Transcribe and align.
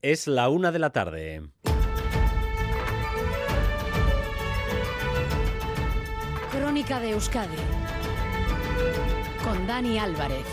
Es 0.00 0.28
la 0.28 0.48
una 0.48 0.70
de 0.70 0.78
la 0.78 0.90
tarde. 0.90 1.42
Crónica 6.52 7.00
de 7.00 7.10
Euskadi 7.10 7.56
con 9.42 9.66
Dani 9.66 9.98
Álvarez. 9.98 10.46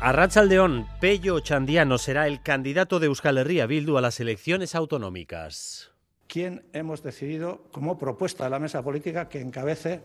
Arrachaldeón, 0.00 0.86
Pello 1.00 1.40
Chandiano 1.40 1.96
será 1.96 2.26
el 2.26 2.42
candidato 2.42 3.00
de 3.00 3.06
Euskal 3.06 3.38
Herria 3.38 3.64
Bildu 3.64 3.96
a 3.96 4.02
las 4.02 4.20
elecciones 4.20 4.74
autonómicas. 4.74 5.90
¿Quién 6.26 6.66
hemos 6.74 7.02
decidido, 7.02 7.62
como 7.72 7.96
propuesta 7.96 8.44
de 8.44 8.50
la 8.50 8.58
mesa 8.58 8.82
política, 8.82 9.30
que 9.30 9.40
encabece 9.40 10.02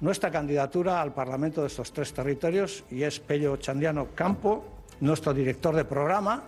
nuestra 0.00 0.32
candidatura 0.32 1.00
al 1.00 1.14
Parlamento 1.14 1.60
de 1.60 1.68
estos 1.68 1.92
tres 1.92 2.12
territorios 2.12 2.82
y 2.90 3.04
es 3.04 3.20
Pello 3.20 3.56
Chandiano 3.56 4.08
Campo, 4.16 4.79
nuestro 5.00 5.34
director 5.34 5.74
de 5.74 5.84
programa. 5.84 6.44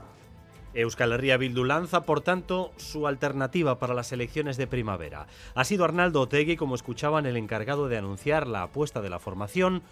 Euskal 0.74 1.12
Herria 1.12 1.36
Bildu 1.36 1.64
lanza, 1.64 2.02
por 2.02 2.22
tanto, 2.22 2.72
su 2.76 3.06
alternativa 3.06 3.78
para 3.78 3.94
las 3.94 4.12
elecciones 4.12 4.56
de 4.56 4.66
primavera. 4.66 5.26
Ha 5.54 5.64
sido 5.64 5.84
Arnaldo 5.84 6.22
Otegui, 6.22 6.56
como 6.56 6.74
escuchaban, 6.74 7.26
el 7.26 7.36
encargado 7.36 7.88
de 7.88 7.98
anunciar 7.98 8.46
la 8.46 8.62
apuesta 8.62 9.02
de 9.02 9.10
la 9.10 9.18
formación 9.18 9.82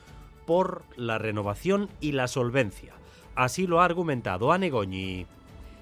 por 0.47 0.85
la 0.97 1.19
renovación 1.19 1.91
y 2.01 2.13
la 2.13 2.29
solvencia. 2.29 2.95
Así 3.35 3.67
lo 3.67 3.81
ha 3.81 3.85
argumentado 3.85 4.53
Anegoñi. 4.53 5.27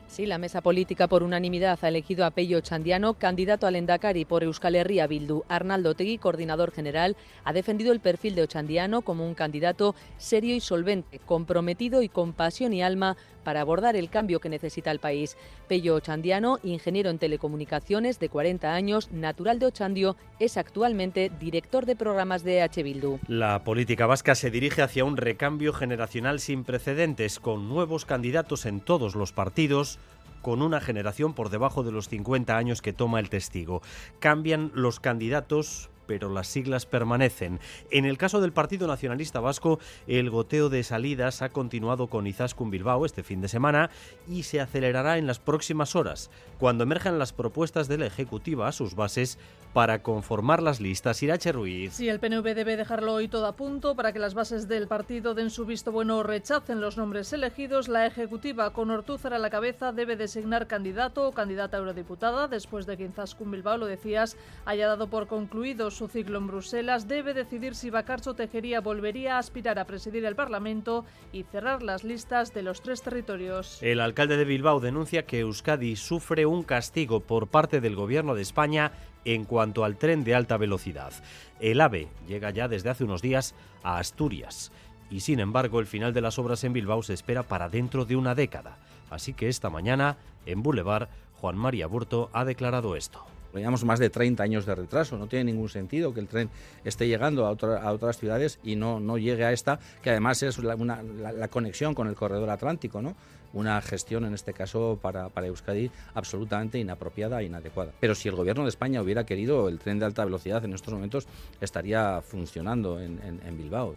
Sí, 0.09 0.25
la 0.25 0.39
mesa 0.39 0.62
política 0.62 1.07
por 1.07 1.23
unanimidad 1.23 1.79
ha 1.83 1.89
elegido 1.89 2.25
a 2.25 2.30
Pello 2.30 2.62
Chandiano, 2.62 3.15
candidato 3.15 3.67
al 3.67 3.77
Endacari 3.77 4.25
por 4.25 4.43
Euskal 4.43 4.75
Herria 4.75 5.07
Bildu. 5.07 5.45
Arnaldo 5.48 5.95
Tegui, 5.95 6.17
coordinador 6.17 6.73
general, 6.73 7.15
ha 7.45 7.53
defendido 7.53 7.93
el 7.93 8.01
perfil 8.01 8.34
de 8.34 8.43
Ochandiano 8.43 9.03
como 9.03 9.27
un 9.27 9.34
candidato 9.34 9.95
serio 10.17 10.57
y 10.57 10.61
solvente, 10.61 11.19
comprometido 11.19 12.01
y 12.01 12.09
con 12.09 12.33
pasión 12.33 12.73
y 12.73 12.83
alma 12.83 13.19
para 13.48 13.62
abordar 13.62 13.97
el 13.97 14.11
cambio 14.11 14.41
que 14.41 14.51
necesita 14.51 14.91
el 14.91 14.98
país. 14.98 15.38
Pello 15.69 15.95
Ochandiano, 15.95 16.59
ingeniero 16.62 17.09
en 17.09 17.19
telecomunicaciones 17.19 18.19
de 18.19 18.28
40 18.28 18.75
años, 18.75 19.11
natural 19.11 19.59
de 19.59 19.64
Ochandio, 19.64 20.17
es 20.39 20.59
actualmente 20.59 21.33
director 21.41 21.87
de 21.87 21.97
programas 21.97 22.45
de 22.45 22.61
H. 22.61 22.83
Bildu. 22.83 23.20
La 23.27 23.64
política 23.64 24.05
vasca 24.05 24.34
se 24.34 24.50
dirige 24.50 24.83
hacia 24.83 25.06
un 25.06 25.17
recambio 25.17 25.72
generacional 25.72 26.41
sin 26.41 26.62
precedentes, 26.62 27.41
con 27.41 27.70
nuevos 27.70 28.05
candidatos 28.05 28.67
en 28.67 28.81
todos 28.81 29.14
los 29.14 29.33
partidos 29.33 29.98
con 30.42 30.61
una 30.61 30.83
generación 30.83 31.33
por 31.33 31.48
debajo 31.48 31.83
de 31.83 31.91
los 31.91 32.11
50 32.11 32.55
años 32.55 32.83
que 32.83 32.92
toma 32.92 33.19
el 33.19 33.31
testigo. 33.31 33.81
Cambian 34.20 34.70
los 34.75 35.00
candidatos 35.00 35.89
pero 36.09 36.28
las 36.28 36.48
siglas 36.48 36.87
permanecen. 36.87 37.61
En 37.92 38.06
el 38.06 38.19
caso 38.19 38.41
del 38.41 38.53
Partido 38.53 38.89
Nacionalista 38.89 39.39
Vasco, 39.39 39.78
el 40.09 40.31
goteo 40.31 40.70
de 40.70 40.83
salidas 40.83 41.42
ha 41.42 41.50
continuado 41.50 42.09
con 42.09 42.27
Izaskun 42.27 42.70
Bilbao 42.70 43.06
este 43.06 43.23
fin 43.23 43.41
de 43.41 43.48
semana 43.48 43.91
y 44.27 44.42
se 44.42 44.61
acelerará 44.61 45.19
en 45.19 45.28
las 45.28 45.39
próximas 45.39 45.95
horas, 45.95 46.31
cuando 46.59 46.83
emerjan 46.83 47.19
las 47.19 47.33
propuestas 47.33 47.87
de 47.87 47.98
la 47.98 48.06
Ejecutiva 48.06 48.67
a 48.67 48.73
sus 48.73 48.97
bases 48.97 49.39
para 49.73 50.03
conformar 50.03 50.62
las 50.62 50.81
listas. 50.81 51.23
Irache 51.23 51.53
Ruiz. 51.53 51.92
Sí, 51.92 52.09
el 52.09 52.20
PNV 52.20 52.55
debe 52.55 52.77
dejarlo 52.77 53.12
hoy 53.12 53.28
todo 53.28 53.47
a 53.47 53.53
punto 53.55 53.95
para 53.95 54.12
que 54.12 54.19
las 54.19 54.34
bases 54.34 54.67
del 54.67 54.89
partido 54.89 55.34
den 55.34 55.50
su 55.50 55.67
visto 55.67 55.93
bueno 55.93 56.19
o 56.19 56.22
rechacen 56.22 56.81
los 56.81 56.97
nombres 56.97 57.33
elegidos. 57.34 57.89
La 57.89 58.06
Ejecutiva, 58.06 58.72
con 58.72 58.91
Ortúzar 58.91 59.34
a 59.34 59.39
la 59.39 59.50
cabeza, 59.50 59.93
debe 59.93 60.17
designar 60.17 60.67
candidato 60.67 61.28
o 61.28 61.33
candidata 61.33 61.77
eurodiputada 61.77 62.48
después 62.48 62.87
de 62.87 62.97
que 62.97 63.05
Izaskun 63.05 63.50
Bilbao, 63.50 63.77
lo 63.77 63.87
decías, 63.87 64.37
haya 64.65 64.89
dado 64.89 65.09
por 65.09 65.27
concluido 65.27 65.91
su 65.98 66.06
ciclo 66.06 66.38
en 66.38 66.46
Bruselas, 66.46 67.08
debe 67.08 67.34
decidir 67.34 67.74
si 67.74 67.91
Bacarcho 67.91 68.34
Tejería 68.34 68.80
volvería 68.80 69.34
a 69.34 69.38
aspirar 69.41 69.80
a 69.80 69.84
presidir 69.84 70.24
el 70.24 70.36
Parlamento 70.36 71.04
y 71.32 71.42
cerrar 71.42 71.82
las 71.82 72.04
listas 72.04 72.54
de 72.54 72.62
los 72.62 72.82
tres 72.82 73.02
territorios. 73.02 73.82
El 73.82 74.00
alcalde 74.00 74.36
de 74.36 74.44
Bilbao 74.44 74.78
denuncia 74.78 75.26
que 75.26 75.41
Euskadi 75.41 75.96
sufre 75.96 76.46
un 76.46 76.62
castigo 76.62 77.19
por 77.19 77.48
parte 77.48 77.80
del 77.80 77.96
gobierno 77.96 78.36
de 78.36 78.42
España 78.42 78.92
en 79.24 79.44
cuanto 79.44 79.84
al 79.84 79.96
tren 79.96 80.22
de 80.22 80.36
alta 80.36 80.56
velocidad. 80.56 81.12
El 81.58 81.81
AVE 81.81 82.06
llega 82.28 82.50
ya 82.50 82.69
desde 82.69 82.91
hace 82.91 83.03
unos 83.03 83.20
días 83.20 83.56
a 83.82 83.98
Asturias 83.98 84.70
y 85.10 85.20
sin 85.20 85.41
embargo 85.41 85.81
el 85.81 85.87
final 85.87 86.14
de 86.14 86.20
las 86.20 86.38
obras 86.38 86.62
en 86.62 86.75
Bilbao 86.75 87.03
se 87.03 87.14
espera 87.14 87.42
para 87.42 87.69
dentro 87.69 88.04
de 88.04 88.14
una 88.14 88.37
década. 88.37 88.78
Así 89.10 89.34
que 89.34 89.48
esta 89.48 89.69
mañana, 89.69 90.16
en 90.47 90.62
Boulevard, 90.62 91.08
Juan 91.41 91.58
María 91.58 91.88
Burto 91.88 92.31
ha 92.32 92.44
declarado 92.44 92.94
esto. 92.94 93.26
Llevamos 93.54 93.84
más 93.84 93.98
de 93.98 94.10
30 94.10 94.42
años 94.42 94.66
de 94.66 94.75
retraso, 94.75 95.16
no 95.16 95.26
tiene 95.26 95.53
ningún 95.53 95.69
sentido 95.69 96.12
que 96.12 96.20
el 96.20 96.28
tren 96.28 96.50
esté 96.84 97.09
llegando 97.09 97.47
a, 97.47 97.50
otras 97.50 98.19
ciudades 98.19 98.59
y 98.62 98.76
no, 98.76 99.00
no 99.00 99.19
llegue 99.19 99.44
a 99.44 99.53
esta, 99.53 99.78
que 100.03 100.10
además 100.10 100.42
es 100.42 100.59
la, 100.59 100.76
una, 100.76 101.03
la, 101.03 101.48
conexión 101.48 101.94
con 101.94 102.08
el 102.08 102.14
corredor 102.14 102.50
atlántico, 102.50 103.00
¿no? 103.03 103.14
una 103.54 103.81
gestión, 103.81 104.26
en 104.26 104.34
este 104.34 104.53
caso, 104.53 104.98
para, 105.00 105.31
para, 105.31 105.47
Euskadi 105.47 105.91
absolutamente 106.14 106.78
inapropiada 106.78 107.41
e 107.41 107.44
inadecuada. 107.44 107.92
Pero 107.98 108.14
si 108.14 108.28
el 108.28 108.34
gobierno 108.34 108.64
de 108.64 108.69
España 108.69 109.00
hubiera 109.00 109.25
querido, 109.25 109.69
el 109.69 109.78
tren 109.78 109.98
de 109.98 110.04
alta 110.04 110.25
velocidad 110.25 110.64
en 110.64 110.75
estos 110.75 110.92
momentos 110.92 111.26
estaría 111.60 112.20
funcionando 112.20 113.00
en 113.00 113.56
Bilbao. 113.56 113.97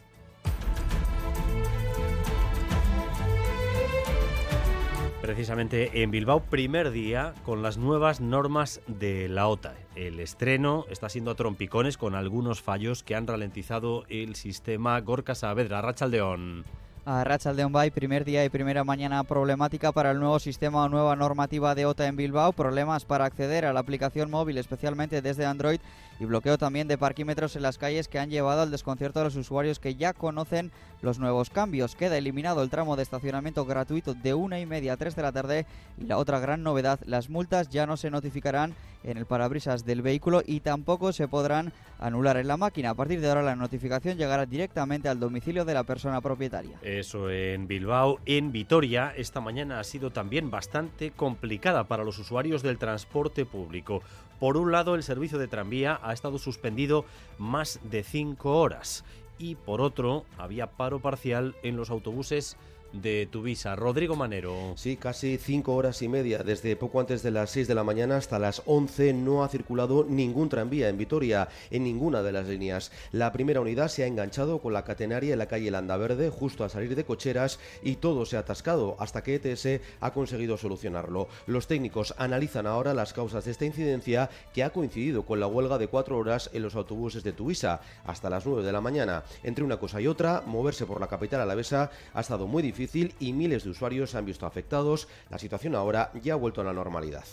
Precisamente 5.31 6.03
en 6.03 6.12
Bilbao, 6.12 6.42
primer 6.42 6.92
día 6.92 7.34
con 7.46 7.64
las 7.64 7.78
nuevas 7.78 8.19
normas 8.19 8.81
de 8.88 9.30
la 9.30 9.47
OTA. 9.47 9.75
El 9.96 10.19
estreno 10.19 10.84
está 10.90 11.08
siendo 11.08 11.31
a 11.31 11.36
trompicones 11.36 11.97
con 11.97 12.16
algunos 12.16 12.62
fallos 12.62 13.02
que 13.02 13.16
han 13.16 13.28
ralentizado 13.28 14.03
el 14.09 14.36
sistema 14.36 15.00
Gorka 15.00 15.34
Saavedra, 15.34 15.81
Rachaldeón. 15.81 16.66
A 17.06 17.24
Rachaldeón 17.24 17.72
Bay, 17.72 17.91
primer 17.91 18.25
día 18.25 18.44
y 18.44 18.50
primera 18.50 18.84
mañana 18.84 19.24
problemática 19.24 19.94
para 19.94 20.12
el 20.12 20.20
nuevo 20.20 20.38
sistema 20.38 20.84
o 20.84 20.90
nueva 20.90 21.16
normativa 21.16 21.75
de 21.75 21.86
OTA 21.86 22.08
en 22.08 22.18
Bilbao, 22.18 22.52
problemas 22.52 23.06
para 23.06 23.24
acceder 23.24 23.64
a 23.64 23.72
la 23.72 23.80
aplicación 23.80 24.30
móvil, 24.30 24.58
especialmente 24.58 25.22
desde 25.22 25.46
Android, 25.46 25.80
y 26.22 26.26
bloqueo 26.26 26.59
también 26.59 26.88
de 26.88 27.00
parquímetros 27.00 27.56
en 27.56 27.64
las 27.64 27.80
calles 27.80 28.08
que 28.08 28.20
han 28.20 28.30
llevado 28.30 28.62
al 28.62 28.70
desconcierto 28.70 29.20
de 29.20 29.26
los 29.26 29.36
usuarios 29.36 29.80
que 29.80 29.96
ya 29.96 30.14
conocen 30.14 30.72
los 31.02 31.18
nuevos 31.18 31.50
cambios. 31.50 31.96
Queda 31.96 32.16
eliminado 32.16 32.62
el 32.62 32.70
tramo 32.70 32.96
de 32.96 33.02
estacionamiento 33.02 33.66
gratuito 33.66 34.14
de 34.14 34.36
una 34.36 34.59
y 34.59 34.68
media 34.68 34.94
a 34.94 34.98
3 34.98 35.16
de 35.16 35.22
la 35.24 35.32
tarde 35.32 35.66
y 35.98 36.06
la 36.06 36.20
otra 36.20 36.40
gran 36.40 36.62
novedad, 36.62 37.00
las 37.06 37.32
multas 37.32 37.70
ya 37.70 37.88
no 37.88 37.98
se 37.98 38.12
notificarán 38.12 38.76
en 39.04 39.18
el 39.18 39.26
parabrisas 39.26 39.84
del 39.84 40.04
vehículo 40.04 40.44
y 40.46 40.59
tampoco 40.59 41.12
se 41.12 41.28
podrán 41.28 41.74
anular 41.98 42.38
en 42.38 42.48
la 42.48 42.56
máquina. 42.56 42.92
A 42.92 42.94
partir 42.94 43.20
de 43.20 43.28
ahora 43.28 43.42
la 43.42 43.56
notificación 43.56 44.16
llegará 44.16 44.46
directamente 44.46 45.09
al 45.09 45.20
domicilio 45.20 45.66
de 45.66 45.74
la 45.74 45.86
persona 45.86 46.22
propietaria. 46.22 46.78
Eso 46.84 47.32
en 47.32 47.68
Bilbao. 47.68 48.20
En 48.28 48.52
Vitoria 48.52 49.12
esta 49.18 49.42
mañana 49.42 49.80
ha 49.80 49.84
sido 49.84 50.12
también 50.12 50.52
bastante 50.52 51.09
complicada 51.09 51.86
para 51.86 52.03
los 52.03 52.20
usuarios 52.20 52.62
del 52.62 52.78
transporte 52.78 53.44
público. 53.48 54.03
Por 54.41 54.57
un 54.57 54.72
lado, 54.72 54.96
el 54.96 55.03
servicio 55.03 55.38
de 55.38 55.47
tranvía 55.47 56.00
ha 56.02 56.13
estado 56.13 56.40
suspendido 56.40 57.06
más 57.38 57.79
de 57.84 58.02
cinco 58.03 58.59
horas 58.59 59.06
y 59.38 59.53
por 59.53 59.81
otro, 59.81 60.25
había 60.35 60.66
paro 60.66 61.00
parcial 61.00 61.56
en 61.62 61.78
los 61.78 61.91
autobuses 61.91 62.57
de 62.94 63.28
Tuvisa. 63.31 63.75
Rodrigo 63.75 64.16
Manero. 64.16 64.74
Sí, 64.75 64.97
casi 64.97 65.38
cinco 65.38 65.75
horas 65.75 66.02
y 66.02 66.07
media. 66.07 66.40
Desde 66.40 66.75
poco 66.75 67.00
antes 67.00 67.24
de 67.24 67.31
las 67.31 67.52
6 67.52 67.68
de 67.68 67.75
la 67.75 67.84
mañana 67.84 68.18
hasta 68.18 68.40
las 68.40 68.62
11 68.66 69.13
no 69.13 69.44
ha 69.44 69.50
circulado 69.50 70.06
ningún 70.07 70.50
tranvía 70.50 70.90
en 70.90 70.97
Vitoria, 70.97 71.47
en 71.69 71.84
ninguna 71.84 72.22
de 72.22 72.31
las 72.31 72.47
líneas. 72.47 72.91
La 73.12 73.31
primera 73.31 73.62
unidad 73.62 73.88
se 73.88 74.03
ha 74.03 74.07
enganchado 74.07 74.59
con 74.59 74.74
la 74.74 74.84
catenaria 74.84 75.34
en 75.34 75.40
la 75.40 75.47
calle 75.47 75.72
Landaverde, 75.72 76.29
justo 76.29 76.63
a 76.63 76.69
salir 76.69 76.96
de 76.96 77.06
cocheras, 77.06 77.59
y 77.81 77.96
todo 77.96 78.25
se 78.25 78.35
ha 78.35 78.41
atascado 78.41 78.97
hasta 79.00 79.23
que 79.23 79.35
ETS 79.35 79.81
ha 80.02 80.12
conseguido 80.12 80.58
solucionarlo. 80.58 81.28
Los 81.47 81.68
técnicos 81.68 82.13
analizan 82.18 82.68
ahora 82.68 82.94
las 82.94 83.13
causas 83.13 83.46
de 83.46 83.52
esta 83.52 83.66
incidencia 83.66 84.29
que 84.53 84.63
ha 84.63 84.72
coincidido 84.72 85.23
con 85.23 85.40
la 85.40 85.47
huelga 85.47 85.78
de 85.78 85.88
cuatro 85.88 86.18
horas 86.18 86.50
en 86.53 86.63
los 86.63 86.75
autobuses 86.75 87.23
de 87.23 87.34
Tuvisa 87.34 87.81
hasta 88.06 88.29
las 88.29 88.46
9 88.46 88.63
de 88.63 88.72
la 88.72 88.81
mañana. 88.81 89.23
Entre 89.44 89.63
una 89.63 89.78
cosa 89.78 90.02
y 90.02 90.08
otra, 90.08 90.44
moverse 90.46 90.85
por 90.85 91.00
la 91.00 91.08
capital 91.08 91.41
alavesa 91.41 91.90
ha 92.13 92.22
estado 92.22 92.47
muy 92.47 92.62
difícil 92.62 92.81
y 93.19 93.34
miles 93.34 93.64
de 93.64 93.69
usuarios 93.69 94.12
se 94.12 94.18
han 94.18 94.25
visto 94.25 94.46
afectados. 94.46 95.08
La 95.30 95.38
situación 95.38 95.76
ahora 95.76 96.11
ya 96.22 96.34
ha 96.34 96.38
vuelto 96.38 96.61
a 96.61 96.64
la 96.64 96.73
normalidad. 96.73 97.26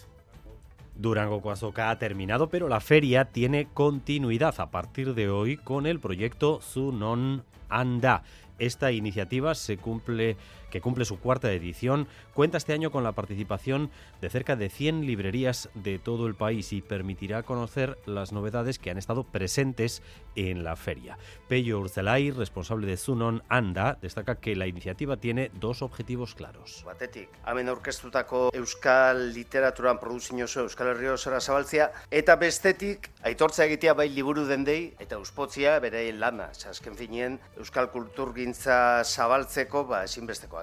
Durango 0.94 1.40
Coazoca 1.40 1.90
ha 1.90 1.98
terminado, 1.98 2.48
pero 2.48 2.68
la 2.68 2.80
feria 2.80 3.26
tiene 3.26 3.68
continuidad 3.72 4.54
a 4.58 4.70
partir 4.70 5.14
de 5.14 5.30
hoy 5.30 5.56
con 5.56 5.86
el 5.86 6.00
proyecto 6.00 6.60
Zunon 6.60 7.44
Anda. 7.68 8.24
Esta 8.58 8.90
iniciativa 8.90 9.54
se 9.54 9.76
cumple, 9.76 10.36
que 10.70 10.80
cumple 10.80 11.04
su 11.04 11.18
cuarta 11.18 11.52
edición, 11.52 12.08
cuenta 12.34 12.58
este 12.58 12.72
año 12.72 12.90
con 12.90 13.04
la 13.04 13.12
participación 13.12 13.90
de 14.20 14.30
cerca 14.30 14.56
de 14.56 14.68
100 14.68 15.06
librerías 15.06 15.68
de 15.74 15.98
todo 15.98 16.26
el 16.26 16.34
país 16.34 16.72
y 16.72 16.82
permitirá 16.82 17.42
conocer 17.42 17.98
las 18.06 18.32
novedades 18.32 18.78
que 18.78 18.90
han 18.90 18.98
estado 18.98 19.24
presentes 19.24 20.02
en 20.36 20.64
la 20.64 20.76
feria. 20.76 21.18
Pello 21.48 21.80
Urzelay, 21.80 22.30
responsable 22.30 22.86
de 22.86 22.96
Zunon 22.96 23.42
Anda, 23.48 23.98
destaca 24.00 24.36
que 24.36 24.56
la 24.56 24.66
iniciativa 24.66 25.16
tiene 25.16 25.50
dos 25.54 25.82
objetivos 25.82 26.34
claros. 26.34 26.82
Batetik, 26.86 27.30
hemen 27.46 27.68
aurkeztutako 27.68 28.50
euskal 28.54 29.32
literaturan 29.34 29.98
produzio 29.98 30.46
euskal 30.62 30.92
herri 30.92 31.08
osora 31.08 31.40
zabaltzea, 31.40 31.90
eta 32.10 32.36
bestetik, 32.36 33.10
aitortza 33.22 33.64
egitea 33.64 33.94
bai 33.94 34.08
liburu 34.12 34.44
dendei, 34.48 34.94
eta 35.00 35.18
uspotzia 35.18 35.78
bereien 35.80 36.20
lana. 36.20 36.50
Azken 36.68 36.96
finien, 36.98 37.38
euskal 37.56 37.90
kulturgintza 37.92 39.04
zabaltzeko, 39.04 39.84
ba, 39.88 40.02
ezinbesteko 40.04 40.57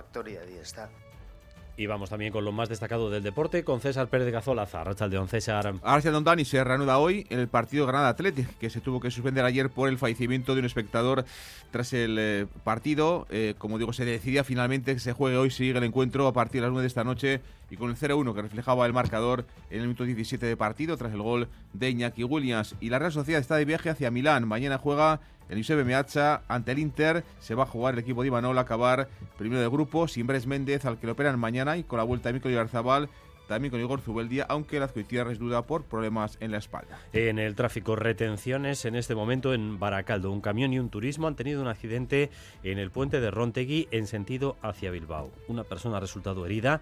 Y 1.78 1.88
vamos 1.88 2.10
también 2.10 2.32
con 2.32 2.46
lo 2.46 2.54
más 2.54 2.70
destacado 2.70 3.10
del 3.10 3.22
deporte, 3.22 3.66
con 3.66 3.82
César 3.82 4.08
Pérez 4.08 4.26
de 4.26 4.32
Cazolaza. 4.32 4.84
Don 4.84 5.28
César. 5.28 5.74
Arcia 5.84 6.12
Don 6.12 6.24
Dani 6.24 6.46
se 6.46 6.64
reanuda 6.64 7.00
hoy 7.00 7.28
en 7.30 7.40
el 7.40 7.50
partido 7.50 7.86
Granada 7.86 8.10
Athletic, 8.10 8.58
que 8.58 8.70
se 8.70 8.80
tuvo 8.80 9.02
que 9.02 9.12
suspender 9.12 9.44
ayer 9.44 9.70
por 9.70 9.90
el 9.90 9.98
fallecimiento 9.98 10.54
de 10.54 10.62
un 10.62 10.66
espectador 10.66 11.26
tras 11.72 11.92
el 11.92 12.16
eh, 12.18 12.48
partido. 12.64 13.28
Eh, 13.30 13.56
como 13.58 13.78
digo, 13.78 13.92
se 13.92 14.06
decidía 14.06 14.46
finalmente 14.46 14.94
que 14.94 15.02
se 15.02 15.12
juegue 15.12 15.36
hoy, 15.36 15.52
sigue 15.52 15.78
el 15.78 15.84
encuentro 15.84 16.28
a 16.28 16.34
partir 16.34 16.62
de 16.62 16.68
las 16.68 16.72
9 16.72 16.84
de 16.84 16.88
esta 16.88 17.04
noche 17.04 17.42
y 17.70 17.78
con 17.78 17.90
el 17.90 17.96
0-1 17.96 18.34
que 18.34 18.42
reflejaba 18.42 18.86
el 18.86 18.94
marcador 18.94 19.46
en 19.70 19.82
el 19.82 19.88
minuto 19.88 20.04
17 20.04 20.46
de 20.46 20.58
partido 20.58 20.98
tras 20.98 21.14
el 21.14 21.22
gol 21.22 21.48
de 21.74 21.90
Iñaki 21.90 22.24
Williams. 22.24 22.76
Y 22.80 22.90
la 22.90 23.00
Real 23.00 23.12
Sociedad 23.12 23.42
está 23.42 23.56
de 23.56 23.66
viaje 23.66 23.90
hacia 23.90 24.12
Milán. 24.12 24.48
Mañana 24.48 24.78
juega 24.78 25.20
el 25.50 25.58
Giuseppe 25.58 25.84
Meazza 25.84 26.42
ante 26.48 26.72
el 26.72 26.80
Inter 26.80 27.24
se 27.40 27.54
va 27.54 27.64
a 27.64 27.68
jugar 27.68 27.94
el 27.94 28.00
equipo 28.00 28.24
de 28.24 28.30
Imanol 28.30 28.58
a 28.58 28.62
acabar 28.62 29.08
primero 29.38 29.62
de 29.62 29.68
grupo 29.68 30.08
sin 30.08 30.26
Bres 30.26 30.48
Méndez 30.48 30.86
al 30.86 30.98
que 30.98 31.06
lo 31.06 31.14
operan 31.14 31.40
mañana 31.40 31.78
y 31.78 31.84
con 31.84 31.98
la 31.98 32.04
vuelta 32.04 32.30
de 32.30 32.34
Mikel 32.34 32.54
Yarzabal 32.54 33.10
también 33.48 33.72
con 33.72 33.80
Igor 33.80 34.02
Zubeldia, 34.02 34.46
aunque 34.50 34.80
la 34.80 34.86
es 34.96 35.40
duda 35.40 35.64
por 35.64 35.84
problemas 35.84 36.38
en 36.40 36.52
la 36.52 36.58
espalda. 36.58 37.00
En 37.14 37.40
el 37.40 37.56
tráfico, 37.56 37.96
retenciones 37.96 38.86
en 38.86 38.96
este 38.96 39.16
momento 39.16 39.54
en 39.54 39.80
Baracaldo. 39.80 40.32
Un 40.32 40.42
camión 40.42 40.74
y 40.74 40.80
un 40.80 40.90
turismo 40.90 41.28
han 41.28 41.36
tenido 41.36 41.62
un 41.62 41.68
accidente 41.68 42.32
en 42.64 42.80
el 42.80 42.92
puente 42.92 43.20
de 43.20 43.32
Rontegui 43.32 43.88
en 43.92 44.08
sentido 44.08 44.58
hacia 44.62 44.92
Bilbao. 44.92 45.32
Una 45.48 45.64
persona 45.64 45.98
ha 45.98 46.00
resultado 46.00 46.46
herida, 46.46 46.82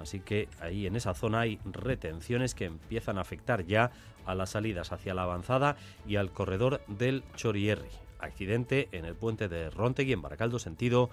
así 0.00 0.20
que 0.20 0.48
ahí 0.60 0.86
en 0.86 0.96
esa 0.96 1.14
zona 1.14 1.40
hay 1.40 1.58
retenciones 1.64 2.54
que 2.54 2.64
empiezan 2.64 3.18
a 3.18 3.22
afectar 3.22 3.64
ya 3.64 3.90
a 4.26 4.34
las 4.34 4.50
salidas 4.50 4.92
hacia 4.92 5.14
la 5.14 5.22
avanzada 5.22 5.76
y 6.06 6.16
al 6.16 6.30
corredor 6.30 6.82
del 6.86 7.22
Chorierri. 7.36 7.90
Accidente 8.18 8.88
en 8.92 9.04
el 9.04 9.14
puente 9.14 9.48
de 9.48 9.70
Rontegui 9.70 10.12
en 10.12 10.22
Baracaldo, 10.22 10.58
sentido 10.58 11.10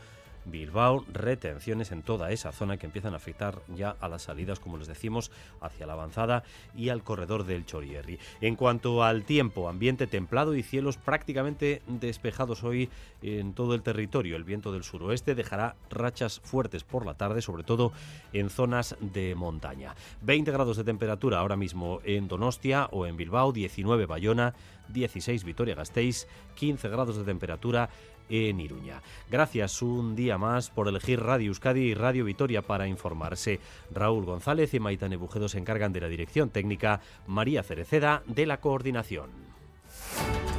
Bilbao, 0.51 1.05
retenciones 1.11 1.91
en 1.91 2.01
toda 2.01 2.31
esa 2.31 2.51
zona 2.51 2.77
que 2.77 2.85
empiezan 2.85 3.13
a 3.13 3.17
afectar 3.17 3.61
ya 3.75 3.95
a 3.99 4.07
las 4.07 4.23
salidas, 4.23 4.59
como 4.59 4.77
les 4.77 4.87
decimos, 4.87 5.31
hacia 5.61 5.85
la 5.85 5.93
avanzada 5.93 6.43
y 6.75 6.89
al 6.89 7.03
corredor 7.03 7.45
del 7.45 7.65
Chorierri. 7.65 8.19
En 8.41 8.55
cuanto 8.55 9.03
al 9.03 9.23
tiempo, 9.23 9.69
ambiente 9.69 10.07
templado 10.07 10.55
y 10.55 10.63
cielos 10.63 10.97
prácticamente 10.97 11.81
despejados 11.87 12.63
hoy 12.63 12.89
en 13.21 13.53
todo 13.53 13.73
el 13.75 13.81
territorio. 13.81 14.35
El 14.35 14.43
viento 14.43 14.71
del 14.71 14.83
suroeste 14.83 15.35
dejará 15.35 15.75
rachas 15.89 16.39
fuertes 16.39 16.83
por 16.83 17.05
la 17.05 17.15
tarde, 17.15 17.41
sobre 17.41 17.63
todo 17.63 17.91
en 18.33 18.49
zonas 18.49 18.95
de 18.99 19.35
montaña. 19.35 19.95
20 20.21 20.51
grados 20.51 20.77
de 20.77 20.83
temperatura 20.83 21.39
ahora 21.39 21.55
mismo 21.55 21.99
en 22.03 22.27
Donostia 22.27 22.87
o 22.91 23.05
en 23.05 23.17
Bilbao, 23.17 23.51
19 23.51 24.05
Bayona, 24.05 24.53
16 24.89 25.43
Vitoria-Gasteiz, 25.43 26.27
15 26.55 26.89
grados 26.89 27.17
de 27.17 27.23
temperatura 27.23 27.89
en 28.29 28.59
Iruña. 28.59 29.01
Gracias 29.29 29.81
un 29.81 30.15
día 30.15 30.37
más 30.37 30.69
por 30.69 30.87
elegir 30.87 31.21
Radio 31.21 31.47
Euskadi 31.47 31.81
y 31.81 31.93
Radio 31.93 32.25
Vitoria 32.25 32.61
para 32.61 32.87
informarse. 32.87 33.59
Raúl 33.91 34.25
González 34.25 34.73
y 34.73 34.79
Maitane 34.79 35.15
Bujedo 35.15 35.49
se 35.49 35.57
encargan 35.57 35.93
de 35.93 36.01
la 36.01 36.07
dirección 36.07 36.49
técnica, 36.49 37.01
María 37.25 37.63
Cereceda 37.63 38.23
de 38.25 38.45
la 38.45 38.57
coordinación. 38.59 39.29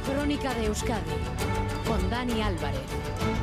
Crónica 0.05 0.53
de 0.55 0.65
Euskadi 0.65 1.11
con 1.87 2.09
Dani 2.09 2.41
Álvarez. 2.41 3.38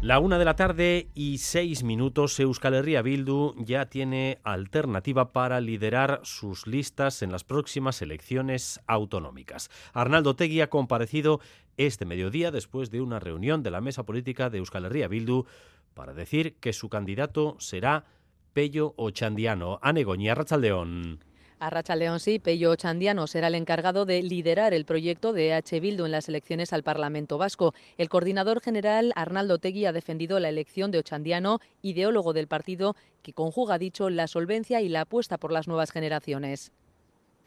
La 0.00 0.20
una 0.20 0.38
de 0.38 0.44
la 0.44 0.54
tarde 0.54 1.08
y 1.16 1.38
seis 1.38 1.82
minutos, 1.82 2.38
Euskal 2.38 2.74
Herria 2.74 3.02
Bildu 3.02 3.56
ya 3.58 3.86
tiene 3.86 4.38
alternativa 4.44 5.32
para 5.32 5.60
liderar 5.60 6.20
sus 6.22 6.68
listas 6.68 7.20
en 7.22 7.32
las 7.32 7.42
próximas 7.42 8.00
elecciones 8.00 8.80
autonómicas. 8.86 9.70
Arnaldo 9.92 10.36
Tegui 10.36 10.60
ha 10.60 10.70
comparecido 10.70 11.40
este 11.76 12.04
mediodía 12.04 12.52
después 12.52 12.92
de 12.92 13.00
una 13.00 13.18
reunión 13.18 13.64
de 13.64 13.72
la 13.72 13.80
mesa 13.80 14.04
política 14.04 14.50
de 14.50 14.58
Euskal 14.58 14.84
Herria 14.84 15.08
Bildu 15.08 15.46
para 15.94 16.14
decir 16.14 16.54
que 16.60 16.72
su 16.72 16.88
candidato 16.88 17.56
será 17.58 18.04
Pello 18.52 18.94
Ochandiano. 18.96 19.80
Anegoña 19.82 20.36
Rachaldeón. 20.36 21.27
Arracha 21.60 21.96
León 21.96 22.20
sí, 22.20 22.38
Pello 22.38 22.76
Chandiano 22.76 23.26
será 23.26 23.48
el 23.48 23.56
encargado 23.56 24.04
de 24.04 24.22
liderar 24.22 24.74
el 24.74 24.84
proyecto 24.84 25.32
de 25.32 25.54
H. 25.54 25.80
Bildu 25.80 26.04
en 26.04 26.12
las 26.12 26.28
elecciones 26.28 26.72
al 26.72 26.84
Parlamento 26.84 27.36
Vasco. 27.36 27.74
El 27.96 28.08
coordinador 28.08 28.60
general 28.60 29.12
Arnaldo 29.16 29.58
Tegui 29.58 29.84
ha 29.84 29.92
defendido 29.92 30.38
la 30.38 30.50
elección 30.50 30.92
de 30.92 30.98
Ochandiano, 30.98 31.58
ideólogo 31.82 32.32
del 32.32 32.46
partido 32.46 32.94
que 33.22 33.32
conjuga, 33.32 33.78
dicho, 33.78 34.08
la 34.08 34.28
solvencia 34.28 34.80
y 34.80 34.88
la 34.88 35.00
apuesta 35.00 35.36
por 35.36 35.50
las 35.50 35.66
nuevas 35.66 35.90
generaciones. 35.90 36.70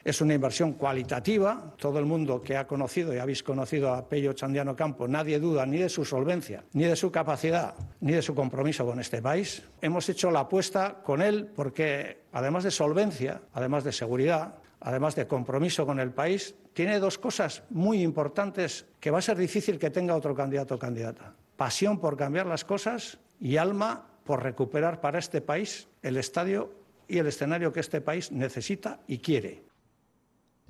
Es 0.03 0.19
una 0.21 0.33
inversión 0.33 0.74
cualitativa. 0.74 1.74
Todo 1.77 2.00
el 2.00 2.06
mundo 2.06 2.42
que 2.42 2.57
ha 2.57 2.65
conocido 2.65 3.13
y 3.13 3.19
habéis 3.19 3.44
conocido 3.44 3.94
a 3.94 4.07
Pello 4.07 4.33
Chandiano 4.33 4.75
Campo, 4.75 5.07
nadie 5.07 5.39
duda 5.39 5.65
ni 5.65 5.77
de 5.77 5.89
su 5.89 6.06
solvencia, 6.06 6.63
ni 6.74 6.86
de 6.86 6.95
su 6.95 7.12
capacidad, 7.12 7.75
ni 8.00 8.13
de 8.13 8.21
su 8.21 8.33
compromiso 8.33 8.86
con 8.86 9.00
este 9.00 9.21
país. 9.21 9.63
Hemos 9.81 10.09
hecho 10.09 10.31
la 10.31 10.42
apuesta 10.42 11.01
con 11.03 11.21
él 11.21 11.51
porque, 11.56 12.24
además 12.31 12.63
de 12.63 12.71
solvencia, 12.71 13.42
además 13.53 13.83
de 13.83 13.92
seguridad, 13.92 14.56
además 14.80 15.15
de 15.15 15.27
compromiso 15.27 15.86
con 15.86 16.00
el 16.00 16.12
país, 16.12 16.56
tiene 16.74 17.00
dos 17.00 17.18
cosas 17.18 17.63
muy 17.69 18.01
importantes 18.01 18.86
que 19.00 19.12
va 19.12 19.19
a 19.19 19.21
ser 19.21 19.38
difícil 19.38 19.77
que 19.77 19.92
tenga 19.92 20.15
otro 20.15 20.33
candidato 20.33 20.75
o 20.75 20.80
candidata. 20.80 21.36
Pasión 21.56 22.00
por 22.00 22.18
cambiar 22.18 22.48
las 22.48 22.65
cosas 22.65 23.19
y 23.39 23.57
alma 23.57 24.07
por 24.24 24.42
recuperar 24.42 25.00
para 25.01 25.19
este 25.19 25.42
país 25.42 25.88
el 26.01 26.18
estadio 26.18 26.74
y 27.07 27.19
el 27.19 27.27
escenario 27.27 27.71
que 27.74 27.81
este 27.81 28.01
país 28.01 28.31
necesita 28.31 29.00
y 29.07 29.19
quiere. 29.19 29.70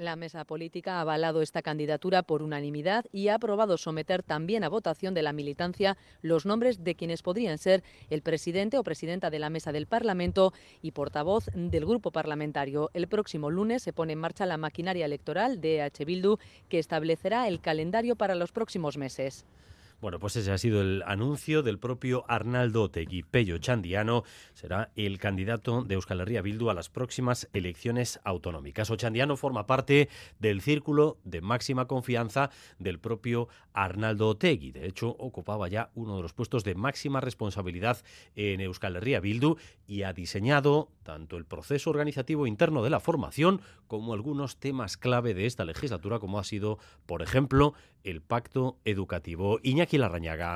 La 0.02 0.16
mesa 0.16 0.46
política 0.46 0.96
ha 0.96 1.02
avalado 1.02 1.44
esta 1.44 1.62
candidatura 1.62 2.24
por 2.24 2.42
unanimidad 2.42 3.06
y 3.12 3.28
ha 3.28 3.36
aprobado 3.36 3.78
someter 3.78 4.24
también 4.24 4.64
a 4.64 4.68
votación 4.68 5.14
de 5.14 5.22
la 5.22 5.32
militancia 5.32 5.96
los 6.24 6.48
nombres 6.48 6.84
de 6.84 6.96
quienes 6.96 7.22
podrían 7.22 7.60
ser 7.60 7.84
el 8.10 8.24
presidente 8.24 8.80
o 8.80 8.84
presidenta 8.84 9.30
de 9.30 9.38
la 9.38 9.52
mesa 9.52 9.72
del 9.72 9.86
Parlamento 9.86 10.54
y 10.82 10.90
portavoz 10.94 11.52
del 11.54 11.86
grupo 11.86 12.10
parlamentario. 12.10 12.90
El 12.96 13.08
próximo 13.08 13.52
lunes 13.52 13.84
se 13.84 13.94
pone 13.94 14.14
en 14.14 14.20
marcha 14.20 14.48
la 14.48 14.58
maquinaria 14.58 15.06
electoral 15.06 15.62
de 15.62 15.84
H. 15.84 16.04
Bildu 16.04 16.40
que 16.68 16.80
establecerá 16.80 17.48
el 17.48 17.62
calendario 17.62 18.16
para 18.16 18.34
los 18.34 18.52
próximos 18.52 18.98
meses. 18.98 19.46
Bueno, 20.02 20.18
pues 20.18 20.36
ese 20.36 20.52
ha 20.52 20.58
sido 20.58 20.82
el 20.82 21.04
anuncio 21.06 21.62
del 21.62 21.78
propio 21.78 22.26
Arnaldo 22.28 22.82
Otegui. 22.82 23.22
Pello 23.22 23.60
Chandiano 23.60 24.24
será 24.56 24.92
el 24.96 25.20
candidato 25.20 25.84
de 25.84 25.94
Euskal 25.94 26.22
Herria 26.22 26.42
Bildu 26.42 26.72
a 26.72 26.74
las 26.74 26.90
próximas 26.90 27.48
elecciones 27.54 28.20
autonómicas. 28.24 28.90
Ochandiano 28.90 29.38
forma 29.38 29.68
parte 29.68 30.10
del 30.40 30.62
círculo 30.62 31.20
de 31.24 31.42
máxima 31.42 31.86
confianza 31.86 32.50
del 32.80 32.98
propio 32.98 33.48
Arnaldo 33.74 34.30
Otegui. 34.30 34.72
De 34.72 34.88
hecho, 34.88 35.10
ocupaba 35.20 35.68
ya 35.68 35.92
uno 35.94 36.16
de 36.16 36.24
los 36.24 36.34
puestos 36.34 36.64
de 36.64 36.74
máxima 36.74 37.22
responsabilidad 37.22 38.02
en 38.36 38.60
Euskal 38.60 38.96
Herria 38.96 39.20
Bildu 39.20 39.58
y 39.86 40.02
ha 40.02 40.14
diseñado 40.14 40.90
tanto 41.04 41.38
el 41.38 41.46
proceso 41.46 41.92
organizativo 41.92 42.48
interno 42.48 42.84
de 42.84 42.90
la 42.90 43.00
formación 43.00 43.62
como 43.88 44.14
algunos 44.14 44.58
temas 44.58 44.98
clave 44.98 45.36
de 45.36 45.46
esta 45.46 45.66
legislatura, 45.66 46.18
como 46.18 46.40
ha 46.40 46.44
sido, 46.44 46.80
por 47.06 47.22
ejemplo, 47.22 47.76
el 48.04 48.22
pacto 48.22 48.78
educativo. 48.86 49.60
Iñaki 49.62 49.91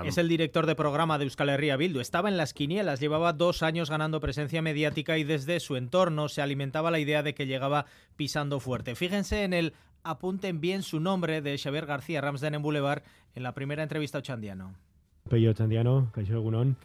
Es 0.08 0.18
el 0.18 0.30
director 0.30 0.66
de 0.66 0.76
programa 0.76 1.18
de 1.18 1.26
Euskal 1.26 1.50
Herria 1.50 1.78
Bildu. 1.78 2.00
Estaba 2.00 2.30
en 2.30 2.38
las 2.38 2.54
quinielas, 2.54 3.00
llevaba 3.00 3.34
dos 3.34 3.64
años 3.64 3.90
ganando 3.90 4.20
presencia 4.20 4.62
mediática 4.62 5.18
y 5.18 5.24
desde 5.24 5.60
su 5.60 5.76
entorno 5.76 6.30
se 6.30 6.42
alimentaba 6.42 6.92
la 6.92 7.00
idea 7.00 7.24
de 7.24 7.34
que 7.34 7.46
llegaba 7.46 7.86
pisando 8.16 8.60
fuerte. 8.60 8.96
Fíjense 8.96 9.44
en 9.44 9.54
el 9.54 9.74
apunten 10.04 10.62
bien 10.62 10.84
su 10.84 11.00
nombre 11.00 11.42
de 11.42 11.58
Xavier 11.58 11.86
García 11.86 12.22
Ramsden 12.22 12.56
en 12.56 12.62
Boulevard 12.62 13.04
en 13.34 13.44
la 13.44 13.54
primera 13.54 13.84
entrevista 13.84 14.18
a 14.18 14.20
Ochandiano. 14.20 14.76
Pello 15.28 15.54
Chandiano, 15.54 16.12
Caixo 16.14 16.34
Egunon. 16.36 16.78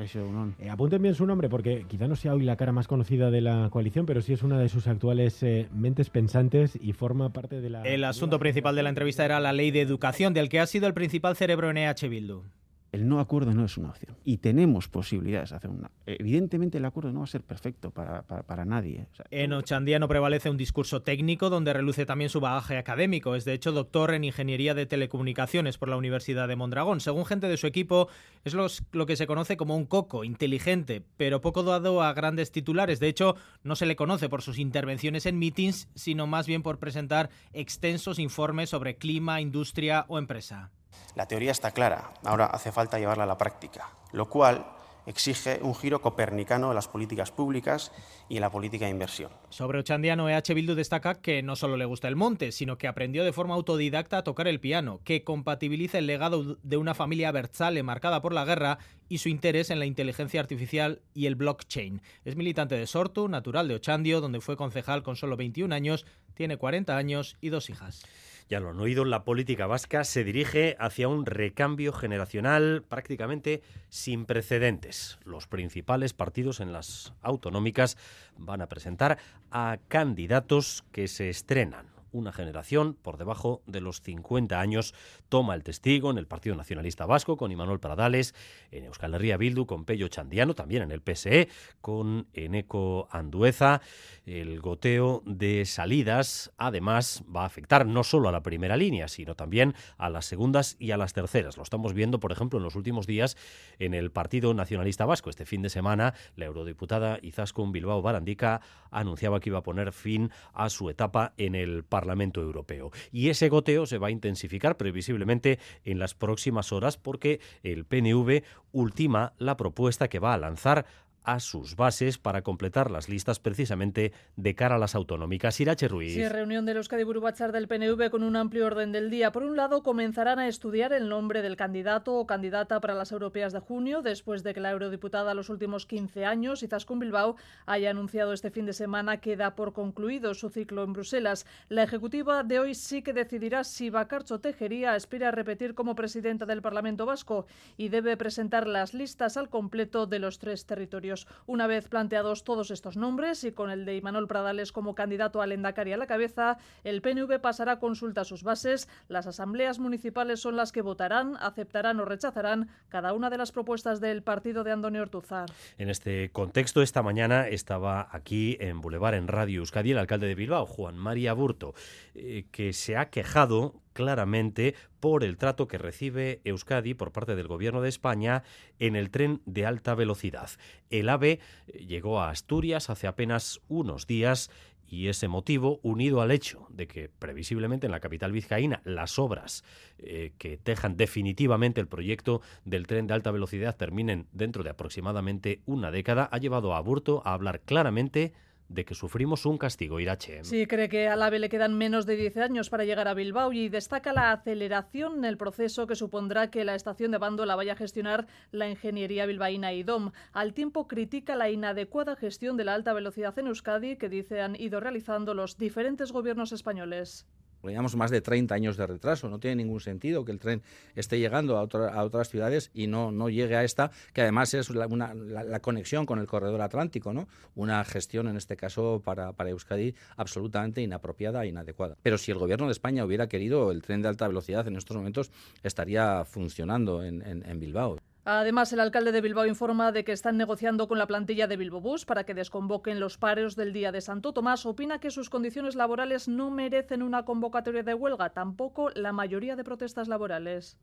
Eh, 0.59 0.71
apunten 0.71 1.03
bien 1.03 1.15
su 1.15 1.27
nombre 1.27 1.51
porque 1.51 1.85
quizá 1.87 2.09
no 2.09 2.17
sea 2.17 2.33
hoy 2.33 2.43
la 2.43 2.57
cara 2.57 2.73
más 2.73 2.89
conocida 2.89 3.31
de 3.31 3.43
la 3.43 3.69
coalición, 3.71 4.07
pero 4.07 4.23
sí 4.23 4.33
es 4.33 4.43
una 4.43 4.59
de 4.59 4.71
sus 4.71 4.87
actuales 4.87 5.43
eh, 5.43 5.69
mentes 5.75 6.09
pensantes 6.09 6.79
y 6.81 6.95
forma 6.95 7.35
parte 7.35 7.61
de 7.61 7.69
la... 7.69 7.83
El 7.83 8.03
asunto 8.03 8.39
principal 8.39 8.75
de 8.75 8.83
la 8.83 8.89
entrevista 8.89 9.27
era 9.27 9.41
la 9.41 9.53
ley 9.53 9.71
de 9.71 9.83
educación, 9.83 10.33
del 10.33 10.49
que 10.49 10.59
ha 10.59 10.67
sido 10.67 10.87
el 10.87 10.95
principal 10.95 11.37
cerebro 11.37 11.69
en 11.69 11.77
EH 11.77 12.09
Bildu 12.09 12.45
el 12.93 13.09
no 13.09 13.21
acuerdo 13.21 13.53
no 13.55 13.65
es 13.65 13.77
una 13.77 13.91
opción. 13.91 14.17
Y 14.25 14.39
tenemos 14.39 14.89
posibilidades 14.89 15.51
de 15.51 15.57
hacer 15.57 15.71
una. 15.71 15.91
Evidentemente, 16.07 16.79
el 16.79 16.85
acuerdo 16.85 17.13
no 17.13 17.21
va 17.21 17.25
a 17.25 17.29
ser 17.29 17.43
perfecto 17.43 17.91
para, 17.91 18.23
para, 18.23 18.65
nadie. 18.65 19.07
en 19.31 19.53
Ochandiano 19.53 20.09
prevalece 20.09 20.51
un 20.51 20.57
discurso 20.57 21.03
técnico 21.03 21.51
donde 21.51 21.73
reluce 21.73 22.07
también 22.07 22.31
su 22.31 22.41
bagaje 22.41 22.77
académico. 22.77 23.35
Es 23.35 23.45
de 23.45 23.53
hecho 23.53 23.73
doctor 23.73 24.13
en 24.13 24.25
Ingeniería 24.25 24.75
de 24.75 24.87
Telecomunicaciones 24.87 25.79
por 25.79 25.89
la 25.89 25.97
Universidad 25.97 26.49
de 26.49 26.57
Mondragón. 26.57 27.01
Según 27.01 27.27
gente 27.27 27.49
de 27.49 27.57
su 27.57 27.67
equipo, 27.67 28.09
es 28.45 28.55
lo 28.55 29.07
que 29.07 29.17
se 29.17 29.27
conoce 29.27 29.57
como 29.57 29.77
un 29.77 29.87
coco, 29.87 30.25
inteligente, 30.25 31.03
pero 31.17 31.41
poco 31.41 31.63
dado 31.63 32.03
a 32.03 32.13
grandes 32.13 32.51
titulares. 32.51 33.01
De 33.01 33.09
hecho, 33.09 33.37
no 33.63 33.77
se 33.77 33.87
le 33.87 33.97
conoce 33.97 34.29
por 34.29 34.43
sus 34.43 34.59
intervenciones 34.59 35.27
en 35.27 35.39
meetings, 35.39 35.89
sino 35.95 36.27
más 36.27 36.47
bien 36.47 36.63
por 36.63 36.79
presentar 36.79 37.31
extensos 37.53 38.19
informes 38.19 38.71
sobre 38.71 38.97
clima, 38.97 39.41
industria 39.41 40.05
o 40.09 40.19
empresa. 40.19 40.71
La 41.15 41.27
teoría 41.27 41.51
está 41.51 41.73
clara, 41.73 42.13
ahora 42.25 42.47
hace 42.47 42.73
falta 42.73 42.99
llevarla 42.99 43.25
a 43.25 43.27
la 43.27 43.39
práctica, 43.39 43.91
lo 44.13 44.29
cual 44.29 44.67
exige 45.07 45.59
un 45.63 45.75
giro 45.75 46.01
copernicano 46.01 46.69
en 46.69 46.75
las 46.75 46.89
políticas 46.89 47.31
públicas 47.33 47.93
y 48.29 48.37
en 48.37 48.43
la 48.43 48.51
política 48.51 48.85
de 48.85 48.93
inversión. 48.93 49.31
Sobre 49.49 49.79
Ochandiano, 49.79 50.29
EH 50.29 50.55
Bildu 50.55 50.75
destaca 50.75 51.21
que 51.21 51.43
no 51.43 51.57
solo 51.57 51.77
le 51.77 51.85
gusta 51.85 52.09
el 52.09 52.17
monte, 52.17 52.53
sino 52.53 52.79
que 52.79 52.89
aprendió 52.89 53.25
de 53.25 53.33
forma 53.33 53.55
autodidacta 53.55 54.19
a 54.19 54.25
tocar 54.25 54.49
el 54.49 54.61
piano, 54.61 55.01
que 55.05 55.25
compatibiliza 55.25 55.99
el 55.99 56.07
legado 56.07 56.57
de 56.63 56.77
una 56.77 56.95
familia 56.95 57.33
Berzale 57.33 57.83
marcada 57.83 58.23
por 58.23 58.33
la 58.33 58.45
guerra 58.45 58.79
y 59.09 59.19
su 59.19 59.29
interés 59.29 59.71
en 59.71 59.79
la 59.79 59.87
inteligencia 59.87 60.41
artificial 60.41 61.03
y 61.15 61.27
el 61.27 61.35
blockchain. 61.35 62.03
Es 62.25 62.37
militante 62.37 62.77
de 62.77 62.87
Sortu, 62.87 63.29
natural 63.29 63.69
de 63.69 63.75
Ochandio, 63.75 64.21
donde 64.21 64.41
fue 64.41 64.57
concejal 64.57 65.03
con 65.03 65.17
solo 65.17 65.37
21 65.37 65.75
años, 65.75 66.07
tiene 66.35 66.57
40 66.57 66.97
años 66.97 67.37
y 67.41 67.49
dos 67.49 67.69
hijas. 67.69 68.05
Ya 68.51 68.59
lo 68.59 68.71
han 68.71 68.81
oído, 68.81 69.05
la 69.05 69.23
política 69.23 69.69
vasca 69.69 70.03
se 70.03 70.25
dirige 70.25 70.75
hacia 70.81 71.07
un 71.07 71.25
recambio 71.25 71.93
generacional 71.93 72.83
prácticamente 72.83 73.63
sin 73.91 74.27
precedentes. 74.27 75.21
Los 75.25 75.47
principales 75.47 76.15
partidos 76.15 76.59
en 76.59 76.73
las 76.73 77.15
autonómicas 77.23 77.97
van 78.37 78.61
a 78.61 78.67
presentar 78.67 79.19
a 79.53 79.79
candidatos 79.87 80.83
que 80.91 81.07
se 81.07 81.29
estrenan 81.29 81.90
una 82.13 82.33
generación 82.33 82.95
por 82.95 83.19
debajo 83.19 83.63
de 83.67 83.81
los 83.81 84.01
50 84.03 84.61
años 84.61 84.95
toma 85.29 85.55
el 85.55 85.63
testigo 85.63 86.11
en 86.11 86.19
el 86.19 86.27
Partido 86.27 86.57
Nacionalista 86.57 87.07
Vasco 87.07 87.37
con 87.37 87.53
Imanol 87.53 87.81
Pradales, 87.81 88.35
en 88.71 88.85
Euskal 88.85 89.15
Herria 89.15 89.37
Bildu 89.37 89.67
con 89.67 89.85
Pello 89.85 90.09
Chandiano, 90.09 90.55
también 90.55 90.83
en 90.83 90.91
el 90.91 91.01
PSE 91.01 91.49
con 91.81 92.27
Eneco 92.33 93.09
Andueza. 93.11 93.81
El 94.27 94.61
goteo 94.61 95.23
de 95.25 95.65
salidas 95.65 96.53
además 96.57 97.25
va 97.35 97.43
a 97.43 97.47
afectar 97.47 97.87
no 97.87 98.05
solo 98.05 98.29
a 98.29 98.33
la 98.33 98.43
primera 98.43 98.77
línea, 98.77 99.09
sino 99.09 99.35
también 99.35 99.75
a 99.97 100.11
las 100.11 100.27
segundas 100.27 100.77
y 100.79 100.91
a 100.91 100.97
las 100.97 101.13
terceras. 101.13 101.57
Lo 101.57 101.63
estamos 101.63 101.95
viendo, 101.95 102.21
por 102.21 102.33
ejemplo, 102.33 102.59
en 102.59 102.65
los 102.65 102.77
últimos 102.77 103.07
días 103.07 103.37
en 103.79 103.95
el 103.95 104.11
Partido 104.11 104.53
Nacionalista 104.55 105.07
Vasco. 105.07 105.31
Este 105.31 105.47
fin 105.47 105.63
de 105.63 105.71
semana, 105.71 106.15
la 106.37 106.47
eurodiputada 106.47 107.19
Izaskun 107.23 107.73
Bilbao 107.73 108.03
Barandica 108.03 108.61
anunciaba 108.91 109.41
que 109.41 109.51
iba 109.51 109.59
a 109.59 109.63
poner 109.63 109.93
fin 109.93 110.31
a 110.53 110.71
su 110.71 110.91
etapa 110.91 111.33
en 111.37 111.55
el 111.55 111.85
Parlamento 111.85 112.00
Parlamento 112.01 112.41
Europeo. 112.41 112.91
Y 113.13 113.29
ese 113.29 113.51
goteo 113.51 113.85
se 113.85 113.99
va 113.99 114.07
a 114.07 114.11
intensificar 114.11 114.79
previsiblemente 114.79 115.59
en 115.85 115.99
las 115.99 116.15
próximas 116.15 116.73
horas 116.73 116.97
porque 116.97 117.41
el 117.63 117.85
PNV 117.85 118.43
ultima 118.73 119.35
la 119.37 119.59
propuesta 119.59 120.09
que 120.09 120.19
va 120.19 120.33
a 120.33 120.39
lanzar 120.39 120.87
a 121.25 121.41
sus 121.41 121.77
bases 121.77 122.19
para 122.19 122.43
completar 122.43 122.91
las 122.91 123.09
listas 123.09 123.39
precisamente 123.39 124.13
de 124.37 124.55
cara 124.55 124.77
a 124.77 124.79
las 124.79 124.95
autonómicas. 124.95 125.61
Irache 125.61 125.89
Ruiz. 125.89 126.15
Sí, 126.15 126.27
reunión 126.29 126.67
de 126.67 126.75
los 126.75 126.89
Cadiburu-Bachar 126.89 127.53
del 127.53 127.69
PNV 127.69 128.11
con 128.11 128.23
un 128.23 128.37
amplio 128.37 128.67
orden 128.67 128.93
del 128.93 129.11
día. 129.11 129.33
Por 129.33 129.43
un 129.43 129.57
lado, 129.57 129.83
comenzarán 129.83 130.39
a 130.39 130.49
estudiar 130.49 130.93
el 130.93 131.09
nombre 131.09 131.43
del 131.43 131.57
candidato 131.57 132.15
o 132.15 132.27
candidata 132.27 132.81
para 132.81 132.95
las 132.95 133.13
europeas 133.13 133.53
de 133.53 133.61
junio, 133.61 134.03
después 134.03 134.43
de 134.43 134.55
que 134.55 134.61
la 134.61 134.71
eurodiputada 134.71 135.35
los 135.35 135.51
últimos 135.51 135.87
15 135.87 136.25
años, 136.25 136.63
Izaskun 136.63 136.99
Bilbao, 136.99 137.37
haya 137.67 137.91
anunciado 137.91 138.33
este 138.33 138.51
fin 138.51 138.67
de 138.67 138.73
semana 138.73 139.19
que 139.19 139.37
da 139.37 139.55
por 139.55 139.73
concluido 139.73 140.35
su 140.35 140.49
ciclo 140.49 140.85
en 140.85 140.93
Bruselas. 140.93 141.47
La 141.69 141.83
ejecutiva 141.83 142.43
de 142.45 142.59
hoy 142.59 142.75
sí 142.75 143.03
que 143.03 143.13
decidirá 143.13 143.65
si 143.65 143.91
Bacarcho 143.91 144.41
Tejería 144.41 144.95
aspira 144.95 145.29
a 145.29 145.33
repetir 145.33 145.75
como 145.75 145.95
presidenta 145.95 146.47
del 146.47 146.63
Parlamento 146.63 147.07
Vasco 147.07 147.47
y 147.77 147.89
debe 147.89 148.17
presentar 148.17 148.67
las 148.67 148.95
listas 148.95 149.37
al 149.37 149.51
completo 149.51 150.07
de 150.07 150.19
los 150.19 150.39
tres 150.39 150.67
territorios. 150.67 151.10
Una 151.47 151.67
vez 151.67 151.89
planteados 151.89 152.45
todos 152.45 152.71
estos 152.71 152.97
nombres 152.97 153.45
y 153.45 153.53
con 153.53 153.71
el 153.71 153.85
de 153.85 153.97
Imanol 153.97 154.29
Pradales 154.29 154.73
como 154.73 154.95
candidato 154.95 155.43
al 155.43 155.53
Endacari 155.53 155.93
a 155.93 155.97
la 155.97 156.07
cabeza, 156.07 156.59
el 156.85 157.03
PNV 157.03 157.41
pasará 157.41 157.73
a 157.73 157.79
consulta 157.79 158.23
a 158.23 158.25
sus 158.25 158.43
bases. 158.43 158.89
Las 159.09 159.27
asambleas 159.27 159.79
municipales 159.79 160.41
son 160.41 160.57
las 160.57 160.73
que 160.73 160.83
votarán, 160.83 161.37
aceptarán 161.41 162.01
o 162.01 162.05
rechazarán 162.05 162.69
cada 162.89 163.13
una 163.13 163.31
de 163.31 163.39
las 163.39 163.53
propuestas 163.53 164.01
del 164.01 164.23
partido 164.23 164.65
de 164.65 164.73
Antonio 164.73 165.03
Ortuzar. 165.03 165.51
En 165.79 165.91
este 165.91 166.31
contexto, 166.31 166.83
esta 166.83 167.03
mañana 167.03 167.49
estaba 167.49 168.09
aquí 168.13 168.57
en 168.61 168.81
Boulevard, 168.81 169.15
en 169.15 169.29
Radio 169.29 169.61
Euskadi, 169.61 169.93
el 169.93 169.99
alcalde 169.99 170.27
de 170.27 170.35
Bilbao, 170.35 170.67
Juan 170.67 170.97
María 170.97 171.33
Burto, 171.33 171.75
eh, 172.15 172.47
que 172.51 172.73
se 172.73 172.97
ha 172.97 173.11
quejado 173.11 173.80
claramente 173.93 174.75
por 175.01 175.25
el 175.25 175.37
trato 175.37 175.69
que 175.69 175.79
recibe 175.79 176.41
Euskadi 176.45 176.95
por 176.95 177.13
parte 177.13 177.37
del 177.37 177.49
Gobierno 177.49 177.81
de 177.81 177.89
España 177.89 178.43
en 178.79 178.97
el 178.97 179.11
tren 179.11 179.41
de 179.47 179.67
alta 179.67 179.95
velocidad. 179.95 180.51
El 180.91 181.09
AVE 181.09 181.41
eh, 181.67 181.87
llegó 181.87 182.21
a 182.21 182.31
Asturias 182.31 182.91
hace 182.91 183.07
apenas 183.07 183.61
unos 183.69 184.07
días 184.07 184.51
y 184.91 185.07
ese 185.07 185.29
motivo, 185.29 185.79
unido 185.83 186.21
al 186.21 186.33
hecho 186.33 186.67
de 186.69 186.89
que 186.89 187.09
previsiblemente 187.09 187.87
en 187.87 187.93
la 187.93 188.01
capital 188.01 188.33
vizcaína 188.33 188.83
las 188.85 189.21
obras 189.21 189.65
eh, 189.99 190.33
que 190.37 190.59
tejan 190.59 190.97
definitivamente 190.97 191.81
el 191.81 191.87
proyecto 191.87 192.43
del 192.65 192.89
tren 192.89 193.07
de 193.07 193.15
alta 193.15 193.31
velocidad 193.31 193.77
terminen 193.77 194.27
dentro 194.33 194.65
de 194.65 194.71
aproximadamente 194.71 195.63
una 195.65 195.93
década, 195.93 196.29
ha 196.31 196.39
llevado 196.39 196.75
a 196.75 196.79
Aburto 196.79 197.23
a 197.25 197.35
hablar 197.35 197.61
claramente 197.61 198.33
de 198.71 198.85
que 198.85 198.95
sufrimos 198.95 199.47
un 199.47 199.59
castigo, 199.59 199.99
Irache. 199.99 200.45
Sí, 200.45 200.67
cree 200.67 200.89
que 200.89 201.09
al 201.09 201.23
AVE 201.23 201.41
le 201.41 201.49
quedan 201.49 201.77
menos 201.77 202.07
de 202.07 202.15
10 202.15 202.37
años 202.37 202.71
para 202.71 202.85
llegar 202.85 203.09
a 203.09 203.15
Bilbao 203.15 203.53
y 203.53 203.69
destaca 203.69 204.13
la 204.13 204.31
aceleración 204.31 205.19
en 205.19 205.25
el 205.25 205.37
proceso 205.37 205.89
que 205.89 205.97
supondrá 205.97 206.51
que 206.51 206.65
la 206.65 206.77
estación 206.77 207.11
de 207.11 207.19
Bando 207.19 207.45
la 207.47 207.57
vaya 207.57 207.73
a 207.73 207.77
gestionar 207.77 208.29
la 208.53 208.69
ingeniería 208.69 209.27
bilbaína 209.27 209.73
IDOM. 209.73 210.13
Al 210.33 210.55
tiempo 210.55 210.87
critica 210.87 211.35
la 211.35 211.51
inadecuada 211.51 212.15
gestión 212.15 212.57
de 212.57 212.65
la 212.65 212.75
alta 212.75 212.93
velocidad 212.93 213.37
en 213.41 213.49
Euskadi 213.49 213.97
que 213.97 214.09
dice 214.09 214.41
han 214.41 214.55
ido 214.55 214.79
realizando 214.79 215.35
los 215.35 215.59
diferentes 215.59 216.13
gobiernos 216.13 216.53
españoles. 216.53 217.27
Llevamos 217.63 217.97
más 217.97 218.11
de 218.11 218.21
30 218.21 218.55
años 218.55 218.77
de 218.77 218.87
retraso, 218.87 219.29
no 219.29 219.39
tiene 219.39 219.57
ningún 219.57 219.81
sentido 219.81 220.25
que 220.25 220.33
el 220.33 220.39
tren 220.39 220.63
esté 220.95 221.19
llegando 221.19 221.59
a, 221.59 221.63
a 221.63 222.05
otras 222.05 222.29
ciudades 222.29 222.71
y 222.75 222.87
no, 222.87 223.13
no 223.13 223.29
llegue 223.29 223.57
a 223.57 223.65
esta, 223.65 223.91
que 224.13 224.23
además 224.23 224.55
es 224.55 224.71
la, 224.71 224.87
una, 224.87 225.15
la, 225.15 225.61
conexión 225.61 226.07
con 226.07 226.19
el 226.19 226.27
corredor 226.27 226.63
atlántico, 226.63 227.13
¿no? 227.13 227.29
Una 227.55 227.85
gestión, 227.85 228.29
en 228.29 228.37
este 228.37 228.57
caso, 228.57 229.03
para, 229.05 229.33
para 229.33 229.51
Euskadi 229.51 229.95
absolutamente 230.17 230.81
inapropiada 230.81 231.45
e 231.45 231.49
inadecuada. 231.49 231.97
Pero 232.03 232.19
si 232.19 232.31
el 232.31 232.39
gobierno 232.39 232.67
de 232.67 232.73
España 232.73 233.05
hubiera 233.05 233.29
querido, 233.29 233.71
el 233.71 233.83
tren 233.83 234.03
de 234.03 234.09
alta 234.09 234.27
velocidad 234.27 234.67
en 234.67 234.77
estos 234.77 234.97
momentos 234.97 235.31
estaría 235.63 236.25
funcionando 236.25 237.05
en, 237.05 237.23
en, 237.23 237.45
en 237.49 237.61
Bilbao. 237.61 237.99
Además, 238.25 238.71
el 238.73 238.81
alcalde 238.81 239.13
de 239.13 239.23
Bilbao 239.23 239.47
informa 239.47 239.93
de 239.93 240.05
que 240.05 240.13
están 240.13 240.37
negociando 240.37 240.89
con 240.89 240.99
la 240.99 241.07
plantilla 241.07 241.47
de 241.47 241.57
Bilbo 241.57 241.81
Bus 241.81 242.05
para 242.05 242.25
que 242.25 242.35
desconvoquen 242.35 243.01
los 243.01 243.17
paros 243.17 243.57
del 243.57 243.73
día 243.73 243.93
de 243.93 244.03
Santo 244.03 244.33
Tomás. 244.35 244.67
Opina 244.67 245.01
que 245.01 245.11
sus 245.11 245.31
condiciones 245.31 245.75
laborales 245.75 246.29
no 246.29 246.51
merecen 246.51 247.03
una 247.03 247.25
convocatoria 247.25 247.83
de 247.83 247.95
huelga, 247.95 248.31
tampoco 248.31 248.91
la 248.91 249.13
mayoría 249.13 249.57
de 249.57 249.65
protestas 249.65 250.07
laborales 250.07 250.77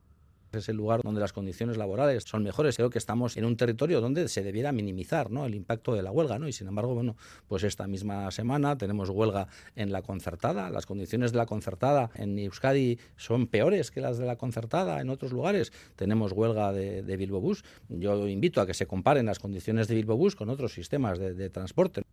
es 0.52 0.70
el 0.70 0.78
lugar 0.78 1.02
donde 1.04 1.20
las 1.22 1.34
condiciones 1.34 1.78
laborales 1.78 2.24
son 2.24 2.44
mejores. 2.44 2.76
Creo 2.76 2.90
que 2.90 2.98
estamos 2.98 3.38
en 3.38 3.46
un 3.46 3.58
territorio 3.58 4.02
donde 4.02 4.28
se 4.28 4.44
debiera 4.44 4.72
minimizar 4.72 5.32
¿no? 5.32 5.46
el 5.46 5.56
impacto 5.56 5.94
de 5.94 6.04
la 6.04 6.12
huelga, 6.12 6.40
¿no? 6.40 6.48
Y 6.48 6.54
sin 6.54 6.68
embargo, 6.68 6.94
bueno, 6.96 7.16
pues 7.48 7.64
esta 7.64 7.88
misma 7.88 8.32
semana 8.32 8.78
tenemos 8.78 9.10
huelga 9.10 9.48
en 9.76 9.92
la 9.92 10.02
concertada. 10.02 10.70
Las 10.70 10.86
condiciones 10.86 11.32
de 11.32 11.38
la 11.38 11.46
concertada 11.46 12.10
en 12.16 12.38
Euskadi 12.40 13.00
son 13.16 13.48
peores 13.48 13.92
que 13.92 14.02
las 14.02 14.18
de 14.18 14.26
la 14.26 14.38
concertada 14.38 15.02
en 15.02 15.10
otros 15.10 15.32
lugares. 15.32 15.72
Tenemos 15.96 16.32
huelga 16.32 16.72
de, 16.72 17.04
de 17.04 17.18
Bilbo 17.18 17.42
Bus. 17.42 17.64
Yo 17.90 18.28
invito 18.28 18.62
a 18.62 18.68
que 18.68 18.74
se 18.74 18.88
comparen 18.88 19.26
las 19.26 19.40
condiciones 19.40 19.88
de 19.88 19.96
Bilbo 19.96 20.16
Bus 20.16 20.36
con 20.36 20.50
otros 20.50 20.74
sistemas 20.74 21.20
de 21.20 21.50
transporte. 21.50 22.04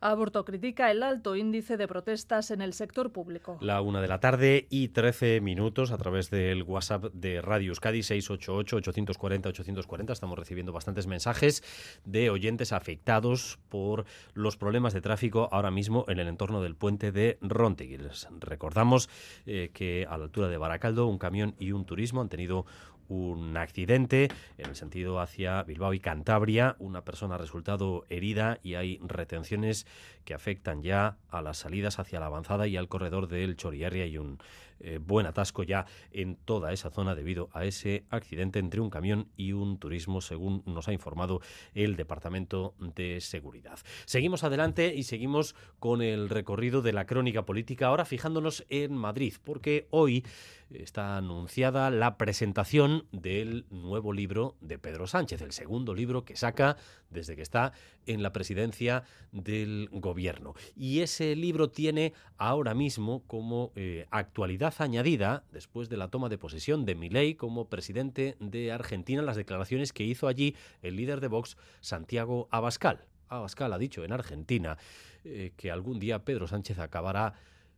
Aborto 0.00 0.44
critica 0.44 0.90
el 0.90 1.02
alto 1.02 1.36
índice 1.36 1.78
de 1.78 1.88
protestas 1.88 2.50
en 2.50 2.60
el 2.60 2.74
sector 2.74 3.12
público. 3.12 3.56
La 3.62 3.80
una 3.80 4.02
de 4.02 4.08
la 4.08 4.20
tarde 4.20 4.66
y 4.68 4.88
13 4.88 5.40
minutos 5.40 5.90
a 5.90 5.96
través 5.96 6.28
del 6.28 6.64
WhatsApp 6.64 7.04
de 7.14 7.40
Radio 7.40 7.70
Euskadi 7.70 8.00
688-840-840. 8.00 10.12
Estamos 10.12 10.38
recibiendo 10.38 10.72
bastantes 10.72 11.06
mensajes 11.06 11.64
de 12.04 12.28
oyentes 12.28 12.74
afectados 12.74 13.58
por 13.70 14.04
los 14.34 14.58
problemas 14.58 14.92
de 14.92 15.00
tráfico 15.00 15.48
ahora 15.50 15.70
mismo 15.70 16.04
en 16.08 16.18
el 16.18 16.28
entorno 16.28 16.60
del 16.60 16.76
puente 16.76 17.10
de 17.10 17.38
Ronteguil. 17.40 18.10
Recordamos 18.40 19.08
eh, 19.46 19.70
que 19.72 20.06
a 20.08 20.18
la 20.18 20.24
altura 20.24 20.48
de 20.48 20.58
Baracaldo 20.58 21.06
un 21.06 21.16
camión 21.16 21.54
y 21.58 21.72
un 21.72 21.86
turismo 21.86 22.20
han 22.20 22.28
tenido 22.28 22.66
un 23.08 23.56
accidente 23.56 24.28
en 24.58 24.70
el 24.70 24.76
sentido 24.76 25.20
hacia 25.20 25.62
Bilbao 25.62 25.94
y 25.94 26.00
Cantabria. 26.00 26.76
Una 26.78 27.04
persona 27.04 27.36
ha 27.36 27.38
resultado 27.38 28.04
herida 28.08 28.58
y 28.62 28.74
hay 28.74 28.98
retenciones 29.02 29.86
que 30.24 30.34
afectan 30.34 30.82
ya 30.82 31.18
a 31.30 31.42
las 31.42 31.58
salidas 31.58 31.98
hacia 31.98 32.20
la 32.20 32.26
avanzada 32.26 32.66
y 32.66 32.76
al 32.76 32.88
corredor 32.88 33.28
del 33.28 33.56
Choriarria 33.56 34.06
y 34.06 34.18
un 34.18 34.38
eh, 34.80 34.98
buen 34.98 35.24
atasco 35.24 35.62
ya 35.62 35.86
en 36.10 36.36
toda 36.36 36.72
esa 36.72 36.90
zona 36.90 37.14
debido 37.14 37.48
a 37.54 37.64
ese 37.64 38.04
accidente 38.10 38.58
entre 38.58 38.80
un 38.80 38.90
camión 38.90 39.28
y 39.36 39.52
un 39.52 39.78
turismo, 39.78 40.20
según 40.20 40.62
nos 40.66 40.88
ha 40.88 40.92
informado 40.92 41.40
el 41.74 41.96
Departamento 41.96 42.74
de 42.78 43.20
Seguridad. 43.22 43.78
Seguimos 44.04 44.44
adelante 44.44 44.94
y 44.94 45.04
seguimos 45.04 45.54
con 45.78 46.02
el 46.02 46.28
recorrido 46.28 46.82
de 46.82 46.92
la 46.92 47.06
crónica 47.06 47.46
política, 47.46 47.86
ahora 47.86 48.04
fijándonos 48.04 48.66
en 48.68 48.94
Madrid, 48.94 49.34
porque 49.42 49.86
hoy 49.90 50.24
está 50.70 51.16
anunciada 51.16 51.90
la 51.90 52.16
presentación 52.16 53.06
del 53.12 53.66
nuevo 53.70 54.12
libro 54.12 54.56
de 54.60 54.78
Pedro 54.78 55.06
Sánchez, 55.06 55.40
el 55.42 55.52
segundo 55.52 55.94
libro 55.94 56.24
que 56.24 56.36
saca 56.36 56.76
desde 57.10 57.36
que 57.36 57.42
está 57.42 57.72
en 58.06 58.22
la 58.22 58.32
presidencia 58.32 59.04
del 59.32 59.88
gobierno. 59.92 60.54
Y 60.74 61.00
ese 61.00 61.36
libro 61.36 61.70
tiene 61.70 62.12
ahora 62.36 62.74
mismo 62.74 63.22
como 63.26 63.72
eh, 63.76 64.06
actualidad 64.10 64.74
añadida, 64.78 65.44
después 65.52 65.88
de 65.88 65.96
la 65.96 66.08
toma 66.08 66.28
de 66.28 66.38
posesión 66.38 66.84
de 66.84 66.94
Milei 66.94 67.34
como 67.34 67.68
presidente 67.68 68.36
de 68.40 68.72
Argentina, 68.72 69.22
las 69.22 69.36
declaraciones 69.36 69.92
que 69.92 70.04
hizo 70.04 70.28
allí 70.28 70.56
el 70.82 70.96
líder 70.96 71.20
de 71.20 71.28
Vox, 71.28 71.56
Santiago 71.80 72.48
Abascal. 72.50 73.06
Abascal 73.28 73.72
ha 73.72 73.78
dicho 73.78 74.04
en 74.04 74.12
Argentina 74.12 74.78
eh, 75.24 75.52
que 75.56 75.70
algún 75.70 75.98
día 75.98 76.24
Pedro 76.24 76.46
Sánchez 76.46 76.78
acabará 76.78 77.34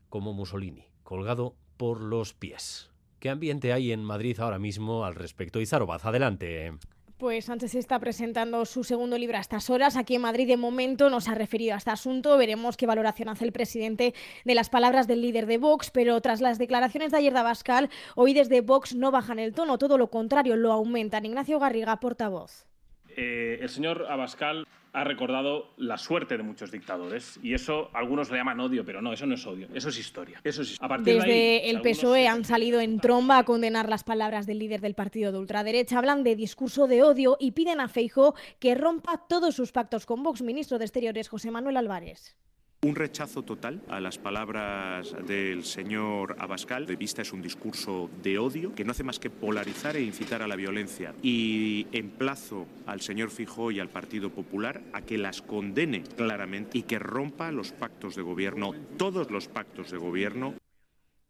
como 0.09 0.33
Mussolini, 0.33 0.87
colgado 1.03 1.55
por 1.79 2.03
los 2.03 2.35
pies. 2.35 2.91
¿Qué 3.19 3.31
ambiente 3.31 3.73
hay 3.73 3.93
en 3.93 4.05
Madrid 4.05 4.39
ahora 4.39 4.59
mismo 4.59 5.05
al 5.05 5.15
respecto? 5.15 5.61
Izarobaz, 5.61 6.05
adelante. 6.05 6.73
Pues 7.19 7.47
Sánchez 7.47 7.75
está 7.75 7.99
presentando 7.99 8.65
su 8.65 8.85
segundo 8.85 9.19
libro 9.19 9.39
a 9.39 9.41
estas 9.41 9.71
horas. 9.71 9.97
Aquí 9.97 10.15
en 10.15 10.23
Madrid, 10.23 10.47
de 10.47 10.57
momento, 10.57 11.11
no 11.11 11.21
se 11.21 11.33
ha 11.33 11.35
referido 11.35 11.75
a 11.75 11.79
este 11.79 11.91
asunto. 11.91 12.39
Veremos 12.39 12.77
qué 12.77 12.87
valoración 12.87 13.29
hace 13.29 13.45
el 13.45 13.51
presidente 13.51 14.15
de 14.45 14.55
las 14.55 14.71
palabras 14.71 15.09
del 15.09 15.23
líder 15.23 15.47
de 15.47 15.59
Vox. 15.59 15.91
Pero 15.91 16.21
tras 16.21 16.41
las 16.41 16.59
declaraciones 16.59 17.11
de 17.11 17.19
ayer 17.19 17.33
de 17.33 17.41
Abascal, 17.41 17.91
hoy 18.15 18.35
desde 18.35 18.61
Vox 18.61 18.95
no 18.95 19.11
bajan 19.11 19.41
el 19.41 19.53
tono, 19.53 19.79
todo 19.79 19.99
lo 19.99 20.11
contrario, 20.11 20.55
lo 20.55 20.71
aumentan. 20.71 21.27
Ignacio 21.27 21.59
Garriga, 21.59 21.99
portavoz. 21.99 22.69
Eh, 23.17 23.59
el 23.61 23.69
señor 23.69 24.07
Abascal 24.09 24.65
ha 25.01 25.05
recordado 25.05 25.71
la 25.77 25.97
suerte 25.97 26.37
de 26.37 26.43
muchos 26.43 26.71
dictadores 26.71 27.39
y 27.43 27.55
eso 27.55 27.91
algunos 27.95 28.31
lo 28.31 28.37
llaman 28.37 28.59
odio, 28.61 28.85
pero 28.85 29.01
no, 29.01 29.13
eso 29.13 29.27
no 29.27 29.35
es 29.35 29.47
odio, 29.47 29.69
eso 29.75 29.89
es 29.89 29.99
historia. 29.99 30.41
Eso 30.43 30.63
es 30.63 30.79
Desde 31.01 31.71
el 31.71 31.81
PSOE 31.81 32.27
han 32.27 32.45
salido 32.45 32.81
en 32.81 32.99
tromba 32.99 33.39
a 33.39 33.45
condenar 33.45 33.89
las 33.89 34.05
palabras 34.05 34.47
del 34.47 34.59
líder 34.59 34.81
del 34.81 34.95
partido 34.95 35.33
de 35.33 35.39
ultraderecha, 35.39 35.99
hablan 35.99 36.25
de 36.25 36.37
discurso 36.37 36.87
de 36.87 37.03
odio 37.03 37.37
y 37.39 37.53
piden 37.53 37.81
a 37.81 37.89
Feijo 37.89 38.35
que 38.59 38.75
rompa 38.75 39.27
todos 39.29 39.55
sus 39.55 39.73
pactos 39.73 40.07
con 40.07 40.23
Vox, 40.23 40.43
ministro 40.43 40.79
de 40.79 40.85
Exteriores 40.85 41.29
José 41.29 41.51
Manuel 41.51 41.77
Álvarez. 41.77 42.37
Un 42.83 42.95
rechazo 42.95 43.43
total 43.43 43.83
a 43.89 43.99
las 43.99 44.19
palabras 44.19 45.13
del 45.27 45.65
señor 45.65 46.37
Abascal. 46.39 46.87
De 46.87 46.95
vista 46.95 47.23
es 47.23 47.33
un 47.33 47.43
discurso 47.43 48.09
de 48.23 48.39
odio 48.39 48.73
que 48.73 48.85
no 48.85 48.93
hace 48.93 49.03
más 49.03 49.19
que 49.19 49.31
polarizar 49.31 49.97
e 49.97 50.03
incitar 50.03 50.43
a 50.43 50.47
la 50.47 50.55
violencia. 50.55 51.13
Y 51.21 51.89
emplazo 51.91 52.69
al 52.87 53.01
señor 53.01 53.31
Fijó 53.31 53.73
y 53.73 53.81
al 53.81 53.89
Partido 53.89 54.31
Popular 54.31 54.81
a 54.93 55.03
que 55.03 55.19
las 55.19 55.43
condene 55.43 56.05
claramente 56.05 56.79
y 56.79 56.83
que 56.83 57.01
rompa 57.01 57.51
los 57.51 57.73
pactos 57.73 58.15
de 58.15 58.23
gobierno, 58.23 58.73
todos 58.97 59.29
los 59.33 59.49
pactos 59.49 59.91
de 59.91 59.99
gobierno. 59.99 60.55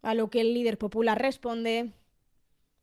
A 0.03 0.13
lo 0.13 0.29
que 0.29 0.43
el 0.43 0.53
líder 0.53 0.77
popular 0.77 1.19
responde. 1.19 1.95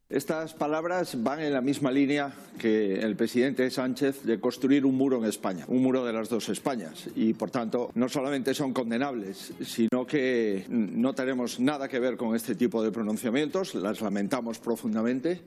Estas 0.08 0.54
palabras 0.54 1.24
van 1.24 1.42
en 1.42 1.52
la 1.52 1.62
misma 1.62 1.90
línea 1.90 2.32
que 2.60 3.00
el 3.00 3.16
presidente 3.16 3.72
Sánchez 3.72 4.22
de 4.22 4.40
construir 4.40 4.86
un 4.86 4.96
muro 4.96 5.18
en 5.18 5.26
España, 5.26 5.66
un 5.68 5.82
muro 5.82 6.06
de 6.06 6.14
las 6.14 6.30
dos 6.30 6.48
Españas. 6.50 7.10
Y, 7.16 7.34
por 7.34 7.50
tanto, 7.50 7.90
no 7.96 8.08
solamente 8.08 8.54
son 8.54 8.72
condenables, 8.72 9.54
sino 9.66 10.06
que 10.06 10.64
no 10.70 11.16
tenemos 11.16 11.60
nada 11.60 11.88
que 11.88 12.00
ver 12.00 12.18
con 12.18 12.36
este 12.36 12.54
tipo 12.54 12.84
de 12.84 12.92
pronunciamientos, 12.92 13.74
las 13.74 14.00
lamentamos 14.00 14.60
profundamente. 14.60 15.42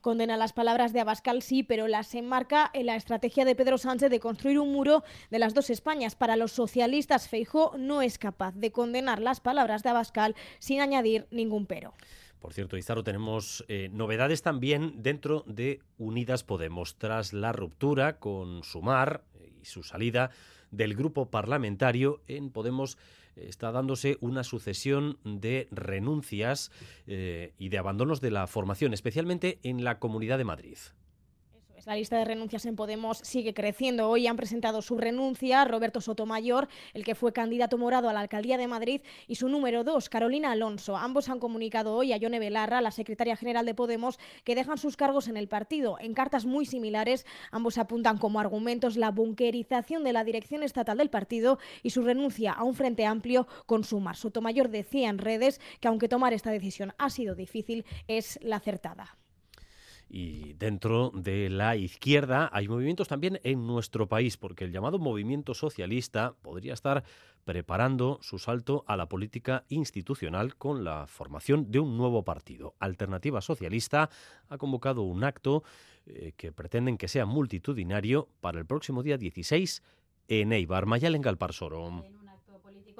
Condena 0.00 0.36
las 0.36 0.52
palabras 0.52 0.92
de 0.92 1.00
Abascal, 1.00 1.42
sí, 1.42 1.64
pero 1.64 1.88
las 1.88 2.14
enmarca 2.14 2.70
en 2.72 2.86
la 2.86 2.94
estrategia 2.94 3.44
de 3.44 3.56
Pedro 3.56 3.76
Sánchez 3.76 4.08
de 4.08 4.20
construir 4.20 4.60
un 4.60 4.72
muro 4.72 5.02
de 5.32 5.40
las 5.40 5.54
dos 5.54 5.70
Españas. 5.70 6.14
Para 6.14 6.36
los 6.36 6.52
socialistas, 6.52 7.28
Feijó 7.28 7.74
no 7.76 8.02
es 8.02 8.18
capaz 8.18 8.54
de 8.54 8.70
condenar 8.70 9.20
las 9.20 9.40
palabras 9.40 9.82
de 9.82 9.88
Abascal 9.88 10.36
sin 10.60 10.80
añadir 10.80 11.26
ningún 11.32 11.66
pero. 11.66 11.94
Por 12.40 12.52
cierto, 12.52 12.76
Izaro, 12.76 13.02
tenemos 13.02 13.64
eh, 13.68 13.88
novedades 13.92 14.42
también 14.42 15.02
dentro 15.02 15.44
de 15.46 15.80
Unidas 15.98 16.44
Podemos. 16.44 16.96
Tras 16.96 17.32
la 17.32 17.52
ruptura 17.52 18.18
con 18.18 18.62
Sumar 18.62 19.24
y 19.60 19.64
su 19.64 19.82
salida 19.82 20.30
del 20.70 20.94
grupo 20.94 21.30
parlamentario 21.30 22.22
en 22.26 22.50
Podemos 22.50 22.96
está 23.36 23.72
dándose 23.72 24.18
una 24.20 24.44
sucesión 24.44 25.18
de 25.24 25.68
renuncias 25.70 26.70
eh, 27.06 27.52
y 27.58 27.68
de 27.68 27.78
abandonos 27.78 28.20
de 28.20 28.30
la 28.30 28.46
formación, 28.46 28.92
especialmente 28.92 29.58
en 29.62 29.84
la 29.84 29.98
Comunidad 29.98 30.38
de 30.38 30.44
Madrid. 30.44 30.78
La 31.86 31.94
lista 31.94 32.18
de 32.18 32.24
renuncias 32.24 32.66
en 32.66 32.76
Podemos 32.76 33.18
sigue 33.18 33.54
creciendo. 33.54 34.08
Hoy 34.08 34.26
han 34.26 34.36
presentado 34.36 34.82
su 34.82 34.98
renuncia 34.98 35.64
Roberto 35.64 36.00
Sotomayor, 36.00 36.68
el 36.92 37.04
que 37.04 37.14
fue 37.14 37.32
candidato 37.32 37.78
morado 37.78 38.08
a 38.08 38.12
la 38.12 38.20
alcaldía 38.20 38.58
de 38.58 38.66
Madrid, 38.66 39.00
y 39.26 39.36
su 39.36 39.48
número 39.48 39.84
dos, 39.84 40.08
Carolina 40.08 40.52
Alonso. 40.52 40.96
Ambos 40.96 41.28
han 41.28 41.38
comunicado 41.38 41.94
hoy 41.94 42.12
a 42.12 42.16
Yone 42.16 42.40
Belarra, 42.40 42.80
la 42.80 42.90
secretaria 42.90 43.36
general 43.36 43.64
de 43.64 43.74
Podemos, 43.74 44.18
que 44.44 44.54
dejan 44.54 44.76
sus 44.76 44.96
cargos 44.96 45.28
en 45.28 45.36
el 45.36 45.48
partido. 45.48 45.98
En 46.00 46.14
cartas 46.14 46.46
muy 46.46 46.66
similares, 46.66 47.24
ambos 47.52 47.78
apuntan 47.78 48.18
como 48.18 48.40
argumentos 48.40 48.96
la 48.96 49.10
bunkerización 49.10 50.04
de 50.04 50.12
la 50.12 50.24
dirección 50.24 50.62
estatal 50.62 50.98
del 50.98 51.10
partido 51.10 51.58
y 51.82 51.90
su 51.90 52.02
renuncia 52.02 52.52
a 52.52 52.64
un 52.64 52.74
frente 52.74 53.06
amplio 53.06 53.46
con 53.66 53.84
Sumar. 53.84 54.16
Sotomayor 54.16 54.68
decía 54.68 55.08
en 55.08 55.18
redes 55.18 55.60
que 55.80 55.88
aunque 55.88 56.08
tomar 56.08 56.32
esta 56.32 56.50
decisión 56.50 56.92
ha 56.98 57.08
sido 57.10 57.34
difícil, 57.34 57.84
es 58.08 58.38
la 58.42 58.56
acertada. 58.56 59.16
Y 60.08 60.54
dentro 60.54 61.10
de 61.14 61.50
la 61.50 61.76
izquierda 61.76 62.48
hay 62.52 62.66
movimientos 62.66 63.08
también 63.08 63.40
en 63.42 63.66
nuestro 63.66 64.08
país, 64.08 64.36
porque 64.36 64.64
el 64.64 64.72
llamado 64.72 64.98
movimiento 64.98 65.52
socialista 65.52 66.34
podría 66.40 66.72
estar 66.72 67.04
preparando 67.44 68.18
su 68.22 68.38
salto 68.38 68.84
a 68.86 68.96
la 68.96 69.08
política 69.08 69.64
institucional 69.68 70.56
con 70.56 70.84
la 70.84 71.06
formación 71.06 71.70
de 71.70 71.80
un 71.80 71.96
nuevo 71.96 72.24
partido. 72.24 72.74
Alternativa 72.78 73.40
Socialista 73.40 74.10
ha 74.48 74.58
convocado 74.58 75.02
un 75.02 75.24
acto 75.24 75.62
eh, 76.06 76.32
que 76.36 76.52
pretenden 76.52 76.98
que 76.98 77.08
sea 77.08 77.26
multitudinario 77.26 78.28
para 78.40 78.58
el 78.58 78.66
próximo 78.66 79.02
día 79.02 79.18
16 79.18 79.82
en 80.28 80.52
Eibar, 80.52 80.86
Mayalen 80.86 81.22
Galparsoro. 81.22 82.04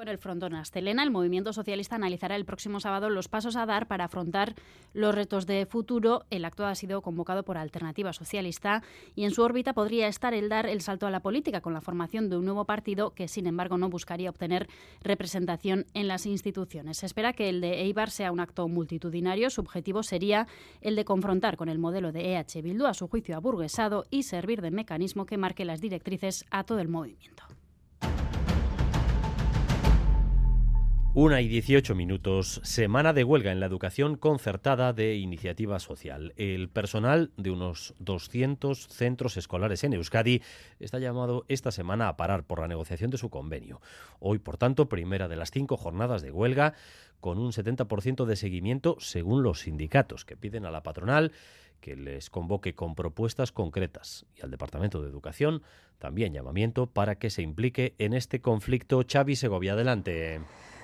En 0.00 0.06
el 0.06 0.18
frontón 0.18 0.54
Astelena, 0.54 1.02
el 1.02 1.10
movimiento 1.10 1.52
socialista 1.52 1.96
analizará 1.96 2.36
el 2.36 2.44
próximo 2.44 2.78
sábado 2.78 3.10
los 3.10 3.26
pasos 3.26 3.56
a 3.56 3.66
dar 3.66 3.88
para 3.88 4.04
afrontar 4.04 4.54
los 4.94 5.12
retos 5.12 5.44
de 5.44 5.66
futuro. 5.66 6.24
El 6.30 6.44
acto 6.44 6.66
ha 6.66 6.74
sido 6.76 7.02
convocado 7.02 7.42
por 7.42 7.58
Alternativa 7.58 8.12
Socialista 8.12 8.84
y 9.16 9.24
en 9.24 9.32
su 9.32 9.42
órbita 9.42 9.72
podría 9.72 10.06
estar 10.06 10.34
el 10.34 10.48
dar 10.48 10.66
el 10.66 10.82
salto 10.82 11.08
a 11.08 11.10
la 11.10 11.18
política 11.18 11.60
con 11.60 11.72
la 11.72 11.80
formación 11.80 12.30
de 12.30 12.36
un 12.36 12.44
nuevo 12.44 12.64
partido 12.64 13.10
que, 13.10 13.26
sin 13.26 13.48
embargo, 13.48 13.76
no 13.76 13.90
buscaría 13.90 14.30
obtener 14.30 14.68
representación 15.02 15.84
en 15.94 16.06
las 16.06 16.26
instituciones. 16.26 16.98
Se 16.98 17.06
espera 17.06 17.32
que 17.32 17.48
el 17.48 17.60
de 17.60 17.82
Eibar 17.82 18.10
sea 18.10 18.30
un 18.30 18.38
acto 18.38 18.68
multitudinario. 18.68 19.50
Su 19.50 19.62
objetivo 19.62 20.04
sería 20.04 20.46
el 20.80 20.94
de 20.94 21.04
confrontar 21.04 21.56
con 21.56 21.68
el 21.68 21.78
modelo 21.78 22.12
de 22.12 22.36
EH 22.36 22.62
Bildu, 22.62 22.86
a 22.86 22.94
su 22.94 23.08
juicio 23.08 23.36
aburguesado, 23.36 24.06
y 24.10 24.22
servir 24.22 24.62
de 24.62 24.70
mecanismo 24.70 25.26
que 25.26 25.38
marque 25.38 25.64
las 25.64 25.80
directrices 25.80 26.44
a 26.50 26.62
todo 26.62 26.78
el 26.78 26.88
movimiento. 26.88 27.57
Una 31.20 31.40
y 31.40 31.48
18 31.48 31.96
minutos, 31.96 32.60
semana 32.62 33.12
de 33.12 33.24
huelga 33.24 33.50
en 33.50 33.58
la 33.58 33.66
educación 33.66 34.16
concertada 34.16 34.92
de 34.92 35.16
iniciativa 35.16 35.80
social. 35.80 36.32
El 36.36 36.68
personal 36.68 37.32
de 37.36 37.50
unos 37.50 37.92
200 37.98 38.86
centros 38.86 39.36
escolares 39.36 39.82
en 39.82 39.94
Euskadi 39.94 40.42
está 40.78 41.00
llamado 41.00 41.44
esta 41.48 41.72
semana 41.72 42.06
a 42.06 42.16
parar 42.16 42.44
por 42.44 42.60
la 42.60 42.68
negociación 42.68 43.10
de 43.10 43.18
su 43.18 43.30
convenio. 43.30 43.80
Hoy, 44.20 44.38
por 44.38 44.58
tanto, 44.58 44.88
primera 44.88 45.26
de 45.26 45.34
las 45.34 45.50
cinco 45.50 45.76
jornadas 45.76 46.22
de 46.22 46.30
huelga, 46.30 46.74
con 47.18 47.38
un 47.38 47.50
70% 47.50 48.24
de 48.24 48.36
seguimiento 48.36 48.96
según 49.00 49.42
los 49.42 49.62
sindicatos, 49.62 50.24
que 50.24 50.36
piden 50.36 50.66
a 50.66 50.70
la 50.70 50.84
patronal 50.84 51.32
que 51.80 51.96
les 51.96 52.30
convoque 52.30 52.76
con 52.76 52.94
propuestas 52.94 53.50
concretas 53.50 54.24
y 54.36 54.42
al 54.42 54.52
Departamento 54.52 55.02
de 55.02 55.08
Educación 55.08 55.62
también 55.98 56.32
llamamiento 56.32 56.86
para 56.86 57.16
que 57.16 57.30
se 57.30 57.42
implique 57.42 57.96
en 57.98 58.14
este 58.14 58.40
conflicto. 58.40 59.04
Xavi 59.04 59.34
Segovia, 59.34 59.72
adelante. 59.72 60.40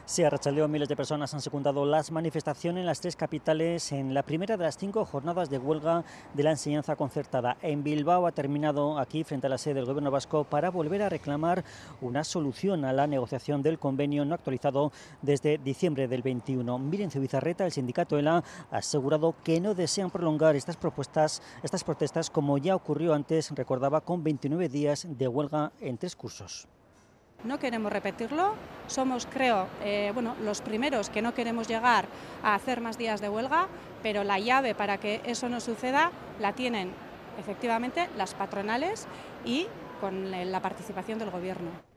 Sí, 0.07 0.23
a 0.23 0.29
Rachaleo 0.29 0.69
miles 0.69 0.91
de 0.91 0.97
personas 0.97 1.33
han 1.33 1.41
secundado 1.41 1.87
las 1.87 2.13
manifestaciones 2.13 2.83
en 2.83 2.87
las 2.87 3.01
tres 3.01 3.17
capitales 3.17 3.91
en 3.91 4.13
la 4.13 4.23
primera 4.23 4.59
de 4.59 4.65
las 4.65 4.77
cinco 4.77 5.07
jornadas 5.07 5.49
de 5.49 5.57
huelga 5.57 6.05
de 6.35 6.43
la 6.43 6.51
enseñanza 6.51 6.95
concertada. 6.95 7.57
En 7.63 7.83
Bilbao 7.83 8.27
ha 8.27 8.33
terminado 8.33 8.99
aquí 8.99 9.25
frente 9.25 9.47
a 9.47 9.51
la 9.51 9.57
sede 9.57 9.77
del 9.77 9.87
Gobierno 9.87 10.11
vasco 10.11 10.45
para 10.45 10.71
volver 10.71 11.01
a 11.01 11.09
reclamar 11.09 11.65
una 12.03 12.23
solución 12.23 12.85
a 12.85 12.93
la 12.93 13.07
negociación 13.07 13.63
del 13.63 13.79
convenio 13.79 14.27
no 14.27 14.35
actualizado 14.35 14.93
desde 15.23 15.57
diciembre 15.57 16.07
del 16.07 16.21
21. 16.21 16.79
Miren 16.79 17.09
Bizarreta, 17.15 17.65
el 17.65 17.73
sindicato 17.73 18.19
ELA, 18.19 18.45
ha 18.71 18.77
asegurado 18.77 19.35
que 19.43 19.59
no 19.59 19.75
desean 19.75 20.11
prolongar 20.11 20.55
estas 20.55 20.77
propuestas, 20.77 21.41
estas 21.63 21.83
protestas 21.83 22.29
como 22.29 22.59
ya 22.59 22.77
ocurrió 22.77 23.15
antes, 23.15 23.51
recordaba, 23.53 24.03
con 24.03 24.23
29 24.23 24.69
días 24.69 25.07
de 25.09 25.29
huelga 25.29 25.73
en 25.81 25.97
tres 25.97 26.15
cursos 26.15 26.69
no 27.45 27.59
queremos 27.59 27.93
repetirlo. 27.93 28.55
Somos, 28.87 29.27
creo, 29.27 29.67
eh, 29.83 30.11
bueno, 30.13 30.35
los 30.43 30.61
primeros 30.61 31.09
que 31.09 31.23
no 31.23 31.35
queremos 31.35 31.69
llegar 31.69 32.07
a 32.43 32.55
hacer 32.55 32.81
más 32.81 32.99
días 32.99 33.21
de 33.21 33.29
huelga, 33.29 33.69
pero 34.03 34.25
la 34.25 34.39
llave 34.39 34.75
para 34.75 34.99
que 34.99 35.21
eso 35.25 35.49
no 35.49 35.61
suceda 35.61 36.11
la 36.41 36.53
tienen 36.53 36.93
efectivamente 37.39 38.09
las 38.17 38.35
patronales 38.35 39.07
y 39.45 39.67
con 40.01 40.31
la 40.31 40.61
participación 40.61 41.19
del 41.19 41.31
Gobierno. 41.31 41.94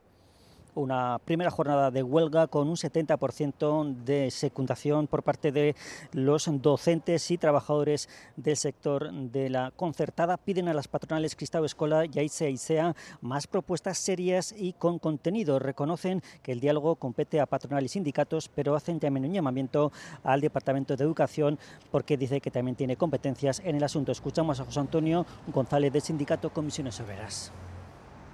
Una 0.77 1.19
primera 1.25 1.51
jornada 1.51 1.91
de 1.91 2.03
huelga 2.03 2.47
con 2.47 2.67
un 2.67 2.75
70% 2.75 3.95
de 4.03 4.31
secundación 4.31 5.07
por 5.07 5.23
parte 5.23 5.51
de 5.51 5.75
los 6.13 6.49
docentes 6.61 7.31
y 7.31 7.37
trabajadores 7.37 8.07
del 8.35 8.55
sector 8.55 9.11
de 9.11 9.49
la 9.49 9.71
concertada. 9.75 10.37
Piden 10.37 10.67
a 10.67 10.73
las 10.73 10.87
patronales 10.87 11.35
Cristau 11.35 11.65
Escola 11.65 12.05
y 12.05 12.19
Aisea 12.19 12.49
Isea 12.49 12.95
más 13.21 13.47
propuestas 13.47 13.97
serias 13.97 14.53
y 14.55 14.73
con 14.73 14.99
contenido. 14.99 15.59
Reconocen 15.59 16.21
que 16.43 16.51
el 16.51 16.59
diálogo 16.59 16.95
compete 16.95 17.39
a 17.39 17.45
patronal 17.47 17.83
y 17.83 17.87
sindicatos, 17.87 18.49
pero 18.49 18.75
hacen 18.75 18.99
también 18.99 19.25
un 19.25 19.33
llamamiento 19.33 19.91
al 20.23 20.41
Departamento 20.41 20.95
de 20.95 21.03
Educación 21.03 21.57
porque 21.91 22.17
dice 22.17 22.39
que 22.39 22.51
también 22.51 22.75
tiene 22.75 22.97
competencias 22.97 23.61
en 23.65 23.75
el 23.75 23.83
asunto. 23.83 24.11
Escuchamos 24.11 24.59
a 24.59 24.65
José 24.65 24.79
Antonio 24.79 25.25
González 25.47 25.91
del 25.91 26.01
Sindicato 26.01 26.51
Comisiones 26.51 26.99
Obreras. 26.99 27.51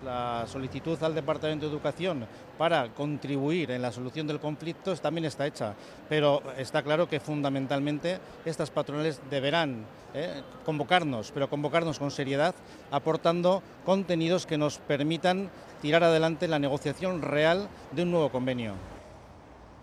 La 0.04 0.46
solicitud 0.48 1.02
al 1.02 1.16
Departamento 1.16 1.66
de 1.66 1.72
Educación 1.72 2.26
para 2.58 2.90
contribuir 2.90 3.72
en 3.72 3.82
la 3.82 3.92
solución 3.92 4.28
del 4.28 4.40
conflicto 4.40 4.96
también 4.98 5.26
está 5.26 5.48
hecha, 5.48 5.76
pero 6.10 6.44
está 6.58 6.84
claro 6.84 7.08
que 7.08 7.22
fundamentalmente 7.22 8.20
estas 8.44 8.70
patronales 8.70 9.22
deberán 9.30 9.86
eh, 10.14 10.42
convocarnos, 10.66 11.32
pero 11.32 11.50
convocarnos 11.50 12.00
con 12.00 12.12
seriedad, 12.12 12.54
aportando 12.92 13.64
contenidos 13.86 14.46
que 14.46 14.58
nos 14.58 14.78
permitan 14.78 15.50
tirar 15.82 16.04
adelante 16.04 16.48
la 16.48 16.60
negociación 16.60 17.22
real 17.22 17.70
de 17.92 18.04
un 18.04 18.12
nuevo 18.12 18.30
convenio. 18.30 18.93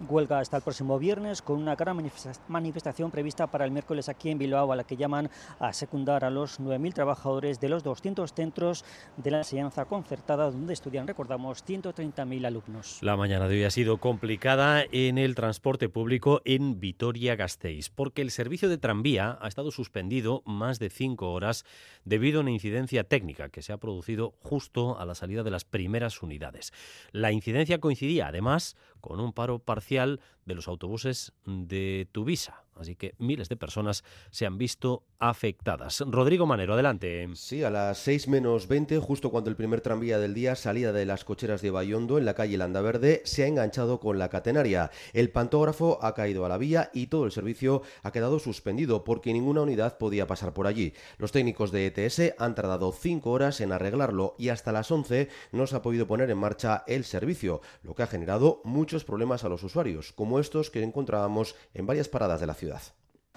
Huelga 0.09 0.39
hasta 0.39 0.57
el 0.57 0.63
próximo 0.63 0.99
viernes 0.99 1.43
con 1.43 1.59
una 1.59 1.77
gran 1.77 2.03
manifestación 2.49 3.11
prevista 3.11 3.47
para 3.47 3.65
el 3.65 3.71
miércoles 3.71 4.09
aquí 4.09 4.31
en 4.31 4.39
Bilbao 4.39 4.73
a 4.73 4.77
la 4.77 4.85
que 4.85 4.97
llaman 4.97 5.31
a 5.59 5.73
secundar 5.73 6.25
a 6.25 6.31
los 6.31 6.61
9.000 6.61 6.95
trabajadores 6.95 7.61
de 7.61 7.69
los 7.69 7.83
200 7.83 8.33
centros 8.33 8.85
de 9.17 9.31
la 9.31 9.39
enseñanza 9.39 9.85
concertada 9.85 10.51
donde 10.51 10.73
estudian, 10.73 11.07
recordamos, 11.07 11.65
130.000 11.65 12.47
alumnos. 12.47 12.99
La 13.03 13.17
mañana 13.17 13.49
de 13.49 13.57
hoy 13.57 13.65
ha 13.65 13.71
sido 13.71 13.99
complicada 13.99 14.85
en 14.91 15.19
el 15.19 15.35
transporte 15.35 15.89
público 15.89 16.41
en 16.45 16.81
Vitoria-Gasteiz 16.81 17.91
porque 17.91 18.23
el 18.23 18.31
servicio 18.31 18.69
de 18.69 18.79
tranvía 18.79 19.39
ha 19.41 19.49
estado 19.49 19.71
suspendido 19.71 20.43
más 20.47 20.79
de 20.79 20.91
cinco 20.91 21.33
horas 21.33 21.65
debido 22.05 22.39
a 22.39 22.43
una 22.43 22.51
incidencia 22.51 23.05
técnica 23.05 23.49
que 23.49 23.63
se 23.63 23.73
ha 23.73 23.79
producido 23.79 24.35
justo 24.41 24.99
a 24.99 25.05
la 25.05 25.15
salida 25.15 25.43
de 25.43 25.51
las 25.51 25.65
primeras 25.65 26.23
unidades. 26.23 26.73
La 27.13 27.33
incidencia 27.33 27.79
coincidía 27.79 28.29
además 28.29 28.77
con 29.01 29.21
un 29.21 29.33
paro 29.33 29.59
parcial 29.59 30.21
de 30.45 30.55
los 30.55 30.69
autobuses 30.69 31.33
de 31.45 32.09
Tuvisa. 32.13 32.65
Así 32.81 32.97
que 32.97 33.15
miles 33.19 33.49
de 33.49 33.57
personas 33.57 34.05
se 34.31 34.47
han 34.47 34.59
visto 34.59 35.05
afectadas. 35.19 36.03
Rodrigo 36.07 36.47
Manero, 36.47 36.75
adelante. 36.75 37.29
Sí, 37.35 37.63
a 37.63 37.71
las 37.71 37.99
6 37.99 38.29
menos 38.29 38.69
20, 38.69 38.99
justo 38.99 39.31
cuando 39.31 39.51
el 39.51 39.57
primer 39.57 39.83
tranvía 39.83 40.19
del 40.19 40.33
día 40.33 40.57
salía 40.57 40.93
de 40.93 41.05
las 41.05 41.25
cocheras 41.25 41.61
de 41.61 41.71
Bayondo 41.71 42.17
en 42.17 42.25
la 42.25 42.35
calle 42.35 42.57
Landaverde, 42.57 43.21
se 43.25 43.45
ha 43.45 43.47
enganchado 43.47 44.01
con 44.01 44.19
la 44.19 44.31
catenaria. 44.31 44.91
El 45.13 45.31
pantógrafo 45.31 45.99
ha 46.03 46.15
caído 46.15 46.47
a 46.47 46.49
la 46.49 46.57
vía 46.57 46.91
y 46.95 47.09
todo 47.09 47.27
el 47.27 47.33
servicio 47.33 47.83
ha 48.03 48.13
quedado 48.13 48.39
suspendido 48.39 49.05
porque 49.05 49.33
ninguna 49.33 49.61
unidad 49.61 49.99
podía 49.99 50.27
pasar 50.27 50.55
por 50.55 50.67
allí. 50.67 50.95
Los 51.19 51.33
técnicos 51.33 51.73
de 51.73 51.87
ETS 51.87 52.35
han 52.39 52.55
tardado 52.55 52.93
5 52.93 53.31
horas 53.31 53.61
en 53.61 53.73
arreglarlo 53.73 54.35
y 54.39 54.49
hasta 54.49 54.73
las 54.73 54.91
11 54.91 55.29
no 55.53 55.67
se 55.67 55.77
ha 55.77 55.83
podido 55.83 56.07
poner 56.07 56.31
en 56.31 56.39
marcha 56.39 56.85
el 56.87 57.05
servicio, 57.05 57.61
lo 57.83 57.95
que 57.95 58.05
ha 58.05 58.07
generado 58.07 58.63
muchos 58.65 59.05
problemas 59.05 59.45
a 59.45 59.49
los 59.49 59.63
usuarios, 59.63 60.13
como 60.13 60.41
estos 60.41 60.71
que 60.71 60.83
encontrábamos 60.83 61.57
en 61.75 61.87
varias 61.87 62.09
paradas 62.09 62.41
de 62.41 62.47
la 62.47 62.55
ciudad. 62.55 62.70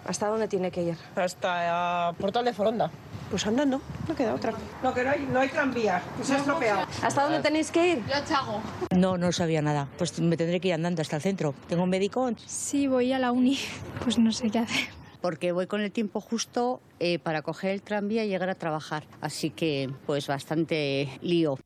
¿Hasta 0.06 0.28
dónde 0.28 0.48
tiene 0.48 0.70
que 0.70 0.84
ir? 0.84 0.98
Hasta 1.16 2.12
uh, 2.12 2.16
Portal 2.16 2.46
de 2.46 2.54
Foronda. 2.54 2.92
Pues 3.30 3.48
andando, 3.48 3.82
no 4.08 4.16
queda 4.16 4.36
otra. 4.36 4.54
No, 4.84 4.94
que 4.94 5.04
no 5.04 5.10
hay, 5.12 5.28
no 5.32 5.40
hay 5.40 5.50
tranvía, 5.50 6.04
que 6.18 6.24
se 6.24 6.34
ha 6.34 6.38
estropeado. 6.38 6.86
¿Hasta 7.02 7.24
dónde 7.24 7.40
tenéis 7.40 7.72
que 7.72 7.94
ir? 7.94 8.04
Yo 8.06 8.26
Chago. 8.28 8.62
No, 8.96 9.18
no 9.18 9.32
sabía 9.32 9.62
nada. 9.62 9.88
Pues 9.98 10.20
me 10.20 10.38
tendré 10.38 10.60
que 10.60 10.68
ir 10.68 10.74
andando 10.74 11.02
hasta 11.02 11.16
el 11.16 11.22
centro. 11.22 11.56
¿Tengo 11.68 11.84
un 11.84 11.90
médico? 11.90 12.30
Sí, 12.46 12.88
voy 12.88 13.14
a 13.14 13.20
la 13.20 13.32
uni. 13.32 13.58
Pues 14.04 14.20
no 14.20 14.32
sé 14.32 14.52
qué 14.52 14.60
hacer. 14.60 14.90
Porque 15.22 15.54
voy 15.54 15.68
con 15.68 15.80
el 15.82 15.92
tiempo 15.92 16.20
justo 16.20 16.82
eh, 17.00 17.18
para 17.18 17.42
coger 17.42 17.72
el 17.72 17.82
tranvía 17.82 18.26
y 18.26 18.28
llegar 18.28 18.50
a 18.50 18.56
trabajar. 18.56 19.06
Así 19.22 19.50
que, 19.50 19.90
pues 20.06 20.28
bastante 20.28 21.18
lío. 21.22 21.58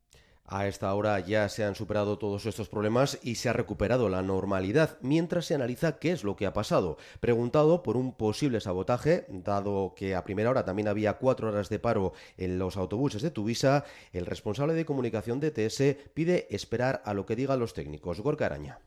A 0.49 0.65
esta 0.65 0.93
hora 0.93 1.19
ya 1.19 1.49
se 1.49 1.65
han 1.65 1.75
superado 1.75 2.17
todos 2.17 2.45
estos 2.45 2.69
problemas 2.69 3.19
y 3.21 3.35
se 3.35 3.49
ha 3.49 3.53
recuperado 3.53 4.07
la 4.07 4.21
normalidad, 4.21 4.97
mientras 5.01 5.45
se 5.45 5.55
analiza 5.55 5.99
qué 5.99 6.11
es 6.11 6.23
lo 6.23 6.37
que 6.37 6.45
ha 6.45 6.53
pasado. 6.53 6.97
Preguntado 7.19 7.83
por 7.83 7.97
un 7.97 8.13
posible 8.13 8.61
sabotaje, 8.61 9.25
dado 9.27 9.93
que 9.93 10.15
a 10.15 10.23
primera 10.23 10.49
hora 10.49 10.63
también 10.63 10.87
había 10.87 11.17
cuatro 11.17 11.49
horas 11.49 11.67
de 11.67 11.79
paro 11.79 12.13
en 12.37 12.59
los 12.59 12.77
autobuses 12.77 13.21
de 13.21 13.31
Tuvisa, 13.31 13.83
el 14.13 14.25
responsable 14.25 14.73
de 14.73 14.85
comunicación 14.85 15.41
de 15.41 15.51
TS 15.51 15.97
pide 16.13 16.47
esperar 16.49 17.01
a 17.03 17.13
lo 17.13 17.25
que 17.25 17.35
digan 17.35 17.59
los 17.59 17.73
técnicos. 17.73 18.21
Gorka 18.21 18.45
Araña 18.45 18.79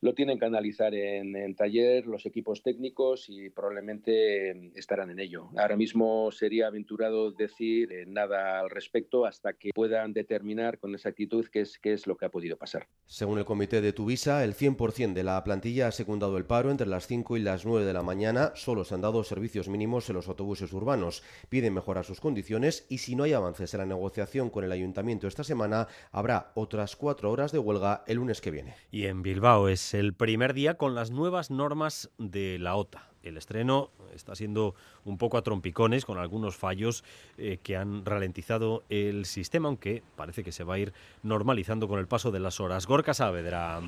lo 0.00 0.14
tienen 0.14 0.38
que 0.38 0.44
analizar 0.44 0.94
en, 0.94 1.34
en, 1.34 1.54
taller 1.56 2.06
los 2.06 2.24
equipos 2.26 2.62
técnicos 2.62 3.28
y 3.28 3.50
probablemente 3.50 4.50
em, 4.50 4.72
estarán 4.74 5.10
en 5.10 5.18
ello. 5.18 5.50
Ahora 5.56 5.76
mismo 5.76 6.30
sería 6.30 6.68
aventurado 6.68 7.32
decir 7.32 7.92
eh, 7.92 8.04
nada 8.06 8.60
al 8.60 8.70
respecto 8.70 9.26
hasta 9.26 9.54
que 9.54 9.70
puedan 9.74 10.12
determinar 10.12 10.78
con 10.78 10.94
exactitud 10.94 11.46
qué 11.50 11.62
es, 11.62 11.78
qué 11.78 11.92
es 11.92 12.06
lo 12.06 12.16
que 12.16 12.26
ha 12.26 12.30
podido 12.30 12.56
pasar. 12.56 12.86
Según 13.06 13.38
el 13.38 13.44
comité 13.44 13.80
de 13.80 13.92
Tuvisa, 13.92 14.44
el 14.44 14.54
100% 14.54 15.14
de 15.14 15.24
la 15.24 15.42
plantilla 15.42 15.88
ha 15.88 15.92
secundado 15.92 16.36
el 16.36 16.44
paro 16.44 16.70
entre 16.70 16.86
las 16.86 17.06
5 17.06 17.36
y 17.36 17.40
las 17.40 17.66
9 17.66 17.84
de 17.84 17.92
la 17.92 18.02
mañana. 18.02 18.52
Solo 18.54 18.84
se 18.84 18.94
han 18.94 19.00
dado 19.00 19.24
servicios 19.24 19.68
mínimos 19.68 20.08
en 20.08 20.16
los 20.16 20.28
autobuses 20.28 20.72
urbanos. 20.72 21.22
Piden 21.48 21.74
mejorar 21.74 22.04
sus 22.04 22.20
condiciones 22.20 22.86
y 22.88 22.98
si 22.98 23.16
no 23.16 23.24
hay 23.24 23.32
avances 23.32 23.74
en 23.74 23.80
la 23.80 23.86
negociación 23.86 24.50
con 24.50 24.64
el 24.64 24.72
ayuntamiento 24.72 25.26
esta 25.26 25.44
semana, 25.44 25.88
habrá 26.12 26.52
otras 26.54 26.94
cuatro 26.94 27.32
horas 27.32 27.50
de 27.50 27.58
huelga 27.58 28.04
el 28.06 28.18
lunes 28.18 28.40
que 28.40 28.50
viene. 28.50 28.74
Y 28.90 29.06
en 29.06 29.22
Bilbao 29.22 29.68
es 29.68 29.87
el 29.94 30.14
primer 30.14 30.54
día 30.54 30.74
con 30.74 30.94
las 30.94 31.10
nuevas 31.10 31.50
normas 31.50 32.10
de 32.18 32.58
la 32.58 32.76
OTA. 32.76 33.08
El 33.22 33.36
estreno 33.36 33.90
está 34.14 34.34
siendo 34.34 34.74
un 35.04 35.18
poco 35.18 35.36
a 35.36 35.42
trompicones 35.42 36.04
con 36.04 36.18
algunos 36.18 36.56
fallos 36.56 37.04
eh, 37.36 37.58
que 37.62 37.76
han 37.76 38.04
ralentizado 38.04 38.84
el 38.88 39.26
sistema, 39.26 39.68
aunque 39.68 40.02
parece 40.16 40.44
que 40.44 40.52
se 40.52 40.64
va 40.64 40.74
a 40.74 40.78
ir 40.78 40.92
normalizando 41.22 41.88
con 41.88 41.98
el 41.98 42.06
paso 42.06 42.30
de 42.30 42.40
las 42.40 42.60
horas. 42.60 42.86
Gorka 42.86 43.14
Saavedra. 43.14 43.80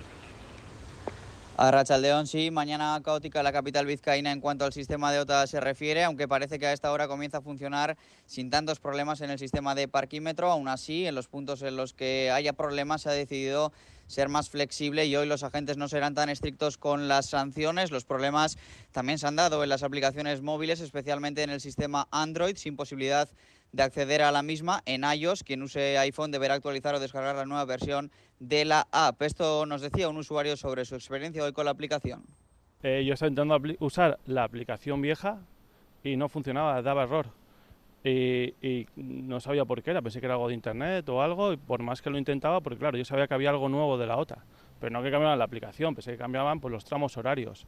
A 1.57 1.71
Rachaldeón, 1.71 2.27
sí, 2.27 2.51
mañana 2.51 2.99
caótica 3.05 3.43
la 3.43 3.53
capital 3.53 3.85
vizcaína 3.85 4.33
en 4.33 4.41
cuanto 4.41 4.65
al 4.65 4.73
sistema 4.73 5.13
de 5.13 5.19
OTA 5.19 5.47
se 5.47 5.61
refiere, 5.61 6.05
aunque 6.05 6.27
parece 6.27 6.59
que 6.59 6.67
a 6.67 6.73
esta 6.73 6.91
hora 6.91 7.07
comienza 7.07 7.39
a 7.39 7.43
funcionar 7.43 7.99
sin 8.25 8.49
tantos 8.49 8.81
problemas 8.81 9.21
en 9.21 9.29
el 9.29 9.39
sistema 9.39 9.75
de 9.75 9.87
parquímetro. 9.87 10.51
Aún 10.51 10.69
así, 10.69 11.07
en 11.07 11.15
los 11.15 11.29
puntos 11.29 11.61
en 11.61 11.77
los 11.77 11.93
que 11.93 12.31
haya 12.31 12.55
problemas 12.55 13.03
se 13.03 13.11
ha 13.11 13.13
decidido 13.13 13.75
ser 14.11 14.29
más 14.29 14.51
flexible 14.51 15.07
y 15.07 15.16
hoy 15.16 15.27
los 15.27 15.42
agentes 15.44 15.77
no 15.77 15.88
serán 15.88 16.14
tan 16.14 16.29
estrictos 16.29 16.77
con 16.77 17.09
las 17.09 17.31
sanciones. 17.31 17.90
Los 17.90 18.05
problemas 18.05 18.59
también 18.90 19.18
se 19.18 19.27
han 19.27 19.37
dado 19.37 19.62
en 19.62 19.68
las 19.68 19.83
aplicaciones 19.83 20.42
móviles, 20.42 20.81
especialmente 20.81 21.42
en 21.42 21.51
el 21.51 21.61
sistema 21.61 22.09
Android, 22.11 22.57
sin 22.57 22.77
posibilidad 22.77 23.29
de 23.73 23.83
acceder 23.85 24.23
a 24.23 24.33
la 24.33 24.42
misma 24.42 24.83
en 24.85 25.05
iOS. 25.05 25.44
Quien 25.44 25.62
use 25.62 25.96
iPhone 25.99 26.33
deberá 26.33 26.55
actualizar 26.55 26.94
o 26.94 27.01
descargar 27.01 27.37
la 27.37 27.46
nueva 27.46 27.64
versión 27.64 28.11
de 28.40 28.64
la 28.64 28.88
app. 28.90 29.23
Esto 29.23 29.64
nos 29.64 29.81
decía 29.81 30.09
un 30.09 30.16
usuario 30.16 30.57
sobre 30.57 30.85
su 30.85 30.96
experiencia 30.96 31.44
hoy 31.44 31.53
con 31.53 31.64
la 31.64 31.70
aplicación. 31.70 32.25
Eh, 32.83 33.05
yo 33.07 33.14
estaba 33.14 33.29
intentando 33.29 33.77
usar 33.79 34.18
la 34.27 34.42
aplicación 34.42 35.01
vieja 35.01 35.38
y 36.03 36.16
no 36.16 36.29
funcionaba, 36.29 36.83
daba 36.83 37.05
error. 37.05 37.27
Y, 38.03 38.87
no 38.97 39.41
sabía 39.41 39.65
por 39.65 39.83
qué 39.83 39.91
era, 39.91 40.01
pensé 40.01 40.21
que 40.21 40.27
era 40.27 40.35
algo 40.35 40.49
de 40.49 40.55
internet 40.55 41.09
o 41.09 41.23
algo, 41.23 41.53
y 41.53 41.57
por 41.57 41.83
más 41.83 42.01
que 42.01 42.11
lo 42.11 42.19
intentaba, 42.19 42.61
porque 42.61 42.79
claro, 42.79 42.97
yo 42.97 43.05
sabía 43.05 43.27
que 43.27 43.35
había 43.35 43.51
algo 43.51 43.69
nuevo 43.69 43.99
de 43.99 44.07
la 44.07 44.17
OTA, 44.17 44.45
pero 44.81 44.91
no 44.91 45.03
que 45.03 45.11
cambiaban 45.11 45.39
la 45.39 45.45
aplicación, 45.45 45.95
pensé 45.95 46.13
que 46.13 46.19
cambiaban 46.19 46.61
pues, 46.61 46.73
los 46.73 46.85
tramos 46.85 47.17
horarios. 47.17 47.67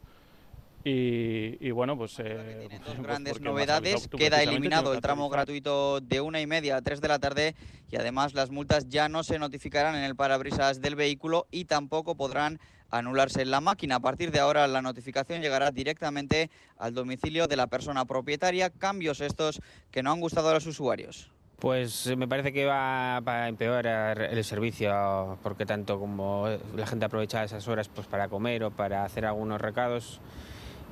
Y, 0.85 1.71
bueno, 1.71 1.97
pues... 1.97 2.19
Eh, 2.19 2.67
dos 2.69 2.95
pues 2.95 3.01
grandes 3.01 3.39
novedades, 3.39 4.09
queda 4.09 4.43
eliminado 4.43 4.93
el 4.93 4.99
tramo 4.99 5.29
gratuito 5.29 6.01
de 6.01 6.19
una 6.19 6.41
y 6.41 6.47
media 6.47 6.75
a 6.75 6.81
tres 6.81 6.99
de 6.99 7.07
la 7.07 7.19
tarde 7.19 7.55
y 7.89 7.95
además 7.95 8.33
las 8.33 8.49
multas 8.49 8.89
ya 8.89 9.07
no 9.07 9.23
se 9.23 9.39
notificarán 9.39 9.95
en 9.95 10.03
el 10.03 10.17
parabrisas 10.17 10.81
del 10.81 10.95
vehículo 10.95 11.47
y 11.51 11.65
tampoco 11.65 12.15
podrán 12.15 12.59
anularse 12.93 13.41
en 13.41 13.51
la 13.51 13.61
máquina. 13.61 13.95
A 13.95 13.99
partir 13.99 14.31
de 14.31 14.39
ahora 14.39 14.67
la 14.67 14.81
notificación 14.81 15.41
llegará 15.41 15.71
directamente 15.71 16.49
al 16.77 16.93
domicilio 16.93 17.47
de 17.47 17.55
la 17.55 17.67
persona 17.67 18.05
propietaria. 18.05 18.69
Cambios 18.69 19.19
estos 19.21 19.61
que 19.91 20.03
no 20.03 20.11
han 20.11 20.19
gustado 20.19 20.49
a 20.49 20.53
los 20.53 20.65
usuarios. 20.67 21.31
Pues 21.59 22.07
eh, 22.07 22.15
me 22.15 22.27
parece 22.27 22.51
que 22.51 22.65
va 22.65 23.17
a 23.17 23.47
empeorar 23.47 24.21
el 24.21 24.43
servicio, 24.43 25.37
porque 25.41 25.65
tanto 25.65 25.99
como 25.99 26.47
la 26.75 26.85
gente 26.85 27.05
aprovecha 27.05 27.43
esas 27.43 27.67
horas 27.67 27.89
pues, 27.89 28.05
para 28.05 28.27
comer 28.27 28.63
o 28.63 28.71
para 28.71 29.05
hacer 29.05 29.25
algunos 29.25 29.61
recados, 29.61 30.19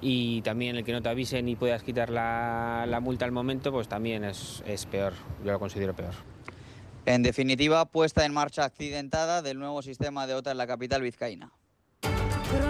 y 0.01 0.41
también 0.41 0.77
el 0.77 0.83
que 0.83 0.93
no 0.93 1.01
te 1.01 1.09
avisen 1.09 1.47
y 1.49 1.55
puedas 1.55 1.83
quitar 1.83 2.09
la, 2.09 2.85
la 2.87 2.99
multa 2.99 3.25
al 3.25 3.31
momento, 3.31 3.71
pues 3.71 3.87
también 3.87 4.23
es, 4.23 4.63
es 4.65 4.85
peor, 4.85 5.13
yo 5.43 5.51
lo 5.51 5.59
considero 5.59 5.93
peor. 5.93 6.13
En 7.05 7.21
definitiva, 7.21 7.85
puesta 7.85 8.25
en 8.25 8.33
marcha 8.33 8.63
accidentada 8.63 9.41
del 9.41 9.59
nuevo 9.59 9.81
sistema 9.81 10.25
de 10.25 10.35
OTA 10.35 10.51
en 10.51 10.57
la 10.57 10.67
capital 10.67 11.01
vizcaína. 11.01 11.51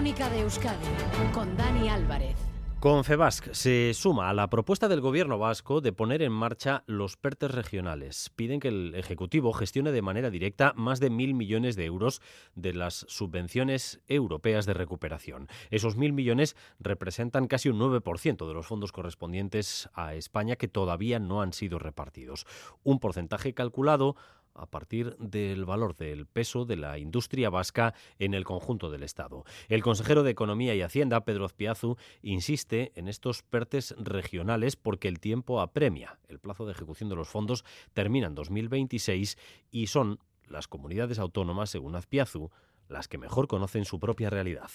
Crónica 0.02 0.30
de 0.32 0.40
Euskadi 0.40 0.88
con 1.32 1.56
Dani 1.56 1.88
Álvarez. 1.88 2.36
Confebask 2.80 3.54
se 3.54 3.94
suma 3.94 4.30
a 4.30 4.34
la 4.34 4.50
propuesta 4.50 4.88
del 4.88 5.00
gobierno 5.00 5.38
vasco 5.38 5.80
de 5.82 5.94
poner 5.94 6.24
en 6.24 6.32
marcha 6.32 6.84
los 6.88 7.16
PERTES 7.18 7.52
regionales. 7.52 8.32
Piden 8.36 8.60
que 8.60 8.70
el 8.70 8.96
Ejecutivo 8.96 9.54
gestione 9.54 9.92
de 9.92 10.02
manera 10.02 10.32
directa 10.32 10.74
más 10.76 11.00
de 11.00 11.12
mil 11.12 11.36
millones 11.36 11.76
de 11.76 11.86
euros 11.86 12.24
de 12.56 12.74
las 12.74 13.06
subvenciones 13.08 14.02
europeas 14.08 14.66
de 14.66 14.74
recuperación. 14.74 15.48
Esos 15.70 15.96
mil 15.96 16.14
millones 16.14 16.56
representan 16.80 17.46
casi 17.46 17.70
un 17.70 17.78
9% 17.78 18.48
de 18.48 18.54
los 18.56 18.66
fondos 18.66 18.92
correspondientes 18.92 19.88
a 19.94 20.16
España 20.16 20.56
que 20.56 20.68
todavía 20.68 21.20
no 21.20 21.44
han 21.44 21.54
sido 21.54 21.78
repartidos. 21.78 22.48
Un 22.82 22.98
porcentaje 23.00 23.54
calculado 23.54 24.16
a 24.62 24.68
partir 24.68 25.18
del 25.18 25.66
valor 25.66 25.96
del 25.96 26.28
peso 26.28 26.66
de 26.66 26.78
la 26.78 27.00
industria 27.00 27.50
vasca 27.50 27.94
en 28.20 28.34
el 28.34 28.46
conjunto 28.46 28.92
del 28.92 29.04
Estado. 29.04 29.44
El 29.70 29.82
consejero 29.82 30.24
de 30.24 30.32
Economía 30.32 30.76
y 30.76 30.82
Hacienda, 30.82 31.26
Pedro 31.26 31.46
Azpiazu, 31.46 31.98
insiste 32.22 32.92
en 32.96 33.08
estos 33.08 33.42
PERTES 33.42 33.96
regionales 33.98 34.76
porque 34.76 35.08
el 35.08 35.20
tiempo 35.20 35.62
apremia. 35.62 36.20
El 36.28 36.40
plazo 36.40 36.66
de 36.66 36.74
ejecución 36.74 37.10
de 37.10 37.16
los 37.16 37.28
fondos 37.28 37.66
termina 37.94 38.28
en 38.28 38.36
2026 38.36 39.38
y 39.72 39.88
son 39.88 40.20
las 40.48 40.68
comunidades 40.68 41.18
autónomas, 41.18 41.70
según 41.70 41.96
Azpiazu, 41.96 42.52
las 42.88 43.08
que 43.08 43.18
mejor 43.18 43.48
conocen 43.48 43.86
su 43.86 44.00
propia 44.00 44.30
realidad. 44.30 44.70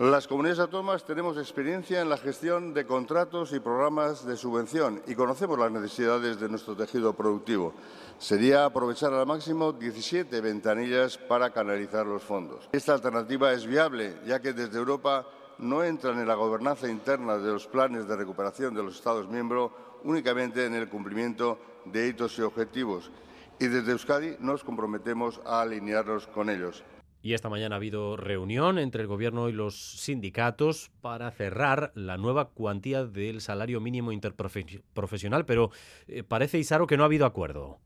Las 0.00 0.26
comunidades 0.26 0.58
autónomas 0.58 1.04
tenemos 1.04 1.38
experiencia 1.38 2.00
en 2.00 2.08
la 2.08 2.16
gestión 2.16 2.74
de 2.74 2.84
contratos 2.84 3.52
y 3.52 3.60
programas 3.60 4.26
de 4.26 4.36
subvención 4.36 5.00
y 5.06 5.14
conocemos 5.14 5.56
las 5.56 5.70
necesidades 5.70 6.40
de 6.40 6.48
nuestro 6.48 6.74
tejido 6.74 7.12
productivo. 7.12 7.72
Sería 8.18 8.64
aprovechar 8.64 9.12
al 9.12 9.24
máximo 9.24 9.72
17 9.72 10.40
ventanillas 10.40 11.16
para 11.16 11.50
canalizar 11.50 12.06
los 12.06 12.24
fondos. 12.24 12.68
Esta 12.72 12.94
alternativa 12.94 13.52
es 13.52 13.66
viable, 13.66 14.16
ya 14.26 14.40
que 14.40 14.52
desde 14.52 14.78
Europa 14.78 15.28
no 15.58 15.84
entran 15.84 16.18
en 16.18 16.26
la 16.26 16.34
gobernanza 16.34 16.88
interna 16.88 17.38
de 17.38 17.52
los 17.52 17.68
planes 17.68 18.08
de 18.08 18.16
recuperación 18.16 18.74
de 18.74 18.82
los 18.82 18.96
Estados 18.96 19.28
miembros, 19.28 19.70
únicamente 20.02 20.66
en 20.66 20.74
el 20.74 20.88
cumplimiento 20.88 21.56
de 21.84 22.08
hitos 22.08 22.36
y 22.40 22.42
objetivos. 22.42 23.12
Y 23.60 23.68
desde 23.68 23.92
Euskadi 23.92 24.38
nos 24.40 24.64
comprometemos 24.64 25.40
a 25.46 25.60
alinearnos 25.60 26.26
con 26.26 26.50
ellos. 26.50 26.82
Y 27.24 27.32
esta 27.32 27.48
mañana 27.48 27.76
ha 27.76 27.78
habido 27.78 28.18
reunión 28.18 28.78
entre 28.78 29.00
el 29.00 29.08
Gobierno 29.08 29.48
y 29.48 29.52
los 29.52 29.74
sindicatos 29.74 30.90
para 31.00 31.30
cerrar 31.30 31.90
la 31.94 32.18
nueva 32.18 32.50
cuantía 32.50 33.06
del 33.06 33.40
salario 33.40 33.80
mínimo 33.80 34.12
interprofesional, 34.12 35.46
pero 35.46 35.70
eh, 36.06 36.22
parece, 36.22 36.58
Isaro, 36.58 36.86
que 36.86 36.98
no 36.98 37.02
ha 37.02 37.06
habido 37.06 37.24
acuerdo. 37.24 37.78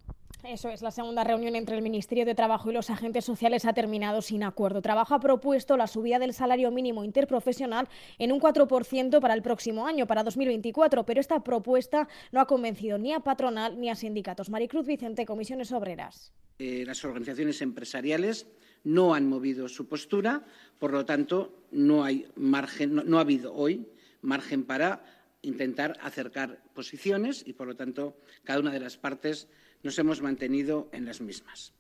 Eso 0.42 0.70
es, 0.70 0.83
la 0.83 0.90
segunda 0.90 1.22
reunión 1.22 1.55
entre 1.55 1.77
el 1.77 1.83
Ministerio 1.83 2.24
de 2.27 2.35
Trabajo 2.35 2.68
y 2.68 2.72
los 2.74 2.90
agentes 2.90 3.24
sociales 3.24 3.64
ha 3.64 3.74
terminado 3.74 4.22
sin 4.22 4.42
acuerdo. 4.42 4.83
Trabajo 4.83 5.14
ha 5.14 5.20
propuesto 5.20 5.77
la 5.77 5.87
subida 5.87 6.18
del 6.18 6.35
salario 6.35 6.72
mínimo 6.72 7.05
interprofesional 7.05 7.88
en 8.18 8.33
un 8.33 8.40
4% 8.40 9.20
para 9.20 9.35
el 9.35 9.42
próximo 9.42 9.87
año, 9.87 10.09
para 10.09 10.24
2024, 10.24 11.07
pero 11.07 11.20
esta 11.20 11.44
propuesta 11.44 12.09
no 12.33 12.40
ha 12.40 12.46
convencido 12.48 12.98
ni 12.98 13.12
a 13.12 13.20
patronal 13.20 13.79
ni 13.79 13.88
a 13.88 13.94
sindicatos. 13.94 14.51
Maricruz 14.51 14.85
Vicente, 14.85 15.24
Comisiones 15.24 15.70
Obreras. 15.70 16.33
Eh, 16.59 16.83
las 16.85 17.05
organizaciones 17.05 17.62
empresariales 17.62 18.48
no 18.88 19.14
han 19.14 19.29
movido 19.29 19.68
su 19.68 19.87
postura, 19.87 20.42
por 20.79 20.92
lo 20.92 21.05
tanto, 21.05 21.66
no, 21.72 22.05
hay 22.05 22.27
margen, 22.37 22.94
no, 22.94 23.18
ha 23.18 23.20
habido 23.20 23.53
hoy 23.53 23.87
margen 24.22 24.64
para 24.64 25.05
intentar 25.42 25.98
acercar 26.01 26.62
posiciones 26.74 27.44
y, 27.46 27.53
por 27.53 27.66
lo 27.66 27.77
tanto, 27.77 28.16
cada 28.44 28.61
una 28.61 28.72
de 28.72 28.81
las 28.81 28.96
partes 28.96 29.46
nos 29.83 29.98
hemos 29.98 30.22
mantenido 30.22 30.88
en 30.92 31.05
las 31.05 31.20
mismas. 31.20 31.74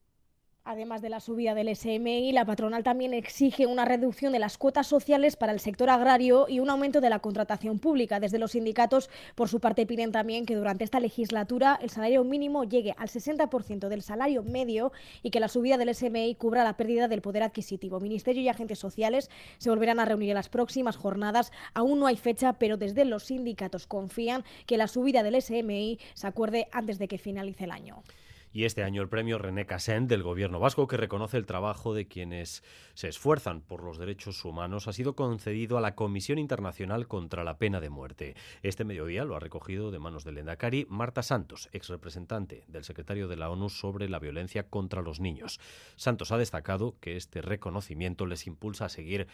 Además 0.70 1.00
de 1.00 1.08
la 1.08 1.20
subida 1.20 1.54
del 1.54 1.74
SMI, 1.74 2.30
la 2.32 2.44
patronal 2.44 2.82
también 2.82 3.14
exige 3.14 3.64
una 3.64 3.86
reducción 3.86 4.34
de 4.34 4.38
las 4.38 4.58
cuotas 4.58 4.86
sociales 4.86 5.34
para 5.34 5.54
el 5.54 5.60
sector 5.60 5.88
agrario 5.88 6.44
y 6.46 6.60
un 6.60 6.68
aumento 6.68 7.00
de 7.00 7.08
la 7.08 7.20
contratación 7.20 7.78
pública. 7.78 8.20
Desde 8.20 8.38
los 8.38 8.50
sindicatos, 8.50 9.08
por 9.34 9.48
su 9.48 9.60
parte, 9.60 9.86
piden 9.86 10.12
también 10.12 10.44
que 10.44 10.56
durante 10.56 10.84
esta 10.84 11.00
legislatura 11.00 11.78
el 11.80 11.88
salario 11.88 12.22
mínimo 12.22 12.64
llegue 12.64 12.94
al 12.98 13.08
60% 13.08 13.88
del 13.88 14.02
salario 14.02 14.42
medio 14.42 14.92
y 15.22 15.30
que 15.30 15.40
la 15.40 15.48
subida 15.48 15.78
del 15.78 15.94
SMI 15.94 16.34
cubra 16.34 16.64
la 16.64 16.76
pérdida 16.76 17.08
del 17.08 17.22
poder 17.22 17.44
adquisitivo. 17.44 17.98
Ministerio 17.98 18.42
y 18.42 18.50
agentes 18.50 18.78
sociales 18.78 19.30
se 19.56 19.70
volverán 19.70 20.00
a 20.00 20.04
reunir 20.04 20.28
en 20.28 20.34
las 20.34 20.50
próximas 20.50 20.98
jornadas. 20.98 21.50
Aún 21.72 21.98
no 21.98 22.06
hay 22.06 22.18
fecha, 22.18 22.52
pero 22.58 22.76
desde 22.76 23.06
los 23.06 23.24
sindicatos 23.24 23.86
confían 23.86 24.44
que 24.66 24.76
la 24.76 24.86
subida 24.86 25.22
del 25.22 25.40
SMI 25.40 25.98
se 26.12 26.26
acuerde 26.26 26.68
antes 26.72 26.98
de 26.98 27.08
que 27.08 27.16
finalice 27.16 27.64
el 27.64 27.70
año 27.70 28.02
y 28.58 28.64
este 28.64 28.82
año 28.82 29.02
el 29.02 29.08
premio 29.08 29.38
René 29.38 29.66
Cassin 29.66 30.08
del 30.08 30.24
Gobierno 30.24 30.58
vasco, 30.58 30.88
que 30.88 30.96
reconoce 30.96 31.36
el 31.36 31.46
trabajo 31.46 31.94
de 31.94 32.08
quienes 32.08 32.64
se 32.94 33.06
esfuerzan 33.06 33.60
por 33.60 33.84
los 33.84 33.98
derechos 33.98 34.44
humanos, 34.44 34.88
ha 34.88 34.92
sido 34.92 35.14
concedido 35.14 35.78
a 35.78 35.80
la 35.80 35.94
Comisión 35.94 36.40
Internacional 36.40 37.06
contra 37.06 37.44
la 37.44 37.56
Pena 37.56 37.78
de 37.78 37.88
Muerte. 37.88 38.34
Este 38.64 38.84
mediodía 38.84 39.24
lo 39.24 39.36
ha 39.36 39.38
recogido 39.38 39.92
de 39.92 40.00
manos 40.00 40.24
del 40.24 40.38
Endacari 40.38 40.88
Marta 40.90 41.22
Santos, 41.22 41.68
ex 41.70 41.88
representante 41.88 42.64
del 42.66 42.82
secretario 42.82 43.28
de 43.28 43.36
la 43.36 43.48
ONU 43.48 43.68
sobre 43.68 44.08
la 44.08 44.18
violencia 44.18 44.64
contra 44.64 45.02
los 45.02 45.20
niños. 45.20 45.60
Santos 45.94 46.32
ha 46.32 46.36
destacado 46.36 46.96
que 47.00 47.14
este 47.14 47.42
reconocimiento 47.42 48.26
les 48.26 48.48
impulsa 48.48 48.86
a 48.86 48.88
seguir 48.88 49.28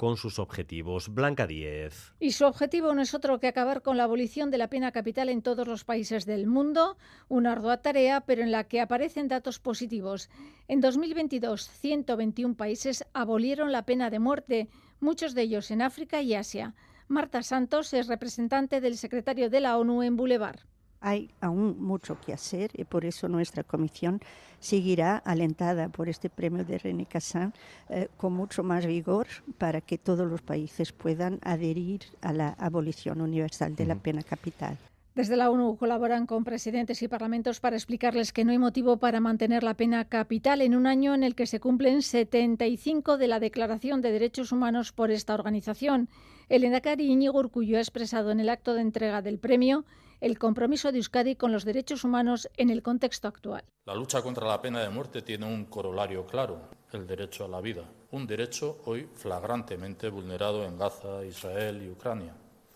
con 0.00 0.16
sus 0.16 0.38
objetivos. 0.38 1.12
Blanca 1.12 1.46
Díez. 1.46 2.14
Y 2.20 2.32
su 2.32 2.46
objetivo 2.46 2.94
no 2.94 3.02
es 3.02 3.12
otro 3.12 3.38
que 3.38 3.48
acabar 3.48 3.82
con 3.82 3.98
la 3.98 4.04
abolición 4.04 4.50
de 4.50 4.56
la 4.56 4.70
pena 4.70 4.92
capital 4.92 5.28
en 5.28 5.42
todos 5.42 5.68
los 5.68 5.84
países 5.84 6.24
del 6.24 6.46
mundo, 6.46 6.96
una 7.28 7.52
ardua 7.52 7.82
tarea, 7.82 8.22
pero 8.22 8.40
en 8.40 8.50
la 8.50 8.64
que 8.64 8.80
aparecen 8.80 9.28
datos 9.28 9.58
positivos. 9.58 10.30
En 10.68 10.80
2022, 10.80 11.68
121 11.68 12.54
países 12.54 13.04
abolieron 13.12 13.72
la 13.72 13.84
pena 13.84 14.08
de 14.08 14.20
muerte, 14.20 14.68
muchos 15.00 15.34
de 15.34 15.42
ellos 15.42 15.70
en 15.70 15.82
África 15.82 16.22
y 16.22 16.32
Asia. 16.32 16.74
Marta 17.06 17.42
Santos 17.42 17.92
es 17.92 18.06
representante 18.06 18.80
del 18.80 18.96
secretario 18.96 19.50
de 19.50 19.60
la 19.60 19.76
ONU 19.76 20.02
en 20.02 20.16
Boulevard. 20.16 20.60
Hay 21.00 21.30
aún 21.40 21.82
mucho 21.82 22.20
que 22.20 22.32
hacer 22.32 22.70
y 22.74 22.84
por 22.84 23.06
eso 23.06 23.28
nuestra 23.28 23.64
comisión 23.64 24.20
seguirá 24.58 25.16
alentada 25.16 25.88
por 25.88 26.10
este 26.10 26.28
premio 26.28 26.64
de 26.64 26.76
René 26.76 27.06
Cassin 27.06 27.54
eh, 27.88 28.08
con 28.18 28.34
mucho 28.34 28.62
más 28.62 28.84
vigor 28.84 29.26
para 29.56 29.80
que 29.80 29.96
todos 29.96 30.30
los 30.30 30.42
países 30.42 30.92
puedan 30.92 31.38
adherir 31.42 32.02
a 32.20 32.34
la 32.34 32.50
abolición 32.50 33.22
universal 33.22 33.74
de 33.76 33.86
la 33.86 33.94
pena 33.94 34.22
capital. 34.22 34.76
Desde 35.14 35.36
la 35.36 35.50
ONU 35.50 35.76
colaboran 35.76 36.26
con 36.26 36.44
presidentes 36.44 37.02
y 37.02 37.08
parlamentos 37.08 37.58
para 37.58 37.76
explicarles 37.76 38.32
que 38.32 38.44
no 38.44 38.52
hay 38.52 38.58
motivo 38.58 38.98
para 38.98 39.20
mantener 39.20 39.64
la 39.64 39.74
pena 39.74 40.04
capital 40.04 40.60
en 40.60 40.76
un 40.76 40.86
año 40.86 41.14
en 41.14 41.24
el 41.24 41.34
que 41.34 41.46
se 41.46 41.60
cumplen 41.60 42.02
75 42.02 43.18
de 43.18 43.26
la 43.26 43.40
Declaración 43.40 44.02
de 44.02 44.12
Derechos 44.12 44.52
Humanos 44.52 44.92
por 44.92 45.10
esta 45.10 45.34
organización. 45.34 46.08
El 46.48 46.62
Endacari 46.62 47.10
Íñigo 47.10 47.38
Urcullo 47.38 47.78
ha 47.78 47.80
expresado 47.80 48.30
en 48.30 48.38
el 48.38 48.48
acto 48.48 48.74
de 48.74 48.82
entrega 48.82 49.20
del 49.20 49.38
premio 49.38 49.84
el 50.20 50.38
compromiso 50.38 50.92
de 50.92 50.98
Euskadi 50.98 51.36
con 51.36 51.52
los 51.52 51.64
derechos 51.64 52.04
humanos 52.04 52.48
en 52.56 52.70
el 52.70 52.82
contexto 52.82 53.28
actual. 53.28 53.64
La 53.86 53.94
lucha 53.94 54.22
contra 54.22 54.46
la 54.46 54.60
pena 54.60 54.80
de 54.80 54.90
muerte 54.90 55.22
tiene 55.22 55.46
un 55.46 55.66
corolario 55.66 56.26
claro, 56.26 56.60
el 56.92 57.06
derecho 57.06 57.44
a 57.44 57.48
la 57.48 57.60
vida, 57.60 57.84
un 58.10 58.26
derecho 58.26 58.82
hoy 58.84 59.08
flagrantemente 59.14 60.08
vulnerado 60.08 60.64
en 60.64 60.78
Gaza, 60.78 61.24
Israel 61.24 61.82
y 61.82 61.90
Ucrania, 61.90 62.34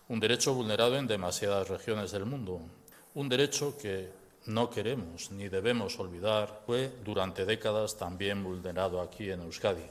un 0.09 0.19
derecho 0.19 0.53
vulnerado 0.53 0.97
en 0.97 1.07
demasiadas 1.07 1.67
regiones 1.67 2.11
del 2.11 2.25
mundo, 2.25 2.61
un 3.13 3.29
derecho 3.29 3.77
que 3.77 4.11
no 4.47 4.69
queremos 4.69 5.31
ni 5.31 5.49
debemos 5.49 5.99
olvidar 5.99 6.61
fue 6.65 6.91
durante 7.03 7.45
décadas 7.45 7.97
también 7.97 8.43
vulnerado 8.43 9.01
aquí 9.01 9.31
en 9.31 9.41
Euskadi. 9.41 9.85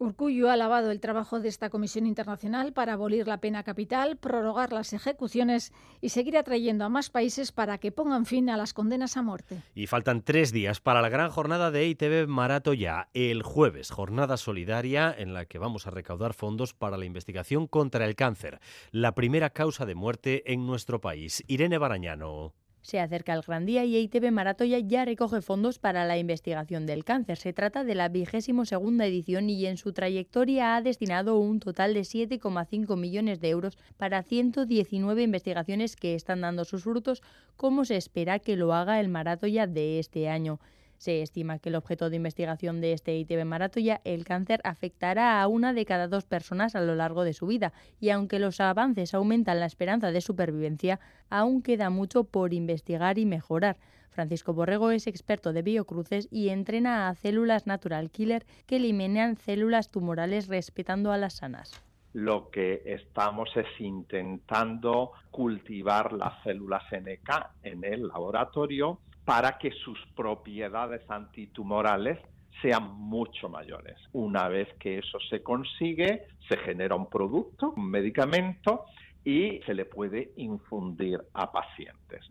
Urcullo 0.00 0.48
ha 0.48 0.54
alabado 0.54 0.90
el 0.90 0.98
trabajo 0.98 1.40
de 1.40 1.50
esta 1.50 1.68
Comisión 1.68 2.06
Internacional 2.06 2.72
para 2.72 2.94
abolir 2.94 3.28
la 3.28 3.38
pena 3.38 3.62
capital, 3.64 4.16
prorrogar 4.16 4.72
las 4.72 4.94
ejecuciones 4.94 5.74
y 6.00 6.08
seguir 6.08 6.38
atrayendo 6.38 6.86
a 6.86 6.88
más 6.88 7.10
países 7.10 7.52
para 7.52 7.76
que 7.76 7.92
pongan 7.92 8.24
fin 8.24 8.48
a 8.48 8.56
las 8.56 8.72
condenas 8.72 9.18
a 9.18 9.22
muerte. 9.22 9.62
Y 9.74 9.88
faltan 9.88 10.22
tres 10.22 10.52
días 10.52 10.80
para 10.80 11.02
la 11.02 11.10
gran 11.10 11.28
jornada 11.28 11.70
de 11.70 11.86
ITV 11.86 12.26
Marato 12.28 12.72
ya. 12.72 13.10
El 13.12 13.42
jueves, 13.42 13.90
jornada 13.90 14.38
solidaria 14.38 15.14
en 15.16 15.34
la 15.34 15.44
que 15.44 15.58
vamos 15.58 15.86
a 15.86 15.90
recaudar 15.90 16.32
fondos 16.32 16.72
para 16.72 16.96
la 16.96 17.04
investigación 17.04 17.66
contra 17.66 18.06
el 18.06 18.16
cáncer, 18.16 18.58
la 18.92 19.14
primera 19.14 19.50
causa 19.50 19.84
de 19.84 19.96
muerte 19.96 20.50
en 20.50 20.66
nuestro 20.66 21.02
país. 21.02 21.44
Irene 21.46 21.76
Barañano. 21.76 22.54
Se 22.82 22.98
acerca 22.98 23.34
el 23.34 23.42
gran 23.42 23.66
día 23.66 23.84
y 23.84 23.94
EITB 23.96 24.30
Maratoya 24.32 24.78
ya 24.78 25.04
recoge 25.04 25.42
fondos 25.42 25.78
para 25.78 26.06
la 26.06 26.16
investigación 26.16 26.86
del 26.86 27.04
cáncer. 27.04 27.36
Se 27.36 27.52
trata 27.52 27.84
de 27.84 27.94
la 27.94 28.08
vigésimo 28.08 28.64
segunda 28.64 29.06
edición 29.06 29.50
y 29.50 29.66
en 29.66 29.76
su 29.76 29.92
trayectoria 29.92 30.76
ha 30.76 30.82
destinado 30.82 31.38
un 31.38 31.60
total 31.60 31.92
de 31.92 32.00
7,5 32.00 32.96
millones 32.96 33.40
de 33.40 33.50
euros 33.50 33.76
para 33.98 34.22
119 34.22 35.22
investigaciones 35.22 35.94
que 35.94 36.14
están 36.14 36.40
dando 36.40 36.64
sus 36.64 36.84
frutos, 36.84 37.22
como 37.56 37.84
se 37.84 37.96
espera 37.96 38.38
que 38.38 38.56
lo 38.56 38.72
haga 38.72 38.98
el 39.00 39.08
Maratoya 39.08 39.66
de 39.66 39.98
este 39.98 40.28
año. 40.28 40.58
Se 41.00 41.22
estima 41.22 41.58
que 41.58 41.70
el 41.70 41.76
objeto 41.76 42.10
de 42.10 42.16
investigación 42.16 42.82
de 42.82 42.92
este 42.92 43.16
ITV 43.16 43.46
Maratoya, 43.46 44.02
el 44.04 44.26
cáncer, 44.26 44.60
afectará 44.64 45.40
a 45.40 45.48
una 45.48 45.72
de 45.72 45.86
cada 45.86 46.08
dos 46.08 46.26
personas 46.26 46.76
a 46.76 46.82
lo 46.82 46.94
largo 46.94 47.24
de 47.24 47.32
su 47.32 47.46
vida 47.46 47.72
y 48.00 48.10
aunque 48.10 48.38
los 48.38 48.60
avances 48.60 49.14
aumentan 49.14 49.60
la 49.60 49.64
esperanza 49.64 50.12
de 50.12 50.20
supervivencia, 50.20 51.00
aún 51.30 51.62
queda 51.62 51.88
mucho 51.88 52.24
por 52.24 52.52
investigar 52.52 53.18
y 53.18 53.24
mejorar. 53.24 53.78
Francisco 54.10 54.52
Borrego 54.52 54.90
es 54.90 55.06
experto 55.06 55.54
de 55.54 55.62
biocruces 55.62 56.28
y 56.30 56.50
entrena 56.50 57.08
a 57.08 57.14
células 57.14 57.66
natural 57.66 58.10
killer 58.10 58.44
que 58.66 58.76
eliminan 58.76 59.36
células 59.36 59.90
tumorales 59.90 60.48
respetando 60.48 61.12
a 61.12 61.16
las 61.16 61.36
sanas. 61.36 61.82
lo 62.12 62.50
que 62.50 62.82
estamos 62.84 63.48
es 63.56 63.68
intentando 63.78 65.12
cultivar 65.30 66.12
las 66.12 66.42
células 66.42 66.82
NK 66.92 67.30
en 67.62 67.84
el 67.84 68.08
laboratorio 68.08 68.98
para 69.24 69.58
que 69.58 69.70
sus 69.70 69.98
propiedades 70.16 71.02
antitumorales 71.10 72.18
sean 72.62 72.94
mucho 72.94 73.48
mayores. 73.48 73.96
Una 74.12 74.48
vez 74.48 74.68
que 74.78 74.98
eso 74.98 75.18
se 75.28 75.42
consigue, 75.42 76.26
se 76.48 76.56
genera 76.58 76.94
un 76.94 77.08
producto, 77.08 77.72
un 77.76 77.90
medicamento, 77.90 78.84
y 79.24 79.60
se 79.66 79.74
le 79.74 79.84
puede 79.84 80.32
infundir 80.36 81.20
a 81.34 81.52
pacientes. 81.52 82.26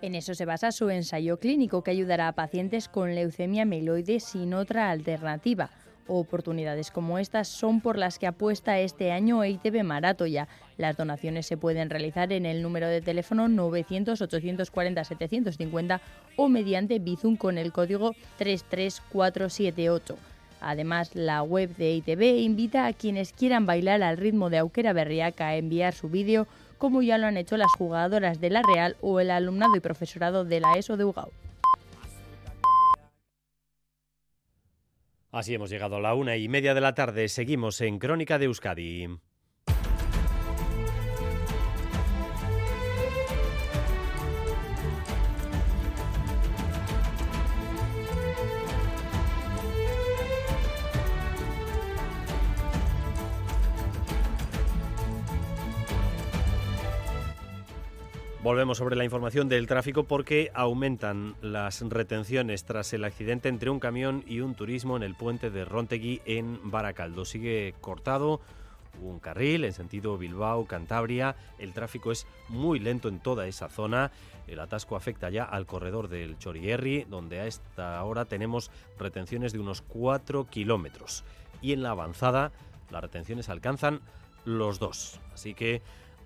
En 0.00 0.14
eso 0.14 0.34
se 0.34 0.44
basa 0.44 0.72
su 0.72 0.90
ensayo 0.90 1.38
clínico 1.38 1.82
que 1.82 1.90
ayudará 1.90 2.28
a 2.28 2.32
pacientes 2.32 2.88
con 2.88 3.14
leucemia 3.14 3.64
mieloide 3.64 4.20
sin 4.20 4.54
otra 4.54 4.90
alternativa. 4.90 5.70
Oportunidades 6.08 6.90
como 6.90 7.18
estas 7.18 7.46
son 7.46 7.80
por 7.80 7.96
las 7.96 8.18
que 8.18 8.26
apuesta 8.26 8.80
este 8.80 9.12
año 9.12 9.44
EITB 9.44 9.84
Maratoya. 9.84 10.48
Las 10.76 10.96
donaciones 10.96 11.46
se 11.46 11.56
pueden 11.56 11.90
realizar 11.90 12.32
en 12.32 12.44
el 12.44 12.60
número 12.60 12.88
de 12.88 13.00
teléfono 13.00 13.46
900-840-750 13.46 16.00
o 16.36 16.48
mediante 16.48 16.98
Bizum 16.98 17.36
con 17.36 17.56
el 17.56 17.72
código 17.72 18.16
33478. 18.38 20.16
Además, 20.60 21.14
la 21.14 21.42
web 21.42 21.74
de 21.76 21.92
EITB 21.92 22.40
invita 22.40 22.86
a 22.86 22.92
quienes 22.92 23.32
quieran 23.32 23.66
bailar 23.66 24.02
al 24.02 24.16
ritmo 24.16 24.50
de 24.50 24.58
Auquera 24.58 24.92
Berriaca 24.92 25.46
a 25.48 25.56
enviar 25.56 25.94
su 25.94 26.08
vídeo, 26.08 26.48
como 26.78 27.02
ya 27.02 27.18
lo 27.18 27.26
han 27.26 27.36
hecho 27.36 27.56
las 27.56 27.70
jugadoras 27.78 28.40
de 28.40 28.50
la 28.50 28.62
Real 28.62 28.96
o 29.00 29.20
el 29.20 29.30
alumnado 29.30 29.76
y 29.76 29.80
profesorado 29.80 30.44
de 30.44 30.58
la 30.60 30.74
ESO 30.74 30.96
de 30.96 31.04
Ugao. 31.04 31.30
Así 35.32 35.54
hemos 35.54 35.70
llegado 35.70 35.96
a 35.96 36.00
la 36.00 36.14
una 36.14 36.36
y 36.36 36.46
media 36.46 36.74
de 36.74 36.82
la 36.82 36.94
tarde. 36.94 37.26
Seguimos 37.28 37.80
en 37.80 37.98
Crónica 37.98 38.38
de 38.38 38.44
Euskadi. 38.44 39.08
Volvemos 58.42 58.78
sobre 58.78 58.96
la 58.96 59.04
información 59.04 59.48
del 59.48 59.68
tráfico 59.68 60.02
porque 60.02 60.50
aumentan 60.52 61.36
las 61.42 61.80
retenciones 61.80 62.64
tras 62.64 62.92
el 62.92 63.04
accidente 63.04 63.48
entre 63.48 63.70
un 63.70 63.78
camión 63.78 64.24
y 64.26 64.40
un 64.40 64.56
turismo 64.56 64.96
en 64.96 65.04
el 65.04 65.14
puente 65.14 65.48
de 65.48 65.64
Rontegui 65.64 66.22
en 66.24 66.58
Baracaldo. 66.68 67.24
Sigue 67.24 67.72
cortado 67.80 68.40
un 69.00 69.20
carril 69.20 69.64
en 69.64 69.72
sentido 69.72 70.18
Bilbao-Cantabria. 70.18 71.36
El 71.60 71.72
tráfico 71.72 72.10
es 72.10 72.26
muy 72.48 72.80
lento 72.80 73.08
en 73.08 73.20
toda 73.20 73.46
esa 73.46 73.68
zona. 73.68 74.10
El 74.48 74.58
atasco 74.58 74.96
afecta 74.96 75.30
ya 75.30 75.44
al 75.44 75.64
corredor 75.64 76.08
del 76.08 76.36
Chorierri, 76.36 77.06
donde 77.08 77.38
a 77.38 77.46
esta 77.46 78.02
hora 78.02 78.24
tenemos 78.24 78.72
retenciones 78.98 79.52
de 79.52 79.60
unos 79.60 79.82
4 79.82 80.48
kilómetros. 80.50 81.22
Y 81.60 81.74
en 81.74 81.84
la 81.84 81.90
avanzada 81.90 82.50
las 82.90 83.02
retenciones 83.02 83.48
alcanzan 83.48 84.00
los 84.44 84.80
dos. 84.80 85.20
Así 85.32 85.54
que 85.54 85.80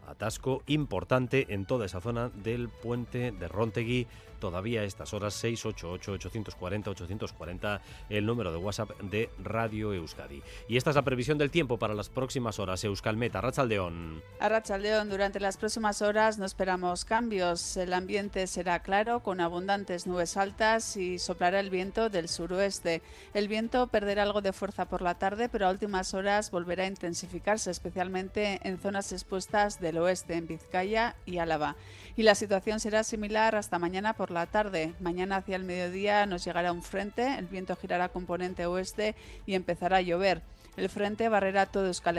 atasco 0.07 0.63
importante 0.67 1.47
en 1.51 1.67
toda 1.67 1.87
esa 1.87 2.01
zona 2.01 2.29
del 2.29 2.69
puente 2.69 3.33
de 3.33 3.49
Rontegui. 3.49 4.07
Todavía 4.39 4.83
a 4.83 4.85
estas 4.85 5.15
horas 5.15 5.43
688-840-840 5.45 7.81
el 8.11 8.27
número 8.27 8.53
de 8.53 8.59
WhatsApp 8.59 8.91
de 9.01 9.31
Radio 9.39 9.95
Euskadi. 9.95 10.43
Y 10.69 10.77
esta 10.77 10.91
es 10.91 10.97
la 10.97 11.03
previsión 11.03 11.39
del 11.39 11.51
tiempo 11.51 11.79
para 11.79 11.95
las 11.95 12.09
próximas 12.09 12.59
horas. 12.59 12.83
Euskalmeta, 12.85 13.39
Arrachaldeón. 13.39 14.23
Arrachaldeón, 14.41 15.09
durante 15.09 15.41
las 15.41 15.57
próximas 15.57 16.03
horas 16.03 16.39
no 16.39 16.45
esperamos 16.45 17.05
cambios. 17.05 17.77
El 17.77 17.93
ambiente 17.93 18.47
será 18.47 18.81
claro, 18.81 19.21
con 19.21 19.41
abundantes 19.41 20.07
nubes 20.07 20.37
altas 20.37 20.97
y 20.97 21.19
soplará 21.19 21.61
el 21.61 21.71
viento 21.71 22.11
del 22.11 22.29
suroeste. 22.29 23.03
El 23.35 23.49
viento 23.49 23.87
perderá 23.89 24.23
algo 24.23 24.43
de 24.43 24.53
fuerza 24.53 24.87
por 24.87 25.03
la 25.03 25.15
tarde, 25.15 25.49
pero 25.49 25.67
a 25.67 25.71
últimas 25.71 26.15
horas 26.15 26.51
volverá 26.51 26.85
a 26.85 26.89
intensificarse, 26.89 27.71
especialmente 27.71 28.61
en 28.63 28.79
zonas 28.79 29.13
expuestas 29.13 29.81
del 29.81 29.99
oeste, 29.99 30.35
en 30.35 30.47
Vizcaya 30.47 31.17
y 31.25 31.39
Álava. 31.39 31.77
Y 32.17 32.23
la 32.23 32.35
situación 32.35 32.81
será 32.81 33.05
similar 33.05 33.57
hasta 33.57 33.79
mañana 33.79 34.15
por 34.15 34.26
la 34.31 34.47
tarde. 34.47 34.95
Mañana 35.01 35.37
hacia 35.37 35.57
el 35.57 35.65
mediodía 35.65 36.27
nos 36.27 36.45
llegará 36.45 36.73
un 36.73 36.83
frente, 36.83 37.37
el 37.39 37.47
viento 37.47 37.77
girará 37.77 38.09
componente 38.09 38.67
oeste 38.67 39.15
y 39.47 39.55
empezará 39.55 39.99
a 39.99 40.03
llover. 40.03 40.43
El 40.77 40.91
frente 40.91 41.31
barrerá 41.31 41.67
todo 41.67 41.87
Euskal 41.87 42.17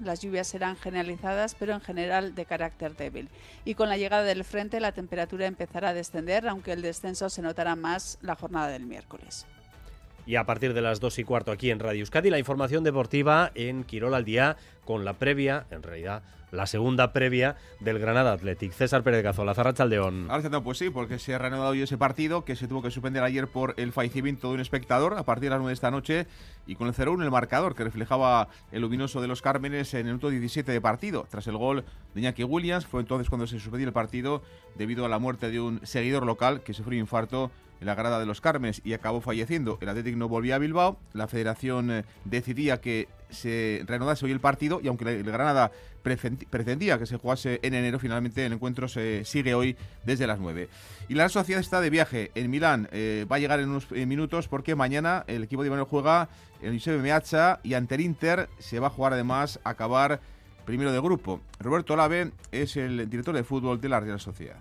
las 0.00 0.20
lluvias 0.22 0.46
serán 0.46 0.76
generalizadas 0.76 1.56
pero 1.56 1.74
en 1.74 1.80
general 1.80 2.34
de 2.34 2.44
carácter 2.44 2.96
débil. 2.96 3.28
Y 3.64 3.74
con 3.74 3.88
la 3.88 3.96
llegada 3.96 4.22
del 4.22 4.44
frente 4.44 4.78
la 4.78 4.92
temperatura 4.92 5.46
empezará 5.46 5.88
a 5.88 5.94
descender, 5.94 6.46
aunque 6.48 6.72
el 6.72 6.82
descenso 6.82 7.28
se 7.28 7.42
notará 7.42 7.74
más 7.74 8.18
la 8.22 8.36
jornada 8.36 8.68
del 8.68 8.86
miércoles. 8.86 9.46
Y 10.24 10.36
a 10.36 10.44
partir 10.44 10.74
de 10.74 10.82
las 10.82 11.00
2 11.00 11.20
y 11.20 11.24
cuarto 11.24 11.52
aquí 11.52 11.70
en 11.70 11.78
Radio 11.78 12.00
Euskadi, 12.00 12.30
la 12.30 12.38
información 12.38 12.84
deportiva 12.84 13.52
en 13.54 13.84
Quirol 13.84 14.14
al 14.14 14.24
día 14.24 14.56
con 14.84 15.04
la 15.04 15.14
previa, 15.14 15.66
en 15.70 15.82
realidad 15.82 16.22
la 16.56 16.66
segunda 16.66 17.12
previa 17.12 17.56
del 17.80 17.98
Granada 17.98 18.32
Athletic. 18.32 18.72
César 18.72 19.02
Pérez 19.02 19.22
Gazola, 19.22 19.54
Zarrachaldeón. 19.54 20.30
Ahora 20.30 20.60
pues 20.60 20.78
sí, 20.78 20.90
porque 20.90 21.18
se 21.18 21.34
ha 21.34 21.38
reanudado 21.38 21.70
hoy 21.70 21.82
ese 21.82 21.98
partido 21.98 22.44
que 22.44 22.56
se 22.56 22.66
tuvo 22.66 22.82
que 22.82 22.90
suspender 22.90 23.22
ayer 23.22 23.46
por 23.46 23.74
el 23.76 23.92
fallecimiento 23.92 24.48
de 24.48 24.54
un 24.54 24.60
espectador 24.60 25.14
a 25.14 25.24
partir 25.24 25.44
de 25.44 25.50
las 25.50 25.58
9 25.58 25.70
de 25.70 25.74
esta 25.74 25.90
noche 25.90 26.26
y 26.66 26.74
con 26.74 26.88
el 26.88 26.94
0-1 26.94 27.22
el 27.22 27.30
marcador 27.30 27.74
que 27.74 27.84
reflejaba 27.84 28.48
el 28.72 28.82
luminoso 28.82 29.20
de 29.20 29.28
los 29.28 29.42
Cármenes 29.42 29.92
en 29.94 30.00
el 30.00 30.04
minuto 30.06 30.30
17 30.30 30.72
de 30.72 30.80
partido. 30.80 31.26
Tras 31.30 31.46
el 31.46 31.56
gol 31.56 31.84
de 32.14 32.20
Iñaki 32.20 32.44
Williams, 32.44 32.86
fue 32.86 33.00
entonces 33.00 33.28
cuando 33.28 33.46
se 33.46 33.60
suspendió 33.60 33.86
el 33.86 33.92
partido 33.92 34.42
debido 34.74 35.04
a 35.04 35.08
la 35.08 35.18
muerte 35.18 35.50
de 35.50 35.60
un 35.60 35.80
seguidor 35.86 36.24
local 36.24 36.62
que 36.62 36.72
sufrió 36.72 36.98
un 36.98 37.02
infarto 37.02 37.50
en 37.80 37.86
la 37.86 37.94
grada 37.94 38.18
de 38.18 38.26
los 38.26 38.40
Cármenes 38.40 38.80
y 38.84 38.94
acabó 38.94 39.20
falleciendo. 39.20 39.78
El 39.80 39.88
Athletic 39.88 40.16
no 40.16 40.28
volvía 40.28 40.56
a 40.56 40.58
Bilbao. 40.58 40.98
La 41.12 41.28
federación 41.28 41.90
eh, 41.90 42.04
decidía 42.24 42.80
que 42.80 43.08
se 43.30 43.82
reanudase 43.86 44.24
hoy 44.24 44.32
el 44.32 44.40
partido 44.40 44.80
y 44.82 44.88
aunque 44.88 45.08
el 45.08 45.24
Granada 45.24 45.72
pretendía 46.02 46.98
que 46.98 47.06
se 47.06 47.16
jugase 47.16 47.58
en 47.62 47.74
enero, 47.74 47.98
finalmente 47.98 48.46
el 48.46 48.52
encuentro 48.52 48.88
se 48.88 49.24
sigue 49.24 49.54
hoy 49.54 49.76
desde 50.04 50.26
las 50.26 50.38
9. 50.38 50.68
Y 51.08 51.14
la 51.14 51.28
sociedad 51.28 51.60
está 51.60 51.80
de 51.80 51.90
viaje 51.90 52.30
en 52.34 52.50
Milán. 52.50 52.88
Eh, 52.92 53.26
va 53.30 53.36
a 53.36 53.38
llegar 53.38 53.60
en 53.60 53.70
unos 53.70 53.90
minutos 53.90 54.48
porque 54.48 54.74
mañana 54.74 55.24
el 55.26 55.44
equipo 55.44 55.62
de 55.62 55.68
Iván 55.68 55.84
juega 55.84 56.28
en 56.62 56.72
Giuseppe 56.72 56.98
Meazza 56.98 57.60
y 57.62 57.74
ante 57.74 57.96
el 57.96 58.02
Inter 58.02 58.48
se 58.58 58.78
va 58.78 58.86
a 58.86 58.90
jugar 58.90 59.12
además 59.12 59.60
a 59.64 59.70
acabar 59.70 60.20
primero 60.64 60.92
de 60.92 61.00
grupo. 61.00 61.40
Roberto 61.58 61.94
Olave 61.94 62.32
es 62.52 62.76
el 62.76 63.08
director 63.08 63.34
de 63.34 63.44
fútbol 63.44 63.80
de 63.80 63.88
la 63.88 64.00
Real 64.00 64.20
Sociedad. 64.20 64.58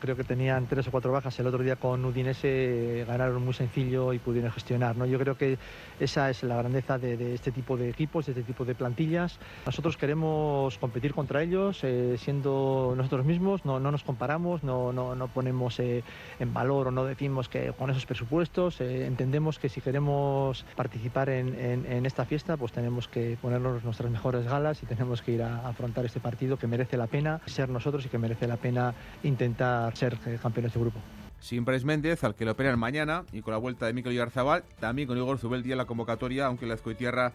Creo 0.00 0.16
que 0.16 0.24
tenían 0.24 0.66
tres 0.66 0.88
o 0.88 0.90
cuatro 0.90 1.12
bajas 1.12 1.38
el 1.38 1.46
otro 1.46 1.62
día 1.62 1.76
con 1.76 2.04
Udinese, 2.04 3.04
ganaron 3.06 3.44
muy 3.44 3.54
sencillo 3.54 4.12
y 4.12 4.18
pudieron 4.18 4.50
gestionar. 4.52 4.96
¿no? 4.96 5.06
Yo 5.06 5.18
creo 5.18 5.36
que 5.36 5.58
esa 6.00 6.30
es 6.30 6.42
la 6.42 6.56
grandeza 6.56 6.98
de, 6.98 7.34
este 7.34 7.52
tipo 7.52 7.76
de 7.76 7.88
equipos, 7.88 8.26
de 8.26 8.32
este 8.32 8.42
tipo 8.42 8.64
de 8.64 8.74
plantillas. 8.74 9.38
Nosotros 9.66 9.96
queremos 9.96 10.78
competir 10.78 11.14
contra 11.14 11.42
ellos 11.42 11.80
eh, 11.82 12.16
siendo 12.18 12.94
nosotros 12.96 13.24
mismos, 13.24 13.64
no, 13.64 13.78
nos 13.78 14.02
comparamos, 14.02 14.62
no, 14.62 14.92
no, 14.92 15.28
ponemos 15.28 15.78
eh, 15.80 16.02
en 16.38 16.52
valor 16.52 16.88
o 16.88 16.90
no 16.90 17.04
decimos 17.04 17.48
que 17.48 17.72
con 17.72 17.90
esos 17.90 18.06
presupuestos. 18.06 18.80
Eh, 18.80 19.06
entendemos 19.06 19.58
que 19.58 19.68
si 19.68 19.80
queremos 19.80 20.64
participar 20.76 21.28
en, 21.28 22.06
esta 22.06 22.24
fiesta, 22.24 22.56
pues 22.56 22.72
tenemos 22.72 23.08
que 23.08 23.38
ponernos 23.40 23.84
nuestras 23.84 24.10
mejores 24.10 24.44
galas 24.44 24.82
y 24.82 24.86
tenemos 24.86 25.22
que 25.22 25.32
ir 25.32 25.42
a 25.42 25.68
afrontar 25.68 26.04
este 26.04 26.20
partido 26.20 26.56
que 26.56 26.66
merece 26.66 26.96
la 26.96 27.06
pena 27.06 27.40
ser 27.46 27.68
nosotros 27.68 28.04
y 28.06 28.08
que 28.08 28.18
merece 28.18 28.46
la 28.46 28.56
pena 28.56 28.94
intentar 29.22 29.83
ser 29.94 30.18
eh, 30.26 30.38
campeones 30.40 30.72
de 30.72 30.80
grupo. 30.80 31.00
Sin 31.40 31.64
Brais 31.64 31.84
Méndez, 31.84 32.24
al 32.24 32.34
que 32.34 32.44
lo 32.44 32.52
operan 32.52 32.78
mañana, 32.78 33.24
y 33.32 33.42
con 33.42 33.52
la 33.52 33.58
vuelta 33.58 33.86
de 33.86 33.92
Mikel 33.92 34.14
Yarzabal, 34.14 34.64
también 34.80 35.06
con 35.06 35.18
Igor 35.18 35.38
Zubeldia 35.38 35.72
en 35.72 35.78
la 35.78 35.84
convocatoria, 35.84 36.46
aunque 36.46 36.66
la 36.66 36.76
Tierra 36.76 37.32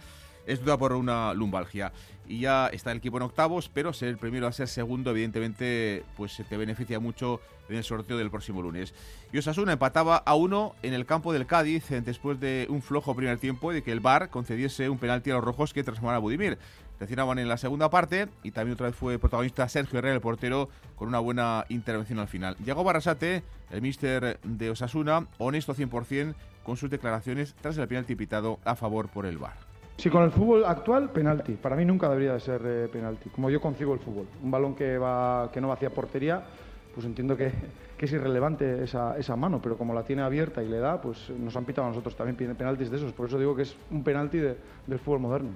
es 0.48 0.62
duda 0.62 0.78
por 0.78 0.94
una 0.94 1.34
lumbalgia. 1.34 1.92
Y 2.28 2.40
ya 2.42 2.68
está 2.68 2.92
el 2.92 2.98
equipo 2.98 3.18
en 3.18 3.24
octavos, 3.24 3.70
pero 3.72 3.94
ser 3.94 4.10
el 4.10 4.18
primero 4.18 4.48
a 4.48 4.52
ser 4.52 4.68
segundo, 4.68 5.12
evidentemente, 5.12 6.04
pues 6.18 6.42
te 6.48 6.58
beneficia 6.58 7.00
mucho 7.00 7.40
en 7.70 7.76
el 7.78 7.84
sorteo 7.84 8.18
del 8.18 8.32
próximo 8.32 8.62
lunes. 8.62 8.94
Y 9.32 9.38
Osasuna 9.38 9.74
empataba 9.74 10.18
a 10.18 10.36
uno 10.36 10.76
en 10.82 10.94
el 10.94 11.06
campo 11.06 11.34
del 11.34 11.46
Cádiz 11.46 11.90
después 11.90 12.40
de 12.40 12.66
un 12.70 12.82
flojo 12.82 13.16
primer 13.16 13.38
tiempo 13.38 13.72
y 13.72 13.76
de 13.76 13.84
que 13.84 13.92
el 13.92 14.00
VAR 14.00 14.30
concediese 14.30 14.90
un 14.90 14.98
penalti 14.98 15.30
a 15.32 15.36
los 15.36 15.44
rojos 15.44 15.74
que 15.74 15.84
transformara 15.84 16.18
a 16.18 16.20
Budimir. 16.20 16.58
Reaccionaban 17.00 17.40
en 17.40 17.48
la 17.48 17.58
segunda 17.58 17.90
parte 17.90 18.28
y 18.44 18.52
también 18.52 18.74
otra 18.74 18.88
vez 18.88 18.96
fue 18.96 19.18
protagonista 19.18 19.68
Sergio 19.70 20.00
Herrera, 20.00 20.16
el 20.16 20.22
portero, 20.22 20.68
con 20.98 21.08
una 21.08 21.20
buena 21.20 21.66
intervención 21.70 22.20
al 22.20 22.28
final. 22.28 22.58
Llegó 22.58 22.84
Barrasate, 22.84 23.42
el 23.72 23.82
míster 23.82 24.38
de 24.44 24.70
Osasuna, 24.70 25.26
honesto 25.38 25.74
100% 25.74 26.36
con 26.64 26.76
sus 26.76 26.90
declaraciones 26.90 27.56
tras 27.62 27.78
el 27.78 27.88
penalti 27.88 28.16
pitado 28.16 28.60
a 28.66 28.76
favor 28.76 29.08
por 29.08 29.26
el 29.26 29.38
VAR. 29.38 29.54
Sí, 29.96 30.10
con 30.10 30.24
el 30.24 30.32
fútbol 30.32 30.66
actual, 30.66 31.10
penalti. 31.10 31.54
Para 31.54 31.78
mí 31.78 31.86
nunca 31.86 32.10
debería 32.10 32.34
de 32.34 32.40
ser 32.42 32.62
eh, 32.66 32.90
penalti, 32.92 33.30
como 33.30 33.50
yo 33.50 33.62
concibo 33.62 33.94
el 33.94 34.00
fútbol. 34.00 34.28
Un 34.44 34.52
balón 34.52 34.76
que, 34.76 34.98
va, 34.98 35.50
que 35.54 35.62
no 35.62 35.70
va 35.70 35.76
hacia 35.76 35.90
portería, 35.90 36.44
pues 36.94 37.06
entiendo 37.06 37.36
que, 37.38 37.52
es 37.98 38.12
irrelevante 38.14 38.84
esa, 38.84 39.18
esa, 39.18 39.36
mano, 39.36 39.62
pero 39.62 39.78
como 39.78 39.94
la 39.94 40.04
tiene 40.04 40.22
abierta 40.22 40.64
y 40.64 40.70
le 40.70 40.80
da, 40.80 41.02
pues 41.02 41.30
nos 41.32 41.56
han 41.58 41.66
pitado 41.66 41.88
a 41.88 41.90
nosotros 41.90 42.16
también 42.16 42.56
penaltis 42.56 42.90
de 42.90 42.98
esos. 42.98 43.12
Por 43.14 43.28
eso 43.28 43.38
digo 43.38 43.56
que 43.56 43.64
es 43.64 43.76
un 43.92 44.04
penalti 44.04 44.38
del 44.38 45.00
fútbol 45.00 45.20
moderno. 45.20 45.50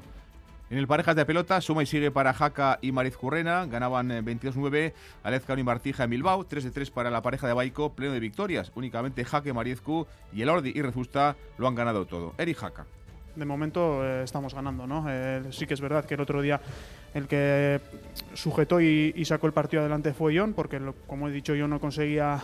En 0.73 0.79
el 0.79 0.87
parejas 0.87 1.15
de 1.15 1.23
pelota, 1.23 1.61
suma 1.61 1.83
y 1.83 1.85
sigue 1.85 2.09
para 2.09 2.33
Jaca 2.33 2.79
y 2.81 2.91
Mariz 2.91 3.15
Currena. 3.15 3.67
Ganaban 3.67 4.09
22-9 4.09 4.75
eh, 4.75 4.93
Alezcano 5.21 5.61
y 5.61 5.63
Martija 5.63 6.05
en 6.05 6.09
Bilbao. 6.09 6.47
3 6.47 6.63
de 6.63 6.71
3 6.71 6.89
para 6.89 7.11
la 7.11 7.21
pareja 7.21 7.45
de 7.45 7.53
Baico, 7.53 7.93
pleno 7.93 8.11
de 8.11 8.19
victorias. 8.19 8.71
Únicamente 8.73 9.23
Jaque, 9.23 9.53
Mariezcu 9.53 10.07
y 10.33 10.41
el 10.41 10.49
Ordi 10.49 10.71
y 10.73 10.81
Rezusta 10.81 11.35
lo 11.59 11.67
han 11.67 11.75
ganado 11.75 12.07
todo. 12.07 12.33
Eri 12.39 12.55
Jaca. 12.55 12.87
De 13.35 13.45
momento 13.45 14.03
eh, 14.03 14.23
estamos 14.23 14.55
ganando, 14.55 14.87
¿no? 14.87 15.05
Eh, 15.09 15.43
sí 15.51 15.67
que 15.67 15.75
es 15.75 15.81
verdad 15.81 16.05
que 16.05 16.15
el 16.15 16.21
otro 16.21 16.41
día 16.41 16.59
el 17.13 17.27
que 17.27 17.79
sujetó 18.33 18.81
y, 18.81 19.23
sacó 19.25 19.45
el 19.45 19.53
partido 19.53 19.81
adelante 19.81 20.11
fue 20.11 20.33
Ion, 20.33 20.53
porque 20.53 20.81
como 21.05 21.27
he 21.27 21.31
dicho 21.31 21.53
yo 21.53 21.67
no 21.67 21.79
conseguía 21.79 22.41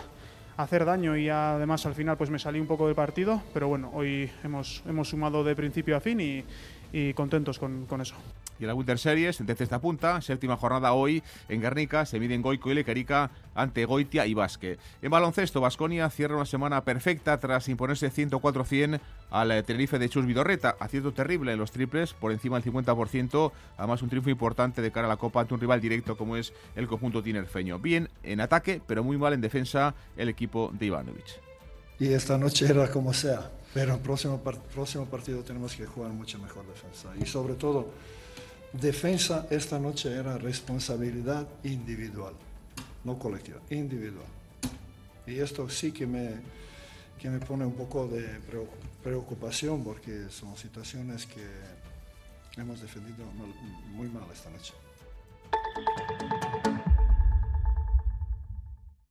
hacer 0.56 0.86
daño 0.86 1.18
y 1.18 1.30
además 1.30 1.84
al 1.88 1.96
final 1.96 2.16
pues 2.16 2.30
me 2.30 2.38
salí 2.38 2.60
un 2.60 2.68
poco 2.68 2.86
del 2.86 2.96
partido, 2.96 3.42
pero 3.56 3.70
bueno, 3.70 3.90
hoy 3.92 4.30
hemos, 4.44 4.84
hemos 4.88 5.10
sumado 5.10 5.44
de 5.44 5.56
principio 5.56 5.98
a 5.98 6.00
fin 6.00 6.20
y, 6.20 6.44
y 6.92 7.14
contentos 7.14 7.60
con, 7.60 7.86
con 7.86 8.02
eso. 8.02 8.16
Y 8.60 8.66
la 8.66 8.74
Winter 8.74 9.00
Series, 9.00 9.46
desde 9.46 9.64
esta 9.64 9.80
punta, 9.80 10.20
séptima 10.22 10.58
jornada 10.58 10.92
hoy 10.92 11.24
en 11.48 11.62
Guernica, 11.62 12.06
se 12.06 12.20
miden 12.20 12.42
Goico 12.42 12.70
y 12.70 12.74
Lequerica 12.74 13.32
ante 13.56 13.86
Goitia 13.86 14.26
y 14.26 14.34
Basque. 14.34 14.78
En 15.02 15.12
baloncesto, 15.12 15.62
Basconia 15.62 16.10
cierra 16.10 16.36
una 16.36 16.46
semana 16.46 16.84
perfecta 16.84 17.38
tras 17.38 17.70
imponerse 17.70 18.12
104-100 18.12 19.00
al 19.32 19.52
eh, 19.52 19.64
Tenerife 19.64 19.98
de 19.98 20.10
Chus 20.10 20.26
Vidorreta. 20.26 20.76
Acierto 20.80 21.14
terrible 21.14 21.54
en 21.54 21.60
los 21.60 21.72
triples, 21.72 22.14
por 22.14 22.34
encima 22.34 22.60
del 22.60 22.74
50%, 22.74 23.52
además 23.78 24.02
un 24.02 24.10
triunfo 24.10 24.30
importante 24.30 24.82
de 24.82 24.92
cara 24.92 25.08
a 25.08 25.10
la 25.10 25.18
Copa 25.18 25.42
ante 25.42 25.54
un 25.54 25.62
rival 25.62 25.80
directo 25.80 26.18
como 26.18 26.36
es 26.36 26.54
el 26.76 26.88
conjunto 26.88 27.24
tinerfeño. 27.24 27.80
Bien 27.80 28.10
en 28.24 28.42
ataque, 28.42 28.82
pero 28.86 29.04
muy 29.04 29.18
mal 29.18 29.32
en 29.32 29.42
defensa 29.42 29.96
el 30.18 30.28
equipo 30.28 30.72
de 30.74 30.88
Ivanovic. 30.88 31.49
Y 32.00 32.14
esta 32.14 32.38
noche 32.38 32.66
era 32.66 32.90
como 32.90 33.14
sea, 33.14 33.52
pero 33.74 33.96
el 33.96 34.00
próximo, 34.00 34.40
próximo 34.40 35.06
partido 35.06 35.44
tenemos 35.44 35.76
que 35.76 35.86
jugar 35.86 36.12
mucho 36.12 36.40
mejor 36.40 36.66
defensa. 36.66 37.10
Y 37.22 37.26
sobre 37.26 37.56
todo, 37.56 37.90
defensa 38.72 39.48
esta 39.50 39.80
noche 39.80 40.14
era 40.14 40.38
responsabilidad 40.38 41.48
individual, 41.64 42.34
no 43.04 43.20
colectiva, 43.20 43.60
individual. 43.70 44.28
Y 45.28 45.40
esto 45.40 45.70
sí 45.70 45.92
que 45.92 46.08
me, 46.08 46.36
que 47.20 47.30
me 47.30 47.40
pone 47.40 47.66
un 47.66 47.74
poco 47.74 48.08
de 48.08 48.40
preocupación 49.04 49.84
porque 49.84 50.30
son 50.30 50.56
situaciones 50.56 51.26
que 51.26 51.46
hemos 52.58 52.82
defendido 52.82 53.26
muy 53.94 54.08
mal 54.08 54.24
esta 54.34 54.50
noche. 54.50 54.74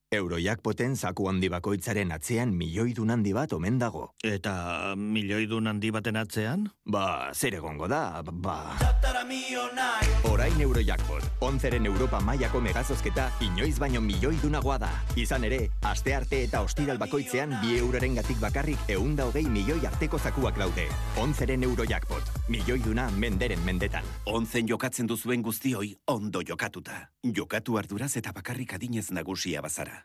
Eurojackpoten 0.08 0.94
zaku 0.96 1.26
handi 1.28 1.50
bakoitzaren 1.52 2.14
atzean 2.16 2.54
milioidun 2.56 3.10
handi 3.12 3.34
bat 3.36 3.52
omen 3.52 3.76
dago. 3.76 4.06
Eta 4.24 4.94
milioidun 4.96 5.68
handi 5.68 5.90
baten 5.92 6.16
atzean? 6.16 6.62
Ba, 6.88 7.28
zer 7.34 7.58
egongo 7.58 7.84
da, 7.92 8.22
ba... 8.24 8.54
Orain 10.24 10.60
Eurojackpot, 10.64 11.26
onzeren 11.44 11.84
Europa 11.86 12.22
mailako 12.24 12.62
megazozketa 12.64 13.26
inoiz 13.44 13.76
baino 13.78 14.00
milioidunagoa 14.00 14.78
da. 14.80 14.90
Izan 15.20 15.44
ere, 15.44 15.60
aste 15.84 16.16
arte 16.16 16.40
eta 16.46 16.64
ostiral 16.64 16.96
bakoitzean 16.96 17.52
bi 17.60 17.76
euroren 17.76 18.16
gatik 18.16 18.40
bakarrik 18.40 18.88
eunda 18.96 19.28
hogei 19.28 19.44
milioi 19.44 19.84
arteko 19.92 20.18
zakuak 20.18 20.56
daude. 20.56 20.88
Onzeren 21.20 21.68
Eurojackpot, 21.68 22.32
milioiduna 22.48 23.10
menderen 23.20 23.60
mendetan. 23.68 24.08
Onzen 24.24 24.72
jokatzen 24.72 25.06
duzuen 25.06 25.44
guztioi 25.44 25.98
ondo 26.06 26.40
jokatuta. 26.40 27.04
Jokatu 27.22 27.76
arduraz 27.76 28.14
eta 28.16 28.32
bakarrik 28.32 28.72
adinez 28.78 29.10
nagusia 29.12 29.60
bazara. 29.60 29.97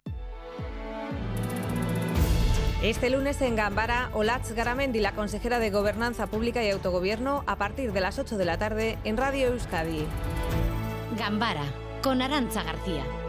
Este 2.83 3.09
lunes 3.09 3.41
en 3.41 3.55
Gambara, 3.55 4.09
Olatz 4.13 4.51
Garamendi, 4.51 4.99
la 4.99 5.13
consejera 5.13 5.59
de 5.59 5.69
Gobernanza 5.69 6.27
Pública 6.27 6.61
y 6.63 6.69
Autogobierno, 6.69 7.45
a 7.47 7.55
partir 7.55 7.93
de 7.93 8.01
las 8.01 8.19
8 8.19 8.37
de 8.37 8.45
la 8.45 8.57
tarde 8.57 8.97
en 9.05 9.15
Radio 9.15 9.47
Euskadi. 9.47 10.05
Gambara, 11.17 11.63
con 12.01 12.21
Arancha 12.21 12.61
García. 12.63 13.22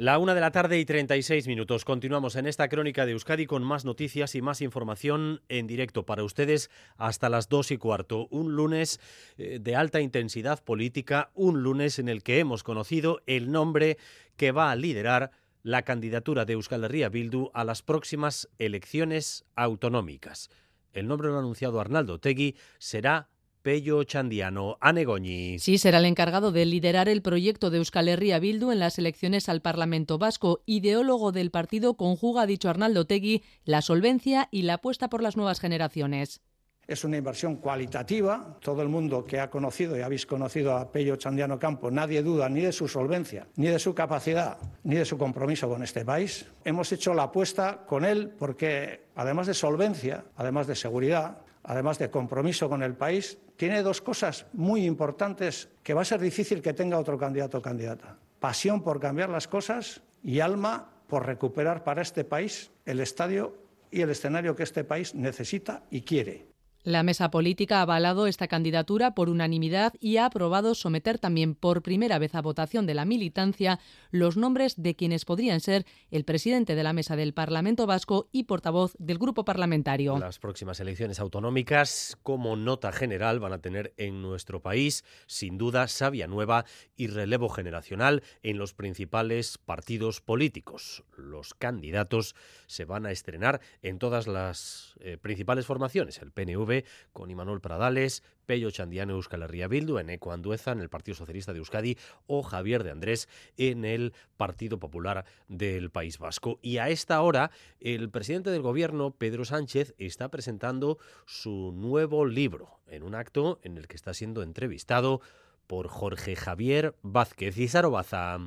La 0.00 0.18
una 0.18 0.34
de 0.34 0.40
la 0.40 0.50
tarde 0.50 0.80
y 0.80 0.84
36 0.84 1.46
minutos. 1.46 1.84
Continuamos 1.84 2.34
en 2.34 2.46
esta 2.46 2.68
crónica 2.68 3.06
de 3.06 3.12
Euskadi 3.12 3.46
con 3.46 3.62
más 3.62 3.84
noticias 3.84 4.34
y 4.34 4.42
más 4.42 4.60
información 4.60 5.40
en 5.48 5.68
directo 5.68 6.04
para 6.04 6.24
ustedes 6.24 6.68
hasta 6.96 7.28
las 7.28 7.48
dos 7.48 7.70
y 7.70 7.78
cuarto. 7.78 8.26
Un 8.30 8.56
lunes 8.56 8.98
eh, 9.38 9.60
de 9.62 9.76
alta 9.76 10.00
intensidad 10.00 10.64
política, 10.64 11.30
un 11.34 11.62
lunes 11.62 12.00
en 12.00 12.08
el 12.08 12.24
que 12.24 12.40
hemos 12.40 12.64
conocido 12.64 13.22
el 13.26 13.52
nombre 13.52 13.96
que 14.36 14.50
va 14.50 14.72
a 14.72 14.76
liderar 14.76 15.30
la 15.62 15.82
candidatura 15.82 16.44
de 16.44 16.54
Euskal 16.54 16.82
Herria 16.84 17.08
Bildu 17.08 17.50
a 17.54 17.62
las 17.62 17.82
próximas 17.82 18.48
elecciones 18.58 19.44
autonómicas. 19.54 20.50
El 20.92 21.06
nombre 21.06 21.28
lo 21.28 21.38
anunciado 21.38 21.80
Arnaldo 21.80 22.18
Tegui 22.18 22.56
será 22.78 23.28
Pello 23.64 24.04
Chandiano. 24.04 24.76
Anegoñi. 24.78 25.58
Sí, 25.58 25.78
será 25.78 25.96
el 25.96 26.04
encargado 26.04 26.52
de 26.52 26.66
liderar 26.66 27.08
el 27.08 27.22
proyecto 27.22 27.70
de 27.70 27.78
Euskal 27.78 28.08
Herria 28.08 28.38
Bildu 28.38 28.72
en 28.72 28.78
las 28.78 28.98
elecciones 28.98 29.48
al 29.48 29.62
Parlamento 29.62 30.18
Vasco. 30.18 30.60
Ideólogo 30.66 31.32
del 31.32 31.50
partido 31.50 31.94
conjuga, 31.94 32.42
ha 32.42 32.46
dicho 32.46 32.68
Arnaldo 32.68 33.06
Tegui, 33.06 33.42
la 33.64 33.80
solvencia 33.80 34.48
y 34.50 34.62
la 34.62 34.74
apuesta 34.74 35.08
por 35.08 35.22
las 35.22 35.38
nuevas 35.38 35.60
generaciones. 35.60 36.42
Es 36.86 37.04
una 37.04 37.16
inversión 37.16 37.56
cualitativa. 37.56 38.58
Todo 38.60 38.82
el 38.82 38.90
mundo 38.90 39.24
que 39.24 39.40
ha 39.40 39.48
conocido 39.48 39.96
y 39.96 40.02
habéis 40.02 40.26
conocido 40.26 40.76
a 40.76 40.92
Pello 40.92 41.16
Chandiano 41.16 41.58
Campo, 41.58 41.90
nadie 41.90 42.22
duda 42.22 42.50
ni 42.50 42.60
de 42.60 42.72
su 42.72 42.86
solvencia, 42.86 43.46
ni 43.56 43.68
de 43.68 43.78
su 43.78 43.94
capacidad, 43.94 44.58
ni 44.82 44.96
de 44.96 45.06
su 45.06 45.16
compromiso 45.16 45.70
con 45.70 45.82
este 45.82 46.04
país. 46.04 46.44
Hemos 46.66 46.92
hecho 46.92 47.14
la 47.14 47.22
apuesta 47.22 47.86
con 47.86 48.04
él 48.04 48.30
porque, 48.38 49.06
además 49.14 49.46
de 49.46 49.54
solvencia, 49.54 50.26
además 50.36 50.66
de 50.66 50.74
seguridad, 50.74 51.38
además 51.62 51.98
de 51.98 52.10
compromiso 52.10 52.68
con 52.68 52.82
el 52.82 52.94
país, 52.94 53.38
tiene 53.56 53.82
dos 53.82 54.00
cosas 54.00 54.46
muy 54.52 54.84
importantes 54.84 55.68
que 55.82 55.94
va 55.94 56.02
a 56.02 56.04
ser 56.04 56.20
difícil 56.20 56.62
que 56.62 56.72
tenga 56.72 56.98
otro 56.98 57.18
candidato 57.18 57.58
o 57.58 57.62
candidata. 57.62 58.18
Pasión 58.40 58.82
por 58.82 59.00
cambiar 59.00 59.30
las 59.30 59.48
cosas 59.48 60.02
y 60.22 60.40
alma 60.40 60.90
por 61.06 61.26
recuperar 61.26 61.84
para 61.84 62.02
este 62.02 62.24
país 62.24 62.70
el 62.84 63.00
estadio 63.00 63.56
y 63.90 64.00
el 64.00 64.10
escenario 64.10 64.56
que 64.56 64.64
este 64.64 64.84
país 64.84 65.14
necesita 65.14 65.84
y 65.90 66.02
quiere. 66.02 66.53
La 66.84 67.02
mesa 67.02 67.30
política 67.30 67.78
ha 67.78 67.82
avalado 67.82 68.26
esta 68.26 68.46
candidatura 68.46 69.14
por 69.14 69.30
unanimidad 69.30 69.94
y 70.00 70.18
ha 70.18 70.26
aprobado 70.26 70.74
someter 70.74 71.18
también 71.18 71.54
por 71.54 71.80
primera 71.80 72.18
vez 72.18 72.34
a 72.34 72.42
votación 72.42 72.84
de 72.84 72.92
la 72.92 73.06
militancia 73.06 73.80
los 74.10 74.36
nombres 74.36 74.74
de 74.76 74.94
quienes 74.94 75.24
podrían 75.24 75.60
ser 75.60 75.86
el 76.10 76.26
presidente 76.26 76.74
de 76.74 76.82
la 76.82 76.92
mesa 76.92 77.16
del 77.16 77.32
Parlamento 77.32 77.86
Vasco 77.86 78.28
y 78.32 78.44
portavoz 78.44 78.94
del 78.98 79.16
grupo 79.16 79.46
parlamentario. 79.46 80.18
Las 80.18 80.38
próximas 80.38 80.78
elecciones 80.78 81.20
autonómicas, 81.20 82.18
como 82.22 82.54
nota 82.54 82.92
general, 82.92 83.40
van 83.40 83.54
a 83.54 83.62
tener 83.62 83.94
en 83.96 84.20
nuestro 84.20 84.60
país, 84.60 85.06
sin 85.26 85.56
duda, 85.56 85.88
savia 85.88 86.26
nueva 86.26 86.66
y 86.96 87.06
relevo 87.06 87.48
generacional 87.48 88.22
en 88.42 88.58
los 88.58 88.74
principales 88.74 89.56
partidos 89.56 90.20
políticos. 90.20 91.02
Los 91.16 91.54
candidatos 91.54 92.36
se 92.66 92.84
van 92.84 93.06
a 93.06 93.10
estrenar 93.10 93.62
en 93.80 93.98
todas 93.98 94.26
las 94.26 94.96
eh, 95.00 95.16
principales 95.16 95.64
formaciones, 95.64 96.18
el 96.18 96.30
PNV, 96.30 96.73
con 97.12 97.30
Imanol 97.30 97.60
Pradales, 97.60 98.22
Pello 98.44 98.70
Chandiano 98.70 99.14
Euskal 99.14 99.42
Herria 99.42 99.68
Bildu, 99.68 99.98
Eco 99.98 100.32
Andueza 100.32 100.72
en 100.72 100.80
el 100.80 100.88
Partido 100.88 101.14
Socialista 101.14 101.52
de 101.52 101.58
Euskadi 101.58 101.96
o 102.26 102.42
Javier 102.42 102.84
de 102.84 102.90
Andrés 102.90 103.28
en 103.56 103.84
el 103.84 104.12
Partido 104.36 104.78
Popular 104.78 105.24
del 105.48 105.90
País 105.90 106.18
Vasco. 106.18 106.58
Y 106.62 106.78
a 106.78 106.88
esta 106.88 107.20
hora, 107.22 107.50
el 107.80 108.10
presidente 108.10 108.50
del 108.50 108.62
Gobierno, 108.62 109.12
Pedro 109.12 109.44
Sánchez, 109.44 109.94
está 109.98 110.28
presentando 110.28 110.98
su 111.26 111.72
nuevo 111.74 112.26
libro 112.26 112.80
en 112.86 113.02
un 113.02 113.14
acto 113.14 113.60
en 113.62 113.78
el 113.78 113.88
que 113.88 113.96
está 113.96 114.14
siendo 114.14 114.42
entrevistado 114.42 115.20
por 115.66 115.88
Jorge 115.88 116.36
Javier 116.36 116.94
Vázquez 117.02 117.56
y 117.56 117.66
Baza. 117.66 118.38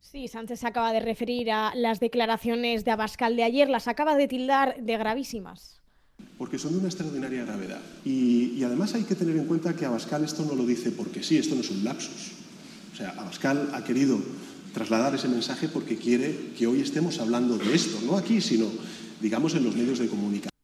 Sí, 0.00 0.28
Sánchez 0.28 0.60
se 0.60 0.66
acaba 0.66 0.92
de 0.92 1.00
referir 1.00 1.50
a 1.50 1.74
las 1.74 2.00
declaraciones 2.00 2.84
de 2.84 2.92
Abascal 2.92 3.36
de 3.36 3.42
ayer, 3.42 3.68
las 3.68 3.88
acaba 3.88 4.14
de 4.14 4.28
tildar 4.28 4.76
de 4.80 4.96
gravísimas 4.96 5.78
porque 6.38 6.58
son 6.58 6.72
de 6.72 6.78
una 6.78 6.88
extraordinaria 6.88 7.44
gravedad. 7.44 7.80
Y, 8.04 8.62
además 8.62 8.94
hay 8.94 9.02
que 9.02 9.14
tener 9.14 9.36
en 9.36 9.46
cuenta 9.46 9.74
que 9.74 9.84
Abascal 9.84 10.24
esto 10.24 10.44
no 10.44 10.54
lo 10.54 10.64
dice 10.64 10.92
porque 10.92 11.22
sí, 11.22 11.36
esto 11.36 11.54
no 11.54 11.62
es 11.62 11.70
un 11.70 11.84
lapsus. 11.84 12.32
O 12.92 12.96
sea, 12.96 13.10
Abascal 13.10 13.70
ha 13.74 13.82
querido 13.84 14.18
trasladar 14.72 15.14
ese 15.14 15.28
mensaje 15.28 15.68
porque 15.68 15.96
quiere 15.96 16.52
que 16.56 16.66
hoy 16.66 16.80
estemos 16.80 17.18
hablando 17.18 17.58
de 17.58 17.74
esto, 17.74 17.98
no 18.06 18.16
aquí, 18.16 18.40
sino, 18.40 18.66
digamos, 19.20 19.54
en 19.54 19.64
los 19.64 19.74
medios 19.74 19.98
de 19.98 20.06
comunicación. 20.06 20.57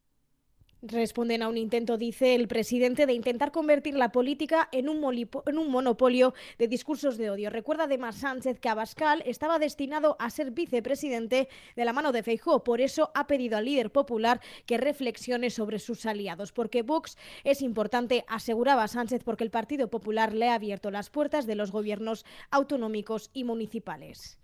Responden 0.86 1.42
a 1.42 1.48
un 1.48 1.56
intento, 1.56 1.96
dice 1.96 2.34
el 2.34 2.46
presidente, 2.46 3.06
de 3.06 3.14
intentar 3.14 3.52
convertir 3.52 3.94
la 3.94 4.12
política 4.12 4.68
en 4.70 4.90
un, 4.90 5.00
monopolio 5.00 6.34
de 6.58 6.68
discursos 6.68 7.16
de 7.16 7.30
odio. 7.30 7.48
Recuerda 7.48 7.84
además 7.84 8.16
Sánchez 8.16 8.60
que 8.60 8.68
Abascal 8.68 9.22
estaba 9.24 9.58
destinado 9.58 10.14
a 10.18 10.28
ser 10.28 10.50
vicepresidente 10.50 11.48
de 11.74 11.84
la 11.86 11.94
mano 11.94 12.12
de 12.12 12.22
Feijóo. 12.22 12.64
Por 12.64 12.82
eso 12.82 13.10
ha 13.14 13.26
pedido 13.26 13.56
al 13.56 13.64
líder 13.64 13.92
popular 13.92 14.42
que 14.66 14.76
reflexione 14.76 15.48
sobre 15.48 15.78
sus 15.78 16.04
aliados. 16.04 16.52
Porque 16.52 16.82
Vox 16.82 17.16
es 17.44 17.62
importante, 17.62 18.26
aseguraba 18.28 18.86
Sánchez, 18.86 19.24
porque 19.24 19.44
el 19.44 19.50
Partido 19.50 19.88
Popular 19.88 20.34
le 20.34 20.50
ha 20.50 20.54
abierto 20.54 20.90
las 20.90 21.08
puertas 21.08 21.46
de 21.46 21.54
los 21.54 21.72
gobiernos 21.72 22.26
autonómicos 22.50 23.30
y 23.32 23.44
municipales. 23.44 24.38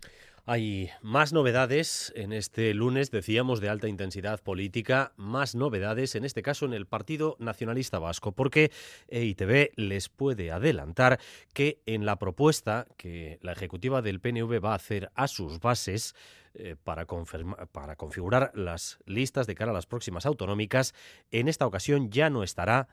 Hay 0.45 0.89
más 1.01 1.33
novedades 1.33 2.11
en 2.15 2.33
este 2.33 2.73
lunes, 2.73 3.11
decíamos, 3.11 3.61
de 3.61 3.69
alta 3.69 3.87
intensidad 3.87 4.41
política, 4.41 5.13
más 5.15 5.53
novedades, 5.53 6.15
en 6.15 6.25
este 6.25 6.41
caso 6.41 6.65
en 6.65 6.73
el 6.73 6.87
Partido 6.87 7.35
Nacionalista 7.37 7.99
Vasco, 7.99 8.31
porque 8.31 8.71
EITB 9.09 9.71
les 9.75 10.09
puede 10.09 10.51
adelantar 10.51 11.19
que 11.53 11.79
en 11.85 12.05
la 12.05 12.17
propuesta 12.17 12.87
que 12.97 13.37
la 13.43 13.51
ejecutiva 13.51 14.01
del 14.01 14.19
PNV 14.19 14.63
va 14.63 14.71
a 14.71 14.75
hacer 14.75 15.11
a 15.13 15.27
sus 15.27 15.59
bases, 15.59 16.15
eh, 16.53 16.75
para, 16.83 17.05
para 17.05 17.95
configurar 17.95 18.51
las 18.55 18.99
listas 19.05 19.47
de 19.47 19.55
cara 19.55 19.71
a 19.71 19.75
las 19.75 19.85
próximas 19.85 20.25
autonómicas, 20.25 20.93
en 21.29 21.47
esta 21.47 21.67
ocasión 21.67 22.09
ya 22.09 22.29
no 22.29 22.43
estará 22.43 22.89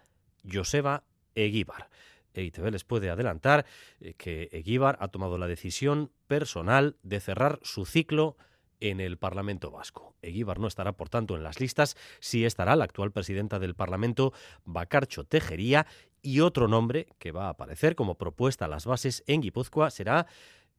Joseba 0.49 1.03
Eguíbar. 1.35 1.89
EITB 2.35 2.71
les 2.71 2.85
puede 2.85 3.11
adelantar 3.11 3.67
eh, 4.01 4.15
que 4.15 4.49
Eguíbar 4.53 4.97
ha 5.01 5.09
tomado 5.09 5.39
la 5.39 5.47
decisión 5.47 6.11
personal 6.27 6.97
de 7.03 7.21
cerrar 7.21 7.59
su 7.63 7.87
ciclo 7.87 8.37
en 8.81 9.01
el 9.01 9.19
Parlamento 9.19 9.71
Vasco. 9.71 10.15
Eguíbar 10.23 10.59
no 10.59 10.69
estará, 10.69 10.93
por 10.93 11.09
tanto, 11.09 11.37
en 11.37 11.43
las 11.43 11.61
listas, 11.61 11.97
sí 12.21 12.45
estará 12.45 12.77
la 12.77 12.85
actual 12.85 13.13
presidenta 13.13 13.59
del 13.59 13.75
Parlamento, 13.75 14.33
Bacarcho 14.65 15.25
Tejería, 15.25 15.87
y 16.23 16.41
otro 16.41 16.69
nombre 16.69 17.07
que 17.19 17.33
va 17.33 17.47
a 17.47 17.51
aparecer 17.51 17.95
como 17.95 18.17
propuesta 18.17 18.65
a 18.65 18.69
las 18.69 18.87
bases 18.87 19.23
en 19.27 19.41
Guipúzcoa 19.41 19.91
será 19.91 20.27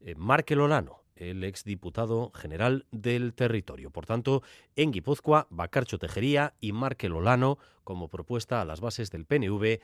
eh, 0.00 0.14
Markel 0.14 0.60
Olano, 0.60 1.02
el 1.16 1.44
exdiputado 1.44 2.30
general 2.34 2.86
del 2.90 3.34
territorio. 3.34 3.90
Por 3.90 4.06
tanto, 4.06 4.42
en 4.76 4.90
Guipúzcoa, 4.90 5.46
Bacarcho 5.50 5.98
Tejería 5.98 6.54
y 6.60 6.72
Markel 6.72 7.12
Olano 7.12 7.58
como 7.84 8.08
propuesta 8.08 8.60
a 8.60 8.64
las 8.64 8.80
bases 8.80 9.10
del 9.10 9.26
PNV 9.26 9.80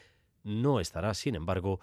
no 0.47 0.81
estará, 0.81 1.13
sin 1.13 1.35
embargo, 1.35 1.81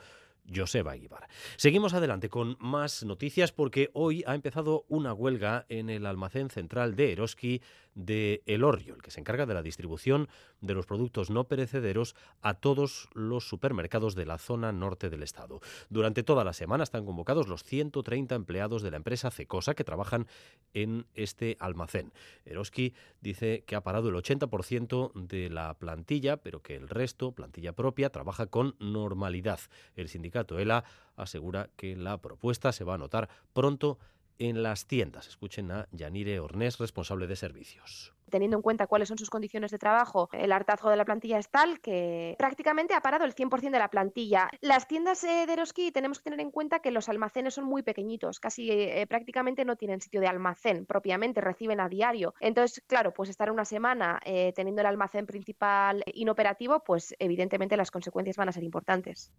Joseba 0.53 0.93
Aguibar. 0.93 1.27
Seguimos 1.55 1.93
adelante 1.93 2.29
con 2.29 2.57
más 2.59 3.03
noticias 3.03 3.51
porque 3.51 3.89
hoy 3.93 4.23
ha 4.27 4.35
empezado 4.35 4.85
una 4.89 5.13
huelga 5.13 5.65
en 5.69 5.89
el 5.89 6.05
almacén 6.05 6.49
central 6.49 6.95
de 6.95 7.13
Eroski 7.13 7.61
de 7.95 8.41
El 8.45 8.63
Orrio, 8.63 8.95
el 8.95 9.01
que 9.01 9.11
se 9.11 9.19
encarga 9.19 9.45
de 9.45 9.53
la 9.53 9.61
distribución 9.61 10.27
de 10.61 10.73
los 10.73 10.85
productos 10.85 11.29
no 11.29 11.45
perecederos 11.45 12.15
a 12.41 12.55
todos 12.55 13.09
los 13.13 13.47
supermercados 13.47 14.15
de 14.15 14.25
la 14.25 14.37
zona 14.37 14.71
norte 14.71 15.09
del 15.09 15.23
estado. 15.23 15.61
Durante 15.89 16.23
toda 16.23 16.43
la 16.43 16.53
semana 16.53 16.83
están 16.83 17.05
convocados 17.05 17.47
los 17.47 17.63
130 17.63 18.35
empleados 18.35 18.81
de 18.81 18.91
la 18.91 18.97
empresa 18.97 19.31
Cecosa 19.31 19.73
que 19.73 19.83
trabajan 19.83 20.27
en 20.73 21.05
este 21.13 21.57
almacén. 21.59 22.13
Eroski 22.45 22.93
dice 23.21 23.63
que 23.65 23.75
ha 23.75 23.81
parado 23.81 24.09
el 24.09 24.15
80% 24.15 25.13
de 25.13 25.49
la 25.49 25.73
plantilla, 25.75 26.37
pero 26.37 26.61
que 26.61 26.75
el 26.75 26.89
resto, 26.89 27.31
plantilla 27.31 27.73
propia, 27.73 28.09
trabaja 28.09 28.47
con 28.47 28.75
normalidad. 28.79 29.59
El 29.95 30.09
sindicato 30.09 30.59
ELA 30.59 30.83
asegura 31.15 31.69
que 31.75 31.95
la 31.95 32.17
propuesta 32.19 32.71
se 32.71 32.83
va 32.83 32.95
a 32.95 32.97
notar 32.97 33.29
pronto 33.53 33.99
en 34.39 34.63
las 34.63 34.87
tiendas. 34.87 35.27
Escuchen 35.27 35.71
a 35.71 35.87
Yanire 35.91 36.39
Ornés, 36.39 36.77
responsable 36.79 37.27
de 37.27 37.35
servicios 37.35 38.13
teniendo 38.33 38.57
en 38.57 38.63
cuenta 38.63 38.87
cuáles 38.87 39.09
son 39.09 39.19
sus 39.19 39.29
condiciones 39.29 39.69
de 39.69 39.77
trabajo, 39.77 40.27
el 40.31 40.51
hartazgo 40.51 40.89
de 40.89 40.97
la 40.97 41.05
plantilla 41.05 41.37
es 41.37 41.49
tal 41.49 41.79
que 41.81 42.35
prácticamente 42.39 42.95
ha 42.95 43.01
parado 43.01 43.25
el 43.25 43.35
100% 43.35 43.69
de 43.69 43.77
la 43.77 43.89
plantilla. 43.89 44.49
Las 44.59 44.87
tiendas 44.87 45.23
eh, 45.23 45.45
de 45.45 45.53
Eroski 45.53 45.91
tenemos 45.91 46.17
que 46.17 46.23
tener 46.23 46.39
en 46.39 46.49
cuenta 46.49 46.79
que 46.79 46.89
los 46.89 47.09
almacenes 47.09 47.53
son 47.53 47.65
muy 47.65 47.83
pequeñitos, 47.83 48.39
casi 48.39 48.71
eh, 48.71 49.05
prácticamente 49.07 49.65
no 49.65 49.75
tienen 49.75 50.01
sitio 50.01 50.19
de 50.19 50.25
almacén 50.25 50.87
propiamente, 50.87 51.41
reciben 51.41 51.79
a 51.79 51.87
diario. 51.87 52.33
Entonces, 52.39 52.83
claro, 52.87 53.13
pues 53.13 53.29
estar 53.29 53.51
una 53.51 53.65
semana 53.65 54.19
eh, 54.25 54.51
teniendo 54.55 54.81
el 54.81 54.87
almacén 54.87 55.27
principal 55.27 56.03
inoperativo, 56.15 56.83
pues 56.83 57.13
evidentemente 57.19 57.77
las 57.77 57.91
consecuencias 57.91 58.37
van 58.37 58.49
a 58.49 58.51
ser 58.51 58.63
importantes. 58.63 59.31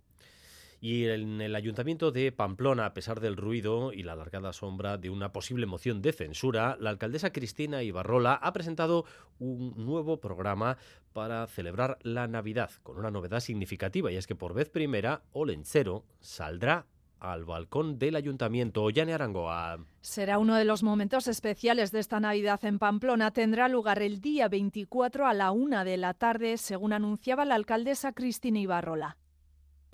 Y 0.85 1.07
en 1.07 1.41
el 1.41 1.57
Ayuntamiento 1.57 2.12
de 2.12 2.30
Pamplona, 2.30 2.85
a 2.85 2.93
pesar 2.93 3.18
del 3.20 3.39
ruido 3.39 3.95
y 3.95 4.03
la 4.03 4.12
alargada 4.12 4.53
sombra 4.53 4.99
de 4.99 5.09
una 5.09 5.32
posible 5.32 5.64
moción 5.64 6.03
de 6.03 6.12
censura, 6.12 6.76
la 6.78 6.91
alcaldesa 6.91 7.32
Cristina 7.32 7.82
Ibarrola 7.82 8.35
ha 8.35 8.53
presentado 8.53 9.07
un 9.39 9.72
nuevo 9.78 10.20
programa 10.20 10.76
para 11.14 11.47
celebrar 11.47 11.97
la 12.03 12.28
Navidad, 12.28 12.70
con 12.82 12.99
una 12.99 13.11
novedad 13.11 13.41
significativa, 13.41 14.12
y 14.12 14.16
es 14.16 14.26
que 14.26 14.35
por 14.35 14.53
vez 14.53 14.68
primera, 14.68 15.22
Olenchero 15.32 16.05
saldrá 16.20 16.85
al 17.18 17.47
balcón 17.47 17.99
del 17.99 18.14
ayuntamiento. 18.14 18.91
Yane 18.91 19.14
Arangoa. 19.14 19.78
Será 20.03 20.39
uno 20.39 20.55
de 20.55 20.66
los 20.66 20.82
momentos 20.82 21.28
especiales 21.28 21.93
de 21.93 22.01
esta 22.01 22.20
Navidad 22.20 22.62
en 22.62 22.78
Pamplona. 22.78 23.30
Tendrá 23.30 23.68
lugar 23.68 24.03
el 24.03 24.20
día 24.20 24.49
24 24.49 25.26
a 25.26 25.32
la 25.32 25.51
una 25.51 25.82
de 25.82 25.97
la 25.97 26.12
tarde, 26.12 26.59
según 26.59 26.93
anunciaba 26.93 27.47
la 27.47 27.55
alcaldesa 27.55 28.12
Cristina 28.12 28.59
Ibarrola. 28.59 29.16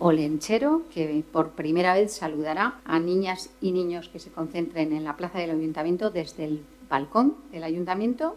Olenchero, 0.03 0.81
que 0.91 1.23
por 1.31 1.51
primera 1.51 1.93
vez 1.93 2.11
saludará 2.11 2.81
a 2.85 2.97
niñas 2.99 3.51
y 3.61 3.71
niños 3.71 4.09
que 4.09 4.17
se 4.17 4.31
concentren 4.31 4.93
en 4.93 5.03
la 5.03 5.15
plaza 5.15 5.37
del 5.37 5.51
ayuntamiento 5.51 6.09
desde 6.09 6.45
el 6.45 6.65
balcón 6.89 7.35
del 7.51 7.63
ayuntamiento 7.63 8.35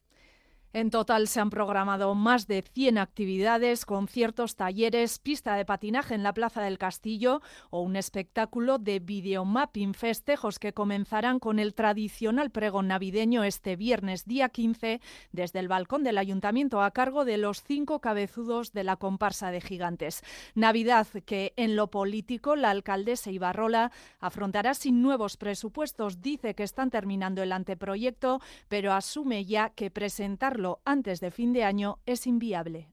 en 0.75 0.91
total 0.91 1.29
se 1.29 1.39
han 1.39 1.51
programado 1.51 2.17
más 2.17 2.49
de 2.49 2.63
100 2.63 2.99
actividades, 2.99 3.87
conciertos, 3.87 4.57
talleres, 4.57 5.21
pista 5.21 5.55
de 5.55 5.65
patinaje 5.65 6.17
en 6.17 6.25
la 6.25 6.35
Plaza 6.35 6.63
del 6.63 6.79
Castillo 6.79 7.43
o 7.71 7.81
un 7.81 7.95
espectáculo 7.95 8.79
de 8.79 8.99
videomapping, 8.99 9.95
festejos 9.95 10.59
que 10.59 10.73
comenzarán 10.73 11.39
con 11.39 11.61
el 11.61 11.75
tradicional 11.75 12.51
pregón 12.51 12.89
navideño 12.89 13.45
este 13.45 13.77
viernes 13.77 14.25
día 14.25 14.49
15 14.49 15.01
desde 15.31 15.61
el 15.61 15.69
balcón 15.69 16.03
del 16.03 16.19
ayuntamiento 16.19 16.83
a 16.83 16.91
cargo 16.91 17.25
de 17.25 17.39
los 17.39 17.63
cinco 17.63 18.01
cabezudos 18.01 18.73
de 18.73 18.83
la 18.83 18.97
comparsa 18.97 19.53
de 19.53 19.61
gigantes. 19.61 20.23
Navidad 20.57 21.07
que 21.25 21.53
en 21.57 21.77
lo 21.77 21.87
político 21.87 22.57
la 22.57 22.71
alcaldesa 22.71 23.31
Ibarrola 23.31 23.93
afrontará 24.19 24.75
sin 24.75 25.03
nuevos 25.03 25.37
presupuestos. 25.37 26.21
Dice 26.21 26.57
que 26.57 26.65
están 26.65 26.91
terminando 26.91 27.45
el 27.45 27.53
anteproyecto, 27.53 28.41
pero 28.67 28.93
asume 28.93 29.45
ya 29.45 29.71
que 29.71 29.93
presentarlo 29.93 30.64
antes 30.85 31.21
de 31.21 31.31
fin 31.31 31.53
de 31.53 31.65
año 31.65 31.99
es 32.07 32.27
inviable. 32.27 32.89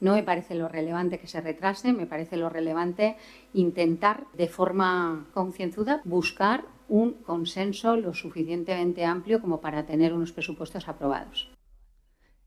No 0.00 0.14
me 0.14 0.24
parece 0.24 0.56
lo 0.56 0.68
relevante 0.68 1.20
que 1.20 1.28
se 1.28 1.40
retrase, 1.40 1.92
me 1.92 2.06
parece 2.06 2.36
lo 2.36 2.48
relevante 2.48 3.16
intentar 3.54 4.26
de 4.32 4.48
forma 4.48 5.28
concienzuda 5.32 6.00
buscar 6.04 6.64
un 6.88 7.12
consenso 7.22 7.96
lo 7.96 8.12
suficientemente 8.12 9.04
amplio 9.04 9.40
como 9.40 9.60
para 9.60 9.86
tener 9.86 10.12
unos 10.12 10.32
presupuestos 10.32 10.88
aprobados. 10.88 11.51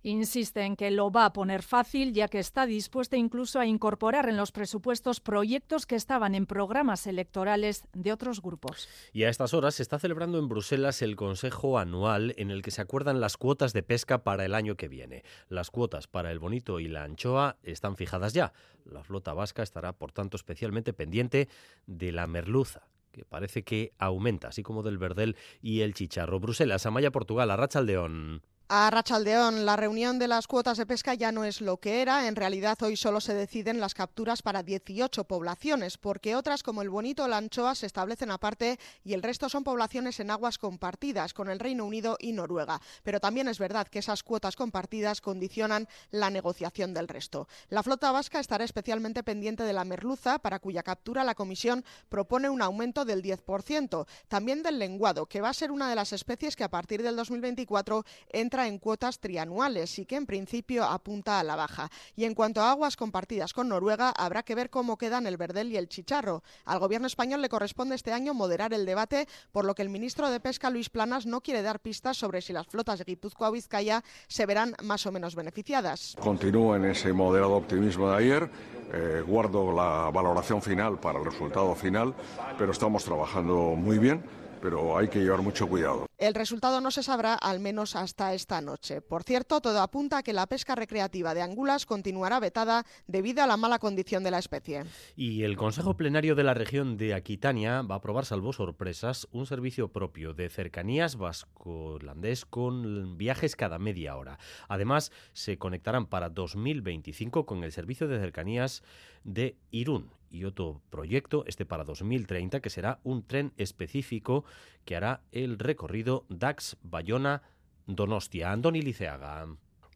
Insiste 0.05 0.61
en 0.61 0.75
que 0.75 0.91
lo 0.91 1.09
va 1.09 1.25
a 1.25 1.33
poner 1.33 1.63
fácil, 1.63 2.13
ya 2.13 2.27
que 2.27 2.37
está 2.37 2.67
dispuesta 2.67 3.17
incluso 3.17 3.59
a 3.59 3.65
incorporar 3.65 4.29
en 4.29 4.37
los 4.37 4.51
presupuestos 4.51 5.19
proyectos 5.19 5.87
que 5.87 5.95
estaban 5.95 6.35
en 6.35 6.45
programas 6.45 7.07
electorales 7.07 7.85
de 7.91 8.13
otros 8.13 8.39
grupos. 8.39 8.87
Y 9.13 9.23
a 9.23 9.29
estas 9.29 9.55
horas 9.55 9.73
se 9.73 9.81
está 9.81 9.97
celebrando 9.97 10.37
en 10.37 10.47
Bruselas 10.47 11.01
el 11.01 11.15
Consejo 11.15 11.79
Anual 11.79 12.35
en 12.37 12.51
el 12.51 12.61
que 12.61 12.69
se 12.69 12.83
acuerdan 12.83 13.19
las 13.19 13.35
cuotas 13.35 13.73
de 13.73 13.81
pesca 13.81 14.23
para 14.23 14.45
el 14.45 14.53
año 14.53 14.75
que 14.75 14.89
viene. 14.89 15.23
Las 15.49 15.71
cuotas 15.71 16.05
para 16.05 16.31
el 16.31 16.37
bonito 16.37 16.79
y 16.79 16.87
la 16.87 17.03
anchoa 17.03 17.57
están 17.63 17.95
fijadas 17.95 18.33
ya. 18.33 18.53
La 18.83 19.03
flota 19.03 19.33
vasca 19.33 19.63
estará, 19.63 19.91
por 19.91 20.11
tanto, 20.11 20.37
especialmente 20.37 20.93
pendiente 20.93 21.49
de 21.87 22.11
la 22.11 22.27
merluza 22.27 22.87
que 23.11 23.25
parece 23.25 23.63
que 23.63 23.93
aumenta, 23.97 24.49
así 24.49 24.61
como 24.61 24.83
del 24.83 24.99
verdel 24.99 25.35
y 25.63 25.81
el 25.81 25.95
chicharro. 25.95 26.39
Bruselas, 26.39 26.85
Amaya, 26.85 27.11
Portugal, 27.11 27.49
Arrachaldeón. 27.49 28.43
A 28.67 28.89
Rachaldeón, 28.89 29.63
la 29.63 29.75
reunión 29.75 30.17
de 30.17 30.27
las 30.27 30.47
cuotas 30.47 30.79
de 30.79 30.87
pesca 30.87 31.13
ya 31.13 31.31
no 31.31 31.43
es 31.43 31.61
lo 31.61 31.77
que 31.77 32.01
era. 32.01 32.27
En 32.27 32.35
realidad, 32.35 32.81
hoy 32.81 32.97
solo 32.97 33.21
se 33.21 33.35
deciden 33.35 33.79
las 33.79 33.93
capturas 33.93 34.41
para 34.41 34.63
18 34.63 35.25
poblaciones, 35.25 35.99
porque 35.99 36.35
otras, 36.35 36.63
como 36.63 36.81
el 36.81 36.89
bonito 36.89 37.27
la 37.27 37.37
anchoa, 37.37 37.75
se 37.75 37.85
establecen 37.85 38.31
aparte 38.31 38.79
y 39.03 39.13
el 39.13 39.21
resto 39.21 39.49
son 39.49 39.63
poblaciones 39.63 40.19
en 40.19 40.31
aguas 40.31 40.57
compartidas 40.57 41.35
con 41.35 41.51
el 41.51 41.59
Reino 41.59 41.85
Unido 41.85 42.17
y 42.19 42.31
Noruega. 42.31 42.81
Pero 43.03 43.19
también 43.19 43.47
es 43.49 43.59
verdad 43.59 43.87
que 43.87 43.99
esas 43.99 44.23
cuotas 44.23 44.55
compartidas 44.55 45.21
condicionan 45.21 45.87
la 46.09 46.31
negociación 46.31 46.91
del 46.95 47.07
resto. 47.07 47.47
La 47.69 47.83
flota 47.83 48.11
vasca 48.11 48.39
estará 48.39 48.63
especialmente 48.63 49.21
pendiente 49.21 49.61
de 49.61 49.73
la 49.73 49.85
merluza, 49.85 50.39
para 50.39 50.57
cuya 50.57 50.81
captura 50.81 51.23
la 51.23 51.35
Comisión 51.35 51.85
propone 52.09 52.49
un 52.49 52.63
aumento 52.63 53.05
del 53.05 53.21
10%. 53.21 54.07
También 54.27 54.63
del 54.63 54.79
lenguado, 54.79 55.27
que 55.27 55.41
va 55.41 55.49
a 55.49 55.53
ser 55.53 55.71
una 55.71 55.87
de 55.87 55.95
las 55.95 56.13
especies 56.13 56.55
que 56.55 56.63
a 56.63 56.71
partir 56.71 57.03
del 57.03 57.15
2024 57.15 58.03
entra 58.29 58.54
en 58.63 58.79
cuotas 58.79 59.19
trianuales 59.19 59.99
y 59.99 60.05
que 60.05 60.15
en 60.15 60.25
principio 60.25 60.85
apunta 60.85 61.39
a 61.39 61.43
la 61.43 61.55
baja. 61.55 61.89
Y 62.15 62.23
en 62.23 62.33
cuanto 62.33 62.61
a 62.61 62.71
aguas 62.71 62.95
compartidas 62.95 63.53
con 63.53 63.69
Noruega, 63.69 64.11
habrá 64.11 64.43
que 64.43 64.55
ver 64.55 64.69
cómo 64.69 64.97
quedan 64.97 65.27
el 65.27 65.37
verdel 65.37 65.71
y 65.71 65.77
el 65.77 65.89
chicharro. 65.89 66.43
Al 66.63 66.79
gobierno 66.79 67.07
español 67.07 67.41
le 67.41 67.49
corresponde 67.49 67.95
este 67.95 68.13
año 68.13 68.33
moderar 68.33 68.73
el 68.73 68.85
debate, 68.85 69.27
por 69.51 69.65
lo 69.65 69.75
que 69.75 69.81
el 69.81 69.89
ministro 69.89 70.29
de 70.29 70.39
Pesca, 70.39 70.69
Luis 70.69 70.89
Planas, 70.89 71.25
no 71.25 71.41
quiere 71.41 71.61
dar 71.61 71.81
pistas 71.81 72.17
sobre 72.17 72.41
si 72.41 72.53
las 72.53 72.67
flotas 72.67 72.99
de 72.99 73.05
Guipúzcoa 73.05 73.49
o 73.49 73.51
Vizcaya 73.51 74.03
se 74.27 74.45
verán 74.45 74.75
más 74.83 75.05
o 75.05 75.11
menos 75.11 75.35
beneficiadas. 75.35 76.15
Continúo 76.19 76.75
en 76.75 76.85
ese 76.85 77.11
moderado 77.11 77.55
optimismo 77.55 78.09
de 78.11 78.17
ayer. 78.17 78.49
Eh, 78.93 79.23
guardo 79.25 79.73
la 79.73 80.09
valoración 80.13 80.61
final 80.61 80.99
para 80.99 81.19
el 81.19 81.25
resultado 81.25 81.75
final, 81.75 82.13
pero 82.57 82.71
estamos 82.71 83.03
trabajando 83.03 83.75
muy 83.75 83.97
bien, 83.97 84.23
pero 84.61 84.97
hay 84.97 85.07
que 85.07 85.19
llevar 85.19 85.41
mucho 85.41 85.67
cuidado. 85.67 86.05
El 86.17 86.33
resultado 86.33 86.79
no 86.79 86.91
se 86.91 87.03
sabrá 87.03 87.33
al 87.33 87.59
menos 87.59 87.95
hasta 87.95 88.33
esta 88.33 88.61
noche. 88.61 89.01
Por 89.01 89.23
cierto, 89.23 89.59
todo 89.59 89.81
apunta 89.81 90.19
a 90.19 90.23
que 90.23 90.31
la 90.31 90.47
pesca 90.47 90.73
recreativa 90.73 91.33
de 91.33 91.41
angulas 91.41 91.85
continuará 91.85 92.39
vetada 92.39 92.85
debido 93.05 93.43
a 93.43 93.47
la 93.47 93.57
mala 93.57 93.79
condición 93.79 94.23
de 94.23 94.31
la 94.31 94.39
especie. 94.39 94.83
Y 95.17 95.43
el 95.43 95.57
Consejo 95.57 95.97
Plenario 95.97 96.35
de 96.35 96.43
la 96.43 96.53
región 96.53 96.95
de 96.95 97.13
Aquitania 97.13 97.81
va 97.81 97.95
a 97.95 97.97
aprobar, 97.97 98.25
salvo 98.25 98.53
sorpresas, 98.53 99.27
un 99.31 99.45
servicio 99.45 99.89
propio 99.89 100.33
de 100.33 100.49
cercanías 100.49 101.17
vasco-holandés 101.17 102.45
con 102.45 103.17
viajes 103.17 103.57
cada 103.57 103.77
media 103.77 104.15
hora. 104.15 104.39
Además, 104.69 105.11
se 105.33 105.57
conectarán 105.57 106.05
para 106.05 106.29
2025 106.29 107.45
con 107.45 107.65
el 107.65 107.73
servicio 107.73 108.07
de 108.07 108.19
cercanías 108.19 108.83
de 109.25 109.57
Irún 109.71 110.11
y 110.29 110.43
otro 110.43 110.81
proyecto, 110.89 111.45
este 111.47 111.65
para 111.65 111.83
2030, 111.83 112.59
que 112.59 112.69
será 112.69 112.99
un 113.03 113.25
tren 113.25 113.53
específico 113.57 114.43
que 114.83 114.95
hará 114.95 115.21
el 115.31 115.57
recorrido 115.57 116.04
Dax-Bayona-Donostia. 116.29 118.51
Andoni 118.51 118.81
Liceaga. 118.81 119.47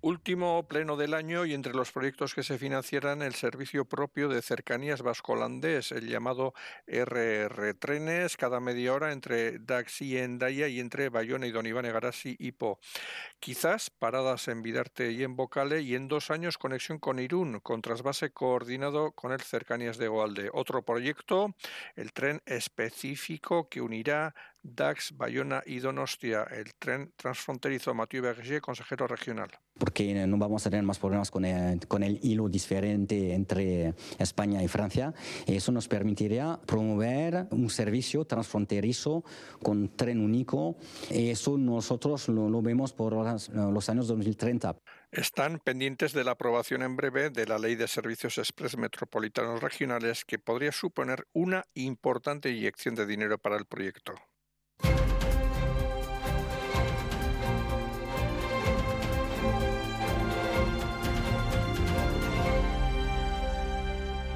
Último 0.02 0.66
pleno 0.66 0.96
del 0.96 1.14
año 1.14 1.46
y 1.46 1.54
entre 1.54 1.74
los 1.74 1.92
proyectos 1.92 2.34
que 2.34 2.42
se 2.42 2.58
financiarán 2.58 3.22
el 3.22 3.34
servicio 3.34 3.84
propio 3.84 4.30
de 4.30 4.42
cercanías 4.42 5.02
vasco-holandés, 5.02 5.92
el 5.92 6.08
llamado 6.08 6.54
RR 6.88 7.74
Trenes, 7.74 8.38
cada 8.38 8.62
media 8.62 8.94
hora 8.94 9.12
entre 9.12 9.60
Dax 9.60 10.02
y 10.02 10.18
Endaya 10.18 10.70
y 10.70 10.80
entre 10.80 11.10
Bayona 11.10 11.48
y 11.48 11.52
Don 11.52 11.66
Iván 11.66 11.84
Egarasi 11.84 12.38
y 12.40 12.54
Po. 12.54 12.80
Quizás 13.42 13.90
paradas 13.90 14.48
en 14.48 14.62
Vidarte 14.62 15.12
y 15.12 15.24
en 15.24 15.36
Bocale 15.36 15.82
y 15.82 15.96
en 15.96 16.08
dos 16.08 16.32
años 16.32 16.58
conexión 16.58 17.00
con 17.00 17.20
Irún, 17.20 17.60
con 17.60 17.82
trasvase 17.82 18.32
coordinado 18.32 19.12
con 19.12 19.34
el 19.34 19.42
Cercanías 19.42 19.98
de 19.98 20.08
Goalde. 20.08 20.50
Otro 20.54 20.82
proyecto, 20.82 21.54
el 21.98 22.14
tren 22.14 22.42
específico 22.46 23.68
que 23.68 23.82
unirá 23.82 24.34
Dax, 24.62 25.16
Bayona 25.16 25.64
y 25.66 25.80
Donostia, 25.80 26.44
el 26.44 26.74
tren 26.78 27.14
transfronterizo 27.16 27.94
Mathieu 27.94 28.22
Berger, 28.22 28.62
consejero 28.62 29.08
regional. 29.08 29.50
Porque 29.78 30.14
no 30.28 30.38
vamos 30.38 30.66
a 30.66 30.70
tener 30.70 30.84
más 30.84 31.00
problemas 31.00 31.32
con 31.32 31.46
el, 31.46 31.88
con 31.88 32.04
el 32.04 32.20
hilo 32.22 32.50
diferente 32.50 33.34
entre 33.34 33.94
España 34.18 34.62
y 34.62 34.68
Francia. 34.68 35.14
Eso 35.48 35.72
nos 35.72 35.88
permitiría 35.88 36.60
promover 36.66 37.48
un 37.52 37.70
servicio 37.70 38.26
transfronterizo 38.26 39.24
con 39.64 39.96
tren 39.96 40.20
único. 40.20 40.76
Eso 41.10 41.58
nosotros 41.58 42.28
lo, 42.28 42.50
lo 42.50 42.62
vemos 42.62 42.92
por 42.92 43.14
los 43.14 43.90
años 43.90 44.08
2030. 44.08 44.76
Están 45.12 45.60
pendientes 45.60 46.14
de 46.14 46.24
la 46.24 46.32
aprobación 46.32 46.84
en 46.84 46.96
breve 46.96 47.30
de 47.32 47.48
la 47.48 47.58
Ley 47.58 47.76
de 47.76 47.88
Servicios 47.88 48.38
Express 48.38 48.78
Metropolitanos 48.78 49.62
Regionales 49.62 50.24
que 50.24 50.38
podría 50.38 50.72
suponer 50.72 51.26
una 51.34 51.64
importante 51.74 52.52
inyección 52.52 52.94
de 52.94 53.08
dinero 53.08 53.40
para 53.40 53.58
el 53.58 53.66
proyecto. 53.66 54.14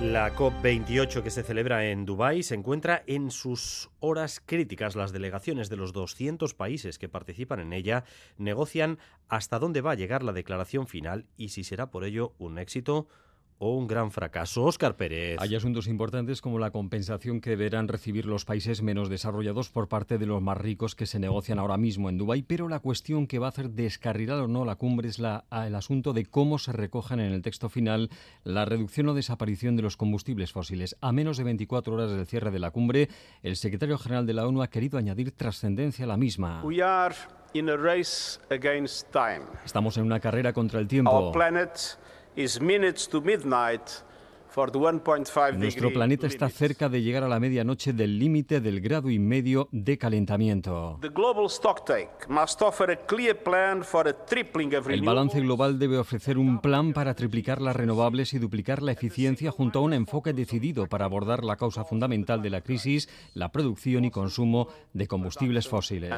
La 0.04 0.36
COP28 0.36 1.24
que 1.24 1.30
se 1.30 1.43
celebra 1.43 1.86
en 1.86 2.06
Dubái 2.06 2.43
se 2.43 2.56
encuentra 2.56 3.04
en 3.08 3.32
sus 3.32 3.89
horas 4.01 4.41
críticas. 4.45 4.97
Las 4.97 5.14
delegaciones 5.14 5.70
de 5.70 5.78
los 5.78 5.93
200 5.93 6.54
países 6.56 6.99
que 6.99 7.08
participan 7.08 7.62
en 7.62 7.72
ella 7.72 8.04
negocian 8.38 8.99
hasta 9.30 9.60
dónde 9.60 9.80
va 9.80 9.91
a 9.91 9.95
llegar 9.95 10.22
la 10.22 10.34
declaración 10.34 10.88
final 10.88 11.26
y 11.38 11.49
si 11.49 11.64
será 11.64 11.89
por 11.89 12.04
ello 12.04 12.34
un 12.38 12.60
éxito 12.60 13.08
o 13.64 13.78
un 13.78 13.88
gran 13.88 14.11
fracaso. 14.11 14.66
Óscar 14.66 14.97
Pérez. 14.97 15.38
Hay 15.39 15.55
asuntos 15.55 15.88
importantes 15.88 16.41
como 16.41 16.59
la 16.59 16.72
compensación 16.72 17.39
que 17.39 17.51
deberán 17.51 17.88
recibir 17.88 18.26
los 18.26 18.43
países 18.43 18.82
menos 18.82 19.07
desarrollados 19.07 19.70
por 19.70 19.88
parte 19.88 20.18
de 20.18 20.26
los 20.26 20.41
más 20.41 20.57
ricos 20.57 20.95
que 20.95 21.05
se 21.05 21.18
negocian 21.18 21.59
ahora 21.59 21.78
mismo 21.78 22.09
en 22.09 22.18
Dubái, 22.18 22.43
pero 22.43 22.68
la 22.68 22.82
cuestión 22.82 23.26
que 23.26 23.39
va 23.39 23.45
a 23.45 23.49
hacer 23.49 23.70
descarrilar 23.70 24.41
o 24.41 24.49
no 24.49 24.66
la 24.66 24.76
cumbre 24.76 25.07
es 25.07 25.18
la, 25.18 25.45
el 25.66 25.76
asunto 25.76 26.11
de 26.11 26.26
cómo 26.26 26.59
se 26.59 26.74
recojan 26.74 27.22
en 27.22 27.32
el 27.32 27.41
texto 27.41 27.70
final 27.70 28.09
la 28.43 28.66
reducción 28.66 29.07
o 29.07 29.14
desaparición 29.14 29.78
de 29.78 29.84
los 29.84 29.95
combustibles 29.95 30.51
fósiles. 30.51 30.97
A 30.99 31.14
menos 31.14 31.38
de 31.38 31.45
24 31.45 31.93
horas 31.93 32.11
del 32.11 32.28
cierre 32.28 32.51
de 32.51 32.59
la 32.59 32.72
cumbre, 32.72 33.07
el 33.43 33.55
secretario 33.55 33.97
general 33.97 34.26
de 34.26 34.34
la 34.34 34.45
ONU 34.45 34.61
ha 34.61 34.70
querido 34.70 34.97
añadir 34.97 35.32
trascendencia 35.32 36.03
a 36.03 36.09
la 36.09 36.18
misma. 36.18 36.61
Estamos 39.64 39.95
en 39.97 40.03
una 40.03 40.20
carrera 40.20 40.51
contra 40.51 40.82
el 40.82 40.88
tiempo. 40.88 41.11
Nuestro 45.57 45.91
planeta 45.91 46.27
está 46.27 46.47
cerca 46.47 46.88
de 46.88 47.01
llegar 47.01 47.23
a 47.23 47.27
la 47.27 47.39
medianoche 47.39 47.91
del 47.91 48.19
límite 48.19 48.61
del 48.61 48.81
grado 48.81 49.09
y 49.09 49.17
medio 49.17 49.67
de 49.71 49.97
calentamiento. 49.97 50.99
El 54.93 55.01
balance 55.01 55.41
global 55.41 55.79
debe 55.79 55.97
ofrecer 55.97 56.38
un 56.38 56.61
plan 56.61 56.93
para 56.93 57.15
triplicar 57.15 57.61
las 57.61 57.75
renovables 57.75 58.34
y 58.34 58.39
duplicar 58.39 58.84
la 58.84 58.91
eficiencia 58.91 59.49
junto 59.49 59.79
a 59.79 59.81
un 59.81 59.93
enfoque 59.93 60.34
decidido 60.34 60.86
para 60.86 61.05
abordar 61.05 61.43
la 61.43 61.55
causa 61.55 61.84
fundamental 61.84 62.43
de 62.43 62.51
la 62.51 62.61
crisis, 62.61 63.09
la 63.34 63.51
producción 63.51 64.05
y 64.05 64.11
consumo 64.11 64.67
de 64.93 65.07
combustibles 65.07 65.67
fósiles. 65.67 66.11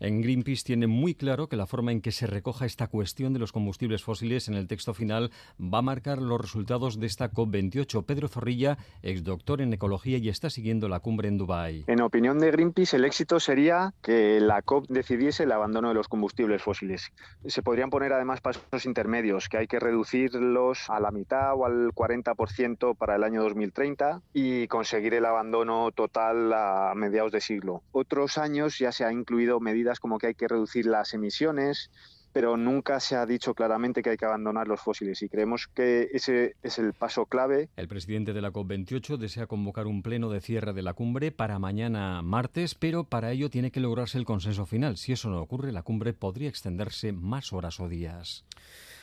En 0.00 0.22
Greenpeace 0.22 0.62
tiene 0.64 0.86
muy 0.86 1.16
claro 1.16 1.48
que 1.48 1.56
la 1.56 1.66
forma 1.66 1.90
en 1.90 2.00
que 2.00 2.12
se 2.12 2.28
recoja 2.28 2.66
esta 2.66 2.86
cuestión 2.86 3.32
de 3.32 3.40
los 3.40 3.50
combustibles 3.50 4.04
fósiles 4.04 4.46
en 4.46 4.54
el 4.54 4.68
texto 4.68 4.94
final 4.94 5.32
va 5.60 5.78
a 5.78 5.82
marcar 5.82 6.18
los 6.18 6.40
resultados 6.40 7.00
de 7.00 7.06
esta 7.06 7.32
COP28. 7.32 8.04
Pedro 8.04 8.28
Zorrilla, 8.28 8.78
ex 9.02 9.24
doctor 9.24 9.60
en 9.60 9.72
ecología 9.72 10.18
y 10.18 10.28
está 10.28 10.50
siguiendo 10.50 10.88
la 10.88 11.00
cumbre 11.00 11.26
en 11.26 11.36
Dubái. 11.36 11.84
En 11.88 12.00
opinión 12.00 12.38
de 12.38 12.52
Greenpeace, 12.52 12.96
el 12.96 13.04
éxito 13.04 13.40
sería 13.40 13.92
que 14.00 14.38
la 14.40 14.62
COP 14.62 14.86
decidiese 14.88 15.42
el 15.42 15.52
abandono 15.52 15.88
de 15.88 15.94
los 15.94 16.06
combustibles 16.06 16.62
fósiles. 16.62 17.10
Se 17.46 17.62
podrían 17.62 17.90
poner 17.90 18.12
además 18.12 18.40
pasos 18.40 18.86
intermedios, 18.86 19.48
que 19.48 19.58
hay 19.58 19.66
que 19.66 19.80
reducirlos 19.80 20.88
a 20.90 21.00
la 21.00 21.10
mitad 21.10 21.54
o 21.56 21.66
al 21.66 21.88
40% 21.92 22.96
para 22.96 23.16
el 23.16 23.24
año 23.24 23.42
2030 23.42 24.22
y 24.32 24.68
conseguir 24.68 25.14
el 25.14 25.24
abandono 25.24 25.90
total 25.90 26.52
a 26.52 26.92
mediados 26.94 27.32
de 27.32 27.40
siglo. 27.40 27.82
Otros 27.90 28.38
años 28.38 28.78
ya 28.78 28.92
se 28.92 29.04
ha 29.04 29.12
incluido 29.12 29.58
medidas 29.58 29.87
como 30.00 30.18
que 30.18 30.28
hay 30.28 30.34
que 30.34 30.48
reducir 30.48 30.86
las 30.86 31.14
emisiones, 31.14 31.90
pero 32.32 32.56
nunca 32.56 33.00
se 33.00 33.16
ha 33.16 33.26
dicho 33.26 33.54
claramente 33.54 34.02
que 34.02 34.10
hay 34.10 34.16
que 34.16 34.24
abandonar 34.24 34.68
los 34.68 34.80
fósiles 34.80 35.22
y 35.22 35.28
creemos 35.28 35.66
que 35.68 36.08
ese 36.12 36.54
es 36.62 36.78
el 36.78 36.92
paso 36.92 37.26
clave. 37.26 37.68
El 37.76 37.88
presidente 37.88 38.32
de 38.32 38.42
la 38.42 38.52
COP28 38.52 39.16
desea 39.16 39.46
convocar 39.46 39.86
un 39.86 40.02
pleno 40.02 40.30
de 40.30 40.40
cierre 40.40 40.72
de 40.72 40.82
la 40.82 40.94
cumbre 40.94 41.32
para 41.32 41.58
mañana 41.58 42.22
martes, 42.22 42.74
pero 42.74 43.04
para 43.04 43.32
ello 43.32 43.50
tiene 43.50 43.70
que 43.70 43.80
lograrse 43.80 44.18
el 44.18 44.24
consenso 44.24 44.66
final. 44.66 44.96
Si 44.98 45.12
eso 45.12 45.30
no 45.30 45.40
ocurre, 45.40 45.72
la 45.72 45.82
cumbre 45.82 46.12
podría 46.12 46.48
extenderse 46.48 47.12
más 47.12 47.52
horas 47.52 47.80
o 47.80 47.88
días. 47.88 48.44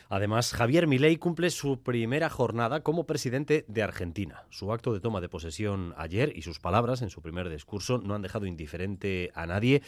Además, 0.09 0.53
Javier 0.53 0.85
Milei 0.85 1.17
cumple 1.17 1.49
su 1.49 1.81
primera 1.81 2.29
jornada 2.29 2.81
como 2.81 3.05
presidente 3.05 3.65
de 3.67 3.81
Argentina. 3.81 4.43
Su 4.49 4.71
acto 4.71 4.93
de 4.93 4.99
toma 4.99 5.19
de 5.19 5.29
posesión 5.29 5.95
ayer 5.97 6.31
y 6.35 6.43
sus 6.43 6.59
palabras 6.59 7.01
en 7.01 7.09
su 7.09 7.21
primer 7.21 7.49
discurso 7.49 7.97
no 7.97 8.13
han 8.13 8.21
dejado 8.21 8.45
indiferente 8.45 9.31
a 9.33 9.47
nadie 9.47 9.81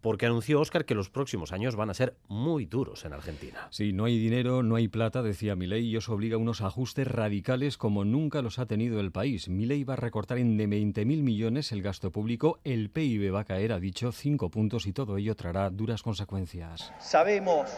porque 0.00 0.26
anunció 0.26 0.60
Oscar 0.60 0.84
que 0.84 0.94
los 0.94 1.10
próximos 1.10 1.52
años 1.52 1.76
van 1.76 1.90
a 1.90 1.94
ser 1.94 2.16
muy 2.28 2.66
duros 2.66 3.04
en 3.04 3.12
Argentina. 3.12 3.68
Sí, 3.70 3.92
no 3.92 4.04
hay 4.04 4.18
dinero, 4.18 4.62
no 4.62 4.76
hay 4.76 4.88
plata, 4.88 5.22
decía 5.22 5.56
Milei, 5.56 5.84
y 5.84 5.96
eso 5.96 6.12
obliga 6.12 6.36
a 6.36 6.38
unos 6.38 6.60
ajustes 6.60 7.06
radicales 7.06 7.76
como 7.76 8.04
nunca 8.04 8.42
los 8.42 8.58
ha 8.58 8.66
tenido 8.66 9.00
el 9.00 9.12
país. 9.12 9.48
Milei 9.48 9.84
va 9.84 9.94
a 9.94 9.96
recortar 9.96 10.38
en 10.38 10.56
de 10.56 10.66
20.000 10.68 11.22
millones 11.22 11.72
el 11.72 11.82
gasto 11.82 12.10
público, 12.10 12.60
el 12.64 12.90
PIB 12.90 13.34
va 13.34 13.40
a 13.40 13.44
caer, 13.44 13.72
ha 13.72 13.80
dicho, 13.80 14.12
cinco 14.12 14.50
puntos 14.50 14.86
y 14.86 14.92
todo 14.92 15.16
ello 15.16 15.34
traerá 15.34 15.70
duras 15.70 16.02
consecuencias. 16.02 16.92
Sabemos 16.98 17.70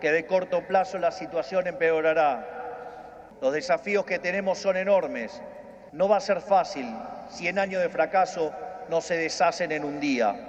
que 0.00 0.10
de 0.12 0.26
corto 0.26 0.66
plazo 0.66 0.98
la 0.98 1.10
situación 1.10 1.66
empeorará. 1.66 3.36
Los 3.40 3.52
desafíos 3.52 4.04
que 4.04 4.18
tenemos 4.18 4.58
son 4.58 4.76
enormes. 4.76 5.42
No 5.92 6.08
va 6.08 6.16
a 6.16 6.20
ser 6.20 6.40
fácil. 6.40 6.86
100 7.30 7.58
años 7.58 7.82
de 7.82 7.88
fracaso 7.88 8.52
no 8.90 9.00
se 9.00 9.16
deshacen 9.16 9.72
en 9.72 9.84
un 9.84 10.00
día. 10.00 10.47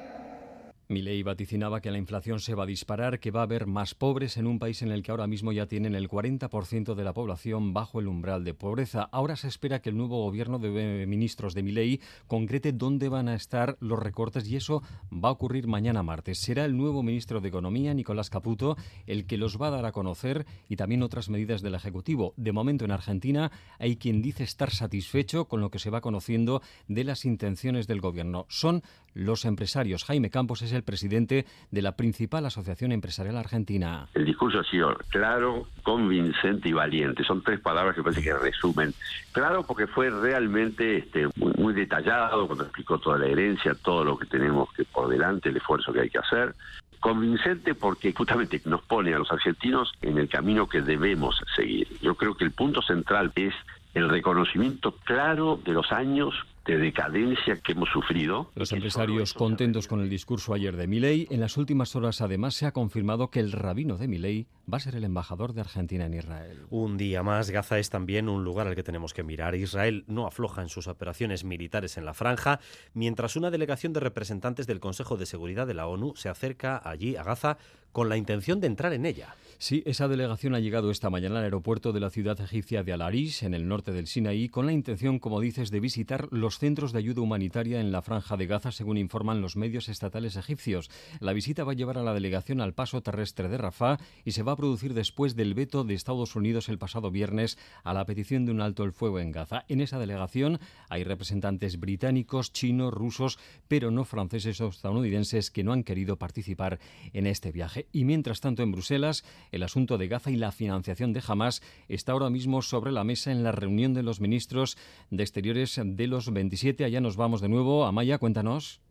Milei 0.92 1.22
vaticinaba 1.22 1.82
que 1.82 1.92
la 1.92 2.00
inflación 2.00 2.40
se 2.40 2.56
va 2.56 2.64
a 2.64 2.66
disparar, 2.66 3.20
que 3.20 3.30
va 3.30 3.42
a 3.42 3.44
haber 3.44 3.68
más 3.68 3.94
pobres 3.94 4.38
en 4.38 4.48
un 4.48 4.58
país 4.58 4.82
en 4.82 4.92
el 4.92 5.04
que 5.04 5.12
ahora 5.12 5.28
mismo 5.28 5.52
ya 5.52 5.68
tienen 5.68 5.94
el 5.94 6.10
40% 6.10 6.96
de 6.96 7.04
la 7.04 7.14
población 7.14 7.76
bajo 7.76 8.00
el 8.00 8.08
umbral 8.08 8.44
de 8.44 8.56
pobreza. 8.56 9.08
Ahora 9.12 9.36
se 9.36 9.50
espera 9.50 9.84
que 9.84 9.92
el 9.92 9.98
nuevo 9.98 10.24
gobierno 10.24 10.58
de 10.58 11.06
ministros 11.06 11.54
de 11.54 11.62
Milei 11.62 12.02
concrete 12.26 12.72
dónde 12.74 13.08
van 13.08 13.30
a 13.30 13.36
estar 13.36 13.78
los 13.82 14.00
recortes 14.00 14.50
y 14.50 14.56
eso 14.56 14.82
va 15.14 15.30
a 15.30 15.34
ocurrir 15.34 15.68
mañana 15.68 16.02
martes. 16.02 16.40
Será 16.40 16.66
el 16.66 16.76
nuevo 16.76 17.04
ministro 17.04 17.40
de 17.40 17.50
Economía, 17.50 17.94
Nicolás 17.94 18.32
Caputo, 18.32 18.76
el 19.06 19.28
que 19.28 19.38
los 19.38 19.62
va 19.62 19.68
a 19.68 19.72
dar 19.72 19.86
a 19.86 19.92
conocer 19.92 20.48
y 20.70 20.76
también 20.76 21.04
otras 21.04 21.30
medidas 21.30 21.62
del 21.62 21.76
Ejecutivo. 21.76 22.34
De 22.36 22.52
momento 22.52 22.86
en 22.86 22.92
Argentina 22.92 23.52
hay 23.78 23.98
quien 23.98 24.24
dice 24.24 24.44
estar 24.44 24.72
satisfecho 24.72 25.46
con 25.46 25.62
lo 25.62 25.70
que 25.70 25.78
se 25.78 25.92
va 25.92 26.02
conociendo 26.02 26.64
de 26.88 27.04
las 27.04 27.26
intenciones 27.26 27.86
del 27.86 28.02
gobierno. 28.02 28.48
Son 28.50 28.82
los 29.14 29.46
empresarios. 29.46 30.04
Jaime 30.04 30.30
Campos 30.30 30.62
es 30.62 30.72
el 30.72 30.79
el 30.80 30.84
presidente 30.84 31.46
de 31.70 31.82
la 31.82 31.96
principal 31.96 32.46
asociación 32.46 32.92
empresarial 32.92 33.38
argentina. 33.38 34.08
El 34.14 34.26
discurso 34.26 34.60
ha 34.60 34.64
sido 34.64 34.98
claro, 35.10 35.68
convincente 35.84 36.70
y 36.70 36.74
valiente. 36.74 37.24
Son 37.24 37.44
tres 37.44 37.60
palabras 37.60 37.96
que 37.96 38.04
parece 38.04 38.24
que 38.24 38.34
resumen. 38.34 38.94
Claro 39.32 39.64
porque 39.64 39.88
fue 39.88 40.10
realmente 40.10 40.98
este, 40.98 41.28
muy, 41.36 41.54
muy 41.58 41.74
detallado 41.74 42.48
cuando 42.48 42.64
explicó 42.64 42.98
toda 42.98 43.18
la 43.18 43.28
herencia, 43.28 43.76
todo 43.76 44.04
lo 44.04 44.18
que 44.18 44.26
tenemos 44.26 44.70
por 44.92 45.10
delante, 45.10 45.50
el 45.50 45.58
esfuerzo 45.58 45.94
que 45.94 46.02
hay 46.02 46.10
que 46.10 46.20
hacer 46.20 46.56
convincente 47.00 47.76
porque 47.76 48.14
justamente 48.14 48.62
nos 48.66 48.82
pone 48.82 49.14
a 49.14 49.20
los 49.20 49.32
argentinos 49.32 49.94
en 50.02 50.18
el 50.18 50.28
camino 50.28 50.68
que 50.68 50.82
debemos 50.82 51.42
seguir. 51.56 51.88
Yo 52.02 52.16
creo 52.16 52.36
que 52.36 52.44
el 52.44 52.52
punto 52.52 52.82
central 52.82 53.32
es 53.36 53.54
el 53.94 54.10
reconocimiento 54.10 54.96
claro 55.04 55.60
de 55.64 55.74
los 55.74 55.92
años 55.92 56.34
de 56.66 56.78
decadencia 56.78 57.58
que 57.64 57.72
hemos 57.72 57.90
sufrido. 57.90 58.52
Los 58.54 58.72
empresarios 58.72 59.34
contentos 59.34 59.88
con 59.88 60.02
el 60.02 60.10
discurso 60.10 60.54
ayer 60.54 60.76
de 60.76 60.86
Milei. 60.86 61.28
En 61.32 61.40
las 61.40 61.58
últimas 61.58 61.96
horas, 61.96 62.22
además, 62.22 62.54
se 62.54 62.68
ha 62.68 62.72
confirmado 62.74 63.32
que 63.32 63.40
el 63.40 63.52
rabino 63.52 63.98
de 63.98 64.08
Milei 64.08 64.46
va 64.72 64.78
a 64.78 64.80
ser 64.80 64.96
el 64.96 65.04
embajador 65.04 65.54
de 65.54 65.62
Argentina 65.62 66.06
en 66.06 66.14
Israel. 66.14 66.60
Un 66.70 66.98
día 66.98 67.24
más, 67.24 67.50
Gaza 67.50 67.80
es 67.80 67.90
también 67.90 68.30
un 68.30 68.44
lugar 68.44 68.68
al 68.68 68.76
que 68.76 68.84
tenemos 68.84 69.16
que 69.16 69.24
mirar. 69.24 69.56
Israel 69.56 70.04
no 70.06 70.28
afloja 70.28 70.62
en 70.62 70.70
sus 70.70 70.88
operaciones 70.88 71.44
militares 71.44 71.98
en 71.98 72.06
la 72.06 72.14
franja, 72.14 72.60
mientras 72.94 73.36
una 73.36 73.50
delegación 73.50 73.94
de 73.94 74.02
representantes 74.02 74.68
del 74.68 74.80
Consejo 74.80 75.18
de 75.18 75.26
Seguridad 75.26 75.66
de 75.66 75.74
la 75.74 75.88
ONU 75.88 76.14
se 76.16 76.30
acerca 76.30 76.80
allí 76.84 77.16
a 77.16 77.24
Gaza 77.24 77.58
con 77.92 78.10
la 78.10 78.18
intención 78.18 78.60
de 78.60 78.68
entrar 78.68 78.94
en 78.94 79.08
ella. 79.08 79.36
Sí, 79.62 79.84
esa 79.86 80.08
delegación 80.08 80.56
ha 80.56 80.62
llegado 80.62 80.90
esta 80.90 81.10
mañana 81.10 81.40
al 81.40 81.44
aeropuerto 81.44 81.92
de 81.92 82.00
la 82.00 82.10
ciudad 82.10 82.40
egipcia 82.40 82.82
de 82.82 82.94
Al-Arish, 82.94 83.44
en 83.44 83.54
el 83.54 83.68
norte 83.68 83.92
del 83.92 84.08
Sinaí, 84.08 84.48
con 84.48 84.66
la 84.66 84.72
intención, 84.72 85.20
como 85.20 85.42
dices, 85.42 85.70
de 85.70 85.82
visitar 85.82 86.30
los 86.32 86.60
centros 86.60 86.94
de 86.94 87.00
ayuda 87.00 87.20
humanitaria 87.20 87.82
en 87.82 87.92
la 87.92 88.02
franja 88.02 88.38
de 88.38 88.48
Gaza, 88.48 88.72
según 88.72 88.98
informan 88.98 89.42
los 89.42 89.58
medios 89.58 89.90
estatales 89.90 90.38
egipcios. 90.38 90.90
La 91.20 91.34
visita 91.34 91.66
va 91.66 91.74
a 91.74 91.76
llevar 91.76 91.98
a 91.98 92.04
la 92.04 92.14
delegación 92.14 92.62
al 92.62 92.74
paso 92.74 93.02
terrestre 93.02 93.50
de 93.50 93.58
Rafah 93.58 93.98
y 94.24 94.32
se 94.32 94.44
va 94.44 94.54
a 94.54 94.56
producir 94.56 94.94
después 94.94 95.36
del 95.36 95.54
veto 95.56 95.84
de 95.84 95.94
Estados 95.94 96.38
Unidos 96.38 96.70
el 96.70 96.78
pasado 96.78 97.12
viernes 97.12 97.58
a 97.84 97.94
la 97.94 98.06
petición 98.06 98.46
de 98.46 98.54
un 98.54 98.62
alto 98.62 98.86
el 98.86 98.94
fuego 98.94 99.20
en 99.20 99.34
Gaza. 99.34 99.66
En 99.68 99.82
esa 99.82 100.00
delegación 100.00 100.62
hay 100.88 101.04
representantes 101.04 101.82
británicos, 101.82 102.54
chinos, 102.54 102.94
rusos, 102.94 103.38
pero 103.68 103.92
no 103.92 104.06
franceses 104.06 104.62
o 104.62 104.70
estadounidenses 104.70 105.52
que 105.52 105.66
no 105.66 105.74
han 105.74 105.84
querido 105.84 106.16
participar 106.16 106.80
en 107.12 107.28
este 107.28 107.52
viaje. 107.52 107.88
Y 107.92 108.06
mientras 108.06 108.40
tanto, 108.40 108.64
en 108.64 108.72
Bruselas, 108.72 109.26
el 109.52 109.64
asunto 109.64 109.98
de 109.98 110.08
Gaza 110.08 110.32
y 110.32 110.36
la 110.36 110.52
financiación 110.52 111.14
de 111.14 111.24
Hamas 111.26 111.62
está 111.88 112.12
ahora 112.12 112.30
mismo 112.30 112.62
sobre 112.62 112.92
la 112.92 113.04
mesa 113.04 113.32
en 113.32 113.44
la 113.44 113.52
reunión 113.52 113.94
de 113.94 114.04
los 114.04 114.22
ministros 114.22 114.78
de 115.10 115.24
Exteriores 115.24 115.80
de 115.84 116.08
los 116.08 116.32
27. 116.32 116.86
Allá 116.86 117.02
nos 117.02 117.18
vamos 117.18 117.42
de 117.42 117.50
nuevo. 117.50 117.86
Amaya, 117.86 118.18
cuéntanos. 118.18 118.82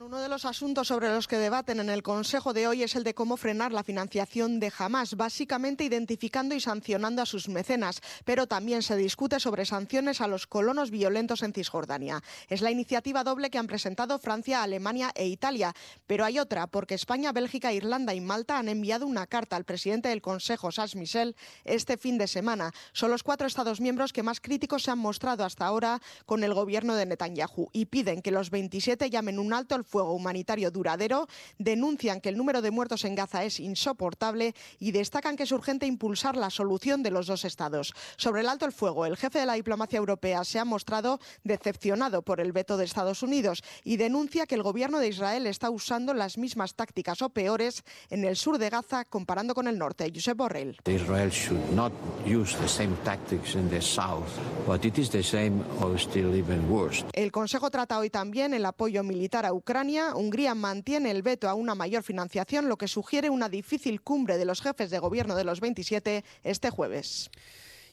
Uno 0.00 0.20
de 0.20 0.28
los 0.28 0.44
asuntos 0.44 0.86
sobre 0.86 1.08
los 1.08 1.26
que 1.26 1.38
debaten 1.38 1.80
en 1.80 1.90
el 1.90 2.04
Consejo 2.04 2.52
de 2.52 2.68
hoy 2.68 2.84
es 2.84 2.94
el 2.94 3.02
de 3.02 3.14
cómo 3.14 3.36
frenar 3.36 3.72
la 3.72 3.82
financiación 3.82 4.60
de 4.60 4.72
Hamas, 4.78 5.16
básicamente 5.16 5.82
identificando 5.82 6.54
y 6.54 6.60
sancionando 6.60 7.20
a 7.20 7.26
sus 7.26 7.48
mecenas, 7.48 8.00
pero 8.24 8.46
también 8.46 8.82
se 8.82 8.94
discute 8.94 9.40
sobre 9.40 9.66
sanciones 9.66 10.20
a 10.20 10.28
los 10.28 10.46
colonos 10.46 10.92
violentos 10.92 11.42
en 11.42 11.52
Cisjordania. 11.52 12.22
Es 12.48 12.60
la 12.60 12.70
iniciativa 12.70 13.24
doble 13.24 13.50
que 13.50 13.58
han 13.58 13.66
presentado 13.66 14.20
Francia, 14.20 14.62
Alemania 14.62 15.10
e 15.16 15.26
Italia, 15.26 15.74
pero 16.06 16.24
hay 16.24 16.38
otra, 16.38 16.68
porque 16.68 16.94
España, 16.94 17.32
Bélgica, 17.32 17.72
Irlanda 17.72 18.14
y 18.14 18.20
Malta 18.20 18.56
han 18.56 18.68
enviado 18.68 19.04
una 19.04 19.26
carta 19.26 19.56
al 19.56 19.64
presidente 19.64 20.10
del 20.10 20.22
Consejo, 20.22 20.70
Sas 20.70 20.94
Michel, 20.94 21.34
este 21.64 21.96
fin 21.96 22.18
de 22.18 22.28
semana. 22.28 22.72
Son 22.92 23.10
los 23.10 23.24
cuatro 23.24 23.48
Estados 23.48 23.80
miembros 23.80 24.12
que 24.12 24.22
más 24.22 24.40
críticos 24.40 24.84
se 24.84 24.92
han 24.92 24.98
mostrado 25.00 25.44
hasta 25.44 25.66
ahora 25.66 26.00
con 26.24 26.44
el 26.44 26.54
gobierno 26.54 26.94
de 26.94 27.06
Netanyahu 27.06 27.68
y 27.72 27.86
piden 27.86 28.22
que 28.22 28.30
los 28.30 28.50
27 28.50 29.10
llamen 29.10 29.40
un 29.40 29.52
alto 29.52 29.74
el 29.74 29.87
fuego 29.88 30.12
humanitario 30.12 30.70
duradero, 30.70 31.26
denuncian 31.58 32.20
que 32.20 32.28
el 32.28 32.36
número 32.36 32.62
de 32.62 32.70
muertos 32.70 33.04
en 33.04 33.14
Gaza 33.14 33.44
es 33.44 33.58
insoportable 33.58 34.54
y 34.78 34.92
destacan 34.92 35.36
que 35.36 35.44
es 35.44 35.52
urgente 35.52 35.86
impulsar 35.86 36.36
la 36.36 36.50
solución 36.50 37.02
de 37.02 37.10
los 37.10 37.26
dos 37.26 37.44
estados. 37.44 37.94
Sobre 38.16 38.42
el 38.42 38.48
alto 38.48 38.66
el 38.66 38.72
fuego, 38.72 39.06
el 39.06 39.16
jefe 39.16 39.40
de 39.40 39.46
la 39.46 39.54
diplomacia 39.54 39.96
europea 39.96 40.44
se 40.44 40.58
ha 40.58 40.64
mostrado 40.64 41.18
decepcionado 41.42 42.22
por 42.22 42.40
el 42.40 42.52
veto 42.52 42.76
de 42.76 42.84
Estados 42.84 43.22
Unidos 43.22 43.62
y 43.82 43.96
denuncia 43.96 44.46
que 44.46 44.54
el 44.54 44.62
gobierno 44.62 44.98
de 44.98 45.08
Israel 45.08 45.46
está 45.46 45.70
usando 45.70 46.12
las 46.12 46.36
mismas 46.36 46.74
tácticas 46.74 47.22
o 47.22 47.30
peores 47.30 47.82
en 48.10 48.24
el 48.24 48.36
sur 48.36 48.58
de 48.58 48.70
Gaza 48.70 49.04
comparando 49.04 49.54
con 49.54 49.68
el 49.68 49.78
norte. 49.78 50.12
Josep 50.14 50.36
Borrell. 50.36 50.76
Israel 50.86 51.30
should 51.30 51.72
not 51.72 51.92
use 52.26 52.56
the 52.58 52.68
same 52.68 52.94
tactics 53.04 53.54
in 53.54 53.68
the 53.70 53.80
south, 53.80 54.28
but 54.66 54.84
it 54.84 54.98
is 54.98 55.10
the 55.10 55.22
same 55.22 55.64
or 55.80 55.98
still 55.98 56.34
even 56.34 56.70
worse. 56.70 57.04
El 57.12 57.32
Consejo 57.32 57.70
trata 57.70 57.98
hoy 57.98 58.10
también 58.10 58.52
el 58.52 58.66
apoyo 58.66 59.02
militar 59.02 59.46
a 59.46 59.52
Ucrania 59.52 59.77
Hungría 60.14 60.56
mantiene 60.56 61.10
el 61.12 61.22
veto 61.22 61.48
a 61.48 61.54
una 61.54 61.76
mayor 61.76 62.02
financiación, 62.02 62.68
lo 62.68 62.76
que 62.76 62.88
sugiere 62.88 63.30
una 63.30 63.48
difícil 63.48 64.00
cumbre 64.00 64.36
de 64.36 64.44
los 64.44 64.60
jefes 64.60 64.90
de 64.90 64.98
gobierno 64.98 65.36
de 65.36 65.44
los 65.44 65.60
27 65.60 66.24
este 66.42 66.70
jueves. 66.70 67.30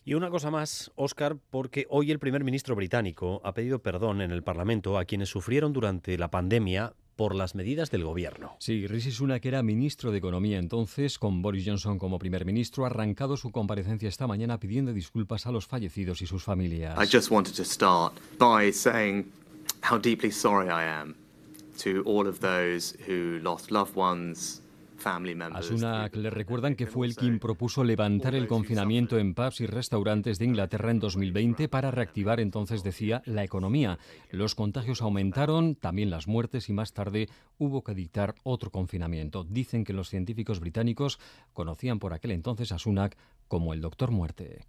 Y 0.04 0.16
una 0.16 0.32
cosa 0.32 0.50
más, 0.50 0.92
Oscar, 0.96 1.38
porque 1.52 1.86
hoy 1.90 2.10
el 2.10 2.18
primer 2.18 2.44
ministro 2.44 2.76
británico 2.76 3.40
ha 3.44 3.54
pedido 3.54 3.80
perdón 3.80 4.22
en 4.22 4.32
el 4.32 4.44
Parlamento 4.44 4.98
a 4.98 5.06
quienes 5.06 5.30
sufrieron 5.30 5.74
durante 5.74 6.18
la 6.18 6.32
pandemia 6.32 6.94
por 7.16 7.36
las 7.36 7.54
medidas 7.54 7.92
del 7.92 8.04
gobierno. 8.04 8.56
Sí, 8.60 8.88
Rishi 8.88 9.12
Sunak 9.12 9.46
era 9.46 9.62
ministro 9.62 10.12
de 10.12 10.18
Economía 10.18 10.58
entonces, 10.58 11.20
con 11.20 11.42
Boris 11.44 11.66
Johnson 11.68 12.00
como 12.00 12.18
primer 12.18 12.46
ministro, 12.46 12.86
ha 12.86 12.88
arrancado 12.88 13.38
su 13.38 13.52
comparecencia 13.52 14.10
esta 14.10 14.26
mañana 14.26 14.60
pidiendo 14.60 14.92
disculpas 14.92 15.46
a 15.46 15.52
los 15.52 15.68
fallecidos 15.68 16.22
y 16.22 16.26
sus 16.26 16.44
familias. 16.44 16.98
I 17.00 17.08
just 17.08 17.32
wanted 17.32 17.54
to 17.56 17.64
start 17.64 18.14
by 18.40 18.72
saying 18.72 19.32
how 19.88 20.00
deeply 20.00 20.32
sorry 20.32 20.68
I 20.68 20.88
am 20.88 21.25
a 25.52 25.62
Sunak 25.62 26.16
le 26.16 26.30
recuerdan 26.30 26.76
que 26.76 26.88
fue 26.88 27.08
el 27.08 27.16
quien 27.16 27.40
propuso 27.40 27.84
levantar 27.84 28.34
el 28.34 28.48
confinamiento 28.48 29.18
en 29.18 29.34
pubs 29.34 29.62
y 29.62 29.66
restaurantes 29.66 30.40
de 30.40 30.46
Inglaterra 30.46 30.92
en 30.92 31.00
2020 31.00 31.68
para 31.68 31.92
reactivar 31.92 32.40
entonces, 32.40 32.84
decía, 32.84 33.22
la 33.26 33.44
economía. 33.44 34.00
Los 34.32 34.56
contagios 34.56 35.02
aumentaron, 35.02 35.76
también 35.76 36.10
las 36.10 36.28
muertes 36.28 36.70
y 36.70 36.74
más 36.74 36.94
tarde 36.94 37.30
hubo 37.58 37.84
que 37.84 37.94
dictar 37.94 38.36
otro 38.44 38.72
confinamiento. 38.72 39.44
Dicen 39.44 39.84
que 39.84 39.94
los 39.94 40.10
científicos 40.10 40.60
británicos 40.60 41.20
conocían 41.54 42.00
por 42.00 42.14
aquel 42.14 42.32
entonces 42.32 42.72
a 42.72 42.80
Sunak 42.80 43.18
como 43.48 43.74
el 43.74 43.82
Doctor 43.82 44.12
Muerte. 44.12 44.66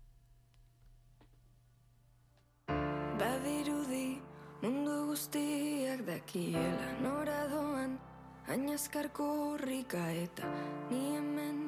Dakiela 6.06 6.88
nora 7.02 7.48
doan 7.50 7.98
Añazkarko 8.48 9.24
horrika 9.24 10.02
eta 10.24 10.46
ni 10.90 11.16
hemen 11.16 11.58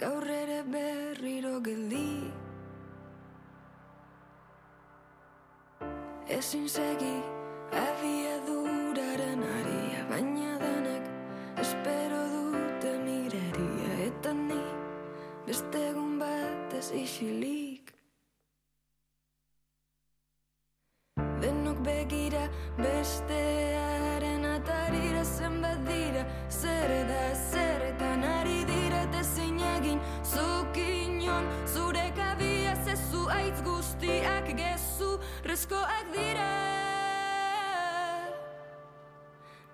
Gaur 0.00 0.26
ere 0.26 0.62
berriro 0.72 1.60
geldi. 1.60 2.32
Ezin 6.38 6.66
segi 6.68 7.14
abiaduraren 7.84 9.42
aria 9.54 10.02
Baina 10.10 10.52
denek 10.66 11.04
espero 11.66 12.22
dute 12.34 12.92
mireria 13.06 13.92
Eta 14.10 14.32
ni 14.34 14.62
beste 15.46 15.88
egun 15.90 16.18
batez 16.18 16.88
isilik 17.04 17.69
Denok 21.70 21.86
begira 21.86 22.48
bestearen 22.78 24.42
atarira 24.42 25.24
zenbat 25.24 25.78
dira 25.86 26.26
Zer 26.50 26.90
da 27.08 27.34
zerretan 27.34 28.22
ari 28.22 28.64
dira 28.66 29.02
eta 29.06 29.22
zein 29.22 29.60
egin. 29.76 30.00
Zukinon 30.24 31.46
zure 31.66 32.10
kabia 32.16 32.74
zezu 32.84 33.28
aitz 33.30 33.62
guztiak 33.62 34.50
gezu 34.58 35.20
Rezkoak 35.44 36.10
dira. 36.12 36.50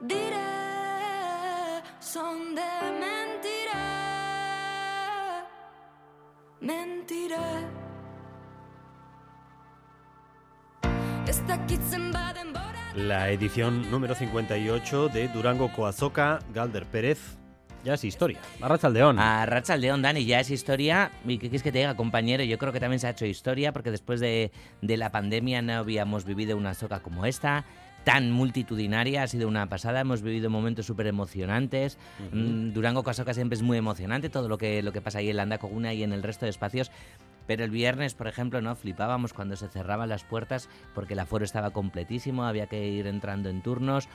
Dira 0.01 0.45
Son 2.01 2.55
de 2.55 2.73
mentira. 3.01 3.83
Mentira 6.61 7.86
La 12.95 13.31
edición 13.31 13.91
número 13.91 14.15
58 14.15 15.09
de 15.09 15.27
Durango 15.27 15.73
Coazoca, 15.73 16.39
Galder 16.55 16.87
Pérez. 16.87 17.37
Ya 17.85 17.95
es 17.95 18.05
historia. 18.05 18.39
Arrachaldeón. 18.61 19.19
Arrachaldeón, 19.19 20.03
Dani, 20.03 20.25
ya 20.25 20.39
es 20.39 20.51
historia. 20.51 21.11
¿Y 21.25 21.39
qué 21.39 21.49
quieres 21.49 21.65
que 21.65 21.73
te 21.73 21.79
diga, 21.79 21.97
compañero? 21.97 22.45
Yo 22.45 22.59
creo 22.59 22.73
que 22.73 22.79
también 22.79 23.01
se 23.01 23.09
ha 23.09 23.11
hecho 23.11 23.27
historia 23.27 23.73
porque 23.73 23.91
después 23.91 24.21
de, 24.21 24.53
de 24.83 24.97
la 24.97 25.11
pandemia 25.11 25.63
no 25.63 25.73
habíamos 25.73 26.25
vivido 26.25 26.57
una 26.57 26.75
soca 26.75 27.01
como 27.01 27.27
esta 27.27 27.65
tan 28.05 28.31
multitudinaria, 28.31 29.25
ha 29.25 29.27
sido 29.27 29.49
una 29.49 29.69
pasada, 29.69 30.01
hemos 30.01 30.23
vivido 30.23 30.49
momentos 30.49 30.87
súper 30.87 31.09
emocionantes. 31.09 31.99
Mm, 32.31 32.71
Durango 32.71 33.03
Coazoca 33.03 33.35
siempre 33.35 33.57
es 33.57 33.63
muy 33.63 33.79
emocionante, 33.79 34.31
todo 34.31 34.49
lo 34.49 34.59
que, 34.59 34.81
lo 34.81 34.93
que 34.93 35.01
pasa 35.01 35.19
ahí 35.19 35.29
en 35.29 35.37
la 35.37 35.59
Coguna 35.59 35.93
y 35.93 36.05
en 36.05 36.13
el 36.13 36.23
resto 36.23 36.47
de 36.47 36.51
espacios. 36.51 36.93
Pero 37.47 37.65
el 37.65 37.71
viernes, 37.71 38.15
por 38.15 38.27
ejemplo, 38.27 38.61
no 38.61 38.75
flipábamos 38.75 39.33
cuando 39.33 39.57
se 39.57 39.69
cerraban 39.69 40.09
las 40.09 40.25
puertas 40.25 40.69
porque 40.95 41.15
el 41.15 41.21
aforo 41.21 41.45
estaba 41.45 41.71
completísimo, 41.71 42.45
había 42.45 42.67
que 42.67 42.89
ir 42.89 43.07
entrando 43.07 43.49
en 43.49 43.63
turnos. 43.63 44.09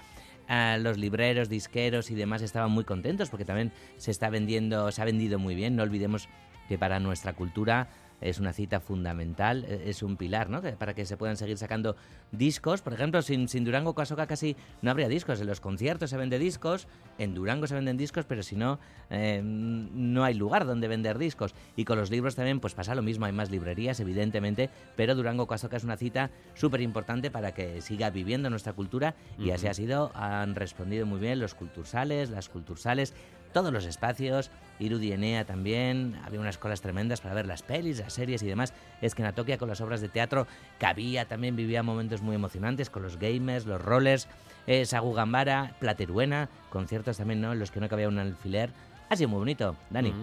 ah, 0.48 0.78
los 0.80 0.98
libreros, 0.98 1.50
disqueros 1.50 2.12
y 2.12 2.16
demás 2.16 2.42
estaban 2.42 2.72
muy 2.72 2.84
contentos 2.84 3.30
porque 3.30 3.46
también 3.46 3.72
se 3.98 4.12
está 4.12 4.30
vendiendo, 4.30 4.92
se 4.92 5.02
ha 5.02 5.06
vendido 5.06 5.40
muy 5.40 5.56
bien. 5.56 5.76
No 5.76 5.84
olvidemos 5.84 6.28
que 6.68 6.78
para 6.78 7.00
nuestra 7.00 7.34
cultura 7.34 7.90
es 8.22 8.40
una 8.40 8.54
cita 8.54 8.80
fundamental, 8.80 9.66
e, 9.68 9.90
es 9.90 10.04
un 10.04 10.16
pilar, 10.16 10.50
¿no? 10.50 10.62
Para 10.62 10.94
que 10.94 11.06
se 11.06 11.18
puedan 11.18 11.38
seguir 11.38 11.58
sacando 11.58 11.96
discos. 12.32 12.82
Por 12.82 12.94
ejemplo, 12.94 13.22
sin, 13.22 13.48
sin 13.48 13.66
Durango 13.66 13.96
Casoca 13.96 14.28
casi 14.28 14.56
no 14.82 14.92
habría 14.92 15.10
discos. 15.10 15.42
En 15.42 15.48
los 15.48 15.60
conciertos 15.60 16.10
se 16.10 16.18
venden 16.18 16.40
discos, 16.40 16.88
en 17.18 17.34
Durango 17.34 17.68
se 17.68 17.76
venden 17.76 17.98
discos, 17.98 18.26
pero 18.26 18.44
si 18.44 18.56
no, 18.56 18.80
eh, 19.10 19.42
no 19.44 20.24
hay 20.24 20.36
lugar 20.36 20.66
donde 20.66 20.88
vender 20.88 21.18
discos. 21.18 21.54
Y 21.76 21.86
con 21.86 21.98
los 21.98 22.12
libros 22.12 22.36
también, 22.36 22.60
pues 22.60 22.74
pasa 22.74 22.96
lo 22.96 23.02
mismo. 23.02 23.26
Hay 23.26 23.34
más 23.34 23.50
librerías, 23.50 24.00
evidentemente, 24.00 24.70
pero 24.96 25.16
Durango 25.16 25.48
Casoca 25.48 25.78
es 25.78 25.84
una 25.84 25.98
cita 25.98 26.30
súper 26.54 26.82
importante 26.82 27.32
para 27.32 27.54
que 27.54 27.82
siga 27.82 28.10
viviendo 28.10 28.50
nuestra 28.50 28.74
cultura 28.74 29.16
y 29.38 29.52
así 29.52 29.68
ha 29.68 29.74
sido. 29.74 30.12
Han 30.14 30.56
respondido 30.56 31.06
muy 31.06 31.20
bien 31.20 31.40
los 31.40 31.56
cultursales, 31.56 32.30
las 32.30 32.50
cultursales 32.50 33.14
todos 33.52 33.72
los 33.72 33.86
espacios, 33.86 34.52
Irudi 34.80 35.12
Enea 35.12 35.46
también, 35.46 36.20
había 36.26 36.40
unas 36.40 36.58
colas 36.58 36.82
tremendas 36.82 37.22
para 37.22 37.36
ver 37.36 37.46
las 37.46 37.62
pelis, 37.62 38.00
las 38.00 38.14
series 38.14 38.42
y 38.44 38.48
demás. 38.48 38.74
Es 39.02 39.16
que 39.16 39.22
en 39.22 39.28
Atokia 39.28 39.58
con 39.58 39.70
las 39.70 39.82
obras 39.82 40.02
de 40.02 40.10
teatro 40.10 40.48
cabía, 40.80 41.26
también 41.26 41.56
vivía 41.56 41.84
momentos 41.84 42.22
muy 42.22 42.36
emocionantes 42.36 42.90
con 42.90 43.04
los 43.04 43.18
gamers, 43.18 43.66
los 43.66 43.82
rollers, 43.82 44.28
eh, 44.68 44.86
Sagu 44.86 45.14
Gambara, 45.14 45.76
Plateruena, 45.80 46.50
conciertos 46.70 47.18
también, 47.18 47.42
¿no? 47.42 47.54
En 47.54 47.60
los 47.60 47.72
que 47.72 47.80
no 47.80 47.90
cabía 47.90 48.08
un 48.08 48.20
alfiler. 48.20 48.72
Ha 49.10 49.16
sido 49.16 49.30
muy 49.30 49.40
bonito, 49.40 49.76
Dani. 49.90 50.14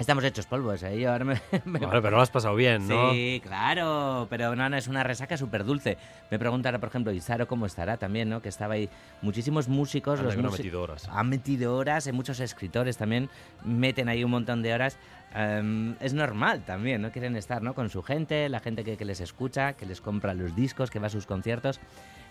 Estamos 0.00 0.24
hechos 0.24 0.46
polvos, 0.46 0.82
¿eh? 0.82 0.98
Yo 0.98 1.12
ahora 1.12 1.26
me, 1.26 1.34
pero 1.90 2.10
lo 2.10 2.22
has 2.22 2.30
pasado 2.30 2.54
bien, 2.54 2.88
¿no? 2.88 3.12
Sí, 3.12 3.38
claro, 3.44 4.26
pero 4.30 4.56
no, 4.56 4.66
no, 4.70 4.78
es 4.78 4.88
una 4.88 5.02
resaca 5.02 5.36
súper 5.36 5.62
dulce. 5.62 5.98
Me 6.30 6.38
preguntará, 6.38 6.78
por 6.78 6.88
ejemplo, 6.88 7.12
Isaro 7.12 7.46
cómo 7.46 7.66
estará 7.66 7.98
también, 7.98 8.30
¿no? 8.30 8.40
Que 8.40 8.48
estaba 8.48 8.74
ahí 8.74 8.88
muchísimos 9.20 9.68
músicos. 9.68 10.18
los 10.20 10.34
han 10.34 10.42
metido 10.42 10.80
horas. 10.80 11.06
Han 11.12 11.28
metido 11.28 11.76
horas, 11.76 12.06
y 12.06 12.12
muchos 12.12 12.40
escritores 12.40 12.96
también 12.96 13.28
meten 13.62 14.08
ahí 14.08 14.24
un 14.24 14.30
montón 14.30 14.62
de 14.62 14.72
horas. 14.72 14.96
Em, 15.34 15.94
es 16.00 16.14
normal 16.14 16.64
también, 16.64 17.02
¿no? 17.02 17.12
Quieren 17.12 17.36
estar, 17.36 17.60
¿no? 17.60 17.74
Con 17.74 17.90
su 17.90 18.02
gente, 18.02 18.48
la 18.48 18.60
gente 18.60 18.84
que, 18.84 18.96
que 18.96 19.04
les 19.04 19.20
escucha, 19.20 19.74
que 19.74 19.84
les 19.84 20.00
compra 20.00 20.32
los 20.32 20.56
discos, 20.56 20.90
que 20.90 20.98
va 20.98 21.08
a 21.08 21.10
sus 21.10 21.26
conciertos. 21.26 21.78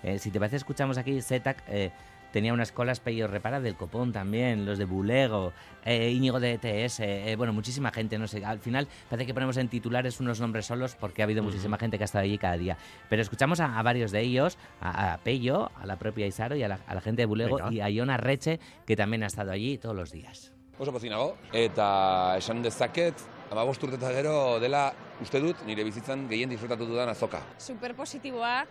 Eh, 0.02 0.18
si 0.18 0.32
te 0.32 0.40
parece, 0.40 0.56
escuchamos 0.56 0.98
aquí 0.98 1.22
Zetac... 1.22 1.64
Eh, 1.68 1.92
tenía 2.32 2.54
unas 2.54 2.72
colas 2.72 3.00
Pello 3.00 3.28
Repara 3.28 3.60
del 3.60 3.76
Copón 3.76 4.12
también, 4.12 4.66
los 4.66 4.78
de 4.78 4.86
Bulego, 4.86 5.54
eh, 5.86 6.12
Íñigo 6.12 6.40
de 6.40 6.54
ETS, 6.54 7.00
eh, 7.00 7.36
bueno, 7.38 7.54
muchísima 7.54 7.92
gente, 7.92 8.18
no 8.18 8.28
sé, 8.28 8.44
al 8.46 8.60
final 8.60 8.88
parece 9.10 9.26
que 9.26 9.34
ponemos 9.34 9.58
en 9.58 9.70
titulares 9.70 10.20
unos 10.20 10.40
nombres 10.40 10.66
solos 10.66 10.96
porque 10.96 11.22
ha 11.22 11.26
habido 11.26 11.44
muchísima 11.44 11.78
gente 11.78 11.98
que 11.98 12.04
ha 12.04 12.06
estado 12.06 12.24
allí 12.24 12.38
cada 12.38 12.58
día. 12.58 12.78
Pero 13.10 13.22
escuchamos 13.22 13.60
a, 13.60 13.82
varios 13.82 14.12
de 14.12 14.22
ellos, 14.22 14.58
a, 14.82 15.20
Pello, 15.24 15.72
a 15.76 15.86
la 15.86 15.98
propia 15.98 16.28
Isaro 16.28 16.56
y 16.56 16.64
a 16.64 16.68
la, 16.68 17.02
gente 17.02 17.22
de 17.22 17.26
Bulego 17.26 17.72
y 17.72 17.82
a 17.82 17.90
Iona 17.90 18.18
Reche, 18.18 18.60
que 18.86 18.96
también 18.96 19.24
ha 19.24 19.28
estado 19.28 19.52
allí 19.52 19.78
todos 19.78 19.96
los 19.96 20.12
días. 20.12 20.54
Oso 20.80 20.94
pozinago, 20.96 21.34
eta 21.52 22.38
esan 22.40 22.62
dezaket, 22.64 23.20
amabost 23.52 23.82
urteta 23.84 24.14
gero 24.16 24.62
dela 24.64 24.94
uste 25.20 25.42
dut 25.44 25.66
nire 25.68 25.84
bizitzan 25.84 26.22
gehien 26.30 26.48
disfrutatu 26.54 26.86
dudan 26.88 27.12
azoka. 27.12 27.42
Super 27.60 27.92
positiboa, 27.98 28.64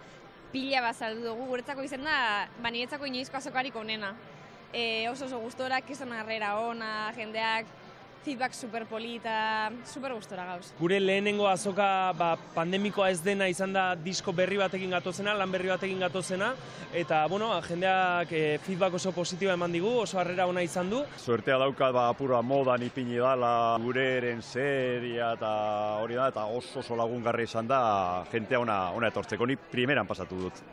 pila 0.52 0.82
bat 0.82 0.96
saldu 0.96 1.24
dugu, 1.26 1.46
guretzako 1.52 1.84
izen 1.84 2.04
da, 2.06 2.48
ba 2.62 2.72
niretzako 2.72 3.08
inoizko 3.08 3.36
azokarik 3.36 3.76
onena. 3.76 4.14
E, 4.72 5.08
oso 5.08 5.26
oso 5.26 5.40
gustora, 5.40 5.80
kizan 5.80 6.12
harrera 6.12 6.54
ona, 6.60 7.10
jendeak, 7.16 7.68
feedback 8.28 8.52
super 8.52 8.84
polita, 8.84 9.70
super 9.88 10.12
gustora 10.12 10.44
gauz. 10.44 10.66
Gure 10.76 10.98
lehenengo 11.00 11.46
azoka 11.48 12.12
ba, 12.12 12.34
pandemikoa 12.52 13.08
ez 13.14 13.22
dena 13.24 13.48
izan 13.48 13.72
da 13.72 13.94
disko 13.96 14.34
berri 14.36 14.60
batekin 14.60 14.92
gatozena, 14.92 15.32
lan 15.38 15.48
berri 15.54 15.72
batekin 15.72 16.04
gatozena, 16.04 16.50
eta 16.92 17.22
bueno, 17.32 17.48
jendeak 17.64 18.36
e, 18.36 18.44
feedback 18.66 19.00
oso 19.00 19.14
positiba 19.16 19.56
eman 19.56 19.72
digu, 19.72 19.94
oso 20.04 20.20
harrera 20.20 20.44
ona 20.50 20.60
izan 20.66 20.92
du. 20.92 21.00
Suertea 21.16 21.56
daukat 21.64 21.96
ba, 21.96 22.10
pura 22.18 22.42
modan 22.44 22.84
ipini 22.84 23.16
dala, 23.16 23.52
gure 23.80 24.08
eren 24.18 24.44
seria 24.44 25.32
eta 25.38 25.52
hori 26.02 26.20
da, 26.20 26.28
eta 26.28 26.44
oso 26.52 26.82
oso 26.84 27.00
lagungarri 27.00 27.48
izan 27.48 27.70
da, 27.70 27.80
jentea 28.32 28.60
ona, 28.60 28.82
ona 28.92 29.08
etortzeko, 29.08 29.48
ni 29.48 29.56
primeran 29.56 30.06
pasatu 30.10 30.44
dut. 30.44 30.68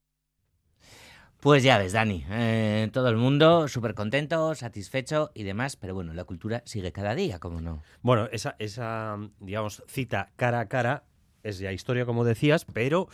Pues 1.46 1.62
ya 1.62 1.78
ves, 1.78 1.94
Dani, 1.94 2.26
eh, 2.32 2.90
todo 2.92 3.08
el 3.08 3.18
mundo 3.18 3.68
súper 3.68 3.94
contento, 3.94 4.56
satisfecho 4.56 5.30
y 5.36 5.44
demás, 5.44 5.76
pero 5.76 5.94
bueno, 5.94 6.12
la 6.12 6.24
cultura 6.24 6.64
sigue 6.66 6.92
cada 6.92 7.14
día, 7.14 7.38
¿cómo 7.38 7.62
no? 7.62 7.84
Bueno, 8.02 8.28
esa, 8.32 8.56
esa 8.58 9.20
digamos, 9.40 9.84
cita 9.86 10.32
cara 10.38 10.62
a 10.62 10.68
cara 10.68 11.04
es 11.44 11.60
ya 11.60 11.72
historia, 11.72 12.08
como 12.08 12.24
decías, 12.24 12.66
pero 12.66 13.10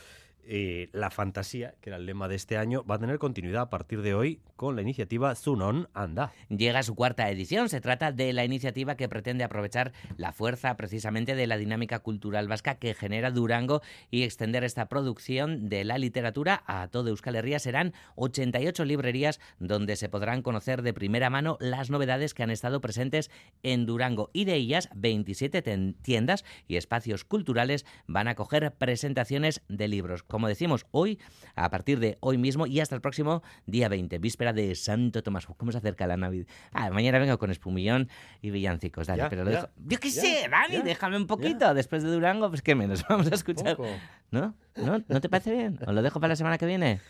eh, 0.45 0.89
la 0.91 1.09
fantasía, 1.11 1.75
que 1.81 1.89
era 1.89 1.97
el 1.97 2.05
lema 2.05 2.27
de 2.27 2.35
este 2.35 2.57
año, 2.57 2.83
va 2.83 2.95
a 2.95 2.99
tener 2.99 3.19
continuidad 3.19 3.63
a 3.63 3.69
partir 3.69 4.01
de 4.01 4.13
hoy 4.13 4.41
con 4.55 4.75
la 4.75 4.81
iniciativa 4.81 5.33
Zunon 5.35 5.89
Anda. 5.93 6.33
Llega 6.49 6.83
su 6.83 6.95
cuarta 6.95 7.29
edición. 7.29 7.69
Se 7.69 7.81
trata 7.81 8.11
de 8.11 8.33
la 8.33 8.45
iniciativa 8.45 8.95
que 8.95 9.09
pretende 9.09 9.43
aprovechar 9.43 9.91
la 10.17 10.31
fuerza 10.33 10.75
precisamente 10.77 11.35
de 11.35 11.47
la 11.47 11.57
dinámica 11.57 11.99
cultural 11.99 12.47
vasca 12.47 12.75
que 12.75 12.93
genera 12.93 13.31
Durango 13.31 13.81
y 14.09 14.23
extender 14.23 14.63
esta 14.63 14.87
producción 14.87 15.69
de 15.69 15.83
la 15.83 15.97
literatura 15.97 16.63
a 16.67 16.87
todo 16.87 17.09
Euskal 17.09 17.35
Herria. 17.35 17.59
Serán 17.59 17.93
88 18.15 18.85
librerías 18.85 19.39
donde 19.59 19.95
se 19.95 20.09
podrán 20.09 20.41
conocer 20.41 20.81
de 20.81 20.93
primera 20.93 21.29
mano 21.29 21.57
las 21.59 21.89
novedades 21.89 22.33
que 22.33 22.43
han 22.43 22.51
estado 22.51 22.81
presentes 22.81 23.31
en 23.63 23.85
Durango 23.85 24.29
y 24.33 24.45
de 24.45 24.55
ellas 24.55 24.89
27 24.95 25.61
tiendas 26.01 26.45
y 26.67 26.75
espacios 26.75 27.25
culturales 27.25 27.85
van 28.07 28.27
a 28.27 28.35
coger 28.35 28.73
presentaciones 28.73 29.61
de 29.67 29.87
libros 29.87 30.23
como 30.31 30.47
decimos, 30.47 30.85
hoy, 30.91 31.19
a 31.55 31.69
partir 31.69 31.99
de 31.99 32.17
hoy 32.21 32.37
mismo 32.37 32.65
y 32.65 32.79
hasta 32.79 32.95
el 32.95 33.01
próximo 33.01 33.43
día 33.65 33.89
20, 33.89 34.17
víspera 34.17 34.53
de 34.53 34.73
Santo 34.75 35.21
Tomás. 35.21 35.45
¿Cómo 35.45 35.73
se 35.73 35.77
acerca 35.77 36.07
la 36.07 36.15
Navidad? 36.15 36.47
Ah, 36.71 36.89
mañana 36.89 37.19
vengo 37.19 37.37
con 37.37 37.51
espumillón 37.51 38.09
y 38.41 38.49
villancicos, 38.49 39.07
dale, 39.07 39.25
pero 39.29 39.43
lo 39.43 39.51
dejo. 39.51 39.67
Yo 39.85 39.99
qué 39.99 40.09
sé, 40.09 40.47
Dani, 40.49 40.81
déjame 40.83 41.17
un 41.17 41.27
poquito. 41.27 41.73
Después 41.73 42.01
de 42.03 42.09
Durango, 42.09 42.49
pues 42.49 42.61
qué 42.61 42.75
menos, 42.75 43.05
vamos 43.09 43.29
a 43.29 43.35
escuchar. 43.35 43.77
¿No? 44.31 44.55
¿No? 44.77 45.03
¿No 45.05 45.21
te 45.21 45.27
parece 45.27 45.51
bien? 45.51 45.77
¿Os 45.85 45.93
lo 45.93 46.01
dejo 46.01 46.21
para 46.21 46.29
la 46.29 46.35
semana 46.37 46.57
que 46.57 46.65
viene? 46.65 47.01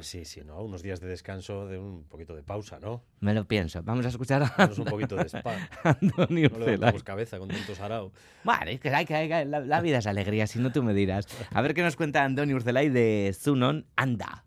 Sí, 0.00 0.24
sí, 0.24 0.42
¿no? 0.44 0.62
Unos 0.62 0.82
días 0.82 1.00
de 1.00 1.08
descanso, 1.08 1.66
de 1.66 1.78
un 1.78 2.04
poquito 2.04 2.34
de 2.34 2.42
pausa, 2.42 2.78
¿no? 2.80 3.02
Me 3.20 3.34
lo 3.34 3.46
pienso. 3.46 3.82
Vamos 3.82 4.06
a 4.06 4.08
escuchar 4.08 4.42
a... 4.42 4.70
un 4.76 4.84
poquito 4.84 5.16
de 5.16 5.28
spa. 5.28 5.68
Antonio 5.84 6.50
no 6.50 6.66
le 6.66 7.02
cabeza 7.02 7.38
con 7.38 7.48
tanto 7.48 7.74
sarao. 7.74 8.12
Vale, 8.44 8.74
es 8.74 8.80
que, 8.80 8.90
hay, 8.90 9.06
que, 9.06 9.44
la, 9.44 9.80
vida 9.80 9.98
es 9.98 10.06
alegría, 10.06 10.46
si 10.46 10.58
no 10.58 10.72
tú 10.72 10.82
me 10.82 10.94
dirás. 10.94 11.26
A 11.52 11.62
ver 11.62 11.74
qué 11.74 11.82
nos 11.82 11.96
cuenta 11.96 12.24
Antonio 12.24 12.56
Urzelay 12.56 12.88
de 12.88 13.34
Zunon 13.38 13.86
Anda. 13.96 14.44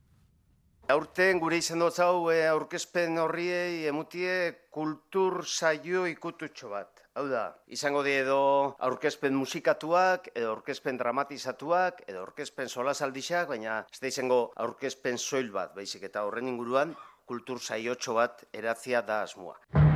Aurten 0.92 1.40
gure 1.40 1.58
izan 1.58 1.80
dut 1.80 1.96
hau 2.04 2.28
e, 2.30 2.42
aurkezpen 2.46 3.16
horriei 3.18 3.88
emutie 3.88 4.68
kultur 4.70 5.46
saio 5.48 6.04
ikututxo 6.12 6.74
bat. 6.74 6.93
Hau 7.14 7.28
da, 7.30 7.41
izango 7.70 7.99
die 8.01 8.16
edo 8.24 8.38
aurkezpen 8.88 9.36
musikatuak, 9.38 10.32
edo 10.34 10.49
aurkezpen 10.55 10.97
dramatizatuak, 10.97 12.01
edo 12.09 12.24
aurkezpen 12.24 12.74
solasaldixak, 12.74 13.45
baina 13.53 13.78
ez 13.93 14.01
da 14.01 14.09
izango 14.09 14.41
aurkezpen 14.66 15.22
soil 15.22 15.53
bat, 15.53 15.78
baizik 15.78 16.09
eta 16.09 16.26
horren 16.26 16.49
inguruan 16.55 16.97
kultur 17.30 17.61
saiotxo 17.61 18.18
bat 18.18 18.47
eratzia 18.64 19.05
da 19.05 19.22
asmoa. 19.30 19.93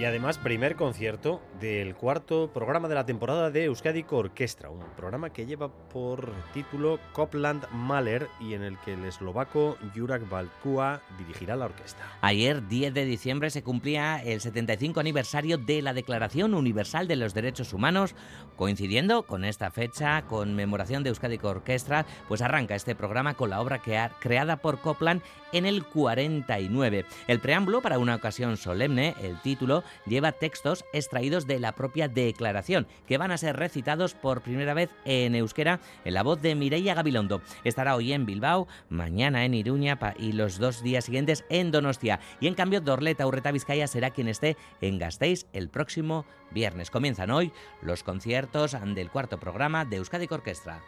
Y 0.00 0.06
además, 0.06 0.38
primer 0.38 0.76
concierto 0.76 1.42
del 1.60 1.94
cuarto 1.94 2.50
programa 2.54 2.88
de 2.88 2.94
la 2.94 3.04
temporada 3.04 3.50
de 3.50 3.64
Euskadi 3.64 4.02
Orquestra, 4.08 4.70
un 4.70 4.80
programa 4.96 5.28
que 5.28 5.44
lleva 5.44 5.68
por 5.68 6.32
título 6.54 6.98
Copland 7.12 7.68
Mahler 7.70 8.26
y 8.40 8.54
en 8.54 8.62
el 8.62 8.78
que 8.78 8.94
el 8.94 9.04
eslovaco 9.04 9.76
Jurak 9.94 10.26
Balkua 10.30 11.02
dirigirá 11.18 11.54
la 11.54 11.66
orquesta. 11.66 12.02
Ayer, 12.22 12.66
10 12.66 12.94
de 12.94 13.04
diciembre, 13.04 13.50
se 13.50 13.62
cumplía 13.62 14.22
el 14.24 14.40
75 14.40 15.00
aniversario 15.00 15.58
de 15.58 15.82
la 15.82 15.92
Declaración 15.92 16.54
Universal 16.54 17.06
de 17.06 17.16
los 17.16 17.34
Derechos 17.34 17.74
Humanos. 17.74 18.14
Coincidiendo 18.56 19.24
con 19.24 19.44
esta 19.44 19.70
fecha, 19.70 20.22
conmemoración 20.22 21.02
de 21.02 21.10
Euskadi 21.10 21.38
Orquestra, 21.42 22.06
pues 22.26 22.40
arranca 22.40 22.74
este 22.74 22.94
programa 22.94 23.34
con 23.34 23.50
la 23.50 23.60
obra 23.60 23.82
creada 24.18 24.56
por 24.56 24.80
Copland 24.80 25.20
en 25.52 25.66
el 25.66 25.84
49. 25.84 27.04
El 27.26 27.40
preámbulo 27.40 27.82
para 27.82 27.98
una 27.98 28.14
ocasión 28.14 28.56
solemne, 28.56 29.14
el 29.20 29.38
título, 29.42 29.84
lleva 30.06 30.32
textos 30.32 30.84
extraídos 30.92 31.46
de 31.46 31.58
la 31.58 31.72
propia 31.72 32.08
declaración, 32.08 32.86
que 33.06 33.18
van 33.18 33.30
a 33.30 33.38
ser 33.38 33.56
recitados 33.56 34.14
por 34.14 34.42
primera 34.42 34.74
vez 34.74 34.90
en 35.04 35.34
euskera 35.34 35.80
en 36.04 36.14
la 36.14 36.22
voz 36.22 36.40
de 36.42 36.54
Mireia 36.54 36.94
Gabilondo. 36.94 37.42
Estará 37.64 37.96
hoy 37.96 38.12
en 38.12 38.26
Bilbao, 38.26 38.68
mañana 38.88 39.44
en 39.44 39.54
Iruña 39.54 39.98
y 40.18 40.32
los 40.32 40.58
dos 40.58 40.82
días 40.82 41.04
siguientes 41.04 41.44
en 41.48 41.70
Donostia. 41.70 42.20
Y 42.40 42.46
en 42.46 42.54
cambio, 42.54 42.80
Dorleta 42.80 43.26
Urreta 43.26 43.52
Vizcaya 43.52 43.86
será 43.86 44.10
quien 44.10 44.28
esté 44.28 44.56
en 44.80 44.98
Gasteiz 44.98 45.46
el 45.52 45.68
próximo 45.68 46.24
viernes. 46.50 46.90
Comienzan 46.90 47.30
hoy 47.30 47.52
los 47.82 48.02
conciertos 48.02 48.76
del 48.94 49.10
cuarto 49.10 49.38
programa 49.38 49.84
de 49.84 49.96
Euskadi 49.96 50.26
Orquestra. 50.30 50.82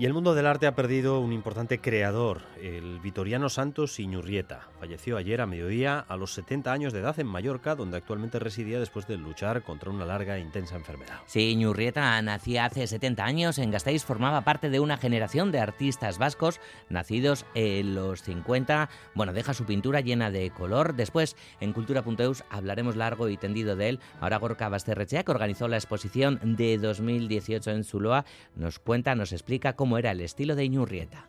Y 0.00 0.06
el 0.06 0.14
mundo 0.14 0.34
del 0.34 0.46
arte 0.46 0.66
ha 0.66 0.74
perdido 0.74 1.20
un 1.20 1.30
importante 1.30 1.78
creador, 1.78 2.40
el 2.58 3.00
vitoriano 3.00 3.50
Santos 3.50 4.00
Iñurrieta. 4.00 4.70
Falleció 4.80 5.18
ayer 5.18 5.42
a 5.42 5.46
mediodía 5.46 5.98
a 6.08 6.16
los 6.16 6.32
70 6.32 6.72
años 6.72 6.94
de 6.94 7.00
edad 7.00 7.20
en 7.20 7.26
Mallorca, 7.26 7.74
donde 7.74 7.98
actualmente 7.98 8.38
residía 8.38 8.80
después 8.80 9.06
de 9.06 9.18
luchar 9.18 9.62
contra 9.62 9.90
una 9.90 10.06
larga 10.06 10.38
e 10.38 10.40
intensa 10.40 10.76
enfermedad. 10.76 11.18
Sí, 11.26 11.50
Iñurrieta 11.50 12.22
nacía 12.22 12.64
hace 12.64 12.86
70 12.86 13.22
años 13.22 13.58
en 13.58 13.70
Gasteiz, 13.70 14.02
formaba 14.02 14.40
parte 14.40 14.70
de 14.70 14.80
una 14.80 14.96
generación 14.96 15.52
de 15.52 15.60
artistas 15.60 16.16
vascos 16.16 16.60
nacidos 16.88 17.44
en 17.54 17.94
los 17.94 18.22
50. 18.22 18.88
Bueno, 19.14 19.34
deja 19.34 19.52
su 19.52 19.66
pintura 19.66 20.00
llena 20.00 20.30
de 20.30 20.48
color. 20.48 20.94
Después, 20.94 21.36
en 21.60 21.74
Cultura.eus 21.74 22.42
hablaremos 22.48 22.96
largo 22.96 23.28
y 23.28 23.36
tendido 23.36 23.76
de 23.76 23.90
él. 23.90 24.00
Ahora 24.18 24.38
Gorka 24.38 24.70
Basterrechea, 24.70 25.24
que 25.24 25.30
organizó 25.30 25.68
la 25.68 25.76
exposición 25.76 26.40
de 26.56 26.78
2018 26.78 27.70
en 27.72 27.84
Zuloa, 27.84 28.24
nos 28.56 28.78
cuenta, 28.78 29.14
nos 29.14 29.32
explica 29.32 29.74
cómo 29.74 29.89
era 29.98 30.12
el 30.12 30.20
estilo 30.20 30.54
de 30.54 30.64
Iñurrieta. 30.64 31.26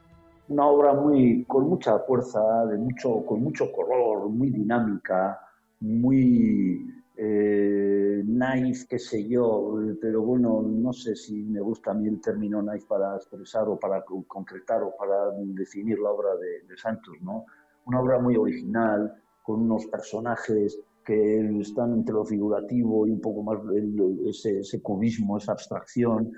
Una 0.49 0.68
obra 0.68 0.93
muy 0.93 1.45
con 1.45 1.70
mucha 1.70 1.99
fuerza, 1.99 2.66
de 2.66 2.78
mucho, 2.78 3.26
con 3.26 3.41
mucho 3.43 3.72
color, 3.72 4.28
muy 4.30 4.49
dinámica, 4.49 5.39
muy 5.80 6.86
eh, 7.16 8.22
naif, 8.26 8.86
qué 8.88 8.99
sé 8.99 9.28
yo, 9.28 9.78
pero 10.01 10.22
bueno, 10.22 10.62
no 10.62 10.91
sé 10.91 11.16
si 11.16 11.43
me 11.43 11.62
gusta 11.62 11.91
a 11.91 11.93
mí 11.93 12.07
el 12.07 12.20
término 12.20 12.62
naif 12.62 12.86
para 12.86 13.16
expresar 13.16 13.68
o 13.70 13.80
para 13.80 14.03
concretar 14.03 14.84
o 14.84 14.95
para 14.97 15.32
definir 15.38 15.99
la 15.99 16.09
obra 16.09 16.36
de, 16.36 16.68
de 16.68 16.78
Santos, 16.78 17.16
¿no? 17.22 17.45
Una 17.86 18.01
obra 18.01 18.20
muy 18.20 18.36
original, 18.36 19.14
con 19.43 19.62
unos 19.62 19.86
personajes 19.88 20.80
que 21.03 21.59
están 21.59 21.93
entre 21.93 22.14
lo 22.14 22.26
figurativo 22.26 23.07
y 23.07 23.12
un 23.12 23.22
poco 23.22 23.43
más 23.43 23.59
ese, 24.26 24.59
ese 24.59 24.82
cubismo, 24.82 25.38
esa 25.38 25.53
abstracción, 25.53 26.32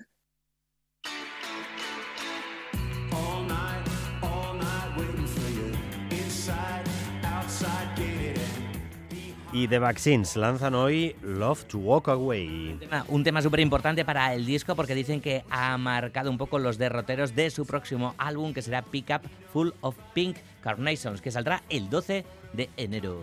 Y 9.56 9.68
The 9.68 9.78
Vaccines 9.78 10.36
lanzan 10.36 10.74
hoy 10.74 11.16
Love 11.22 11.66
to 11.66 11.78
Walk 11.78 12.08
Away. 12.08 12.80
Un 13.08 13.24
tema, 13.24 13.39
súper 13.39 13.60
importante 13.60 14.04
para 14.04 14.34
el 14.34 14.47
disco 14.47 14.76
porque 14.76 14.95
dicen 14.95 15.22
que 15.22 15.43
ha 15.51 15.78
marcado 15.78 16.32
un 16.32 16.39
poco 16.39 16.58
los 16.58 16.80
derroteros 16.80 17.36
de 17.36 17.51
su 17.51 17.68
próximo 17.68 18.16
álbum 18.18 18.51
que 18.51 18.64
será 18.64 18.82
Pick 18.82 19.12
Up 19.12 19.30
Full 19.51 19.70
of 19.82 19.95
Pink 20.16 20.38
Carnations, 20.62 21.22
que 21.22 21.30
saldrá 21.30 21.62
el 21.70 21.88
12 21.88 22.26
de 22.54 22.70
enero. 22.78 23.22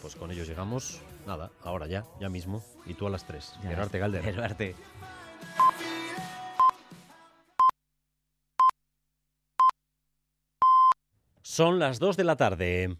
Pues 0.00 0.14
con 0.14 0.30
ellos 0.30 0.46
llegamos, 0.46 1.02
nada, 1.26 1.50
ahora 1.64 1.88
ya, 1.88 2.04
ya 2.20 2.28
mismo. 2.28 2.62
Y 2.86 2.94
tú 2.94 3.08
a 3.08 3.10
las 3.10 3.26
3. 3.26 3.58
Gerarte 3.62 3.98
Galder. 3.98 4.22
Gerarte. 4.22 4.76
Son 11.42 11.80
las 11.80 11.98
2 11.98 12.16
de 12.16 12.24
la 12.24 12.36
tarde. 12.36 12.96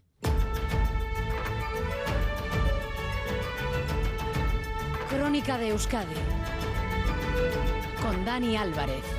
Crónica 5.39 5.57
de 5.57 5.69
Euskadi 5.69 6.15
con 8.01 8.25
Dani 8.25 8.57
Álvarez. 8.57 9.18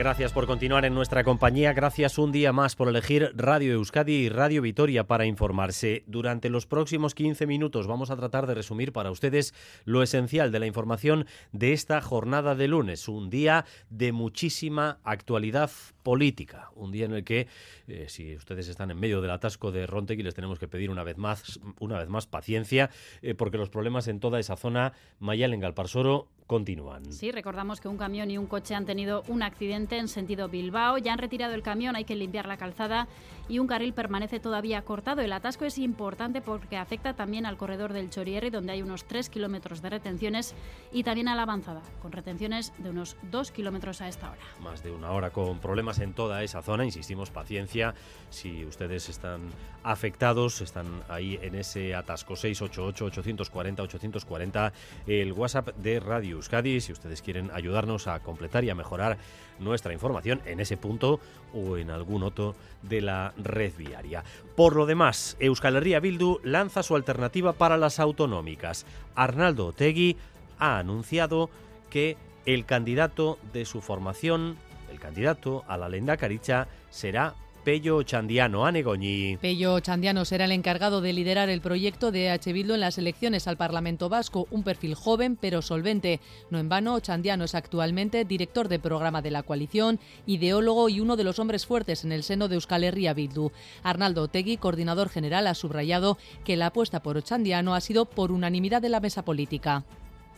Gracias 0.00 0.32
por 0.32 0.46
continuar 0.46 0.86
en 0.86 0.94
nuestra 0.94 1.24
compañía. 1.24 1.74
Gracias 1.74 2.16
un 2.16 2.32
día 2.32 2.54
más 2.54 2.74
por 2.74 2.88
elegir 2.88 3.32
Radio 3.34 3.74
Euskadi 3.74 4.14
y 4.14 4.28
Radio 4.30 4.62
Vitoria 4.62 5.06
para 5.06 5.26
informarse. 5.26 6.04
Durante 6.06 6.48
los 6.48 6.64
próximos 6.64 7.14
15 7.14 7.46
minutos 7.46 7.86
vamos 7.86 8.10
a 8.10 8.16
tratar 8.16 8.46
de 8.46 8.54
resumir 8.54 8.94
para 8.94 9.10
ustedes 9.10 9.52
lo 9.84 10.02
esencial 10.02 10.52
de 10.52 10.58
la 10.58 10.66
información 10.66 11.26
de 11.52 11.74
esta 11.74 12.00
jornada 12.00 12.54
de 12.54 12.66
lunes. 12.66 13.08
Un 13.08 13.28
día 13.28 13.66
de 13.90 14.12
muchísima 14.12 15.00
actualidad 15.04 15.70
política. 16.02 16.70
Un 16.76 16.92
día 16.92 17.04
en 17.04 17.12
el 17.12 17.22
que, 17.22 17.46
eh, 17.86 18.06
si 18.08 18.34
ustedes 18.36 18.68
están 18.68 18.90
en 18.90 18.98
medio 18.98 19.20
del 19.20 19.32
atasco 19.32 19.70
de 19.70 19.86
Rontegui, 19.86 20.22
les 20.22 20.34
tenemos 20.34 20.58
que 20.58 20.66
pedir 20.66 20.88
una 20.88 21.04
vez 21.04 21.18
más, 21.18 21.60
una 21.78 21.98
vez 21.98 22.08
más 22.08 22.26
paciencia, 22.26 22.88
eh, 23.20 23.34
porque 23.34 23.58
los 23.58 23.68
problemas 23.68 24.08
en 24.08 24.18
toda 24.18 24.40
esa 24.40 24.56
zona, 24.56 24.94
Mayal 25.18 25.52
en 25.52 25.60
Galparsoro, 25.60 26.28
continúan. 26.50 27.12
Sí, 27.12 27.30
recordamos 27.30 27.80
que 27.80 27.86
un 27.86 27.96
camión 27.96 28.28
y 28.28 28.36
un 28.36 28.46
coche 28.46 28.74
han 28.74 28.84
tenido 28.84 29.22
un 29.28 29.44
accidente 29.44 29.98
en 29.98 30.08
sentido 30.08 30.48
Bilbao. 30.48 30.98
Ya 30.98 31.12
han 31.12 31.20
retirado 31.20 31.54
el 31.54 31.62
camión, 31.62 31.94
hay 31.94 32.04
que 32.04 32.16
limpiar 32.16 32.48
la 32.48 32.56
calzada 32.56 33.06
y 33.48 33.60
un 33.60 33.68
carril 33.68 33.92
permanece 33.92 34.40
todavía 34.40 34.82
cortado. 34.82 35.20
El 35.20 35.32
atasco 35.32 35.64
es 35.64 35.78
importante 35.78 36.40
porque 36.40 36.76
afecta 36.76 37.14
también 37.14 37.46
al 37.46 37.56
corredor 37.56 37.92
del 37.92 38.10
Chorierri, 38.10 38.50
donde 38.50 38.72
hay 38.72 38.82
unos 38.82 39.04
3 39.04 39.30
kilómetros 39.30 39.80
de 39.80 39.90
retenciones, 39.90 40.56
y 40.90 41.04
también 41.04 41.28
a 41.28 41.36
la 41.36 41.42
avanzada, 41.42 41.82
con 42.02 42.10
retenciones 42.10 42.72
de 42.78 42.90
unos 42.90 43.16
2 43.30 43.52
kilómetros 43.52 44.00
a 44.00 44.08
esta 44.08 44.32
hora. 44.32 44.42
Más 44.60 44.82
de 44.82 44.90
una 44.90 45.12
hora 45.12 45.30
con 45.30 45.60
problemas 45.60 46.00
en 46.00 46.14
toda 46.14 46.42
esa 46.42 46.62
zona. 46.62 46.84
Insistimos, 46.84 47.30
paciencia. 47.30 47.94
Si 48.30 48.64
ustedes 48.64 49.08
están 49.08 49.42
afectados, 49.84 50.62
están 50.62 51.04
ahí 51.08 51.38
en 51.42 51.54
ese 51.54 51.94
atasco 51.94 52.34
688-840-840, 52.34 54.72
el 55.06 55.32
WhatsApp 55.32 55.68
de 55.76 56.00
Radio 56.00 56.39
Euskadi, 56.40 56.80
si 56.80 56.92
ustedes 56.92 57.22
quieren 57.22 57.50
ayudarnos 57.52 58.06
a 58.06 58.20
completar 58.20 58.64
y 58.64 58.70
a 58.70 58.74
mejorar 58.74 59.18
nuestra 59.58 59.92
información 59.92 60.40
en 60.46 60.58
ese 60.58 60.76
punto 60.76 61.20
o 61.52 61.76
en 61.76 61.90
algún 61.90 62.22
otro 62.22 62.56
de 62.82 63.02
la 63.02 63.34
red 63.36 63.72
viaria. 63.76 64.24
Por 64.56 64.74
lo 64.74 64.86
demás, 64.86 65.36
Euskal 65.38 65.76
Herria 65.76 66.00
Bildu 66.00 66.40
lanza 66.42 66.82
su 66.82 66.96
alternativa 66.96 67.52
para 67.52 67.76
las 67.76 68.00
autonómicas. 68.00 68.86
Arnaldo 69.14 69.66
Otegui 69.68 70.16
ha 70.58 70.78
anunciado 70.78 71.50
que 71.90 72.16
el 72.46 72.64
candidato 72.64 73.38
de 73.52 73.66
su 73.66 73.82
formación, 73.82 74.56
el 74.90 74.98
candidato 74.98 75.64
a 75.68 75.76
la 75.76 75.88
Lenda 75.88 76.16
Caricha, 76.16 76.68
será 76.88 77.34
Pello 77.70 78.02
Chandiano 78.02 78.66
Anegoñi. 78.66 79.36
Pello 79.36 79.78
Chandiano 79.78 80.24
será 80.24 80.46
el 80.46 80.50
encargado 80.50 81.00
de 81.00 81.12
liderar 81.12 81.48
el 81.48 81.60
proyecto 81.60 82.10
de 82.10 82.28
H. 82.28 82.52
Bildu 82.52 82.74
en 82.74 82.80
las 82.80 82.98
elecciones 82.98 83.46
al 83.46 83.56
Parlamento 83.56 84.08
Vasco, 84.08 84.48
un 84.50 84.64
perfil 84.64 84.96
joven 84.96 85.38
pero 85.40 85.62
solvente. 85.62 86.18
No 86.50 86.58
en 86.58 86.68
vano, 86.68 86.98
Chandiano 86.98 87.44
es 87.44 87.54
actualmente 87.54 88.24
director 88.24 88.66
de 88.66 88.80
programa 88.80 89.22
de 89.22 89.30
la 89.30 89.44
coalición, 89.44 90.00
ideólogo 90.26 90.88
y 90.88 90.98
uno 90.98 91.14
de 91.14 91.22
los 91.22 91.38
hombres 91.38 91.64
fuertes 91.64 92.04
en 92.04 92.10
el 92.10 92.24
seno 92.24 92.48
de 92.48 92.56
Euskal 92.56 92.82
Herria 92.82 93.14
Bildu. 93.14 93.52
Arnaldo 93.84 94.24
Otegui, 94.24 94.56
coordinador 94.56 95.08
general, 95.08 95.46
ha 95.46 95.54
subrayado 95.54 96.18
que 96.44 96.56
la 96.56 96.66
apuesta 96.66 97.04
por 97.04 97.22
Chandiano 97.22 97.76
ha 97.76 97.80
sido 97.80 98.04
por 98.04 98.32
unanimidad 98.32 98.82
de 98.82 98.88
la 98.88 98.98
mesa 98.98 99.24
política. 99.24 99.84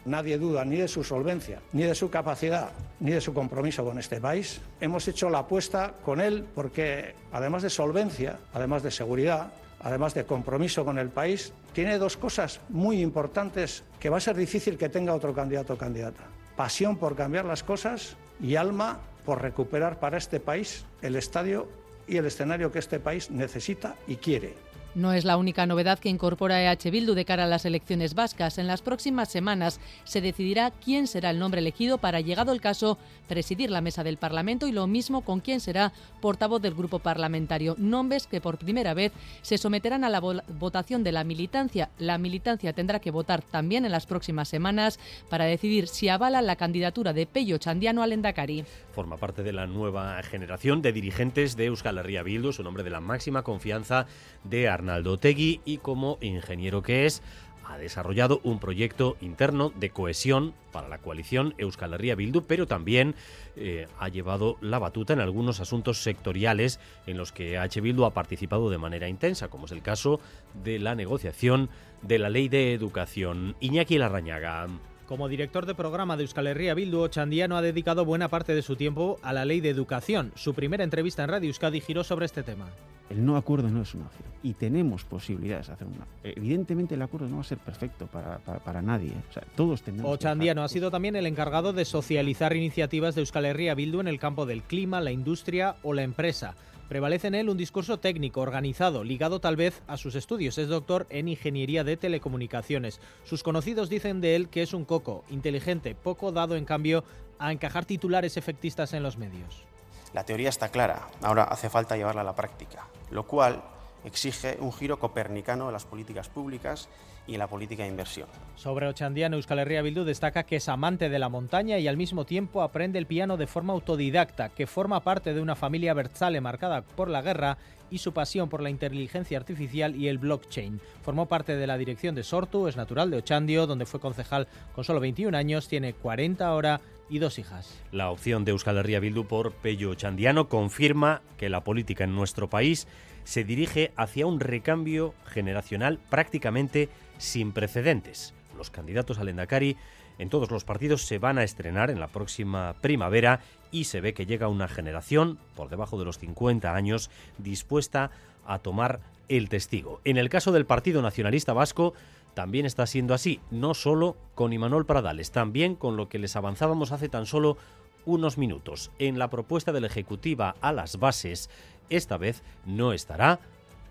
Nadie 0.04 0.36
duda 0.36 0.64
ni 0.64 0.76
de 0.76 0.88
su 0.88 1.04
solvencia, 1.04 1.60
ni 1.72 1.84
de 1.84 1.94
su 1.94 2.10
capacidad, 2.10 2.70
ni 2.98 3.12
de 3.12 3.20
su 3.20 3.32
compromiso 3.32 3.84
con 3.84 3.98
este 3.98 4.20
país. 4.20 4.60
Hemos 4.80 5.06
hecho 5.06 5.30
la 5.30 5.40
apuesta 5.40 5.94
con 6.04 6.20
él 6.20 6.44
porque, 6.54 7.14
además 7.32 7.62
de 7.62 7.70
solvencia, 7.70 8.38
además 8.52 8.82
de 8.82 8.90
seguridad, 8.90 9.52
además 9.80 10.14
de 10.14 10.24
compromiso 10.24 10.84
con 10.84 10.98
el 10.98 11.08
país, 11.08 11.52
tiene 11.72 11.98
dos 11.98 12.16
cosas 12.16 12.60
muy 12.68 13.00
importantes 13.00 13.84
que 14.00 14.10
va 14.10 14.16
a 14.16 14.20
ser 14.20 14.36
difícil 14.36 14.76
que 14.76 14.88
tenga 14.88 15.14
otro 15.14 15.34
candidato 15.34 15.74
o 15.74 15.78
candidata. 15.78 16.24
Pasión 16.56 16.96
por 16.96 17.14
cambiar 17.14 17.44
las 17.44 17.62
cosas 17.62 18.16
y 18.40 18.56
alma 18.56 18.98
por 19.24 19.40
recuperar 19.40 20.00
para 20.00 20.18
este 20.18 20.40
país 20.40 20.84
el 21.00 21.16
estadio 21.16 21.68
y 22.08 22.16
el 22.16 22.26
escenario 22.26 22.72
que 22.72 22.80
este 22.80 22.98
país 22.98 23.30
necesita 23.30 23.94
y 24.08 24.16
quiere. 24.16 24.54
No 24.94 25.14
es 25.14 25.24
la 25.24 25.38
única 25.38 25.64
novedad 25.64 25.98
que 25.98 26.10
incorpora 26.10 26.60
EH 26.60 26.90
Bildu 26.90 27.14
de 27.14 27.24
cara 27.24 27.44
a 27.44 27.46
las 27.46 27.64
elecciones 27.64 28.14
vascas. 28.14 28.58
En 28.58 28.66
las 28.66 28.82
próximas 28.82 29.30
semanas 29.30 29.80
se 30.04 30.20
decidirá 30.20 30.70
quién 30.70 31.06
será 31.06 31.30
el 31.30 31.38
nombre 31.38 31.60
elegido 31.60 31.96
para, 31.96 32.20
llegado 32.20 32.52
el 32.52 32.60
caso, 32.60 32.98
presidir 33.26 33.70
la 33.70 33.80
mesa 33.80 34.04
del 34.04 34.18
Parlamento 34.18 34.66
y 34.66 34.72
lo 34.72 34.86
mismo 34.86 35.22
con 35.22 35.40
quién 35.40 35.60
será 35.60 35.94
portavoz 36.20 36.60
del 36.60 36.74
grupo 36.74 36.98
parlamentario. 36.98 37.74
Nombres 37.78 38.26
que 38.26 38.42
por 38.42 38.58
primera 38.58 38.92
vez 38.92 39.12
se 39.40 39.56
someterán 39.56 40.04
a 40.04 40.10
la 40.10 40.20
votación 40.20 41.02
de 41.02 41.12
la 41.12 41.24
militancia. 41.24 41.88
La 41.98 42.18
militancia 42.18 42.74
tendrá 42.74 42.98
que 42.98 43.10
votar 43.10 43.40
también 43.40 43.86
en 43.86 43.92
las 43.92 44.04
próximas 44.04 44.48
semanas 44.48 45.00
para 45.30 45.46
decidir 45.46 45.88
si 45.88 46.10
avala 46.10 46.42
la 46.42 46.56
candidatura 46.56 47.14
de 47.14 47.26
Pello 47.26 47.56
Chandiano 47.56 48.02
al 48.02 48.12
Endacari. 48.12 48.66
Forma 48.92 49.16
parte 49.16 49.42
de 49.42 49.54
la 49.54 49.66
nueva 49.66 50.22
generación 50.22 50.82
de 50.82 50.92
dirigentes 50.92 51.56
de 51.56 51.64
Euskal 51.66 51.96
Herria 51.96 52.22
Bildu, 52.22 52.52
su 52.52 52.62
nombre 52.62 52.82
de 52.82 52.90
la 52.90 53.00
máxima 53.00 53.42
confianza 53.42 54.06
de 54.44 54.68
Arnaldo 54.82 55.16
Tegui 55.16 55.60
y 55.64 55.78
como 55.78 56.18
ingeniero 56.20 56.82
que 56.82 57.06
es, 57.06 57.22
ha 57.64 57.78
desarrollado 57.78 58.40
un 58.42 58.58
proyecto 58.58 59.16
interno 59.20 59.70
de 59.76 59.90
cohesión 59.90 60.54
para 60.72 60.88
la 60.88 60.98
coalición 60.98 61.54
Euskal 61.56 61.94
Herria 61.94 62.16
Bildu, 62.16 62.42
pero 62.42 62.66
también 62.66 63.14
eh, 63.54 63.86
ha 64.00 64.08
llevado 64.08 64.58
la 64.60 64.80
batuta 64.80 65.12
en 65.12 65.20
algunos 65.20 65.60
asuntos 65.60 66.02
sectoriales 66.02 66.80
en 67.06 67.16
los 67.16 67.30
que 67.30 67.58
H. 67.58 67.80
Bildu 67.80 68.04
ha 68.04 68.10
participado 68.14 68.70
de 68.70 68.78
manera 68.78 69.08
intensa, 69.08 69.48
como 69.48 69.66
es 69.66 69.72
el 69.72 69.82
caso 69.82 70.20
de 70.64 70.80
la 70.80 70.96
negociación 70.96 71.70
de 72.02 72.18
la 72.18 72.28
ley 72.28 72.48
de 72.48 72.74
educación. 72.74 73.54
Iñaki 73.60 73.98
Larrañaga. 73.98 74.66
Como 75.06 75.28
director 75.28 75.66
de 75.66 75.74
programa 75.74 76.16
de 76.16 76.22
Euskal 76.22 76.46
Herria 76.46 76.74
Bildu, 76.74 77.08
Chandiano 77.08 77.56
ha 77.56 77.62
dedicado 77.62 78.04
buena 78.04 78.28
parte 78.28 78.54
de 78.54 78.62
su 78.62 78.76
tiempo 78.76 79.18
a 79.22 79.32
la 79.32 79.44
ley 79.44 79.60
de 79.60 79.68
educación. 79.68 80.32
Su 80.36 80.54
primera 80.54 80.84
entrevista 80.84 81.24
en 81.24 81.30
Radio 81.30 81.48
Euskadi 81.48 81.80
giró 81.80 82.04
sobre 82.04 82.26
este 82.26 82.42
tema. 82.42 82.68
el 83.10 83.26
no 83.26 83.36
acuerdo 83.36 83.68
no 83.68 83.82
es 83.82 83.94
una 83.94 84.06
opción. 84.06 84.24
Y 84.42 84.54
tenemos 84.54 85.04
posibilidades 85.04 85.66
de 85.66 85.72
hacer 85.74 85.86
una. 85.86 86.06
Evidentemente 86.22 86.94
el 86.94 87.02
acuerdo 87.02 87.28
no 87.28 87.36
va 87.36 87.40
a 87.42 87.44
ser 87.44 87.58
perfecto 87.58 88.06
para, 88.06 88.38
para, 88.38 88.80
nadie. 88.80 89.10
¿eh? 89.10 89.22
O 89.28 89.32
sea, 89.32 89.42
todos. 89.54 89.82
Ochandiano 90.02 90.62
ha 90.62 90.68
sido 90.68 90.90
también 90.90 91.16
el 91.16 91.26
encargado 91.26 91.72
de 91.72 91.84
socializar 91.84 92.56
iniciativas 92.56 93.14
de 93.14 93.22
Euskal 93.22 93.44
Herria 93.44 93.74
Bildu 93.74 94.00
en 94.00 94.08
el 94.08 94.18
campo 94.18 94.46
del 94.46 94.62
clima, 94.62 95.00
la 95.00 95.10
industria 95.10 95.76
o 95.82 95.92
la 95.92 96.04
empresa. 96.04 96.54
Prevalece 96.92 97.28
en 97.28 97.34
él 97.34 97.48
un 97.48 97.56
discurso 97.56 98.00
técnico, 98.00 98.42
organizado, 98.42 99.02
ligado 99.02 99.40
tal 99.40 99.56
vez 99.56 99.80
a 99.86 99.96
sus 99.96 100.14
estudios. 100.14 100.58
Es 100.58 100.68
doctor 100.68 101.06
en 101.08 101.26
Ingeniería 101.26 101.84
de 101.84 101.96
Telecomunicaciones. 101.96 103.00
Sus 103.24 103.42
conocidos 103.42 103.88
dicen 103.88 104.20
de 104.20 104.36
él 104.36 104.50
que 104.50 104.60
es 104.60 104.74
un 104.74 104.84
coco, 104.84 105.24
inteligente, 105.30 105.94
poco 105.94 106.32
dado 106.32 106.54
en 106.54 106.66
cambio 106.66 107.02
a 107.38 107.50
encajar 107.50 107.86
titulares 107.86 108.36
efectistas 108.36 108.92
en 108.92 109.02
los 109.02 109.16
medios. 109.16 109.64
La 110.12 110.26
teoría 110.26 110.50
está 110.50 110.68
clara, 110.68 111.08
ahora 111.22 111.44
hace 111.44 111.70
falta 111.70 111.96
llevarla 111.96 112.20
a 112.20 112.24
la 112.24 112.36
práctica, 112.36 112.86
lo 113.10 113.26
cual 113.26 113.62
exige 114.04 114.58
un 114.60 114.70
giro 114.70 114.98
copernicano 114.98 115.68
de 115.68 115.72
las 115.72 115.86
políticas 115.86 116.28
públicas 116.28 116.90
y 117.26 117.36
la 117.36 117.46
política 117.46 117.84
de 117.84 117.88
inversión. 117.88 118.28
Sobre 118.56 118.88
Ochandiano, 118.88 119.36
Euskal 119.36 119.60
Herria 119.60 119.82
Bildu 119.82 120.04
destaca 120.04 120.42
que 120.44 120.56
es 120.56 120.68
amante 120.68 121.08
de 121.08 121.18
la 121.18 121.28
montaña 121.28 121.78
y 121.78 121.88
al 121.88 121.96
mismo 121.96 122.24
tiempo 122.24 122.62
aprende 122.62 122.98
el 122.98 123.06
piano 123.06 123.36
de 123.36 123.46
forma 123.46 123.72
autodidacta, 123.72 124.48
que 124.50 124.66
forma 124.66 125.00
parte 125.00 125.34
de 125.34 125.40
una 125.40 125.56
familia 125.56 125.94
Berzale 125.94 126.40
marcada 126.40 126.82
por 126.82 127.08
la 127.08 127.22
guerra 127.22 127.58
y 127.90 127.98
su 127.98 128.12
pasión 128.12 128.48
por 128.48 128.62
la 128.62 128.70
inteligencia 128.70 129.38
artificial 129.38 129.94
y 129.94 130.08
el 130.08 130.18
blockchain. 130.18 130.80
Formó 131.02 131.26
parte 131.26 131.56
de 131.56 131.66
la 131.66 131.76
dirección 131.76 132.14
de 132.14 132.22
Sortu, 132.22 132.66
es 132.66 132.76
natural 132.76 133.10
de 133.10 133.18
Ochandio, 133.18 133.66
donde 133.66 133.86
fue 133.86 134.00
concejal 134.00 134.48
con 134.74 134.84
solo 134.84 134.98
21 134.98 135.36
años, 135.36 135.68
tiene 135.68 135.92
40 135.92 136.46
ahora 136.46 136.80
y 137.10 137.18
dos 137.18 137.38
hijas. 137.38 137.78
La 137.92 138.10
opción 138.10 138.44
de 138.44 138.52
Euskal 138.52 138.78
Herria 138.78 138.98
Bildu 138.98 139.26
por 139.26 139.52
Pello 139.52 139.94
Chandiano 139.94 140.48
confirma 140.48 141.20
que 141.36 141.50
la 141.50 141.62
política 141.62 142.04
en 142.04 142.14
nuestro 142.14 142.48
país 142.48 142.88
se 143.24 143.44
dirige 143.44 143.92
hacia 143.96 144.26
un 144.26 144.40
recambio 144.40 145.14
generacional 145.26 145.98
prácticamente 146.10 146.88
sin 147.22 147.52
precedentes. 147.52 148.34
Los 148.56 148.70
candidatos 148.70 149.18
al 149.18 149.28
Endacari 149.28 149.76
en 150.18 150.28
todos 150.28 150.50
los 150.50 150.64
partidos 150.64 151.02
se 151.02 151.18
van 151.18 151.38
a 151.38 151.44
estrenar 151.44 151.90
en 151.90 152.00
la 152.00 152.08
próxima 152.08 152.74
primavera 152.80 153.40
y 153.70 153.84
se 153.84 154.00
ve 154.00 154.12
que 154.12 154.26
llega 154.26 154.48
una 154.48 154.68
generación 154.68 155.38
por 155.56 155.70
debajo 155.70 155.98
de 155.98 156.04
los 156.04 156.18
50 156.18 156.74
años 156.74 157.10
dispuesta 157.38 158.10
a 158.46 158.58
tomar 158.58 159.00
el 159.28 159.48
testigo. 159.48 160.00
En 160.04 160.18
el 160.18 160.28
caso 160.28 160.52
del 160.52 160.66
Partido 160.66 161.00
Nacionalista 161.00 161.52
Vasco 161.52 161.94
también 162.34 162.66
está 162.66 162.86
siendo 162.86 163.14
así, 163.14 163.40
no 163.50 163.74
solo 163.74 164.16
con 164.34 164.52
Imanol 164.52 164.86
Pradales, 164.86 165.30
también 165.30 165.74
con 165.76 165.96
lo 165.96 166.08
que 166.08 166.18
les 166.18 166.36
avanzábamos 166.36 166.92
hace 166.92 167.08
tan 167.08 167.26
solo 167.26 167.56
unos 168.04 168.36
minutos. 168.36 168.90
En 168.98 169.18
la 169.18 169.30
propuesta 169.30 169.72
de 169.72 169.80
la 169.80 169.86
Ejecutiva 169.86 170.56
a 170.60 170.72
las 170.72 170.98
bases, 170.98 171.50
esta 171.88 172.16
vez 172.16 172.42
no 172.66 172.92
estará, 172.92 173.38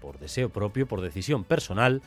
por 0.01 0.19
deseo 0.19 0.49
propio, 0.49 0.87
por 0.87 1.01
decisión 1.01 1.43
personal, 1.43 2.01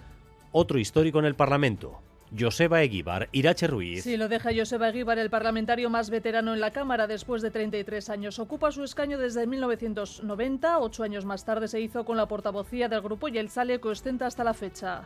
otro 0.56 0.78
histórico 0.78 1.18
en 1.18 1.24
el 1.24 1.34
Parlamento, 1.34 2.00
Joseba 2.38 2.80
Eguíbar, 2.80 3.28
Irache 3.32 3.66
Ruiz. 3.66 4.04
Sí, 4.04 4.16
lo 4.16 4.28
deja 4.28 4.50
Joseba 4.56 4.88
Eguíbar, 4.88 5.18
el 5.18 5.28
parlamentario 5.28 5.90
más 5.90 6.10
veterano 6.10 6.54
en 6.54 6.60
la 6.60 6.70
Cámara 6.70 7.08
después 7.08 7.42
de 7.42 7.50
33 7.50 8.08
años. 8.08 8.38
Ocupa 8.38 8.70
su 8.70 8.84
escaño 8.84 9.18
desde 9.18 9.48
1990, 9.48 10.78
ocho 10.78 11.02
años 11.02 11.24
más 11.24 11.44
tarde 11.44 11.66
se 11.66 11.80
hizo 11.80 12.04
con 12.04 12.16
la 12.16 12.26
portavocía 12.26 12.88
del 12.88 13.00
grupo 13.00 13.26
y 13.26 13.38
el 13.38 13.50
sale 13.50 13.80
que 13.80 13.88
ostenta 13.88 14.26
hasta 14.26 14.44
la 14.44 14.54
fecha. 14.54 15.02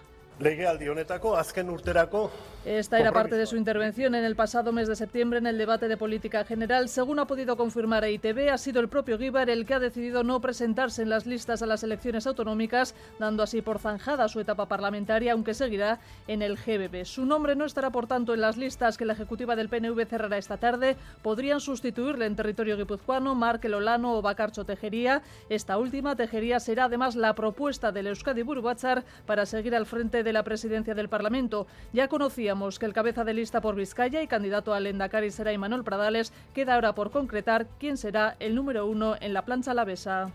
Esta 2.65 2.99
era 2.99 3.13
parte 3.13 3.37
de 3.37 3.47
su 3.47 3.57
intervención 3.57 4.15
en 4.15 4.25
el 4.25 4.37
pasado 4.37 4.73
mes 4.73 4.89
de 4.89 4.95
septiembre 4.95 5.39
en 5.39 5.47
el 5.47 5.57
debate 5.57 5.89
de 5.89 5.97
política 5.97 6.45
general. 6.45 6.89
Según 6.89 7.19
ha 7.19 7.27
podido 7.27 7.57
confirmar 7.57 8.05
a 8.05 8.11
ITV, 8.11 8.51
ha 8.51 8.59
sido 8.59 8.81
el 8.81 8.89
propio 8.89 9.17
Guíbar 9.17 9.49
el 9.49 9.65
que 9.65 9.75
ha 9.75 9.79
decidido 9.81 10.23
no 10.23 10.41
presentarse 10.41 11.03
en 11.03 11.09
las 11.09 11.25
listas 11.25 11.63
a 11.63 11.67
las 11.67 11.83
elecciones 11.83 12.27
autonómicas, 12.27 12.95
dando 13.19 13.43
así 13.43 13.63
por 13.63 13.79
zanjada 13.79 14.29
su 14.29 14.39
etapa 14.39 14.67
parlamentaria, 14.67 15.33
aunque 15.33 15.55
seguirá 15.55 15.99
en 16.27 16.43
el 16.43 16.57
GBB. 16.57 17.05
Su 17.05 17.25
nombre 17.25 17.57
no 17.57 17.65
estará, 17.65 17.91
por 17.91 18.07
tanto, 18.07 18.35
en 18.35 18.43
las 18.43 18.57
listas 18.57 18.99
que 18.99 19.07
la 19.07 19.15
ejecutiva 19.15 19.57
del 19.57 19.69
PNV 19.69 20.05
cerrará 20.07 20.37
esta 20.37 20.59
tarde. 20.59 20.97
Podrían 21.23 21.61
sustituirle 21.61 22.27
en 22.27 22.37
territorio 22.37 22.77
guipuzcoano 22.77 23.35
Markel 23.35 23.75
Olano 23.75 24.19
o 24.19 24.23
Bacarcho 24.23 24.65
Tejería. 24.65 25.23
Esta 25.49 25.79
última, 25.79 26.17
Tejería, 26.17 26.61
será 26.61 26.85
además 26.85 27.17
la 27.17 27.35
propuesta 27.35 27.93
del 27.93 28.09
Euskadi 28.09 28.43
Burubachar 28.43 29.05
para 29.27 29.47
seguir 29.47 29.75
al 29.75 29.87
frente 29.87 30.23
de 30.23 30.28
de 30.29 30.35
la 30.35 30.45
presidencia 30.45 30.95
del 30.95 31.09
Parlamento. 31.09 31.67
Ya 31.95 32.09
conocíamos 32.09 32.79
que 32.79 32.85
el 32.85 32.93
cabeza 32.93 33.25
de 33.25 33.33
lista 33.33 33.63
por 33.63 33.77
Vizcaya 33.77 34.23
y 34.23 34.27
candidato 34.27 34.75
al 34.75 34.87
Endacari 34.87 35.31
será 35.31 35.55
Imanol 35.55 35.85
Pradales. 35.85 36.35
Queda 36.53 36.75
ahora 36.75 36.95
por 36.95 37.11
concretar 37.11 37.67
quién 37.81 37.97
será 37.97 38.37
el 38.41 38.55
número 38.55 38.87
uno 38.87 39.17
en 39.19 39.33
la 39.33 39.47
plancha 39.47 39.71
alavesa. 39.71 40.31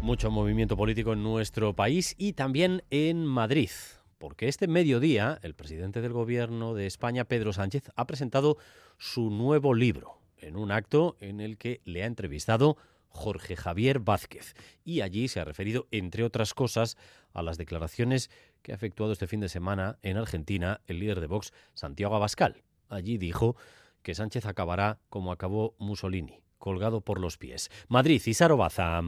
Mucho 0.00 0.30
movimiento 0.30 0.78
político 0.78 1.12
en 1.12 1.22
nuestro 1.22 1.74
país 1.74 2.14
y 2.16 2.32
también 2.32 2.84
en 2.88 3.26
Madrid 3.26 3.70
porque 4.18 4.48
este 4.48 4.66
mediodía 4.66 5.38
el 5.42 5.54
presidente 5.54 6.00
del 6.00 6.14
Gobierno 6.14 6.72
de 6.72 6.86
España, 6.86 7.26
Pedro 7.26 7.52
Sánchez, 7.52 7.90
ha 7.96 8.06
presentado 8.06 8.56
su 8.96 9.28
nuevo 9.28 9.74
libro 9.74 10.18
en 10.38 10.56
un 10.56 10.72
acto 10.72 11.16
en 11.20 11.40
el 11.40 11.58
que 11.58 11.82
le 11.84 12.02
ha 12.02 12.06
entrevistado 12.06 12.78
Jorge 13.08 13.56
Javier 13.56 14.00
Vázquez. 14.00 14.54
Y 14.84 15.00
allí 15.00 15.28
se 15.28 15.40
ha 15.40 15.44
referido, 15.44 15.86
entre 15.90 16.24
otras 16.24 16.54
cosas, 16.54 16.96
a 17.32 17.42
las 17.42 17.58
declaraciones 17.58 18.30
que 18.62 18.72
ha 18.72 18.74
efectuado 18.74 19.12
este 19.12 19.26
fin 19.26 19.40
de 19.40 19.48
semana 19.48 19.98
en 20.02 20.16
Argentina 20.16 20.80
el 20.86 21.00
líder 21.00 21.20
de 21.20 21.26
Vox, 21.26 21.52
Santiago 21.74 22.16
Abascal. 22.16 22.62
Allí 22.88 23.18
dijo 23.18 23.56
que 24.02 24.14
Sánchez 24.14 24.46
acabará 24.46 25.00
como 25.08 25.32
acabó 25.32 25.74
Mussolini, 25.78 26.42
colgado 26.58 27.00
por 27.00 27.20
los 27.20 27.38
pies. 27.38 27.70
Madrid, 27.88 28.22
Isaro 28.24 28.56
Baza. 28.56 29.02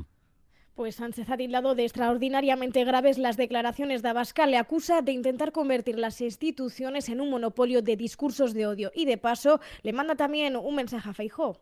Pues 0.78 0.94
Sánchez 0.94 1.28
ha 1.28 1.36
tildado 1.36 1.74
de 1.74 1.82
extraordinariamente 1.82 2.84
graves 2.84 3.18
las 3.18 3.36
declaraciones 3.36 4.00
de 4.02 4.10
Abascal. 4.10 4.52
Le 4.52 4.58
acusa 4.58 5.02
de 5.02 5.10
intentar 5.10 5.50
convertir 5.50 5.98
las 5.98 6.20
instituciones 6.20 7.08
en 7.08 7.20
un 7.20 7.30
monopolio 7.30 7.82
de 7.82 7.96
discursos 7.96 8.54
de 8.54 8.68
odio. 8.68 8.92
Y 8.94 9.04
de 9.04 9.18
paso, 9.18 9.60
le 9.82 9.92
manda 9.92 10.14
también 10.14 10.54
un 10.54 10.76
mensaje 10.76 11.10
a 11.10 11.14
Feijó. 11.14 11.60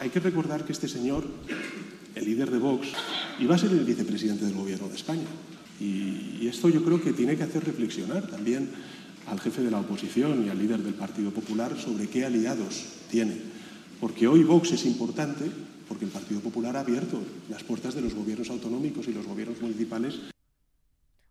Hay 0.00 0.08
que 0.08 0.20
recordar 0.20 0.64
que 0.64 0.72
este 0.72 0.88
señor, 0.88 1.24
el 2.14 2.24
líder 2.24 2.50
de 2.50 2.58
Vox, 2.58 2.88
iba 3.38 3.54
a 3.54 3.58
ser 3.58 3.70
el 3.72 3.84
vicepresidente 3.84 4.46
del 4.46 4.54
Gobierno 4.54 4.88
de 4.88 4.94
España. 4.94 5.26
Y, 5.78 6.48
esto 6.48 6.70
yo 6.70 6.82
creo 6.82 7.02
que 7.02 7.12
tiene 7.12 7.36
que 7.36 7.44
hacer 7.44 7.64
reflexionar 7.64 8.26
también 8.26 8.70
al 9.26 9.38
jefe 9.38 9.62
de 9.62 9.70
la 9.70 9.78
oposición 9.78 10.46
y 10.46 10.48
al 10.48 10.58
líder 10.58 10.78
del 10.78 10.94
Partido 10.94 11.30
Popular 11.30 11.78
sobre 11.78 12.08
qué 12.08 12.24
aliados 12.24 12.86
tiene. 13.10 13.36
Porque 14.00 14.26
hoy 14.26 14.42
Vox 14.42 14.72
es 14.72 14.86
importante 14.86 15.44
porque 15.86 16.06
el 16.06 16.10
Partido 16.10 16.40
Popular 16.40 16.78
ha 16.78 16.80
abierto 16.80 17.20
las 17.50 17.62
puertas 17.62 17.94
de 17.94 18.00
los 18.00 18.14
gobiernos 18.14 18.48
autonómicos 18.48 19.06
y 19.06 19.12
los 19.12 19.26
gobiernos 19.26 19.60
municipales 19.60 20.18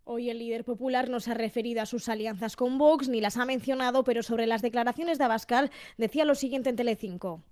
Hoy 0.06 0.30
el 0.30 0.40
líder 0.40 0.64
popular 0.64 1.10
no 1.10 1.20
se 1.20 1.32
ha 1.32 1.36
referido 1.36 1.82
a 1.82 1.86
sus 1.86 2.10
alianzas 2.10 2.56
con 2.56 2.78
Vox 2.78 3.10
ni 3.10 3.22
las 3.22 3.38
ha 3.38 3.46
mencionado, 3.46 4.04
pero 4.04 4.24
sobre 4.24 4.48
las 4.48 4.62
declaraciones 4.62 5.18
de 5.18 5.26
Abascal 5.26 5.70
decía 5.98 6.26
lo 6.26 6.34
siguiente 6.34 6.70
en 6.70 6.76
Telecinco. 6.76 7.44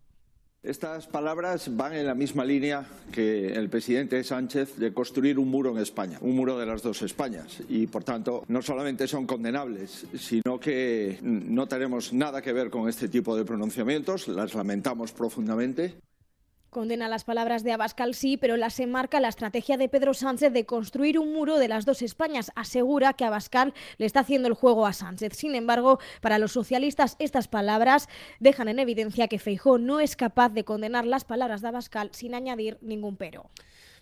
Estas 0.63 1.07
palabras 1.07 1.77
van 1.77 1.93
en 1.93 2.05
la 2.05 2.13
misma 2.13 2.43
línea 2.43 2.83
que 3.13 3.53
el 3.53 3.69
presidente 3.69 4.21
Sánchez 4.21 4.75
de 4.75 4.91
construir 4.91 5.39
un 5.39 5.49
muro 5.49 5.71
en 5.71 5.77
España, 5.77 6.17
un 6.19 6.35
muro 6.35 6.57
de 6.57 6.65
las 6.65 6.81
dos 6.81 7.03
Españas. 7.03 7.61
Y, 7.69 7.87
por 7.87 8.03
tanto, 8.03 8.43
no 8.49 8.61
solamente 8.61 9.07
son 9.07 9.25
condenables, 9.25 10.05
sino 10.17 10.59
que 10.59 11.19
no 11.21 11.67
tenemos 11.67 12.11
nada 12.11 12.41
que 12.41 12.51
ver 12.51 12.69
con 12.69 12.89
este 12.89 13.07
tipo 13.07 13.37
de 13.37 13.45
pronunciamientos, 13.45 14.27
las 14.27 14.55
lamentamos 14.55 15.13
profundamente. 15.13 15.95
Condena 16.69 17.07
las 17.07 17.23
palabras 17.23 17.63
de 17.63 17.71
Abascal, 17.71 18.13
sí, 18.13 18.35
pero 18.35 18.57
las 18.57 18.79
enmarca 18.79 19.21
la 19.21 19.29
estrategia 19.29 19.77
de 19.77 19.87
Pedro 19.87 20.13
Sánchez 20.13 20.51
de 20.51 20.65
construir 20.65 21.17
un 21.17 21.33
muro 21.33 21.59
de 21.59 21.69
las 21.69 21.85
dos 21.85 22.01
Españas. 22.01 22.51
Asegura 22.55 23.13
que 23.13 23.23
Abascal 23.23 23.73
le 23.97 24.05
está 24.05 24.19
haciendo 24.19 24.49
el 24.49 24.53
juego 24.53 24.85
a 24.85 24.91
Sánchez. 24.91 25.33
Sin 25.33 25.55
embargo, 25.55 25.99
para 26.19 26.39
los 26.39 26.51
socialistas 26.51 27.15
estas 27.19 27.47
palabras 27.47 28.09
dejan 28.39 28.67
en 28.67 28.79
evidencia 28.79 29.29
que 29.29 29.39
Feijó 29.39 29.77
no 29.77 30.01
es 30.01 30.17
capaz 30.17 30.49
de 30.49 30.65
condenar 30.65 31.05
las 31.05 31.23
palabras 31.23 31.61
de 31.61 31.69
Abascal 31.69 32.09
sin 32.11 32.35
añadir 32.35 32.77
ningún 32.81 33.15
pero. 33.15 33.49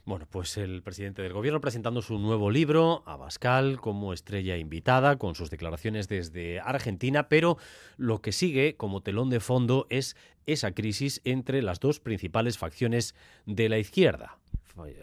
Bueno, 0.05 0.27
pues 0.29 0.55
el 0.57 0.83
presidente 0.83 1.23
del 1.23 1.33
gobierno 1.33 1.59
presentando 1.59 2.03
su 2.03 2.19
nuevo 2.19 2.51
libro, 2.51 3.01
Abascal, 3.07 3.81
como 3.81 4.13
estrella 4.13 4.55
invitada, 4.55 5.15
con 5.15 5.33
sus 5.33 5.49
declaraciones 5.49 6.07
desde 6.07 6.59
Argentina, 6.59 7.27
pero 7.27 7.57
lo 7.97 8.21
que 8.21 8.31
sigue 8.31 8.75
como 8.75 9.01
telón 9.01 9.31
de 9.31 9.39
fondo 9.39 9.87
es 9.89 10.15
esa 10.45 10.73
crisis 10.73 11.21
entre 11.23 11.63
las 11.63 11.79
dos 11.79 11.99
principales 11.99 12.59
facciones 12.59 13.15
de 13.47 13.67
la 13.67 13.79
izquierda, 13.79 14.37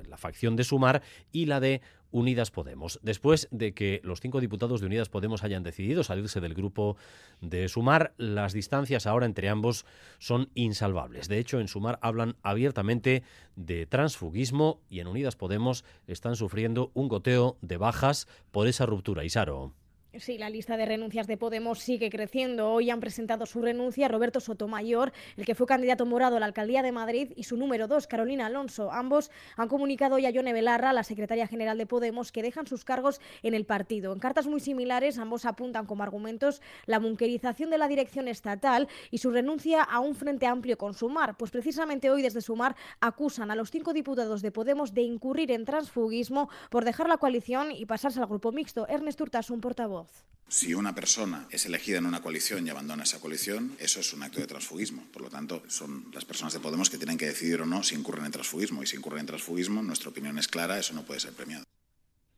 la 0.08 0.18
facción 0.18 0.54
de 0.54 0.62
Sumar 0.62 1.02
y 1.32 1.46
la 1.46 1.58
de 1.58 1.80
Unidas 2.12 2.50
Podemos. 2.50 3.00
Después 3.02 3.48
de 3.50 3.74
que 3.74 4.00
los 4.04 4.20
cinco 4.20 4.40
diputados 4.40 4.80
de 4.80 4.86
Unidas 4.86 5.08
Podemos 5.08 5.42
hayan 5.42 5.62
decidido 5.62 6.04
salirse 6.04 6.40
del 6.40 6.54
grupo 6.54 6.96
de 7.40 7.68
Sumar, 7.68 8.14
las 8.16 8.52
distancias 8.52 9.06
ahora 9.06 9.26
entre 9.26 9.48
ambos 9.48 9.84
son 10.18 10.50
insalvables. 10.54 11.28
De 11.28 11.38
hecho, 11.38 11.58
en 11.58 11.68
Sumar 11.68 11.98
hablan 12.02 12.36
abiertamente 12.42 13.24
de 13.56 13.86
transfugismo 13.86 14.80
y 14.88 15.00
en 15.00 15.08
Unidas 15.08 15.36
Podemos 15.36 15.84
están 16.06 16.36
sufriendo 16.36 16.92
un 16.94 17.08
goteo 17.08 17.56
de 17.60 17.76
bajas 17.76 18.28
por 18.50 18.68
esa 18.68 18.86
ruptura. 18.86 19.24
Isaro. 19.24 19.72
Sí, 20.18 20.36
la 20.36 20.50
lista 20.50 20.76
de 20.76 20.84
renuncias 20.84 21.26
de 21.26 21.38
Podemos 21.38 21.78
sigue 21.78 22.10
creciendo. 22.10 22.70
Hoy 22.70 22.90
han 22.90 23.00
presentado 23.00 23.46
su 23.46 23.62
renuncia 23.62 24.08
Roberto 24.08 24.40
Sotomayor, 24.40 25.10
el 25.38 25.46
que 25.46 25.54
fue 25.54 25.66
candidato 25.66 26.04
morado 26.04 26.36
a 26.36 26.40
la 26.40 26.44
alcaldía 26.44 26.82
de 26.82 26.92
Madrid, 26.92 27.32
y 27.34 27.44
su 27.44 27.56
número 27.56 27.88
dos, 27.88 28.06
Carolina 28.06 28.44
Alonso. 28.44 28.92
Ambos 28.92 29.30
han 29.56 29.68
comunicado 29.68 30.16
hoy 30.16 30.26
a 30.26 30.30
Yone 30.30 30.52
Belarra, 30.52 30.92
la 30.92 31.02
secretaria 31.02 31.46
general 31.46 31.78
de 31.78 31.86
Podemos, 31.86 32.30
que 32.30 32.42
dejan 32.42 32.66
sus 32.66 32.84
cargos 32.84 33.22
en 33.42 33.54
el 33.54 33.64
partido. 33.64 34.12
En 34.12 34.18
cartas 34.18 34.46
muy 34.46 34.60
similares, 34.60 35.16
ambos 35.16 35.46
apuntan 35.46 35.86
como 35.86 36.02
argumentos 36.02 36.60
la 36.84 36.98
bunkerización 36.98 37.70
de 37.70 37.78
la 37.78 37.88
dirección 37.88 38.28
estatal 38.28 38.88
y 39.10 39.16
su 39.16 39.30
renuncia 39.30 39.82
a 39.82 40.00
un 40.00 40.14
frente 40.14 40.44
amplio 40.44 40.76
con 40.76 40.92
Sumar. 40.92 41.38
Pues 41.38 41.50
precisamente 41.50 42.10
hoy, 42.10 42.20
desde 42.20 42.42
Sumar, 42.42 42.76
acusan 43.00 43.50
a 43.50 43.56
los 43.56 43.70
cinco 43.70 43.94
diputados 43.94 44.42
de 44.42 44.52
Podemos 44.52 44.92
de 44.92 45.00
incurrir 45.00 45.50
en 45.52 45.64
transfugismo 45.64 46.50
por 46.68 46.84
dejar 46.84 47.08
la 47.08 47.16
coalición 47.16 47.72
y 47.72 47.86
pasarse 47.86 48.20
al 48.20 48.26
grupo 48.26 48.52
mixto. 48.52 48.86
Ernest 48.88 49.18
Urtasun, 49.18 49.62
portavoz. 49.62 50.01
Si 50.48 50.74
una 50.74 50.94
persona 50.94 51.48
es 51.50 51.64
elegida 51.64 51.96
en 51.96 52.04
una 52.04 52.20
coalición 52.20 52.66
y 52.66 52.70
abandona 52.70 53.04
esa 53.04 53.20
coalición, 53.20 53.74
eso 53.78 54.00
es 54.00 54.12
un 54.12 54.22
acto 54.22 54.38
de 54.38 54.46
transfugismo. 54.46 55.02
Por 55.10 55.22
lo 55.22 55.30
tanto, 55.30 55.62
son 55.68 56.10
las 56.12 56.26
personas 56.26 56.52
de 56.52 56.60
Podemos 56.60 56.90
que 56.90 56.98
tienen 56.98 57.16
que 57.16 57.26
decidir 57.26 57.62
o 57.62 57.66
no 57.66 57.82
si 57.82 57.94
incurren 57.94 58.26
en 58.26 58.32
transfugismo. 58.32 58.82
Y 58.82 58.86
si 58.86 58.96
incurren 58.96 59.20
en 59.20 59.26
transfugismo, 59.26 59.82
nuestra 59.82 60.10
opinión 60.10 60.38
es 60.38 60.48
clara, 60.48 60.78
eso 60.78 60.92
no 60.92 61.04
puede 61.04 61.20
ser 61.20 61.32
premiado. 61.32 61.64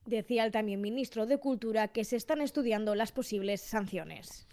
Decía 0.07 0.45
el 0.45 0.53
también 0.53 0.81
ministro 0.81 1.27
de 1.27 1.39
Cultura 1.39 1.89
que 1.89 2.05
se 2.05 2.15
están 2.15 2.41
estudiando 2.41 2.95
las 2.95 3.11
posibles 3.11 3.63
sanciones. 3.63 4.47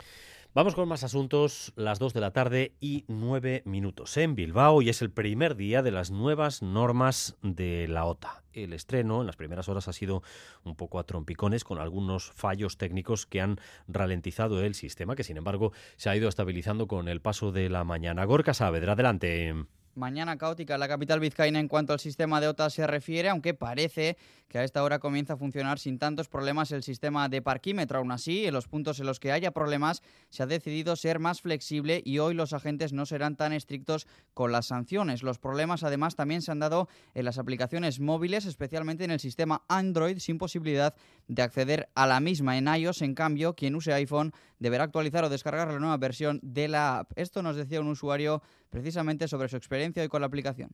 Vamos 0.54 0.76
con 0.76 0.90
más 0.90 1.06
asuntos, 1.06 1.72
las 1.78 1.98
2 1.98 2.14
de 2.14 2.20
la 2.20 2.32
tarde 2.32 2.76
y 2.82 3.06
9 3.08 3.62
minutos 3.64 4.18
en 4.18 4.36
Bilbao 4.36 4.82
y 4.82 4.90
es 4.90 5.02
el 5.02 5.10
primer 5.10 5.56
día 5.56 5.82
de 5.82 5.92
las 5.92 6.12
nuevas 6.12 6.62
normas 6.62 7.38
de 7.42 7.88
la 7.88 8.04
OTA. 8.04 8.44
El 8.52 8.74
estreno 8.74 9.22
en 9.22 9.28
las 9.28 9.38
primeras 9.38 9.70
horas 9.70 9.88
ha 9.88 9.94
sido 9.94 10.24
un 10.66 10.76
poco 10.76 11.00
a 11.00 11.06
trompicones 11.06 11.64
con 11.64 11.80
algunos 11.80 12.32
fallos 12.32 12.78
técnicos 12.78 13.26
que 13.26 13.40
han 13.40 13.62
ralentizado 13.88 14.62
el 14.62 14.76
sistema, 14.76 15.16
que 15.16 15.24
sin 15.24 15.38
embargo 15.38 15.72
se 15.96 16.10
ha 16.10 16.18
ido 16.18 16.28
estabilizando 16.28 16.86
con 16.86 17.08
el 17.08 17.22
paso 17.22 17.54
de 17.54 17.70
la 17.70 17.86
mañana. 17.86 18.26
Gorka 18.26 18.54
Saavedra, 18.54 18.92
adelante. 18.92 19.56
Mañana 19.96 20.38
caótica 20.38 20.76
en 20.76 20.80
la 20.80 20.88
capital 20.88 21.20
vizcaína 21.20 21.60
en 21.60 21.68
cuanto 21.68 21.92
al 21.92 22.00
sistema 22.00 22.40
de 22.40 22.48
OTA 22.48 22.70
se 22.70 22.88
refiere, 22.88 23.28
aunque 23.28 23.54
parece 23.54 24.18
que 24.48 24.58
a 24.58 24.64
esta 24.64 24.84
hora 24.84 25.00
comienza 25.00 25.34
a 25.34 25.38
funcionar 25.38 25.80
sin 25.80 26.00
tantos 26.00 26.30
problemas 26.30 26.72
el 26.72 26.82
sistema 26.82 27.28
de 27.28 27.42
parquímetro. 27.42 28.00
Aún 28.00 28.12
así, 28.12 28.46
en 28.46 28.54
los 28.54 28.68
puntos 28.68 29.00
en 29.00 29.06
los 29.06 29.20
que 29.20 29.32
haya 29.32 29.52
problemas 29.52 30.02
se 30.30 30.44
ha 30.44 30.46
decidido 30.46 30.96
ser 30.96 31.20
más 31.20 31.42
flexible 31.42 32.02
y 32.06 32.20
hoy 32.20 32.34
los 32.34 32.54
agentes 32.54 32.94
no 32.94 33.06
serán 33.06 33.36
tan 33.36 33.52
estrictos 33.52 34.08
con 34.34 34.52
las 34.52 34.68
sanciones. 34.68 35.24
Los 35.24 35.40
problemas 35.40 35.84
además 35.84 36.16
también 36.16 36.42
se 36.42 36.52
han 36.52 36.60
dado 36.60 36.88
en 37.14 37.26
las 37.26 37.38
aplicaciones 37.38 38.00
móviles, 38.00 38.46
especialmente 38.46 39.04
en 39.04 39.12
el 39.12 39.20
sistema 39.20 39.64
Android, 39.68 40.20
sin 40.20 40.38
posibilidad 40.38 40.96
de 41.28 41.42
acceder 41.42 41.90
a 41.96 42.08
la 42.08 42.20
misma. 42.22 42.58
En 42.58 42.68
iOS, 42.68 43.02
en 43.02 43.14
cambio, 43.14 43.56
quien 43.56 43.76
use 43.76 43.94
iPhone 43.94 44.34
deberá 44.60 44.86
actualizar 44.86 45.24
o 45.24 45.30
descargar 45.30 45.68
la 45.70 45.80
nueva 45.80 45.98
versión 45.98 46.40
de 46.44 46.68
la 46.68 47.00
app. 47.00 47.12
Esto 47.16 47.42
nos 47.42 47.56
decía 47.56 47.82
un 47.82 47.88
usuario 47.88 48.42
precisamente 48.72 49.28
sobre 49.28 49.50
su 49.50 49.58
experiencia 49.58 50.02
hoy 50.02 50.10
con 50.10 50.22
la 50.22 50.28
aplicación. 50.28 50.72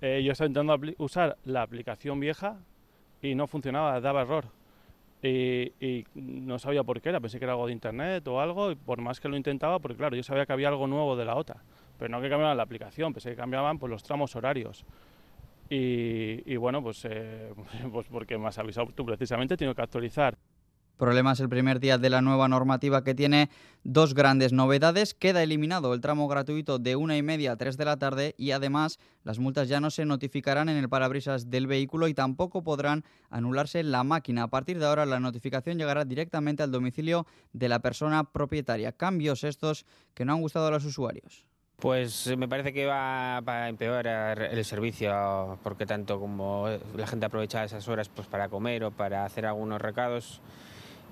Eh, 0.00 0.22
yo 0.24 0.32
estaba 0.32 0.48
intentando 0.48 0.92
usar 0.98 1.38
la 1.44 1.62
aplicación 1.62 2.18
vieja 2.18 2.58
y 3.22 3.34
no 3.34 3.46
funcionaba, 3.46 4.00
daba 4.00 4.22
error. 4.22 4.46
Y, 5.22 6.04
no 6.14 6.58
sabía 6.58 6.84
por 6.84 7.00
qué 7.00 7.08
era, 7.08 7.20
pensé 7.20 7.38
que 7.38 7.44
era 7.44 7.54
algo 7.54 7.66
de 7.66 7.72
internet 7.72 8.26
o 8.28 8.40
algo, 8.40 8.70
y 8.70 8.76
por 8.76 9.00
más 9.00 9.18
que 9.20 9.28
lo 9.28 9.36
intentaba, 9.36 9.78
porque 9.78 9.96
claro, 9.96 10.14
yo 10.14 10.22
sabía 10.22 10.46
que 10.46 10.52
había 10.52 10.68
algo 10.68 10.86
nuevo 10.86 11.16
de 11.16 11.24
la 11.24 11.34
OTA, 11.34 11.62
pero 11.98 12.10
no 12.10 12.20
que 12.20 12.28
cambiaban 12.28 12.56
la 12.56 12.62
aplicación, 12.62 13.12
pensé 13.12 13.30
que 13.30 13.36
cambiaban 13.36 13.78
pues, 13.78 13.90
los 13.90 14.02
tramos 14.02 14.36
horarios. 14.36 14.84
Y, 15.68 16.42
y 16.50 16.56
bueno, 16.56 16.82
pues, 16.82 17.04
eh, 17.10 17.52
pues 17.92 18.06
porque 18.06 18.38
me 18.38 18.46
has 18.48 18.58
avisado 18.58 18.88
tú 18.94 19.04
precisamente, 19.04 19.56
tengo 19.56 19.74
que 19.74 19.82
actualizar. 19.82 20.36
Problemas 20.96 21.40
el 21.40 21.50
primer 21.50 21.78
día 21.78 21.98
de 21.98 22.08
la 22.08 22.22
nueva 22.22 22.48
normativa 22.48 23.04
que 23.04 23.14
tiene 23.14 23.50
dos 23.84 24.14
grandes 24.14 24.54
novedades. 24.54 25.12
Queda 25.12 25.42
eliminado 25.42 25.92
el 25.92 26.00
tramo 26.00 26.26
gratuito 26.26 26.78
de 26.78 26.96
una 26.96 27.18
y 27.18 27.22
media 27.22 27.52
a 27.52 27.56
tres 27.56 27.76
de 27.76 27.84
la 27.84 27.98
tarde 27.98 28.34
y 28.38 28.52
además 28.52 28.98
las 29.22 29.38
multas 29.38 29.68
ya 29.68 29.78
no 29.78 29.90
se 29.90 30.06
notificarán 30.06 30.70
en 30.70 30.78
el 30.78 30.88
parabrisas 30.88 31.50
del 31.50 31.66
vehículo 31.66 32.08
y 32.08 32.14
tampoco 32.14 32.64
podrán 32.64 33.04
anularse 33.28 33.82
la 33.82 34.04
máquina. 34.04 34.44
A 34.44 34.48
partir 34.48 34.78
de 34.78 34.86
ahora 34.86 35.04
la 35.04 35.20
notificación 35.20 35.76
llegará 35.76 36.06
directamente 36.06 36.62
al 36.62 36.72
domicilio 36.72 37.26
de 37.52 37.68
la 37.68 37.80
persona 37.80 38.24
propietaria. 38.24 38.92
Cambios 38.92 39.44
estos 39.44 39.84
que 40.14 40.24
no 40.24 40.32
han 40.32 40.40
gustado 40.40 40.68
a 40.68 40.70
los 40.70 40.86
usuarios. 40.86 41.44
Pues 41.76 42.34
me 42.38 42.48
parece 42.48 42.72
que 42.72 42.86
va 42.86 43.36
a 43.36 43.68
empeorar 43.68 44.40
el 44.40 44.64
servicio 44.64 45.58
porque 45.62 45.84
tanto 45.84 46.18
como 46.18 46.68
la 46.96 47.06
gente 47.06 47.26
aprovecha 47.26 47.64
esas 47.64 47.86
horas 47.86 48.08
pues 48.08 48.26
para 48.26 48.48
comer 48.48 48.82
o 48.84 48.92
para 48.92 49.26
hacer 49.26 49.44
algunos 49.44 49.78
recados 49.78 50.40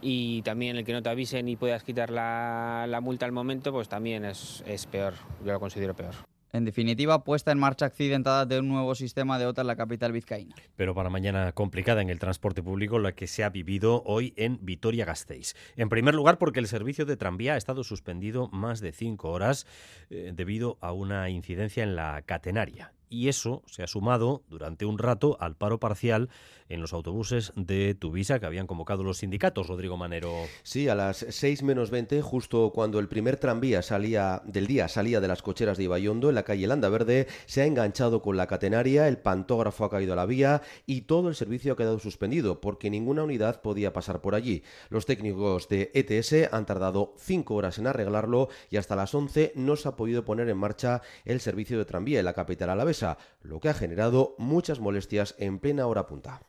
y 0.03 0.43
también 0.43 0.77
el 0.77 0.85
que 0.85 0.93
no 0.93 1.03
te 1.03 1.09
avisen 1.09 1.49
y 1.49 1.57
puedas 1.57 1.83
quitar 1.83 2.11
la, 2.11 2.87
la 2.89 3.01
multa 3.01 3.27
al 3.27 3.33
momento, 3.33 3.73
pues 3.73 3.89
también 3.89 4.25
es, 4.25 4.62
es 4.66 4.87
peor, 4.87 5.15
yo 5.45 5.53
lo 5.53 5.61
considero 5.61 5.95
peor. 5.95 6.15
En 6.55 6.65
definitiva, 6.65 7.25
puesta 7.25 7.51
en 7.51 7.59
marcha 7.59 7.87
accidentada 7.87 8.47
de 8.47 8.61
un 8.61 8.69
nuevo 8.69 8.95
sistema 8.95 9.41
de 9.41 9.47
OTA 9.47 9.62
en 9.62 9.66
la 9.66 9.75
capital 9.75 10.12
vizcaína. 10.12 10.55
Pero 10.77 10.95
para 10.95 11.11
mañana 11.11 11.51
complicada 11.51 12.01
en 12.01 12.11
el 12.11 12.21
transporte 12.21 12.62
público 12.62 13.01
la 13.01 13.11
que 13.11 13.27
se 13.27 13.43
ha 13.43 13.51
vivido 13.51 14.05
hoy 14.07 14.35
en 14.37 14.65
Vitoria-Gasteiz. 14.65 15.57
En 15.75 15.89
primer 15.89 16.15
lugar, 16.15 16.39
porque 16.39 16.61
el 16.61 16.69
servicio 16.69 17.07
de 17.07 17.16
tranvía 17.16 17.55
ha 17.55 17.57
estado 17.57 17.83
suspendido 17.83 18.49
más 18.53 18.79
de 18.81 18.93
cinco 18.93 19.33
horas 19.33 19.66
eh, 20.11 20.31
debido 20.33 20.79
a 20.81 20.93
una 20.93 21.29
incidencia 21.29 21.83
en 21.83 21.97
la 21.97 22.23
catenaria 22.23 22.93
y 23.15 23.29
eso 23.29 23.62
se 23.66 23.83
ha 23.83 23.87
sumado 23.87 24.43
durante 24.49 24.85
un 24.85 24.99
rato 24.99 25.37
al 25.41 25.57
paro 25.57 25.79
parcial 25.79 26.29
en 26.69 26.81
los 26.81 26.93
autobuses 26.93 27.53
de 27.57 27.95
Tuvisa 27.95 28.41
que 28.41 28.47
habían 28.47 28.66
convocado 28.66 29.03
los 29.03 29.19
sindicatos, 29.19 29.66
Rodrigo 29.66 29.97
Manero. 29.97 30.32
Sí, 30.62 30.89
a 30.89 30.95
las 30.95 31.27
6 31.28 31.62
menos 31.62 31.91
20, 31.91 32.23
justo 32.23 32.73
cuando 32.74 32.99
el 32.99 33.09
primer 33.09 33.36
tranvía 33.36 33.82
salía 33.82 34.43
del 34.45 34.66
día 34.66 34.89
salía 34.89 35.20
de 35.20 35.28
las 35.28 35.43
cocheras 35.43 35.77
de 35.77 35.85
Ibayondo 35.85 36.28
en 36.28 36.35
la 36.35 36.43
calle 36.45 36.66
Landa 36.66 36.89
Verde, 36.89 37.27
se 37.47 37.62
ha 37.62 37.66
enganchado 37.66 38.23
con 38.23 38.36
la 38.36 38.47
catenaria, 38.47 39.09
el 39.09 39.19
pantógrafo 39.19 39.85
ha 39.85 39.91
caído 39.91 40.15
a 40.15 40.16
la 40.16 40.27
vía 40.27 40.62
y 40.86 41.03
todo 41.03 41.28
el 41.28 41.35
servicio 41.35 41.73
ha 41.73 41.77
quedado 41.77 41.99
suspendido 41.99 42.61
porque 42.61 42.91
ninguna 42.91 43.24
unidad 43.24 43.61
podía 43.61 43.93
pasar 43.93 44.20
por 44.20 44.35
allí. 44.35 44.62
Los 44.89 45.07
técnicos 45.07 45.69
de 45.69 45.91
ETS 45.95 46.53
han 46.53 46.66
tardado 46.66 47.15
5 47.19 47.55
horas 47.55 47.78
en 47.78 47.86
arreglarlo 47.86 48.49
y 48.70 48.77
hasta 48.77 48.97
las 48.97 49.15
11 49.15 49.53
no 49.55 49.77
se 49.77 49.89
ha 49.89 49.97
podido 49.97 50.24
poner 50.24 50.49
en 50.49 50.59
marcha 50.59 51.03
el 51.24 51.41
servicio 51.41 51.78
de 51.78 51.85
tranvía 51.85 52.19
en 52.19 52.24
la 52.24 52.35
capital 52.35 52.70
alavesa 52.70 53.19
lo 53.43 53.61
que 53.61 53.69
ha 53.69 53.74
generado 53.74 54.35
muchas 54.39 54.81
molestias 54.81 55.35
en 55.39 55.59
plena 55.59 55.86
hora 55.86 56.07
punta. 56.07 56.41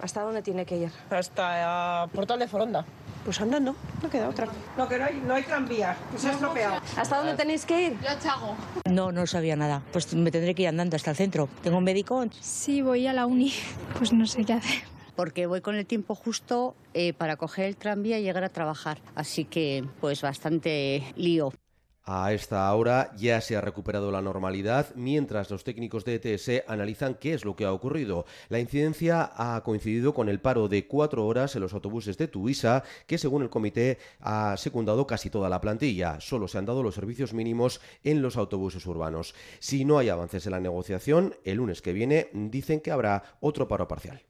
¿Hasta 0.00 0.22
dónde 0.22 0.42
tiene 0.42 0.66
que 0.66 0.76
ir? 0.76 0.90
Hasta 1.10 2.04
uh, 2.04 2.08
Portal 2.08 2.38
de 2.38 2.48
Foronda. 2.48 2.84
Pues 3.24 3.40
andando, 3.40 3.74
no 4.02 4.10
queda 4.10 4.28
otra. 4.28 4.48
No, 4.76 4.86
que 4.86 4.98
no 4.98 5.06
hay, 5.06 5.22
no 5.26 5.34
hay 5.34 5.42
tranvía, 5.44 5.96
que 6.12 6.18
se 6.18 6.28
ha 6.28 6.32
estropeado. 6.32 6.76
¿Hasta 6.96 7.16
dónde 7.16 7.34
tenéis 7.34 7.64
que 7.64 7.86
ir? 7.86 8.00
Ya 8.02 8.18
Chago. 8.18 8.54
No, 8.84 9.12
no 9.12 9.26
sabía 9.26 9.56
nada. 9.56 9.80
Pues 9.92 10.12
me 10.14 10.30
tendré 10.30 10.54
que 10.54 10.62
ir 10.62 10.68
andando 10.68 10.96
hasta 10.96 11.10
el 11.10 11.16
centro. 11.16 11.48
¿Tengo 11.62 11.78
un 11.78 11.84
médico? 11.84 12.22
Sí, 12.40 12.82
voy 12.82 13.06
a 13.06 13.12
la 13.14 13.26
uni. 13.26 13.52
Pues 13.98 14.12
no 14.12 14.26
sé 14.26 14.44
qué 14.44 14.52
hacer. 14.52 14.82
Porque 15.16 15.46
voy 15.46 15.60
con 15.60 15.76
el 15.76 15.86
tiempo 15.86 16.14
justo 16.14 16.74
eh, 16.92 17.12
para 17.14 17.36
coger 17.36 17.66
el 17.66 17.76
tranvía 17.76 18.18
y 18.18 18.24
llegar 18.24 18.44
a 18.44 18.48
trabajar. 18.48 18.98
Así 19.14 19.44
que, 19.44 19.84
pues 20.00 20.20
bastante 20.20 21.14
lío. 21.16 21.52
A 22.06 22.34
esta 22.34 22.70
hora 22.74 23.12
ya 23.16 23.40
se 23.40 23.56
ha 23.56 23.62
recuperado 23.62 24.12
la 24.12 24.20
normalidad, 24.20 24.94
mientras 24.94 25.50
los 25.50 25.64
técnicos 25.64 26.04
de 26.04 26.16
ETS 26.16 26.68
analizan 26.68 27.14
qué 27.14 27.32
es 27.32 27.46
lo 27.46 27.56
que 27.56 27.64
ha 27.64 27.72
ocurrido. 27.72 28.26
La 28.50 28.58
incidencia 28.58 29.32
ha 29.34 29.62
coincidido 29.62 30.12
con 30.12 30.28
el 30.28 30.38
paro 30.38 30.68
de 30.68 30.86
cuatro 30.86 31.26
horas 31.26 31.56
en 31.56 31.62
los 31.62 31.72
autobuses 31.72 32.18
de 32.18 32.28
Tuisa, 32.28 32.82
que 33.06 33.16
según 33.16 33.40
el 33.40 33.48
comité 33.48 33.96
ha 34.20 34.54
secundado 34.58 35.06
casi 35.06 35.30
toda 35.30 35.48
la 35.48 35.62
plantilla. 35.62 36.20
Solo 36.20 36.46
se 36.46 36.58
han 36.58 36.66
dado 36.66 36.82
los 36.82 36.94
servicios 36.94 37.32
mínimos 37.32 37.80
en 38.02 38.20
los 38.20 38.36
autobuses 38.36 38.84
urbanos. 38.84 39.34
Si 39.58 39.86
no 39.86 39.96
hay 39.96 40.10
avances 40.10 40.44
en 40.44 40.52
la 40.52 40.60
negociación, 40.60 41.34
el 41.42 41.56
lunes 41.56 41.80
que 41.80 41.94
viene 41.94 42.28
dicen 42.34 42.80
que 42.80 42.90
habrá 42.90 43.38
otro 43.40 43.66
paro 43.66 43.88
parcial. 43.88 44.22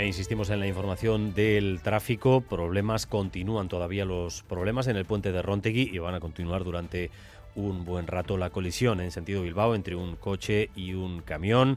E 0.00 0.06
insistimos 0.06 0.48
en 0.48 0.60
la 0.60 0.66
información 0.66 1.34
del 1.34 1.82
tráfico. 1.82 2.40
Problemas, 2.40 3.04
continúan 3.04 3.68
todavía 3.68 4.06
los 4.06 4.42
problemas 4.44 4.86
en 4.86 4.96
el 4.96 5.04
puente 5.04 5.30
de 5.30 5.42
Rontegui 5.42 5.90
y 5.92 5.98
van 5.98 6.14
a 6.14 6.20
continuar 6.20 6.64
durante 6.64 7.10
un 7.54 7.84
buen 7.84 8.06
rato 8.06 8.38
la 8.38 8.48
colisión 8.48 9.02
en 9.02 9.10
sentido 9.10 9.42
Bilbao 9.42 9.74
entre 9.74 9.96
un 9.96 10.16
coche 10.16 10.70
y 10.74 10.94
un 10.94 11.20
camión. 11.20 11.76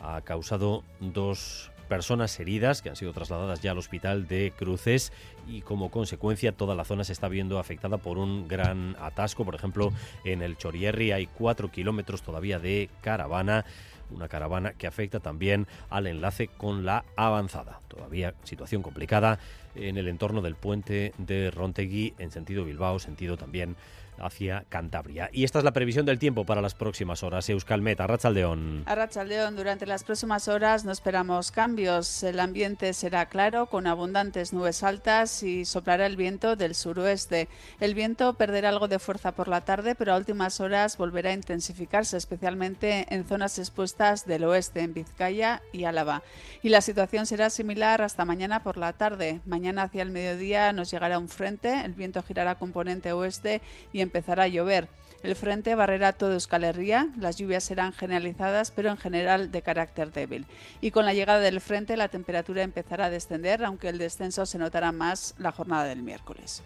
Ha 0.00 0.20
causado 0.20 0.84
dos 1.00 1.72
personas 1.88 2.38
heridas 2.38 2.80
que 2.80 2.90
han 2.90 2.96
sido 2.96 3.12
trasladadas 3.12 3.60
ya 3.60 3.72
al 3.72 3.78
hospital 3.78 4.28
de 4.28 4.52
Cruces 4.56 5.12
y 5.48 5.62
como 5.62 5.90
consecuencia 5.90 6.52
toda 6.52 6.76
la 6.76 6.84
zona 6.84 7.02
se 7.02 7.12
está 7.12 7.26
viendo 7.26 7.58
afectada 7.58 7.98
por 7.98 8.18
un 8.18 8.46
gran 8.46 8.94
atasco. 9.00 9.44
Por 9.44 9.56
ejemplo, 9.56 9.92
en 10.24 10.42
el 10.42 10.56
Chorierri 10.56 11.10
hay 11.10 11.26
cuatro 11.26 11.72
kilómetros 11.72 12.22
todavía 12.22 12.60
de 12.60 12.88
caravana 13.00 13.64
una 14.10 14.28
caravana 14.28 14.72
que 14.72 14.86
afecta 14.86 15.20
también 15.20 15.66
al 15.90 16.06
enlace 16.06 16.48
con 16.48 16.84
la 16.84 17.04
avanzada. 17.16 17.80
Todavía 17.88 18.34
situación 18.44 18.82
complicada 18.82 19.38
en 19.74 19.96
el 19.96 20.08
entorno 20.08 20.42
del 20.42 20.54
puente 20.54 21.12
de 21.18 21.50
Rontegui 21.50 22.14
en 22.18 22.30
sentido 22.30 22.64
Bilbao, 22.64 22.98
sentido 22.98 23.36
también 23.36 23.76
hacia 24.18 24.64
Cantabria. 24.68 25.30
Y 25.32 25.44
esta 25.44 25.58
es 25.58 25.64
la 25.64 25.72
previsión 25.72 26.06
del 26.06 26.18
tiempo 26.18 26.44
para 26.44 26.62
las 26.62 26.74
próximas 26.74 27.22
horas. 27.22 27.48
Euskalmet, 27.48 28.00
Arrachaldeón. 28.00 28.84
Arrachaldeón, 28.86 29.56
durante 29.56 29.86
las 29.86 30.04
próximas 30.04 30.48
horas 30.48 30.84
no 30.84 30.92
esperamos 30.92 31.50
cambios. 31.50 32.22
El 32.22 32.40
ambiente 32.40 32.92
será 32.92 33.26
claro, 33.26 33.66
con 33.66 33.86
abundantes 33.86 34.52
nubes 34.52 34.82
altas 34.82 35.42
y 35.42 35.64
soplará 35.64 36.06
el 36.06 36.16
viento 36.16 36.56
del 36.56 36.74
suroeste. 36.74 37.48
El 37.80 37.94
viento 37.94 38.34
perderá 38.34 38.68
algo 38.68 38.88
de 38.88 38.98
fuerza 38.98 39.32
por 39.32 39.48
la 39.48 39.62
tarde, 39.62 39.94
pero 39.94 40.12
a 40.12 40.16
últimas 40.16 40.60
horas 40.60 40.96
volverá 40.96 41.30
a 41.30 41.34
intensificarse, 41.34 42.16
especialmente 42.16 43.06
en 43.08 43.24
zonas 43.24 43.58
expuestas 43.58 44.26
del 44.26 44.44
oeste, 44.44 44.80
en 44.80 44.94
Vizcaya 44.94 45.62
y 45.72 45.84
Álava. 45.84 46.22
Y 46.62 46.68
la 46.68 46.80
situación 46.80 47.26
será 47.26 47.50
similar 47.50 48.02
hasta 48.02 48.24
mañana 48.24 48.62
por 48.62 48.76
la 48.76 48.92
tarde. 48.92 49.40
Mañana 49.46 49.82
hacia 49.82 50.02
el 50.02 50.10
mediodía 50.10 50.72
nos 50.72 50.90
llegará 50.90 51.18
un 51.18 51.28
frente, 51.28 51.84
el 51.84 51.92
viento 51.92 52.22
girará 52.22 52.56
componente 52.56 53.12
oeste 53.12 53.60
y 53.92 54.00
empezará 54.04 54.44
a 54.44 54.48
llover. 54.48 54.86
El 55.24 55.34
frente 55.36 55.74
barrerá 55.74 56.12
todo 56.12 56.34
Euskal 56.34 56.64
Herria, 56.64 57.08
las 57.18 57.38
lluvias 57.38 57.64
serán 57.64 57.92
generalizadas, 57.92 58.70
pero 58.70 58.90
en 58.90 58.98
general 58.98 59.50
de 59.50 59.62
carácter 59.62 60.12
débil. 60.12 60.44
Y 60.82 60.90
con 60.90 61.06
la 61.06 61.14
llegada 61.14 61.40
del 61.40 61.62
frente 61.62 61.96
la 61.96 62.08
temperatura 62.08 62.62
empezará 62.62 63.06
a 63.06 63.10
descender, 63.10 63.64
aunque 63.64 63.88
el 63.88 63.96
descenso 63.96 64.44
se 64.44 64.58
notará 64.58 64.92
más 64.92 65.34
la 65.38 65.50
jornada 65.50 65.84
del 65.84 66.02
miércoles. 66.02 66.62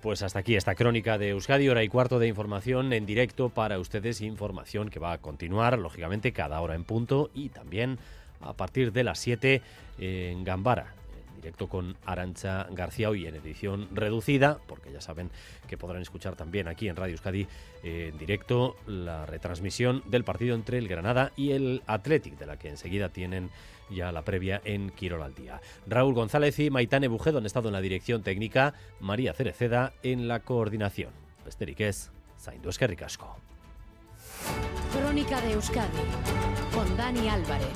Pues 0.00 0.22
hasta 0.22 0.38
aquí 0.38 0.56
esta 0.56 0.74
crónica 0.74 1.18
de 1.18 1.30
Euskadi, 1.30 1.68
hora 1.68 1.82
y 1.82 1.88
cuarto 1.88 2.18
de 2.18 2.28
información 2.28 2.92
en 2.92 3.04
directo 3.04 3.50
para 3.50 3.78
ustedes, 3.78 4.20
información 4.22 4.88
que 4.90 5.00
va 5.00 5.12
a 5.12 5.18
continuar, 5.18 5.78
lógicamente, 5.78 6.32
cada 6.32 6.60
hora 6.60 6.76
en 6.76 6.84
punto 6.84 7.30
y 7.34 7.50
también 7.50 7.98
a 8.40 8.52
partir 8.52 8.92
de 8.92 9.04
las 9.04 9.18
7 9.18 9.60
en 9.98 10.44
Gambara, 10.44 10.94
directo 11.40 11.68
con 11.68 11.96
Arancha 12.04 12.66
García 12.70 13.10
hoy 13.10 13.26
en 13.26 13.36
edición 13.36 13.88
reducida, 13.92 14.58
porque 14.66 14.92
ya 14.92 15.00
saben 15.00 15.30
que 15.66 15.78
podrán 15.78 16.02
escuchar 16.02 16.36
también 16.36 16.68
aquí 16.68 16.88
en 16.88 16.96
Radio 16.96 17.12
Euskadi 17.12 17.46
eh, 17.82 18.10
en 18.12 18.18
directo 18.18 18.76
la 18.86 19.26
retransmisión 19.26 20.02
del 20.06 20.24
partido 20.24 20.54
entre 20.54 20.78
el 20.78 20.88
Granada 20.88 21.32
y 21.36 21.52
el 21.52 21.82
Athletic, 21.86 22.38
de 22.38 22.46
la 22.46 22.58
que 22.58 22.68
enseguida 22.68 23.08
tienen 23.08 23.50
ya 23.90 24.12
la 24.12 24.22
previa 24.22 24.60
en 24.64 24.90
Quirol 24.90 25.22
al. 25.22 25.34
Raúl 25.86 26.14
González 26.14 26.58
y 26.58 26.70
Maitane 26.70 27.08
Bujedo 27.08 27.38
han 27.38 27.46
estado 27.46 27.68
en 27.68 27.74
la 27.74 27.80
dirección 27.80 28.22
técnica, 28.22 28.74
María 29.00 29.32
Cereceda 29.32 29.92
en 30.02 30.28
la 30.28 30.40
coordinación. 30.40 31.12
Besteriquez, 31.44 32.10
Zaindu 32.38 32.68
Esquerricasco. 32.68 33.36
Crónica 34.92 35.40
de 35.40 35.52
Euskadi 35.52 35.98
con 36.72 36.96
Dani 36.96 37.28
Álvarez. 37.28 37.68